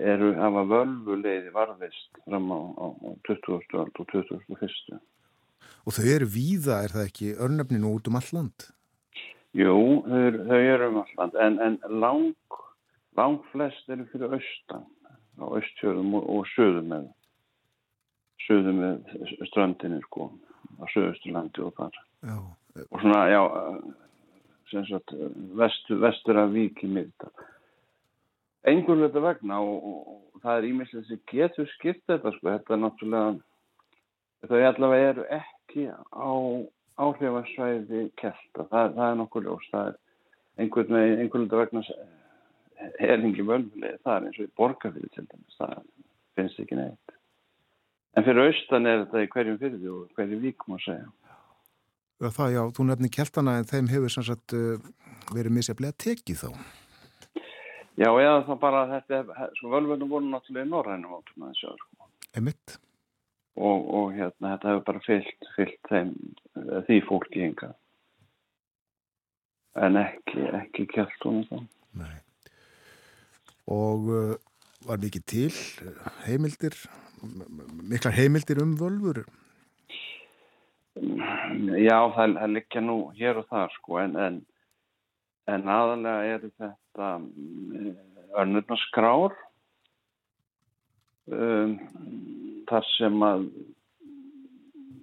eru 0.00 0.32
hafa 0.38 0.64
völvuleiði 0.70 1.52
varðist 1.52 2.20
fram 2.24 2.48
á, 2.48 2.60
á, 2.80 2.86
á 2.96 3.10
20. 3.28 3.64
öld 3.82 3.98
og 4.00 4.12
21. 4.14 5.00
Og 5.86 5.96
þau 5.96 6.06
eru 6.14 6.28
víða, 6.30 6.82
er 6.84 6.94
það 6.94 7.08
ekki, 7.08 7.32
örnefninu 7.46 7.92
út 7.96 8.08
um 8.08 8.18
all 8.18 8.30
land? 8.36 8.68
Jú, 9.56 9.76
þau, 10.06 10.38
þau 10.48 10.60
eru 10.60 10.88
um 10.88 11.00
alland 11.02 11.40
en, 11.44 11.58
en 11.66 11.78
lang, 12.00 12.60
lang 13.18 13.42
flest 13.52 13.90
eru 13.92 14.06
fyrir 14.12 14.38
austan 14.38 14.86
á 15.36 15.44
austfjörðum 15.44 16.14
og, 16.16 16.30
og 16.32 16.48
söðum 16.54 16.88
með 16.92 17.10
söðum 18.46 18.80
með 18.80 19.12
ströndinni 19.50 20.00
sko 20.06 20.30
á 20.80 20.84
söðusturlandi 20.94 21.66
og 21.66 21.76
þar 21.76 21.98
Já, 22.22 22.36
og 22.88 23.02
svona, 23.02 23.26
já 23.28 23.42
sagt, 24.72 25.14
vestur, 25.58 26.00
vestur 26.02 26.38
af 26.42 26.52
vík 26.54 26.82
í 26.84 26.90
miðdal. 26.90 27.32
Einhvern 28.68 29.02
veit 29.04 29.16
vegna 29.24 29.58
og, 29.62 29.88
og, 29.90 30.20
og 30.32 30.44
það 30.44 30.58
er 30.58 30.68
ímislega 30.68 31.08
sem 31.08 31.22
getur 31.32 31.70
skipt 31.74 32.04
þetta 32.10 32.32
sko, 32.36 32.48
þetta 32.50 32.76
er 32.76 32.82
náttúrulega 32.82 34.50
þau 34.50 34.62
allavega 34.68 35.10
eru 35.12 35.26
ekki 35.38 35.88
á 35.90 36.32
áhrifasvæði 37.02 38.06
kelta, 38.20 38.66
það, 38.70 38.94
það 38.96 39.06
er 39.08 39.18
nokkuð 39.20 39.48
ljós 39.48 39.70
það 39.72 39.90
er 39.90 39.98
einhvern 40.62 40.98
veginn 40.98 41.22
einhvern 41.24 41.48
veit 41.48 41.58
vegna 41.62 41.84
er 42.98 43.26
ekki 43.30 43.46
völvulega 43.46 44.00
það 44.02 44.14
er 44.16 44.28
eins 44.28 44.38
og 44.38 44.46
í 44.46 44.54
borgarfyrir 44.58 45.12
til 45.14 45.26
dæmis. 45.30 45.58
Það 45.58 45.74
finnst 46.36 46.62
ekki 46.62 46.78
neitt. 46.78 47.16
En 48.16 48.26
fyrir 48.26 48.48
austan 48.50 48.88
er 48.88 49.04
þetta 49.04 49.24
í 49.24 49.30
hverjum 49.32 49.60
fyrir 49.60 49.90
og 49.92 50.16
hverjum 50.16 50.42
vík 50.44 50.66
má 50.68 50.78
segja 50.82 51.08
það, 52.30 52.52
já, 52.54 52.62
þú 52.76 52.86
nefnir 52.88 53.12
keltana 53.16 53.56
en 53.58 53.68
þeim 53.68 53.90
hefur 53.90 54.14
sem 54.14 54.26
sagt 54.28 54.54
uh, 54.54 54.78
verið 55.34 55.56
misjaflega 55.56 55.98
tekið 56.04 56.44
þá. 56.44 56.48
Já, 58.00 58.08
eða 58.08 58.38
þá 58.46 58.54
bara 58.60 58.86
þetta, 58.88 59.48
sko 59.58 59.72
völvunum 59.72 60.08
voru 60.08 60.30
náttúrulega 60.30 60.64
í 60.64 60.70
norrænum 60.70 61.18
átum 61.18 61.44
að 61.44 61.52
þessu 61.52 61.74
sko. 61.80 62.08
Emitt. 62.40 62.78
og, 63.56 63.88
og 63.92 64.14
hérna, 64.16 64.54
þetta 64.54 64.70
hefur 64.70 64.84
bara 64.86 65.02
fyllt, 65.04 65.48
fyllt 65.56 65.90
þeim, 65.90 66.12
eh, 66.56 66.78
því 66.86 66.98
fólki 67.08 67.42
hinga. 67.44 67.72
En 69.82 69.98
ekki, 70.00 70.46
ekki 70.56 70.86
kjæltunum 70.92 71.44
þá. 71.48 71.60
Nei. 72.00 72.16
Og 73.72 74.08
uh, 74.12 74.32
var 74.88 75.00
mikið 75.00 75.24
til 75.28 75.52
heimildir, 76.26 76.76
miklar 77.88 78.16
heimildir 78.16 78.60
um 78.64 78.74
völfur? 78.80 79.22
Já, 80.92 81.98
það, 82.12 82.34
það 82.36 82.50
liggja 82.52 82.80
nú 82.84 82.96
hér 83.16 83.38
og 83.40 83.46
þar 83.48 83.70
sko, 83.78 83.98
en, 84.02 84.16
en, 84.20 84.34
en 85.48 85.70
aðalega 85.72 86.34
eru 86.34 86.50
þetta 86.60 87.08
önnurnarskrár 88.42 89.36
um, 91.32 91.78
þar 92.68 92.88
sem 92.92 93.24
að 93.24 93.46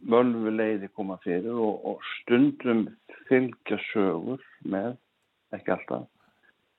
völvuleiði 0.09 0.89
koma 0.93 1.17
fyrir 1.25 1.57
og, 1.57 1.81
og 1.89 2.05
stundum 2.19 2.85
fylgja 3.29 3.79
sögur 3.89 4.45
með, 4.61 4.93
ekki 5.57 5.73
alltaf, 5.73 6.05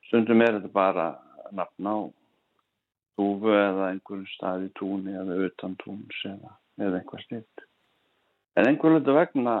stundum 0.07 0.43
er 0.43 0.57
þetta 0.57 0.71
bara 0.75 1.09
nafn 1.55 1.91
á 1.91 1.97
túfu 3.19 3.51
eða 3.51 3.91
einhverjum 3.91 4.31
stað 4.37 4.69
í 4.69 4.71
túni 4.79 5.19
eða 5.19 5.37
utan 5.49 5.75
túns 5.83 6.23
eða, 6.27 6.55
eða 6.79 7.01
einhver 7.01 7.27
slitt. 7.27 7.65
En 8.59 8.67
einhver 8.67 8.95
hluta 8.95 9.15
vegna 9.15 9.55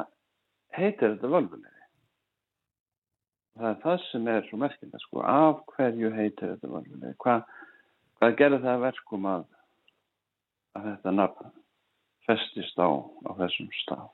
heitir 0.75 1.13
þetta 1.13 1.31
völvuleiði. 1.31 1.85
Það 3.59 3.67
er 3.69 3.79
það 3.83 4.05
sem 4.07 4.29
er 4.31 4.47
svo 4.47 4.59
merkilega, 4.61 5.01
sko, 5.03 5.23
af 5.27 5.61
hverju 5.73 6.11
heitir 6.15 6.53
þetta 6.53 6.71
völvuleiði? 6.71 7.17
Hva, 7.23 7.37
hvað 8.19 8.37
gerir 8.39 8.63
það 8.63 8.73
að 8.73 8.85
verkum 8.87 9.27
að, 9.31 9.45
að 10.79 10.89
þetta 10.89 11.13
nafn 11.19 11.53
festist 12.27 12.79
á, 12.79 12.89
á 12.91 13.31
þessum 13.39 13.71
stað? 13.81 14.09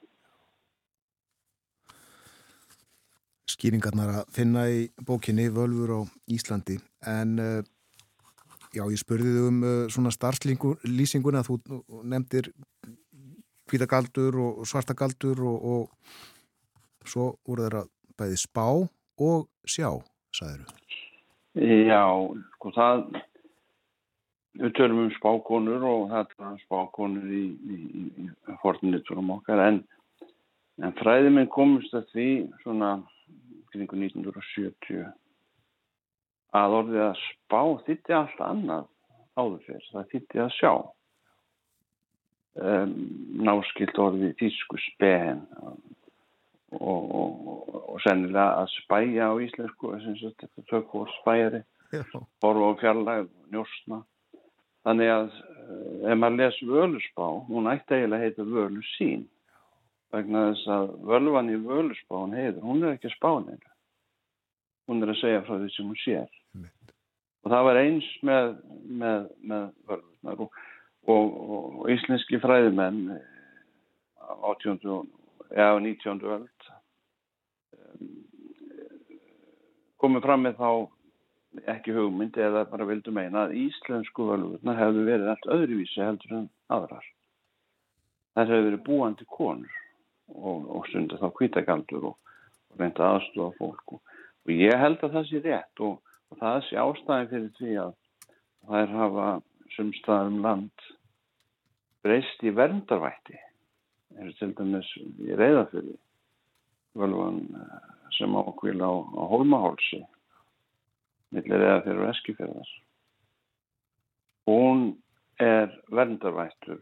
Skýringarnar 3.47 4.21
að 4.21 4.35
finna 4.35 4.67
í 4.69 4.85
bókinni 5.07 5.47
Völfur 5.53 5.95
á 5.97 5.99
Íslandi 6.29 6.77
en 7.09 7.37
uh, 7.41 7.65
Já, 8.75 8.83
ég 8.91 8.99
spurði 8.99 9.31
þau 9.31 9.45
um 9.47 9.61
uh, 9.63 9.75
svona 9.89 10.11
starflýsinguna, 10.11 11.43
þú 11.47 11.55
nefndir 12.03 12.51
hvítagaldur 13.69 14.37
og 14.43 14.67
svartagaldur 14.69 15.43
og, 15.47 15.65
og 15.71 17.07
svo 17.07 17.31
voru 17.47 17.65
þeirra 17.65 17.83
bæði 18.17 18.39
spá 18.41 18.65
og 18.67 19.47
sjá, 19.67 19.89
sagður. 20.35 20.71
Já, 21.57 22.03
sko 22.57 22.71
það, 22.75 23.03
við 24.61 24.73
tölum 24.77 25.03
um 25.05 25.13
spákonur 25.15 25.85
og 25.89 26.09
það 26.11 26.33
er 26.51 26.57
spákonur 26.65 27.29
í, 27.33 27.45
í, 27.49 27.77
í, 28.01 28.07
í 28.25 28.57
forniturum 28.61 29.31
okkar 29.37 29.63
en, 29.65 29.79
en 30.83 30.97
fræði 30.99 31.33
minn 31.33 31.49
komist 31.53 31.95
að 31.97 32.09
því 32.13 32.27
svona 32.63 32.91
kringu 33.73 33.97
1970 33.99 35.07
að 36.57 36.77
orðið 36.81 37.03
að 37.07 37.17
spá 37.23 37.61
þýtti 37.87 38.15
allt 38.15 38.45
annað 38.45 38.85
áður 39.37 39.59
fyrir, 39.65 39.89
það 39.93 40.13
þýtti 40.13 40.43
að 40.45 40.53
sjá 40.57 40.71
um, 42.61 42.93
náskilt 43.47 43.99
orðið 44.01 44.35
tísku 44.41 44.79
spehen 44.81 45.43
og, 45.61 45.77
og, 46.79 47.15
og, 47.21 47.77
og 47.93 48.01
sennilega 48.05 48.63
að 48.63 48.73
spæja 48.75 49.31
á 49.31 49.35
íslensku 49.43 49.93
þetta 49.97 50.65
tökur 50.71 51.11
spæjari. 51.21 51.63
Horfa 52.43 52.67
á 52.67 52.79
fjarlæg 52.81 53.31
njósna. 53.53 54.01
Þannig 54.87 55.13
að 55.13 55.31
ef 56.07 56.19
maður 56.19 56.37
les 56.41 56.59
völusspá, 56.67 57.25
hún 57.47 57.71
ætti 57.71 57.97
eiginlega 57.97 58.19
að 58.19 58.25
heita 58.25 58.47
völusín 58.47 59.25
vegna 60.15 60.45
þess 60.51 60.69
að 60.71 60.93
völvan 61.09 61.51
í 61.51 61.57
völusspán 61.59 62.35
heiður, 62.35 62.63
hún 62.63 62.85
er 62.85 62.95
ekki 62.95 63.11
spánir 63.11 63.59
hún 64.87 65.03
er 65.03 65.11
að 65.11 65.21
segja 65.21 65.43
frá 65.45 65.57
því 65.59 65.69
sem 65.75 65.89
hún 65.89 66.01
sér. 66.01 66.33
Og 67.45 67.51
það 67.51 67.65
var 67.67 67.79
eins 67.81 68.07
með, 68.27 68.53
með, 69.01 69.27
með 69.51 69.65
völvunar 69.89 70.43
og, 70.43 70.61
og, 71.07 71.33
og 71.55 71.89
íslenski 71.93 72.39
fræðimenn 72.43 73.17
á 74.19 74.33
18. 74.51 74.79
eða 75.55 75.79
19. 75.79 76.21
öld 76.35 76.57
komið 80.01 80.25
fram 80.27 80.45
með 80.45 80.59
þá 80.59 80.69
ekki 81.73 81.95
hugmynd 81.95 82.37
eða 82.37 82.65
bara 82.69 82.85
vildu 82.89 83.13
meina 83.15 83.47
að 83.47 83.55
íslensku 83.63 84.27
völvurnar 84.27 84.77
hefðu 84.77 85.05
verið 85.07 85.31
allt 85.31 85.47
öðruvísi 85.55 86.03
heldur 86.03 86.35
en 86.37 86.49
aðrar. 86.73 87.05
Það 88.35 88.51
hefðu 88.51 88.67
verið 88.67 88.83
búandi 88.85 89.27
konur 89.33 89.77
og, 90.27 90.67
og 90.67 90.85
stundu 90.91 91.17
þá 91.17 91.27
kvitagaldur 91.39 92.11
og, 92.11 92.35
og 92.69 92.83
reynda 92.83 93.13
aðstofa 93.15 93.57
fólk 93.57 93.95
og, 93.97 94.01
og 94.45 94.53
ég 94.53 94.77
held 94.83 95.01
að 95.01 95.17
það 95.17 95.29
sé 95.31 95.41
rétt 95.47 95.83
og 95.87 96.37
það 96.43 96.59
sé 96.67 96.79
ástæði 96.83 97.31
fyrir 97.31 97.51
því 97.57 97.79
að 97.85 97.95
þær 98.67 98.95
hafa 98.99 99.27
sumstaðum 99.75 100.41
land 100.45 100.87
breyst 102.07 102.43
í 102.47 102.53
verndarvætti 102.55 103.39
og 104.17 104.33
til 104.39 104.53
dæmis 104.57 104.89
í 104.97 105.35
reyðafjöli 105.37 105.95
völvan 106.97 107.41
sem 108.15 108.35
ákvíla 108.39 108.87
á, 108.87 108.95
á 108.95 109.23
hólmahálsi 109.29 109.99
millir 111.35 111.65
eða 111.67 111.83
fyrir 111.83 112.07
eskifjörðar. 112.13 112.69
Hún 114.47 114.85
er 115.43 115.73
verndarvættur 115.91 116.79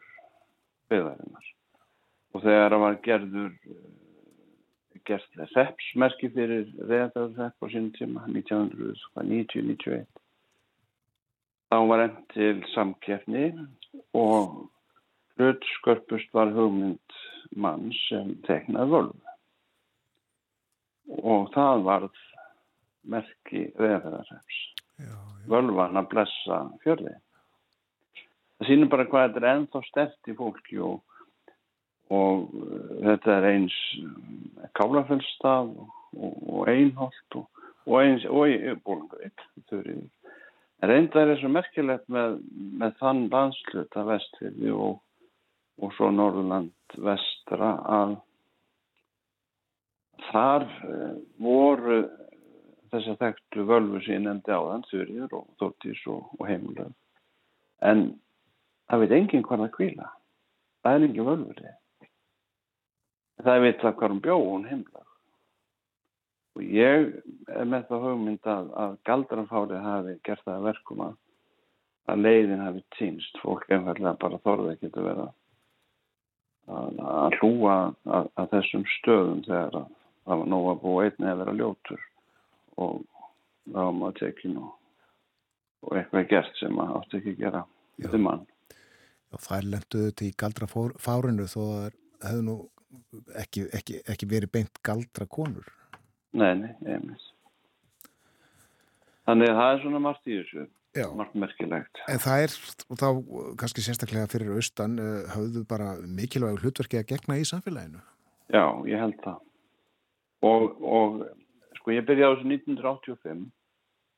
byggðarinnar 0.91 1.49
og 2.35 2.43
þegar 2.43 2.75
það 2.75 2.83
var 2.85 2.99
gerður 3.07 3.53
gert 5.05 5.41
repsmerki 5.55 6.29
fyrir 6.35 6.69
reyðarrepp 6.77 7.57
á 7.57 7.65
sínum 7.73 7.91
tíma 7.97 8.27
1990-91 8.29 10.05
þá 11.73 11.77
var 11.89 12.05
enn 12.05 12.15
til 12.35 12.55
samkjefni 12.75 13.49
og 14.15 14.69
hlutskörpust 15.39 16.33
var 16.33 16.53
hugmynd 16.55 17.19
mann 17.55 17.91
sem 18.05 18.35
teknaði 18.47 18.91
völvu 18.95 19.25
og 21.21 21.51
það 21.53 21.83
varð 21.85 22.21
merki 23.05 23.67
veðarreps. 23.77 24.61
Völvan 25.49 25.99
að 25.99 26.09
blessa 26.13 26.61
fjörði. 26.83 27.13
Það 28.55 28.69
sýnir 28.69 28.91
bara 28.91 29.05
hvað 29.11 29.27
þetta 29.27 29.41
er 29.41 29.49
ennþá 29.51 29.81
stert 29.89 30.31
í 30.31 30.35
fólki 30.37 30.79
og, 30.81 31.01
og 32.15 32.47
þetta 33.03 33.35
er 33.35 33.47
eins 33.51 33.77
Kálafellstað 34.75 35.73
og, 35.75 35.89
og 36.15 36.69
Einholt 36.71 37.39
og, 37.39 37.63
og 37.85 37.97
eins 38.01 38.25
og 38.31 38.47
í 38.49 38.75
Bólungavík. 38.87 39.45
En 39.75 40.91
reynda 40.91 41.21
er 41.21 41.33
þessu 41.33 41.51
merkilegt 41.51 42.07
með, 42.11 42.39
með 42.79 42.95
þann 43.01 43.25
landsluta 43.33 44.05
vestfyrði 44.07 44.73
og, 44.73 45.01
og 45.81 45.93
svo 45.95 46.11
Norðurland 46.13 46.97
vestra 47.03 47.71
að 47.91 48.15
þar 50.29 50.67
voru 51.41 52.03
þess 52.91 53.11
að 53.11 53.23
þekktu 53.23 53.65
völvu 53.67 54.01
sem 54.03 54.15
ég 54.17 54.23
nefndi 54.25 54.55
á 54.55 54.61
þann, 54.61 54.85
Þurriður 54.91 55.39
og 55.39 55.47
Þórtís 55.59 56.03
og, 56.11 56.29
og 56.39 56.45
heimulög. 56.49 56.93
En 57.83 58.05
það 58.89 59.03
veit 59.03 59.15
enginn 59.19 59.47
hvað 59.47 59.65
það 59.65 59.73
kvíla. 59.75 60.11
Það 60.85 60.97
er 60.97 61.07
enginn 61.07 61.29
völvur. 61.29 61.65
Það 63.45 63.63
veit 63.65 63.81
það 63.81 63.97
hvað 63.99 64.13
hún 64.13 64.23
bjó, 64.23 64.37
hún 64.45 64.67
heimulög. 64.69 65.11
Og 66.55 66.67
ég 66.71 67.09
er 67.51 67.67
með 67.67 67.87
það 67.89 68.05
hugmynd 68.07 68.47
að, 68.47 68.67
að 68.79 68.93
galdranfárið 69.09 69.81
hafi 69.83 70.13
gert 70.23 70.45
það 70.47 70.69
að, 70.71 71.17
að 72.13 72.21
leiðin 72.21 72.63
hafi 72.63 72.85
týnst. 72.95 73.41
Fólk 73.43 73.67
einfallega 73.67 74.15
bara 74.21 74.39
þorði 74.45 74.77
ekki 74.77 74.93
að 74.93 75.09
vera 75.09 75.25
að, 76.65 76.99
að 77.05 77.37
hlúa 77.39 77.75
að, 78.05 78.31
að 78.35 78.49
þessum 78.55 78.85
stöðum 78.97 79.43
þegar 79.45 79.77
það 80.25 80.41
var 80.41 80.49
nóg 80.53 80.69
að 80.71 80.81
búa 80.83 81.05
einni 81.05 81.29
að 81.29 81.41
vera 81.43 81.55
ljótur 81.59 82.05
og 82.81 82.97
þá 83.65 83.79
var 83.79 83.95
maður 83.99 84.17
tekin 84.21 84.57
og, 84.61 84.71
og 85.85 85.97
eitthvað 85.99 86.29
gert 86.33 86.59
sem 86.59 86.75
maður 86.75 87.01
átti 87.01 87.19
ekki 87.21 87.35
að 87.35 87.43
gera 87.43 87.63
til 88.05 88.21
mann. 88.21 88.45
Já, 89.31 89.37
það 89.47 89.69
lenduðu 89.73 90.15
til 90.21 90.31
galdra 90.41 90.69
fárinu 90.71 91.47
þó 91.51 91.61
að 91.65 91.77
það 91.85 92.29
hefðu 92.29 92.47
nú 92.49 92.57
ekki, 93.41 93.65
ekki, 93.75 94.01
ekki 94.11 94.29
verið 94.31 94.53
beint 94.55 94.81
galdra 94.85 95.27
konur. 95.29 95.69
Nei, 96.35 96.51
nei, 96.59 96.71
einmitt. 96.83 97.31
Þannig 99.25 99.51
að 99.51 99.59
það 99.59 99.71
er 99.71 99.79
svona 99.83 100.01
margt 100.03 100.27
í 100.29 100.37
þessu. 100.37 100.65
Margt 101.15 101.35
merkilegt. 101.35 102.01
En 102.11 102.21
það 102.23 102.45
er, 102.45 102.57
og 102.89 102.99
þá 103.01 103.07
kannski 103.61 103.83
sérstaklega 103.85 104.29
fyrir 104.31 104.53
austan, 104.55 104.99
hafðu 105.33 105.65
bara 105.69 105.95
mikilvægur 106.07 106.63
hlutverki 106.63 107.01
að 107.01 107.09
gegna 107.13 107.39
í 107.41 107.47
samfélaginu? 107.47 108.03
Já, 108.53 108.65
ég 108.87 109.01
held 109.01 109.17
það. 109.23 109.41
Og, 110.45 110.81
og 110.85 111.21
sko 111.79 111.93
ég 111.95 112.05
byrjaði 112.07 112.25
á 112.25 112.35
þessu 112.35 112.49
1985 112.53 113.45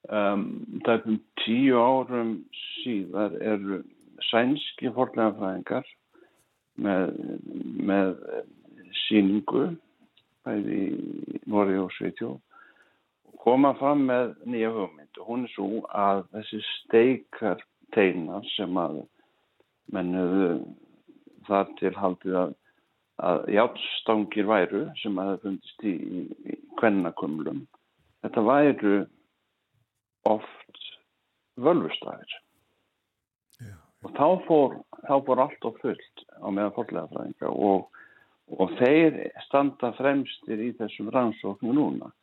um, 0.09 0.43
það 0.85 0.93
er 0.93 1.07
um 1.11 1.19
tíu 1.43 1.81
árum 1.81 2.33
síðar 2.81 3.35
eru 3.41 3.81
sænski 4.29 4.91
forlegafræðingar 4.95 5.87
með, 6.81 7.13
með 7.89 8.13
síningu 9.05 9.69
bæði 10.47 10.81
í 10.87 11.41
Nóri 11.49 11.77
og 11.81 11.91
Sveitjó 11.97 12.37
koma 13.47 13.71
fram 13.79 14.03
með 14.09 14.33
nýja 14.51 14.73
hugmynd 14.75 15.21
og 15.21 15.31
hún 15.31 15.47
er 15.47 15.53
svo 15.55 15.81
að 15.95 16.25
þessi 16.35 16.61
steikar 16.73 17.61
teinar 17.95 18.43
sem 18.57 18.79
að 18.79 19.01
mennuðu 19.95 20.49
þar 21.47 21.69
til 21.79 21.93
haldið 21.95 22.41
að 22.43 22.55
að 23.17 23.47
játstangir 23.49 24.45
væru 24.45 24.83
sem 25.01 25.15
að 25.17 25.31
það 25.31 25.45
fundist 25.45 25.85
í, 25.89 25.93
í, 26.53 26.57
kvennakumlum 26.77 27.63
þetta 28.25 28.43
væru 28.45 28.97
oft 30.29 30.83
völvustafir 31.57 32.35
og 34.05 34.13
þá 34.13 34.27
fór, 34.45 34.75
þá 35.07 35.15
fór 35.25 35.41
allt 35.47 35.65
og 35.65 35.79
fullt 35.81 36.25
á 36.37 36.47
meðan 36.53 36.75
fórlega 36.75 37.09
fræðinga 37.15 37.49
og, 37.49 37.87
og 38.53 38.75
þeir 38.77 39.17
standa 39.47 39.89
fremstir 39.97 40.61
í 40.61 40.69
þessum 40.77 41.09
rannsóknu 41.15 41.73
núna 41.73 42.13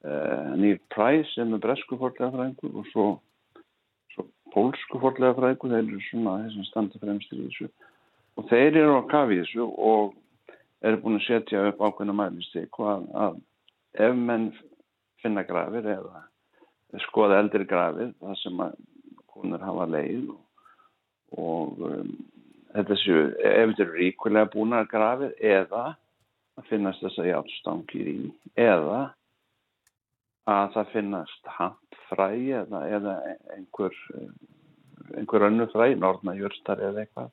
Nýr 0.00 0.78
Præs 0.94 1.34
sem 1.34 1.52
er 1.52 1.60
bresku 1.60 1.98
fórlega 2.00 2.30
fræðingu 2.32 2.70
og 2.80 2.86
svo, 2.88 3.06
svo 4.14 4.24
pólsku 4.54 5.00
fórlega 5.02 5.36
fræðingu 5.36 5.68
þeir 5.72 5.82
eru 5.82 6.00
svona 6.06 6.38
þessum 6.46 6.68
standa 6.70 7.02
fremstir 7.02 7.42
í 7.42 7.48
þessu. 7.50 7.68
Og 8.40 8.48
þeir 8.48 8.80
eru 8.80 8.96
á 8.96 9.10
kafi 9.10 9.42
þessu 9.42 9.66
og 9.68 10.16
eru 10.80 11.02
búin 11.02 11.20
að 11.20 11.26
setja 11.26 11.66
upp 11.68 11.84
ákveðna 11.84 12.16
mælistík 12.16 12.80
að, 12.80 13.06
að 13.12 13.38
ef 14.00 14.16
menn 14.16 14.50
finna 15.20 15.44
grafir 15.44 15.84
eða 15.84 16.24
skoða 17.06 17.40
eldri 17.42 17.66
grafir 17.68 18.14
það 18.20 18.38
sem 18.40 18.62
að 18.64 18.76
húnur 19.34 19.62
hafa 19.62 19.86
leið 19.92 20.30
og, 20.32 20.40
og 21.38 21.84
um, 21.90 22.12
þetta 22.74 22.98
séu 23.02 23.22
ef 23.28 23.72
þetta 23.74 23.84
eru 23.84 23.98
ríkulega 23.98 24.52
búin 24.54 24.76
að 24.76 24.90
grafir 24.94 25.34
eða 25.38 25.84
að 26.58 26.68
finnast 26.70 27.04
þess 27.04 27.20
að 27.20 27.30
játstangir 27.34 28.10
í 28.10 28.18
eða 28.58 29.02
að 30.48 30.72
það 30.76 30.94
finnast 30.94 31.52
handfræ 31.58 32.30
eða, 32.62 32.80
eða 32.96 33.18
einhver 33.56 33.96
einhver 35.18 35.46
önnu 35.48 35.66
fræ, 35.72 35.92
norðna 35.98 36.36
jörstari 36.38 36.86
eða 36.88 37.04
eitthvað, 37.04 37.30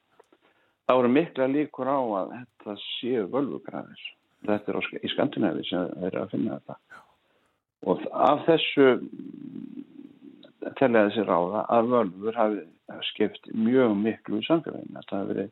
þá 0.88 0.94
eru 0.98 1.12
mikla 1.14 1.50
líkur 1.52 1.90
á 1.90 2.00
að 2.00 2.34
þetta 2.36 2.78
séu 2.84 3.26
völvugrafir. 3.34 4.06
Þetta 4.48 4.72
er 4.72 4.80
á, 4.80 4.82
í 5.02 5.12
Skandinavi 5.12 5.66
sem 5.68 5.92
þeir 5.94 6.08
eru 6.12 6.24
að 6.24 6.34
finna 6.34 6.60
þetta. 6.60 7.04
Og 7.88 8.04
af 8.12 8.44
þessu 8.48 8.88
telja 10.80 11.08
þessi 11.08 11.26
ráða 11.28 11.64
að 11.74 11.92
völvur 11.94 12.38
hafi 12.38 13.02
skipt 13.12 13.50
mjög 13.54 13.96
miklu 14.00 14.42
í 14.42 14.48
samfélaginu. 14.48 14.96
Þetta 15.00 15.20
hafi 15.20 15.34
verið 15.34 15.52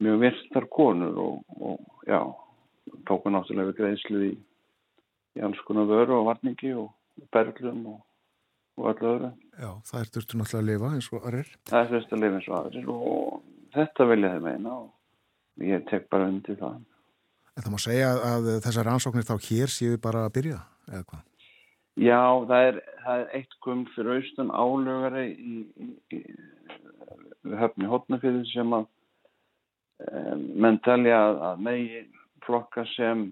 mjög 0.00 0.22
virtar 0.24 0.68
konur 0.72 1.18
og, 1.20 1.58
og 1.60 2.06
já, 2.08 2.20
tóku 3.08 3.32
náttúrulega 3.32 3.76
greiðslu 3.76 4.22
í, 4.30 4.30
í 5.38 5.44
alls 5.46 5.60
konar 5.66 5.88
vöru 5.90 6.18
og 6.20 6.28
varningi 6.30 6.72
og 6.78 6.90
berglum 7.34 7.82
og, 7.94 8.00
og 8.80 8.90
öllu 8.92 9.10
öðru. 9.14 9.32
Já, 9.60 9.70
það 9.90 10.00
er 10.00 10.12
þurftu 10.14 10.40
náttúrulega 10.40 10.62
að 10.62 10.70
lifa 10.70 10.92
eins 10.96 11.10
og 11.10 11.26
aðrir. 11.26 11.50
Það 11.70 11.82
er 11.82 11.90
fyrst 11.94 12.14
að 12.14 12.22
lifa 12.24 12.38
eins 12.38 12.50
og 12.50 12.58
aðrir 12.60 12.92
og 12.94 13.40
þetta 13.76 14.06
vilja 14.10 14.34
þeir 14.34 14.46
meina 14.46 14.76
og 14.76 15.66
ég 15.70 15.88
tek 15.90 16.06
bara 16.12 16.30
undir 16.30 16.60
það. 16.60 16.78
En 17.56 17.66
það 17.66 17.74
má 17.74 17.80
segja 17.82 18.12
að 18.30 18.52
þessar 18.64 18.88
rannsóknir 18.88 19.26
þá 19.28 19.34
hér 19.48 19.74
séu 19.74 19.98
bara 20.00 20.24
að 20.26 20.34
byrja, 20.38 20.60
eða 20.90 21.02
hvað? 21.10 21.26
Já, 22.00 22.22
það 22.48 22.68
er, 22.68 22.78
það 23.04 23.20
er 23.20 23.34
eitt 23.36 23.56
kum 23.64 23.82
fyrir 23.94 24.20
austan 24.20 24.52
álögari 24.54 25.26
í, 25.34 25.56
í, 25.84 25.88
í 26.16 27.56
höfni 27.60 27.90
hotnafyrir 27.90 28.46
sem 28.52 28.72
að 28.76 28.86
um, 30.06 30.44
menn 30.64 30.78
telja 30.86 31.18
að, 31.26 31.40
að 31.50 31.64
megi 31.66 32.02
flokka 32.46 32.86
sem 32.94 33.26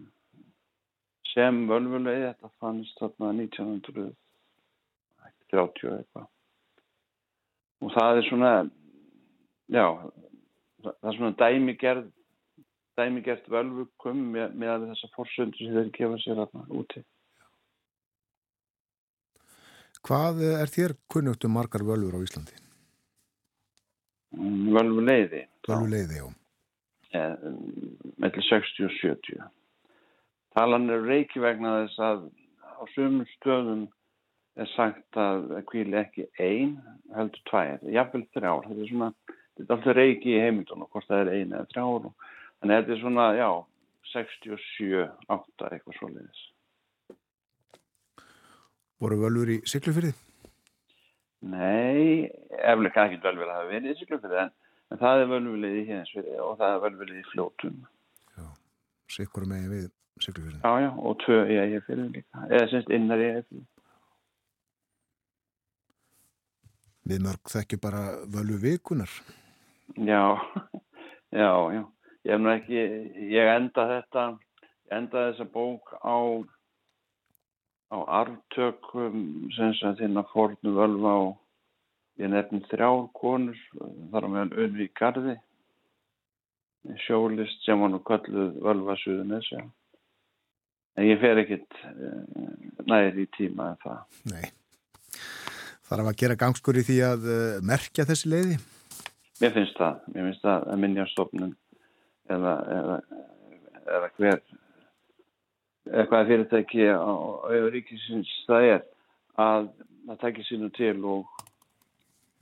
sem 1.38 1.54
völvulegi, 1.70 2.32
þetta 2.32 2.48
fannst 2.58 2.98
þarna 2.98 3.28
1930 3.38 5.94
eitthvað 5.94 6.26
og 7.78 7.88
það 7.94 8.18
er 8.18 8.24
svona 8.26 8.52
já 9.70 9.86
það 10.82 11.10
er 11.10 11.14
svona 11.18 11.38
dæmigerð 11.38 12.08
dæmigerð 12.98 13.44
völvukum 13.54 14.18
með, 14.34 14.48
með 14.58 14.88
þessa 14.88 15.08
forsöndu 15.14 15.56
sem 15.60 15.76
þeir 15.76 15.90
gefa 15.98 16.16
sér 16.24 16.36
þarna 16.42 16.62
úti 16.82 17.00
Hvað 20.08 20.36
er 20.46 20.68
þér 20.70 20.92
kunnugt 21.10 21.44
um 21.44 21.52
margar 21.58 21.82
völvur 21.84 22.16
á 22.18 22.20
Íslandi? 22.22 22.54
völvuleiði 24.74 25.42
Völvuleiði, 25.68 26.14
já. 26.18 26.26
mellir 28.22 28.44
60 28.50 28.88
og 28.88 28.92
70 29.02 29.57
talan 30.56 30.90
er 30.90 31.06
reiki 31.06 31.42
vegna 31.42 31.74
þess 31.82 32.02
að 32.08 32.26
á 32.78 32.82
sumum 32.94 33.26
stöðum 33.36 33.86
er 34.58 34.70
sagt 34.74 35.18
að 35.18 35.50
kvíli 35.70 35.98
ekki 36.00 36.26
ein 36.42 36.76
heldur 37.14 37.42
tvær, 37.50 37.82
jafnvel 37.94 38.24
þrjár. 38.34 38.66
Þetta 38.66 38.84
er 38.84 38.92
svona, 38.92 39.10
þetta 39.56 39.66
er 39.66 39.76
alltaf 39.76 39.98
reiki 39.98 40.34
í 40.34 40.42
heimildunum 40.42 40.90
hvort 40.92 41.08
það 41.10 41.24
er 41.24 41.32
ein 41.36 41.54
eða 41.54 41.72
þrjár 41.72 42.06
þannig 42.08 42.74
að 42.74 42.80
þetta 42.80 42.94
er 42.96 43.02
svona, 43.02 43.26
já 43.38 43.50
67, 44.12 45.02
8 45.28 45.68
eitthvað 45.68 45.98
svoleiðis. 45.98 46.46
Voru 48.98 49.18
völvur 49.20 49.52
í 49.52 49.58
Siglufyrði? 49.68 50.14
Nei, 51.48 52.26
eflega 52.58 53.04
ekki 53.04 53.20
vel 53.22 53.36
að 53.36 53.52
hafa 53.52 53.68
verið 53.68 53.92
í 53.92 53.98
Siglufirði 54.00 54.40
en, 54.42 54.50
en 54.90 55.02
það 55.02 55.22
er 55.22 55.30
völvulegið 55.34 55.78
í 55.78 55.86
héðinsfyrði 55.92 56.40
og 56.42 56.56
það 56.58 56.74
er 56.74 56.82
völvulegið 56.86 57.20
í 57.20 57.28
fljótum. 57.34 57.78
Sikkur 59.08 59.46
megin 59.48 59.70
við 59.72 59.86
Siglufyrði. 60.24 60.60
Já, 60.62 60.72
já, 60.84 60.90
og 60.98 61.18
tvö 61.24 61.40
í 61.48 61.58
eigafyrði 61.64 62.08
líka 62.18 62.46
eða 62.48 62.70
semst 62.72 62.94
innar 62.94 63.22
í 63.22 63.28
eigafyrði 63.32 63.66
Við 67.08 67.22
mörg 67.24 67.48
þekki 67.48 67.78
bara 67.80 68.00
völvu 68.28 68.58
vikunar. 68.60 69.12
Já, 69.96 70.36
já, 71.40 71.52
já. 71.72 71.82
Ég 72.26 72.34
hef 72.34 72.42
nú 72.42 72.50
ekki, 72.52 72.80
ég 73.32 73.48
enda 73.48 73.86
þetta, 73.88 74.24
enda 74.92 75.22
þessa 75.30 75.46
bók 75.54 75.94
á, 76.04 76.18
á 77.94 77.98
arftökum, 78.18 79.48
sem 79.56 79.72
sagt 79.78 80.02
hérna 80.04 80.26
fornu 80.34 80.74
völva 80.76 81.14
og 81.22 82.20
ég 82.20 82.28
nefnir 82.28 82.66
þrjár 82.68 83.06
konur, 83.16 83.56
þar 84.12 84.26
á 84.26 84.32
meðan 84.34 84.52
Unvi 84.66 84.90
Garði, 85.00 85.38
sjólist 87.06 87.64
sem 87.64 87.80
var 87.80 87.94
nú 87.94 88.02
kalluð 88.04 88.60
völva 88.66 88.98
suðunis, 89.00 89.48
já. 89.54 89.64
En 90.98 91.06
ég 91.06 91.20
fer 91.22 91.38
ekkit 91.44 91.78
uh, 91.92 92.22
næri 92.90 93.26
í 93.26 93.30
tíma 93.36 93.72
en 93.72 93.80
það. 93.84 94.00
Nei. 94.32 94.48
Þarf 95.88 96.10
að 96.10 96.18
gera 96.20 96.38
gangskur 96.40 96.80
í 96.80 96.84
því 96.84 96.98
að 97.06 97.28
uh, 97.30 97.40
merkja 97.64 98.06
þessi 98.08 98.32
leiði? 98.32 98.58
Mér 99.38 99.54
finnst 99.54 99.78
það, 99.78 100.00
mér 100.14 100.24
finnst 100.26 100.44
það 100.44 100.64
að 100.66 100.80
minnjastofnun 100.82 101.52
eða, 102.34 102.54
eða, 102.74 102.96
eða 103.86 104.08
hver 104.16 104.40
eða 105.88 106.06
hvaða 106.10 106.28
fyrirtæki 106.28 106.88
á 106.90 107.12
auðuríkisins 107.48 108.30
það 108.48 108.66
er 108.72 108.82
að 109.40 109.68
það 110.08 110.20
tekja 110.24 110.46
sínu 110.48 110.70
til 110.76 110.96
og, 111.08 111.44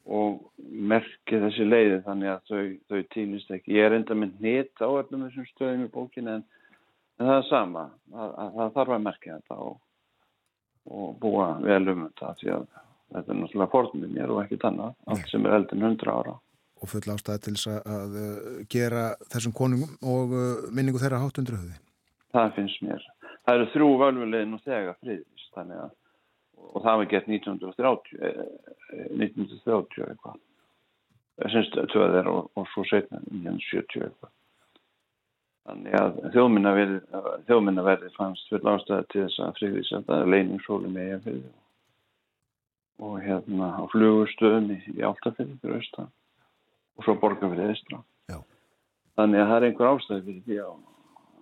og 0.07 0.41
merki 0.62 1.41
þessi 1.43 1.66
leiði 1.66 2.01
þannig 2.07 2.33
að 2.33 2.51
þau, 2.51 2.65
þau 2.91 3.01
týnist 3.15 3.53
ekki. 3.55 3.77
Ég 3.77 3.89
er 3.89 3.97
enda 3.99 4.16
með 4.19 4.37
nýtt 4.43 4.83
á 4.83 4.89
öllum 4.89 5.27
þessum 5.27 5.49
stöðum 5.53 5.87
í 5.87 5.93
bókinu 5.95 6.37
en, 6.39 6.47
en 7.19 7.29
það 7.29 7.37
er 7.37 7.47
sama, 7.51 7.85
að, 8.13 8.33
að, 8.33 8.51
það 8.57 8.75
þarf 8.79 8.97
að 8.97 9.05
merkja 9.07 9.39
þetta 9.39 9.61
og, 9.67 9.77
og 10.97 11.15
búa 11.23 11.49
vel 11.65 11.83
um 11.93 12.05
þetta 12.07 12.33
því 12.41 12.53
að 12.57 12.67
þetta 13.15 13.33
er 13.33 13.41
náttúrulega 13.41 13.73
fornminjar 13.73 14.35
og 14.35 14.43
ekkit 14.43 14.67
annað, 14.71 14.95
allt 15.07 15.31
sem 15.31 15.47
er 15.47 15.59
eldin 15.61 15.89
100 15.89 16.13
ára. 16.13 16.37
Og 16.77 16.91
full 16.93 17.05
ástæði 17.09 17.45
til 17.45 17.55
þess 17.57 17.69
að, 17.73 17.93
að 17.97 18.17
uh, 18.21 18.57
gera 18.73 19.05
þessum 19.33 19.55
konungum 19.57 19.95
og 20.15 20.35
uh, 20.37 20.65
minningu 20.77 21.01
þeirra 21.01 21.23
hátt 21.23 21.39
undir 21.41 21.57
höfði. 21.57 21.79
Það 22.37 22.51
finnst 22.59 22.83
mér. 22.85 23.07
Það 23.47 23.61
eru 23.61 23.69
þrjú 23.73 23.89
völvulegin 24.03 24.57
og 24.57 24.65
þegar 24.67 24.99
friðist, 25.01 25.49
þannig 25.55 25.85
að, 25.85 25.95
og 26.67 26.83
það 26.85 26.99
var 27.01 27.09
gett 27.13 27.31
1930, 27.31 28.19
eh, 28.27 29.07
1930 29.23 30.09
eitthvað. 30.11 30.41
Semst 31.53 31.79
tvöðir 31.93 32.29
og, 32.33 32.51
og 32.59 32.67
svo 32.73 32.85
setna 32.91 33.21
1970 33.31 34.09
eitthvað. 34.09 34.33
Þannig 35.67 35.95
að 35.99 36.19
þjóðminnaverði 37.49 38.11
fannst 38.15 38.51
full 38.53 38.63
ástæði 38.71 39.07
til 39.11 39.23
þess 39.25 39.41
að 39.43 39.97
að 39.99 40.05
það 40.07 40.21
er 40.21 40.29
leiningssóli 40.35 40.91
með 40.93 41.09
ég 41.11 41.25
fyrir 41.25 41.55
og 43.07 43.17
hérna 43.21 43.71
á 43.77 43.83
flugustöðum 43.93 44.71
í, 44.73 44.77
í 44.95 45.03
Áltafyrði 45.05 45.57
fyrir 45.61 45.81
austan 45.81 46.13
og 46.97 47.05
svo 47.05 47.17
borga 47.21 47.51
fyrir 47.53 47.73
eistra. 47.75 47.99
Þannig 49.17 49.43
að 49.43 49.51
það 49.51 49.57
er 49.57 49.67
einhver 49.67 49.91
ástæði 49.91 50.25
fyrir 50.29 50.43
því 50.47 50.57
að 50.63 50.73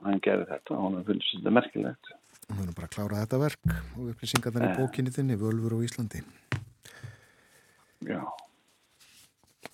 hann 0.06 0.20
gerði 0.24 0.48
þetta 0.50 0.74
og 0.74 0.82
hann 0.84 1.06
finnst 1.08 1.34
þetta 1.34 1.52
merkilegt. 1.58 2.10
Og 2.44 2.54
við 2.54 2.64
erum 2.64 2.76
bara 2.78 2.88
að 2.88 2.94
klára 2.96 3.20
þetta 3.22 3.40
verk 3.44 3.70
og 3.74 4.10
upplýsingar 4.12 4.54
þannig 4.54 4.72
Eh. 4.72 4.80
bókinni 4.80 5.14
þinni, 5.14 5.38
Völfur 5.40 5.76
á 5.76 5.78
Íslandi. 5.84 6.20
Já. 8.04 8.20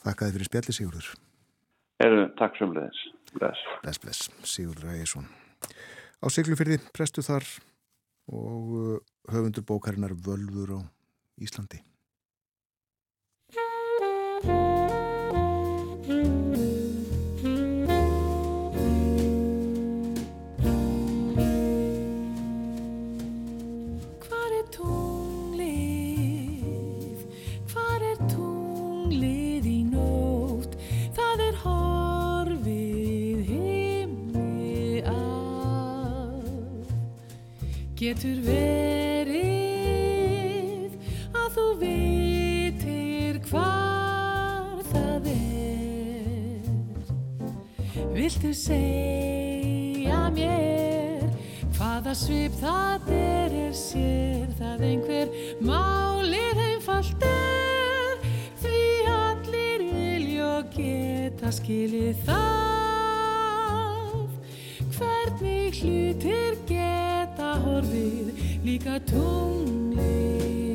Þakkaði 0.04 0.36
fyrir 0.36 0.48
spjalli 0.48 0.76
Sigurður. 0.76 1.08
Eru, 2.00 2.28
takk 2.38 2.56
sömulegis. 2.56 3.00
Bless. 3.36 3.58
Bless, 3.84 4.00
bless, 4.02 4.22
Sigurður 4.44 4.94
Ægisson. 4.96 5.28
Á 6.20 6.26
Siglufyrði, 6.32 6.80
prestu 6.94 7.22
þar 7.24 7.46
og 8.30 8.74
uh, 8.78 8.96
höfundur 9.32 9.64
bókarinnar 9.66 10.14
Völfur 10.14 10.76
á 10.76 10.80
Íslandi. 11.40 11.80
Getur 38.10 38.40
verið 38.42 39.38
að 41.30 41.52
þú 41.54 41.66
vitir 41.78 43.36
hvar 43.46 44.80
það 44.88 45.28
er? 45.30 46.66
Viltu 48.10 48.50
segja 48.58 50.18
mér 50.34 51.22
hvaða 51.76 52.16
svip 52.18 52.50
það 52.58 53.06
er? 53.14 53.54
Er 53.68 53.78
sér 53.78 54.50
það 54.58 54.82
einhver 54.88 55.30
málið 55.62 56.58
einfalt 56.66 57.22
er? 57.30 58.26
Því 58.64 58.82
allir 59.14 59.86
vilja 59.86 60.50
og 60.56 60.66
geta 60.74 61.54
skilið 61.60 62.26
það. 62.26 63.70
Hvernig 64.98 65.78
hlutir 65.84 66.58
geta 66.66 66.79
horfið 67.80 68.40
líka 68.66 68.98
tunglið 69.08 70.69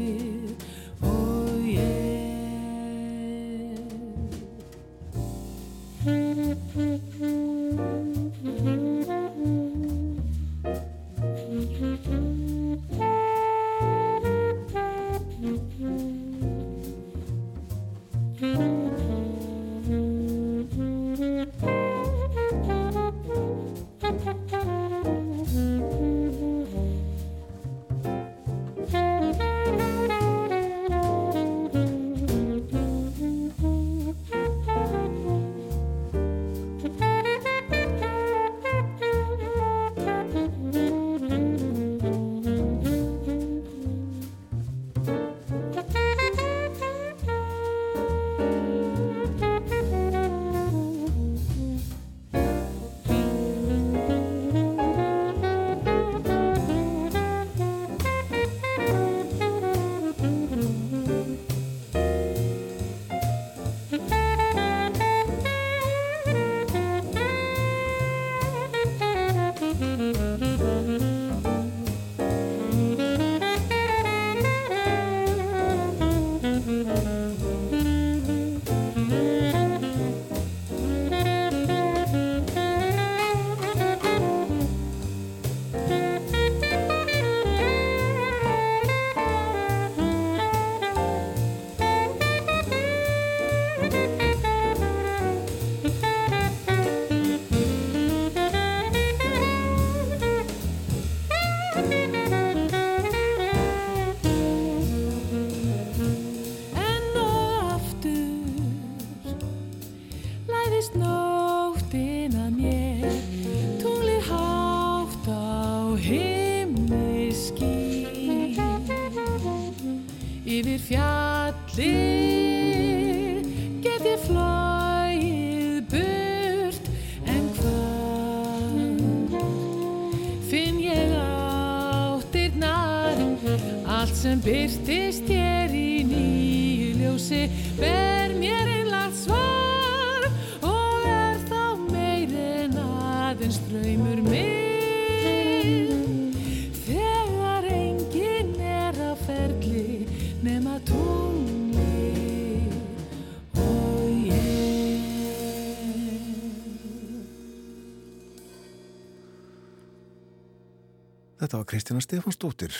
Kristina 161.69 162.03
Stefansdóttir. 162.03 162.75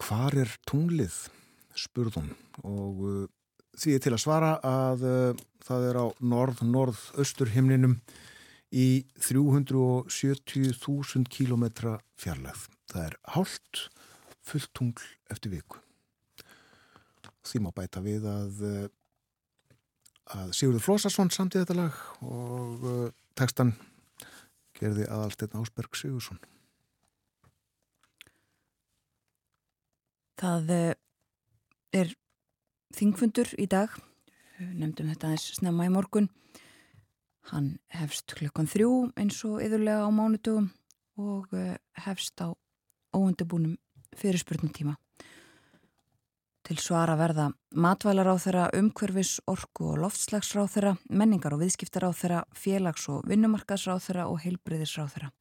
Hvar 0.00 0.36
er 0.38 0.52
tunglið? 0.68 1.16
spurðum 1.78 2.32
og 2.66 3.04
uh, 3.06 3.28
því 3.78 3.94
er 3.94 4.00
til 4.04 4.12
að 4.14 4.24
svara 4.24 4.52
að 4.66 4.98
uh, 5.06 5.32
það 5.64 5.80
er 5.90 5.96
á 6.00 6.06
norð-norð-östur 6.32 7.48
himninum 7.54 7.94
í 8.70 9.04
370.000 9.18 11.26
kílometra 11.30 11.92
fjarlægð. 12.20 12.62
Það 12.90 13.02
er 13.08 13.14
hálft 13.34 13.74
fullt 14.46 14.70
tungl 14.76 15.04
eftir 15.30 15.50
viku. 15.54 15.76
Því 17.46 17.58
má 17.64 17.70
bæta 17.74 17.98
við 18.04 18.22
að, 18.30 18.52
uh, 18.66 18.88
að 20.36 20.48
Sigurður 20.56 20.86
Flósarsson 20.86 21.34
samtíð 21.34 21.60
þetta 21.64 21.80
lag 21.80 21.94
og 22.26 22.76
uh, 22.84 23.08
textan 23.38 23.70
gerði 24.80 25.04
aðalsteinn 25.08 25.58
Ásberg 25.60 25.92
Sigursson. 25.98 26.40
Það 30.40 30.70
eh, 30.72 30.94
er 31.92 32.12
þingfundur 32.96 33.50
í 33.60 33.66
dag, 33.68 33.92
nefndum 34.60 35.10
þetta 35.12 35.28
aðeins 35.28 35.48
snemma 35.58 35.84
í 35.84 35.92
morgun. 35.92 36.30
Hann 37.50 37.74
hefst 37.92 38.32
klukkan 38.38 38.68
þrjú 38.70 39.10
eins 39.20 39.40
og 39.44 39.60
yðurlega 39.64 40.06
á 40.06 40.10
mánutugum 40.14 40.70
og 41.20 41.52
eh, 41.52 41.76
hefst 42.06 42.40
á 42.40 42.48
óundabúnum 43.12 43.76
fyrirspurnum 44.16 44.72
tíma. 44.72 44.96
Til 46.64 46.78
svara 46.78 47.16
verða 47.18 47.50
matvælaráþera, 47.74 48.68
umhverfis, 48.78 49.40
orku 49.50 49.90
og 49.90 50.00
loftslagsráþera, 50.04 50.94
menningar 51.10 51.56
og 51.56 51.64
viðskiptaráþera, 51.64 52.44
félags- 52.54 53.08
og 53.10 53.26
vinnumarkaðsráþera 53.28 54.28
og 54.30 54.40
heilbriðisráþera. 54.44 55.32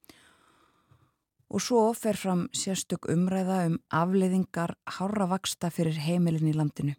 Og 1.49 1.63
svo 1.65 1.81
fer 1.97 2.17
fram 2.17 2.45
sérstök 2.53 3.09
umræða 3.09 3.63
um 3.71 3.79
afleiðingar 3.89 4.75
hárra 4.99 5.25
vaksta 5.31 5.71
fyrir 5.73 5.97
heimilin 5.97 6.51
í 6.51 6.53
landinu. 6.53 6.93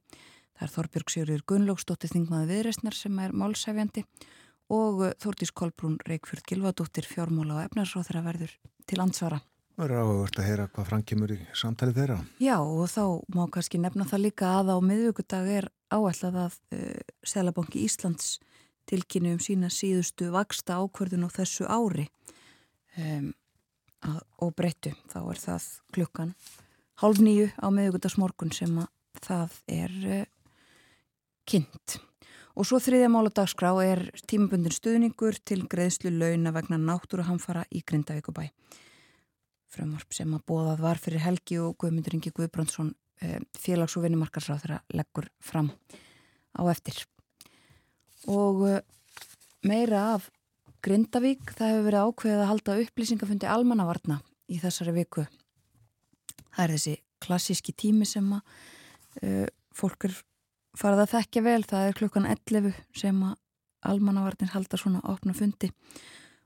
Það 0.58 0.66
er 0.66 0.72
Þorbjörg 0.74 1.12
Sigurður 1.14 1.44
Gunnlóksdóttir 1.52 2.10
Þingmaði 2.10 2.50
Viðreysnar 2.50 2.96
sem 2.98 3.20
er 3.22 3.32
málsæfjandi 3.32 4.02
og 4.70 5.04
Þórtís 5.22 5.54
Kolbrún 5.54 5.96
Reykjörð 6.06 6.44
Gilvadóttir 6.50 7.06
fjármóla 7.06 7.60
og 7.60 7.68
efnarsráþara 7.68 8.24
verður 8.26 8.52
til 8.90 9.00
ansvara. 9.02 9.40
Það 9.80 9.86
er 9.86 9.96
áhugavert 9.96 10.38
að 10.38 10.48
heyra 10.50 10.68
hvað 10.74 10.88
framkemur 10.90 11.30
í 11.32 11.38
samtali 11.56 11.94
þeirra. 11.96 12.18
Já 12.42 12.56
og 12.58 12.84
þá 12.92 13.04
má 13.32 13.46
kannski 13.54 13.80
nefna 13.80 14.04
það 14.10 14.24
líka 14.26 14.50
að 14.58 14.74
á 14.74 14.76
miðvíkudag 14.84 15.50
er 15.54 15.68
áætlað 15.88 16.36
að 16.42 16.58
uh, 16.76 17.00
Selabanki 17.24 17.86
Íslands 17.86 18.34
tilkynni 18.90 19.32
um 19.32 19.40
sína 19.40 19.70
síðustu 19.72 20.28
vaksta 20.34 20.76
ákvörðun 20.82 21.24
á 21.24 21.30
þessu 21.32 21.64
ári 21.70 22.10
um, 22.98 23.30
og 24.40 24.52
breyttu. 24.56 24.92
Þá 25.12 25.18
er 25.22 25.40
það 25.40 25.66
klukkan 25.94 26.34
hálf 27.00 27.20
nýju 27.22 27.48
á 27.56 27.66
miðvíkudagsmorgun 27.72 28.52
sem 28.54 28.78
að 28.80 28.88
það 29.24 29.58
er 29.68 29.96
uh, 30.04 30.22
kynnt. 31.48 31.98
Og 32.58 32.66
svo 32.66 32.80
þriðja 32.82 33.10
mála 33.12 33.32
dagskrá 33.32 33.70
er 33.84 34.02
tímabundin 34.28 34.74
stuðningur 34.74 35.38
til 35.46 35.62
greiðslu 35.70 36.12
launa 36.12 36.52
vegna 36.52 36.80
náttúruhamfara 36.80 37.64
í 37.70 37.82
Grindavíkubæ 37.86 38.48
frumvarp 39.70 40.14
sem 40.16 40.32
að 40.34 40.46
bóðað 40.50 40.82
var 40.82 40.98
fyrir 40.98 41.22
Helgi 41.22 41.60
og 41.62 41.76
Guðmundur 41.78 42.16
Ingi 42.16 42.32
Guðbrandsson 42.34 42.90
félags- 43.60 43.94
og 43.96 44.04
vinnumarkarsráð 44.06 44.64
þeirra 44.64 44.78
leggur 44.98 45.28
fram 45.38 45.70
á 46.58 46.62
eftir. 46.72 46.96
Og 48.26 48.64
meira 49.62 50.02
af 50.16 50.30
Grindavík, 50.80 51.52
það 51.58 51.72
hefur 51.74 51.86
verið 51.86 52.06
ákveðið 52.08 52.42
að 52.42 52.50
halda 52.50 52.76
upplýsingafundi 52.84 53.48
almannavarna 53.52 54.20
í 54.48 54.60
þessari 54.62 54.94
viku. 54.96 55.26
Það 56.54 56.62
er 56.64 56.74
þessi 56.76 56.94
klassíski 57.20 57.74
tími 57.76 58.08
sem 58.08 58.30
að 58.32 58.40
uh, 59.20 59.46
fólk 59.76 60.08
er 60.08 60.16
farið 60.80 61.04
að 61.04 61.12
þekkja 61.12 61.44
vel, 61.44 61.60
það 61.68 61.90
er 61.90 61.98
klukkan 62.00 62.30
11 62.30 62.80
sem 62.96 63.20
að 63.26 63.36
almannavarnir 63.90 64.52
halda 64.54 64.80
svona 64.80 65.02
opna 65.08 65.36
fundi 65.36 65.70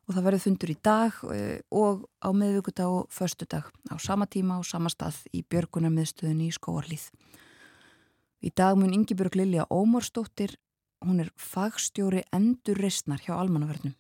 og 0.05 0.13
það 0.13 0.27
verður 0.27 0.45
fundur 0.45 0.71
í 0.71 0.77
dag 0.85 1.17
og 1.25 2.05
á 2.21 2.29
miðvíkudag 2.37 2.93
og 2.99 3.15
förstudag 3.15 3.71
á 3.89 3.95
sama 4.03 4.27
tíma 4.29 4.59
og 4.61 4.69
sama 4.69 4.93
stað 4.93 5.23
í 5.33 5.41
Björgunarmiðstöðunni 5.49 6.51
í 6.51 6.55
Skóarlíð. 6.55 7.09
Í 8.45 8.53
dag 8.53 8.77
mun 8.77 8.93
Ingibjörg 8.93 9.39
Lilja 9.41 9.65
Ómarsdóttir, 9.73 10.59
hún 11.05 11.23
er 11.25 11.33
fagstjóri 11.41 12.27
endur 12.37 12.77
reysnar 12.83 13.23
hjá 13.25 13.33
almannavarnum. 13.39 13.95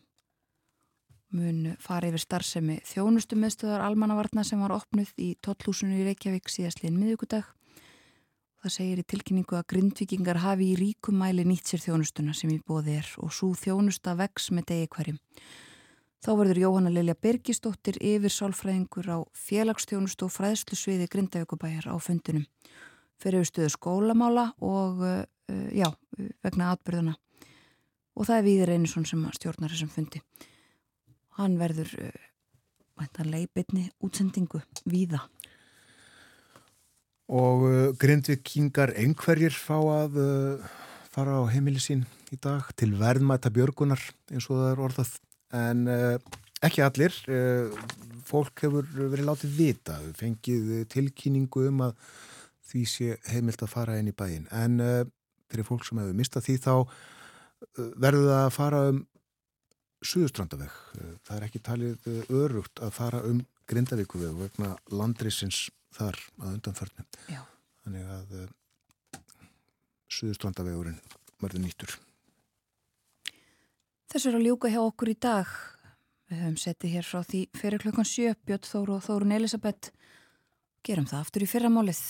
Mun 1.34 1.72
fara 1.82 2.06
yfir 2.06 2.22
starfsemi 2.22 2.76
þjónustu 2.86 3.34
miðstöðar 3.34 3.82
almannavarna 3.82 4.44
sem 4.46 4.60
var 4.62 4.76
opnuð 4.76 5.10
í 5.18 5.32
Tóllhúsinu 5.42 5.96
í 5.98 6.04
Reykjavík 6.06 6.46
síðastliðin 6.52 7.00
miðvíkudag. 7.00 7.48
Það 8.62 8.74
segir 8.76 9.00
í 9.02 9.06
tilkynningu 9.10 9.58
að 9.58 9.66
grindvikingar 9.72 10.38
hafi 10.44 10.70
í 10.70 10.76
ríkum 10.78 11.18
mæli 11.18 11.42
nýtt 11.44 11.72
sér 11.72 11.82
þjónustuna 11.88 12.36
sem 12.38 12.54
í 12.54 12.60
bóði 12.62 13.00
er 13.00 13.10
og 13.18 13.34
svo 13.34 13.50
þjónusta 13.58 14.14
vex 14.22 14.48
með 14.54 14.68
degi 14.70 14.86
hverjum. 14.94 15.18
Þá 16.22 16.30
verður 16.38 16.62
Jóhanna 16.62 16.94
Lilja 16.94 17.18
Birgisdóttir 17.26 17.98
yfir 17.98 18.32
sálfræðingur 18.32 19.10
á 19.10 19.18
félagsstjónustu 19.34 20.30
og 20.30 20.32
fræðslu 20.38 20.78
sviði 20.78 21.10
Grindavíkubæjar 21.10 21.90
á 21.90 21.98
fundunum. 21.98 22.46
Fyrir 23.18 23.42
stöðu 23.44 23.74
skólamála 23.74 24.52
og 24.62 25.02
uh, 25.02 25.20
já, 25.74 25.90
vegna 26.46 26.70
atbyrðuna. 26.72 27.18
Og 28.14 28.30
það 28.30 28.38
er 28.38 28.48
Víðir 28.48 28.76
Einarsson 28.78 29.10
sem 29.10 29.30
stjórnar 29.34 29.74
þessum 29.74 29.90
fundi. 29.92 30.22
Hann 31.38 31.58
verður 31.58 31.90
væntanlega 32.98 33.46
í 33.46 33.50
bytni 33.54 33.84
útsendingu 34.04 34.60
víða. 34.90 35.24
Og 37.34 37.64
uh, 37.66 37.76
grindvikingar 37.98 38.92
einhverjir 39.00 39.54
fá 39.56 39.78
að 39.80 40.18
uh, 40.20 40.72
fara 41.10 41.40
á 41.40 41.42
heimili 41.50 41.80
sín 41.82 42.04
í 42.34 42.38
dag 42.42 42.68
til 42.76 42.92
verðmæta 43.00 43.52
björgunar 43.54 44.02
eins 44.30 44.48
og 44.50 44.60
það 44.60 44.70
er 44.70 44.82
orðað 44.88 45.14
en 45.54 45.82
uh, 45.88 46.36
ekki 46.64 46.84
allir 46.84 47.16
fólk 48.24 48.62
hefur 48.64 48.86
verið 48.96 49.26
látið 49.28 49.56
vita 49.58 49.98
fengið 50.16 50.86
tilkýningu 50.92 51.66
um 51.68 51.82
að 51.84 51.98
því 52.70 52.84
sé 52.88 53.16
heimilt 53.28 53.60
að 53.62 53.72
fara 53.74 53.98
inn 54.00 54.08
í 54.08 54.14
bæin 54.16 54.46
en 54.48 54.78
fyrir 55.52 55.68
fólk 55.68 55.84
sem 55.84 56.00
hefur 56.00 56.16
mistað 56.16 56.46
því 56.46 56.54
þá 56.64 56.72
verður 58.00 58.30
það 58.30 58.40
að 58.40 58.54
fara 58.56 58.80
um 58.88 59.02
Suðustrandaveg 60.04 60.72
það 61.24 61.36
er 61.36 61.46
ekki 61.48 61.62
talið 61.64 62.08
örugt 62.28 62.82
að 62.84 62.94
fara 62.98 63.22
um 63.24 63.42
Grindavíkuveg 63.70 64.34
vegna 64.36 64.74
landrisins 64.92 65.70
þar 65.96 66.18
að 66.42 66.56
undanförnum 66.58 67.06
þannig 67.84 68.10
að 68.18 68.34
Suðustrandavegurinn 70.12 71.00
verður 71.40 71.64
nýttur 71.64 71.96
Þessu 74.14 74.30
er 74.30 74.36
að 74.38 74.44
ljúka 74.46 74.68
hjá 74.70 74.78
okkur 74.78 75.10
í 75.10 75.14
dag. 75.18 75.48
Við 76.30 76.38
höfum 76.38 76.58
settið 76.62 76.92
hér 76.94 77.06
frá 77.08 77.24
því 77.26 77.38
fyrir 77.58 77.82
klukkan 77.82 78.06
7, 78.06 78.36
Björn 78.46 78.68
Þóru 78.68 78.92
og 78.94 79.00
Þórun 79.02 79.34
Elisabeth. 79.34 79.90
Gerum 80.86 81.08
það 81.10 81.24
aftur 81.24 81.42
í 81.42 81.48
fyrramálið. 81.50 82.02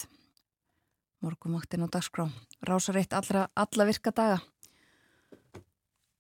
Morgumaktinn 1.25 1.87
og 1.87 1.95
dagskrá. 1.95 2.27
Rásar 2.69 2.99
eitt 3.01 3.16
allra, 3.16 3.47
alla 3.57 3.87
virka 3.89 4.12
daga. 4.12 4.43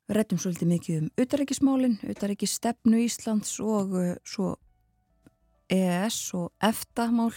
Rettum 0.04 0.36
svolítið 0.36 0.68
mikið 0.68 0.96
um 1.00 1.10
utaríkismálinn, 1.22 1.96
utaríkis 2.12 2.58
stefnu 2.58 2.98
Íslands 3.06 3.54
og 3.64 3.94
uh, 3.96 4.10
svo 4.28 4.50
EES 5.72 6.18
og 6.36 6.50
EFTA-mál. 6.60 7.32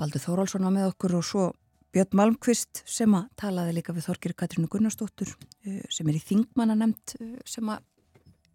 Baldur 0.00 0.24
Þórálsson 0.24 0.66
var 0.66 0.74
með 0.74 0.88
okkur 0.90 1.14
og 1.20 1.26
svo 1.26 1.44
Björn 1.94 2.16
Malmqvist 2.18 2.82
sem 2.88 3.14
að 3.14 3.28
talaði 3.38 3.76
líka 3.76 3.94
við 3.94 4.08
Þorgir 4.08 4.34
Katrínu 4.34 4.70
Gunnarsdóttur 4.72 5.28
sem 5.92 6.08
er 6.08 6.16
í 6.16 6.22
Þingmanna 6.24 6.74
nefnd 6.80 7.14
sem 7.44 7.68
að 7.68 7.84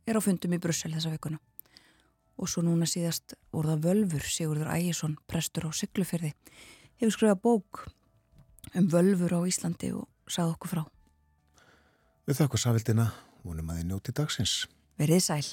er 0.10 0.18
á 0.18 0.22
fundum 0.26 0.56
í 0.58 0.60
Brussel 0.60 0.92
þessa 0.96 1.14
vikuna. 1.14 1.38
Og 2.42 2.50
svo 2.50 2.64
núna 2.66 2.90
síðast 2.90 3.38
orða 3.56 3.78
Völfur 3.86 4.26
Sigurður 4.26 4.74
Ægjesson, 4.74 5.16
prestur 5.30 5.70
á 5.70 5.72
Siglufyrði, 5.72 6.34
hefur 6.98 7.16
skrifað 7.16 7.42
bók 7.46 7.86
um 8.74 8.92
völfur 8.92 9.38
á 9.38 9.42
Íslandi 9.48 9.94
og 9.96 10.10
sagði 10.28 10.58
okkur 10.58 10.74
frá. 10.74 10.84
Við 12.28 12.42
þakka 12.42 12.60
safildina, 12.60 13.04
vonum 13.48 13.70
að 13.72 13.78
þið 13.78 13.86
njóti 13.88 14.14
dagsins. 14.18 14.54
Verið 15.00 15.22
sæl. 15.24 15.46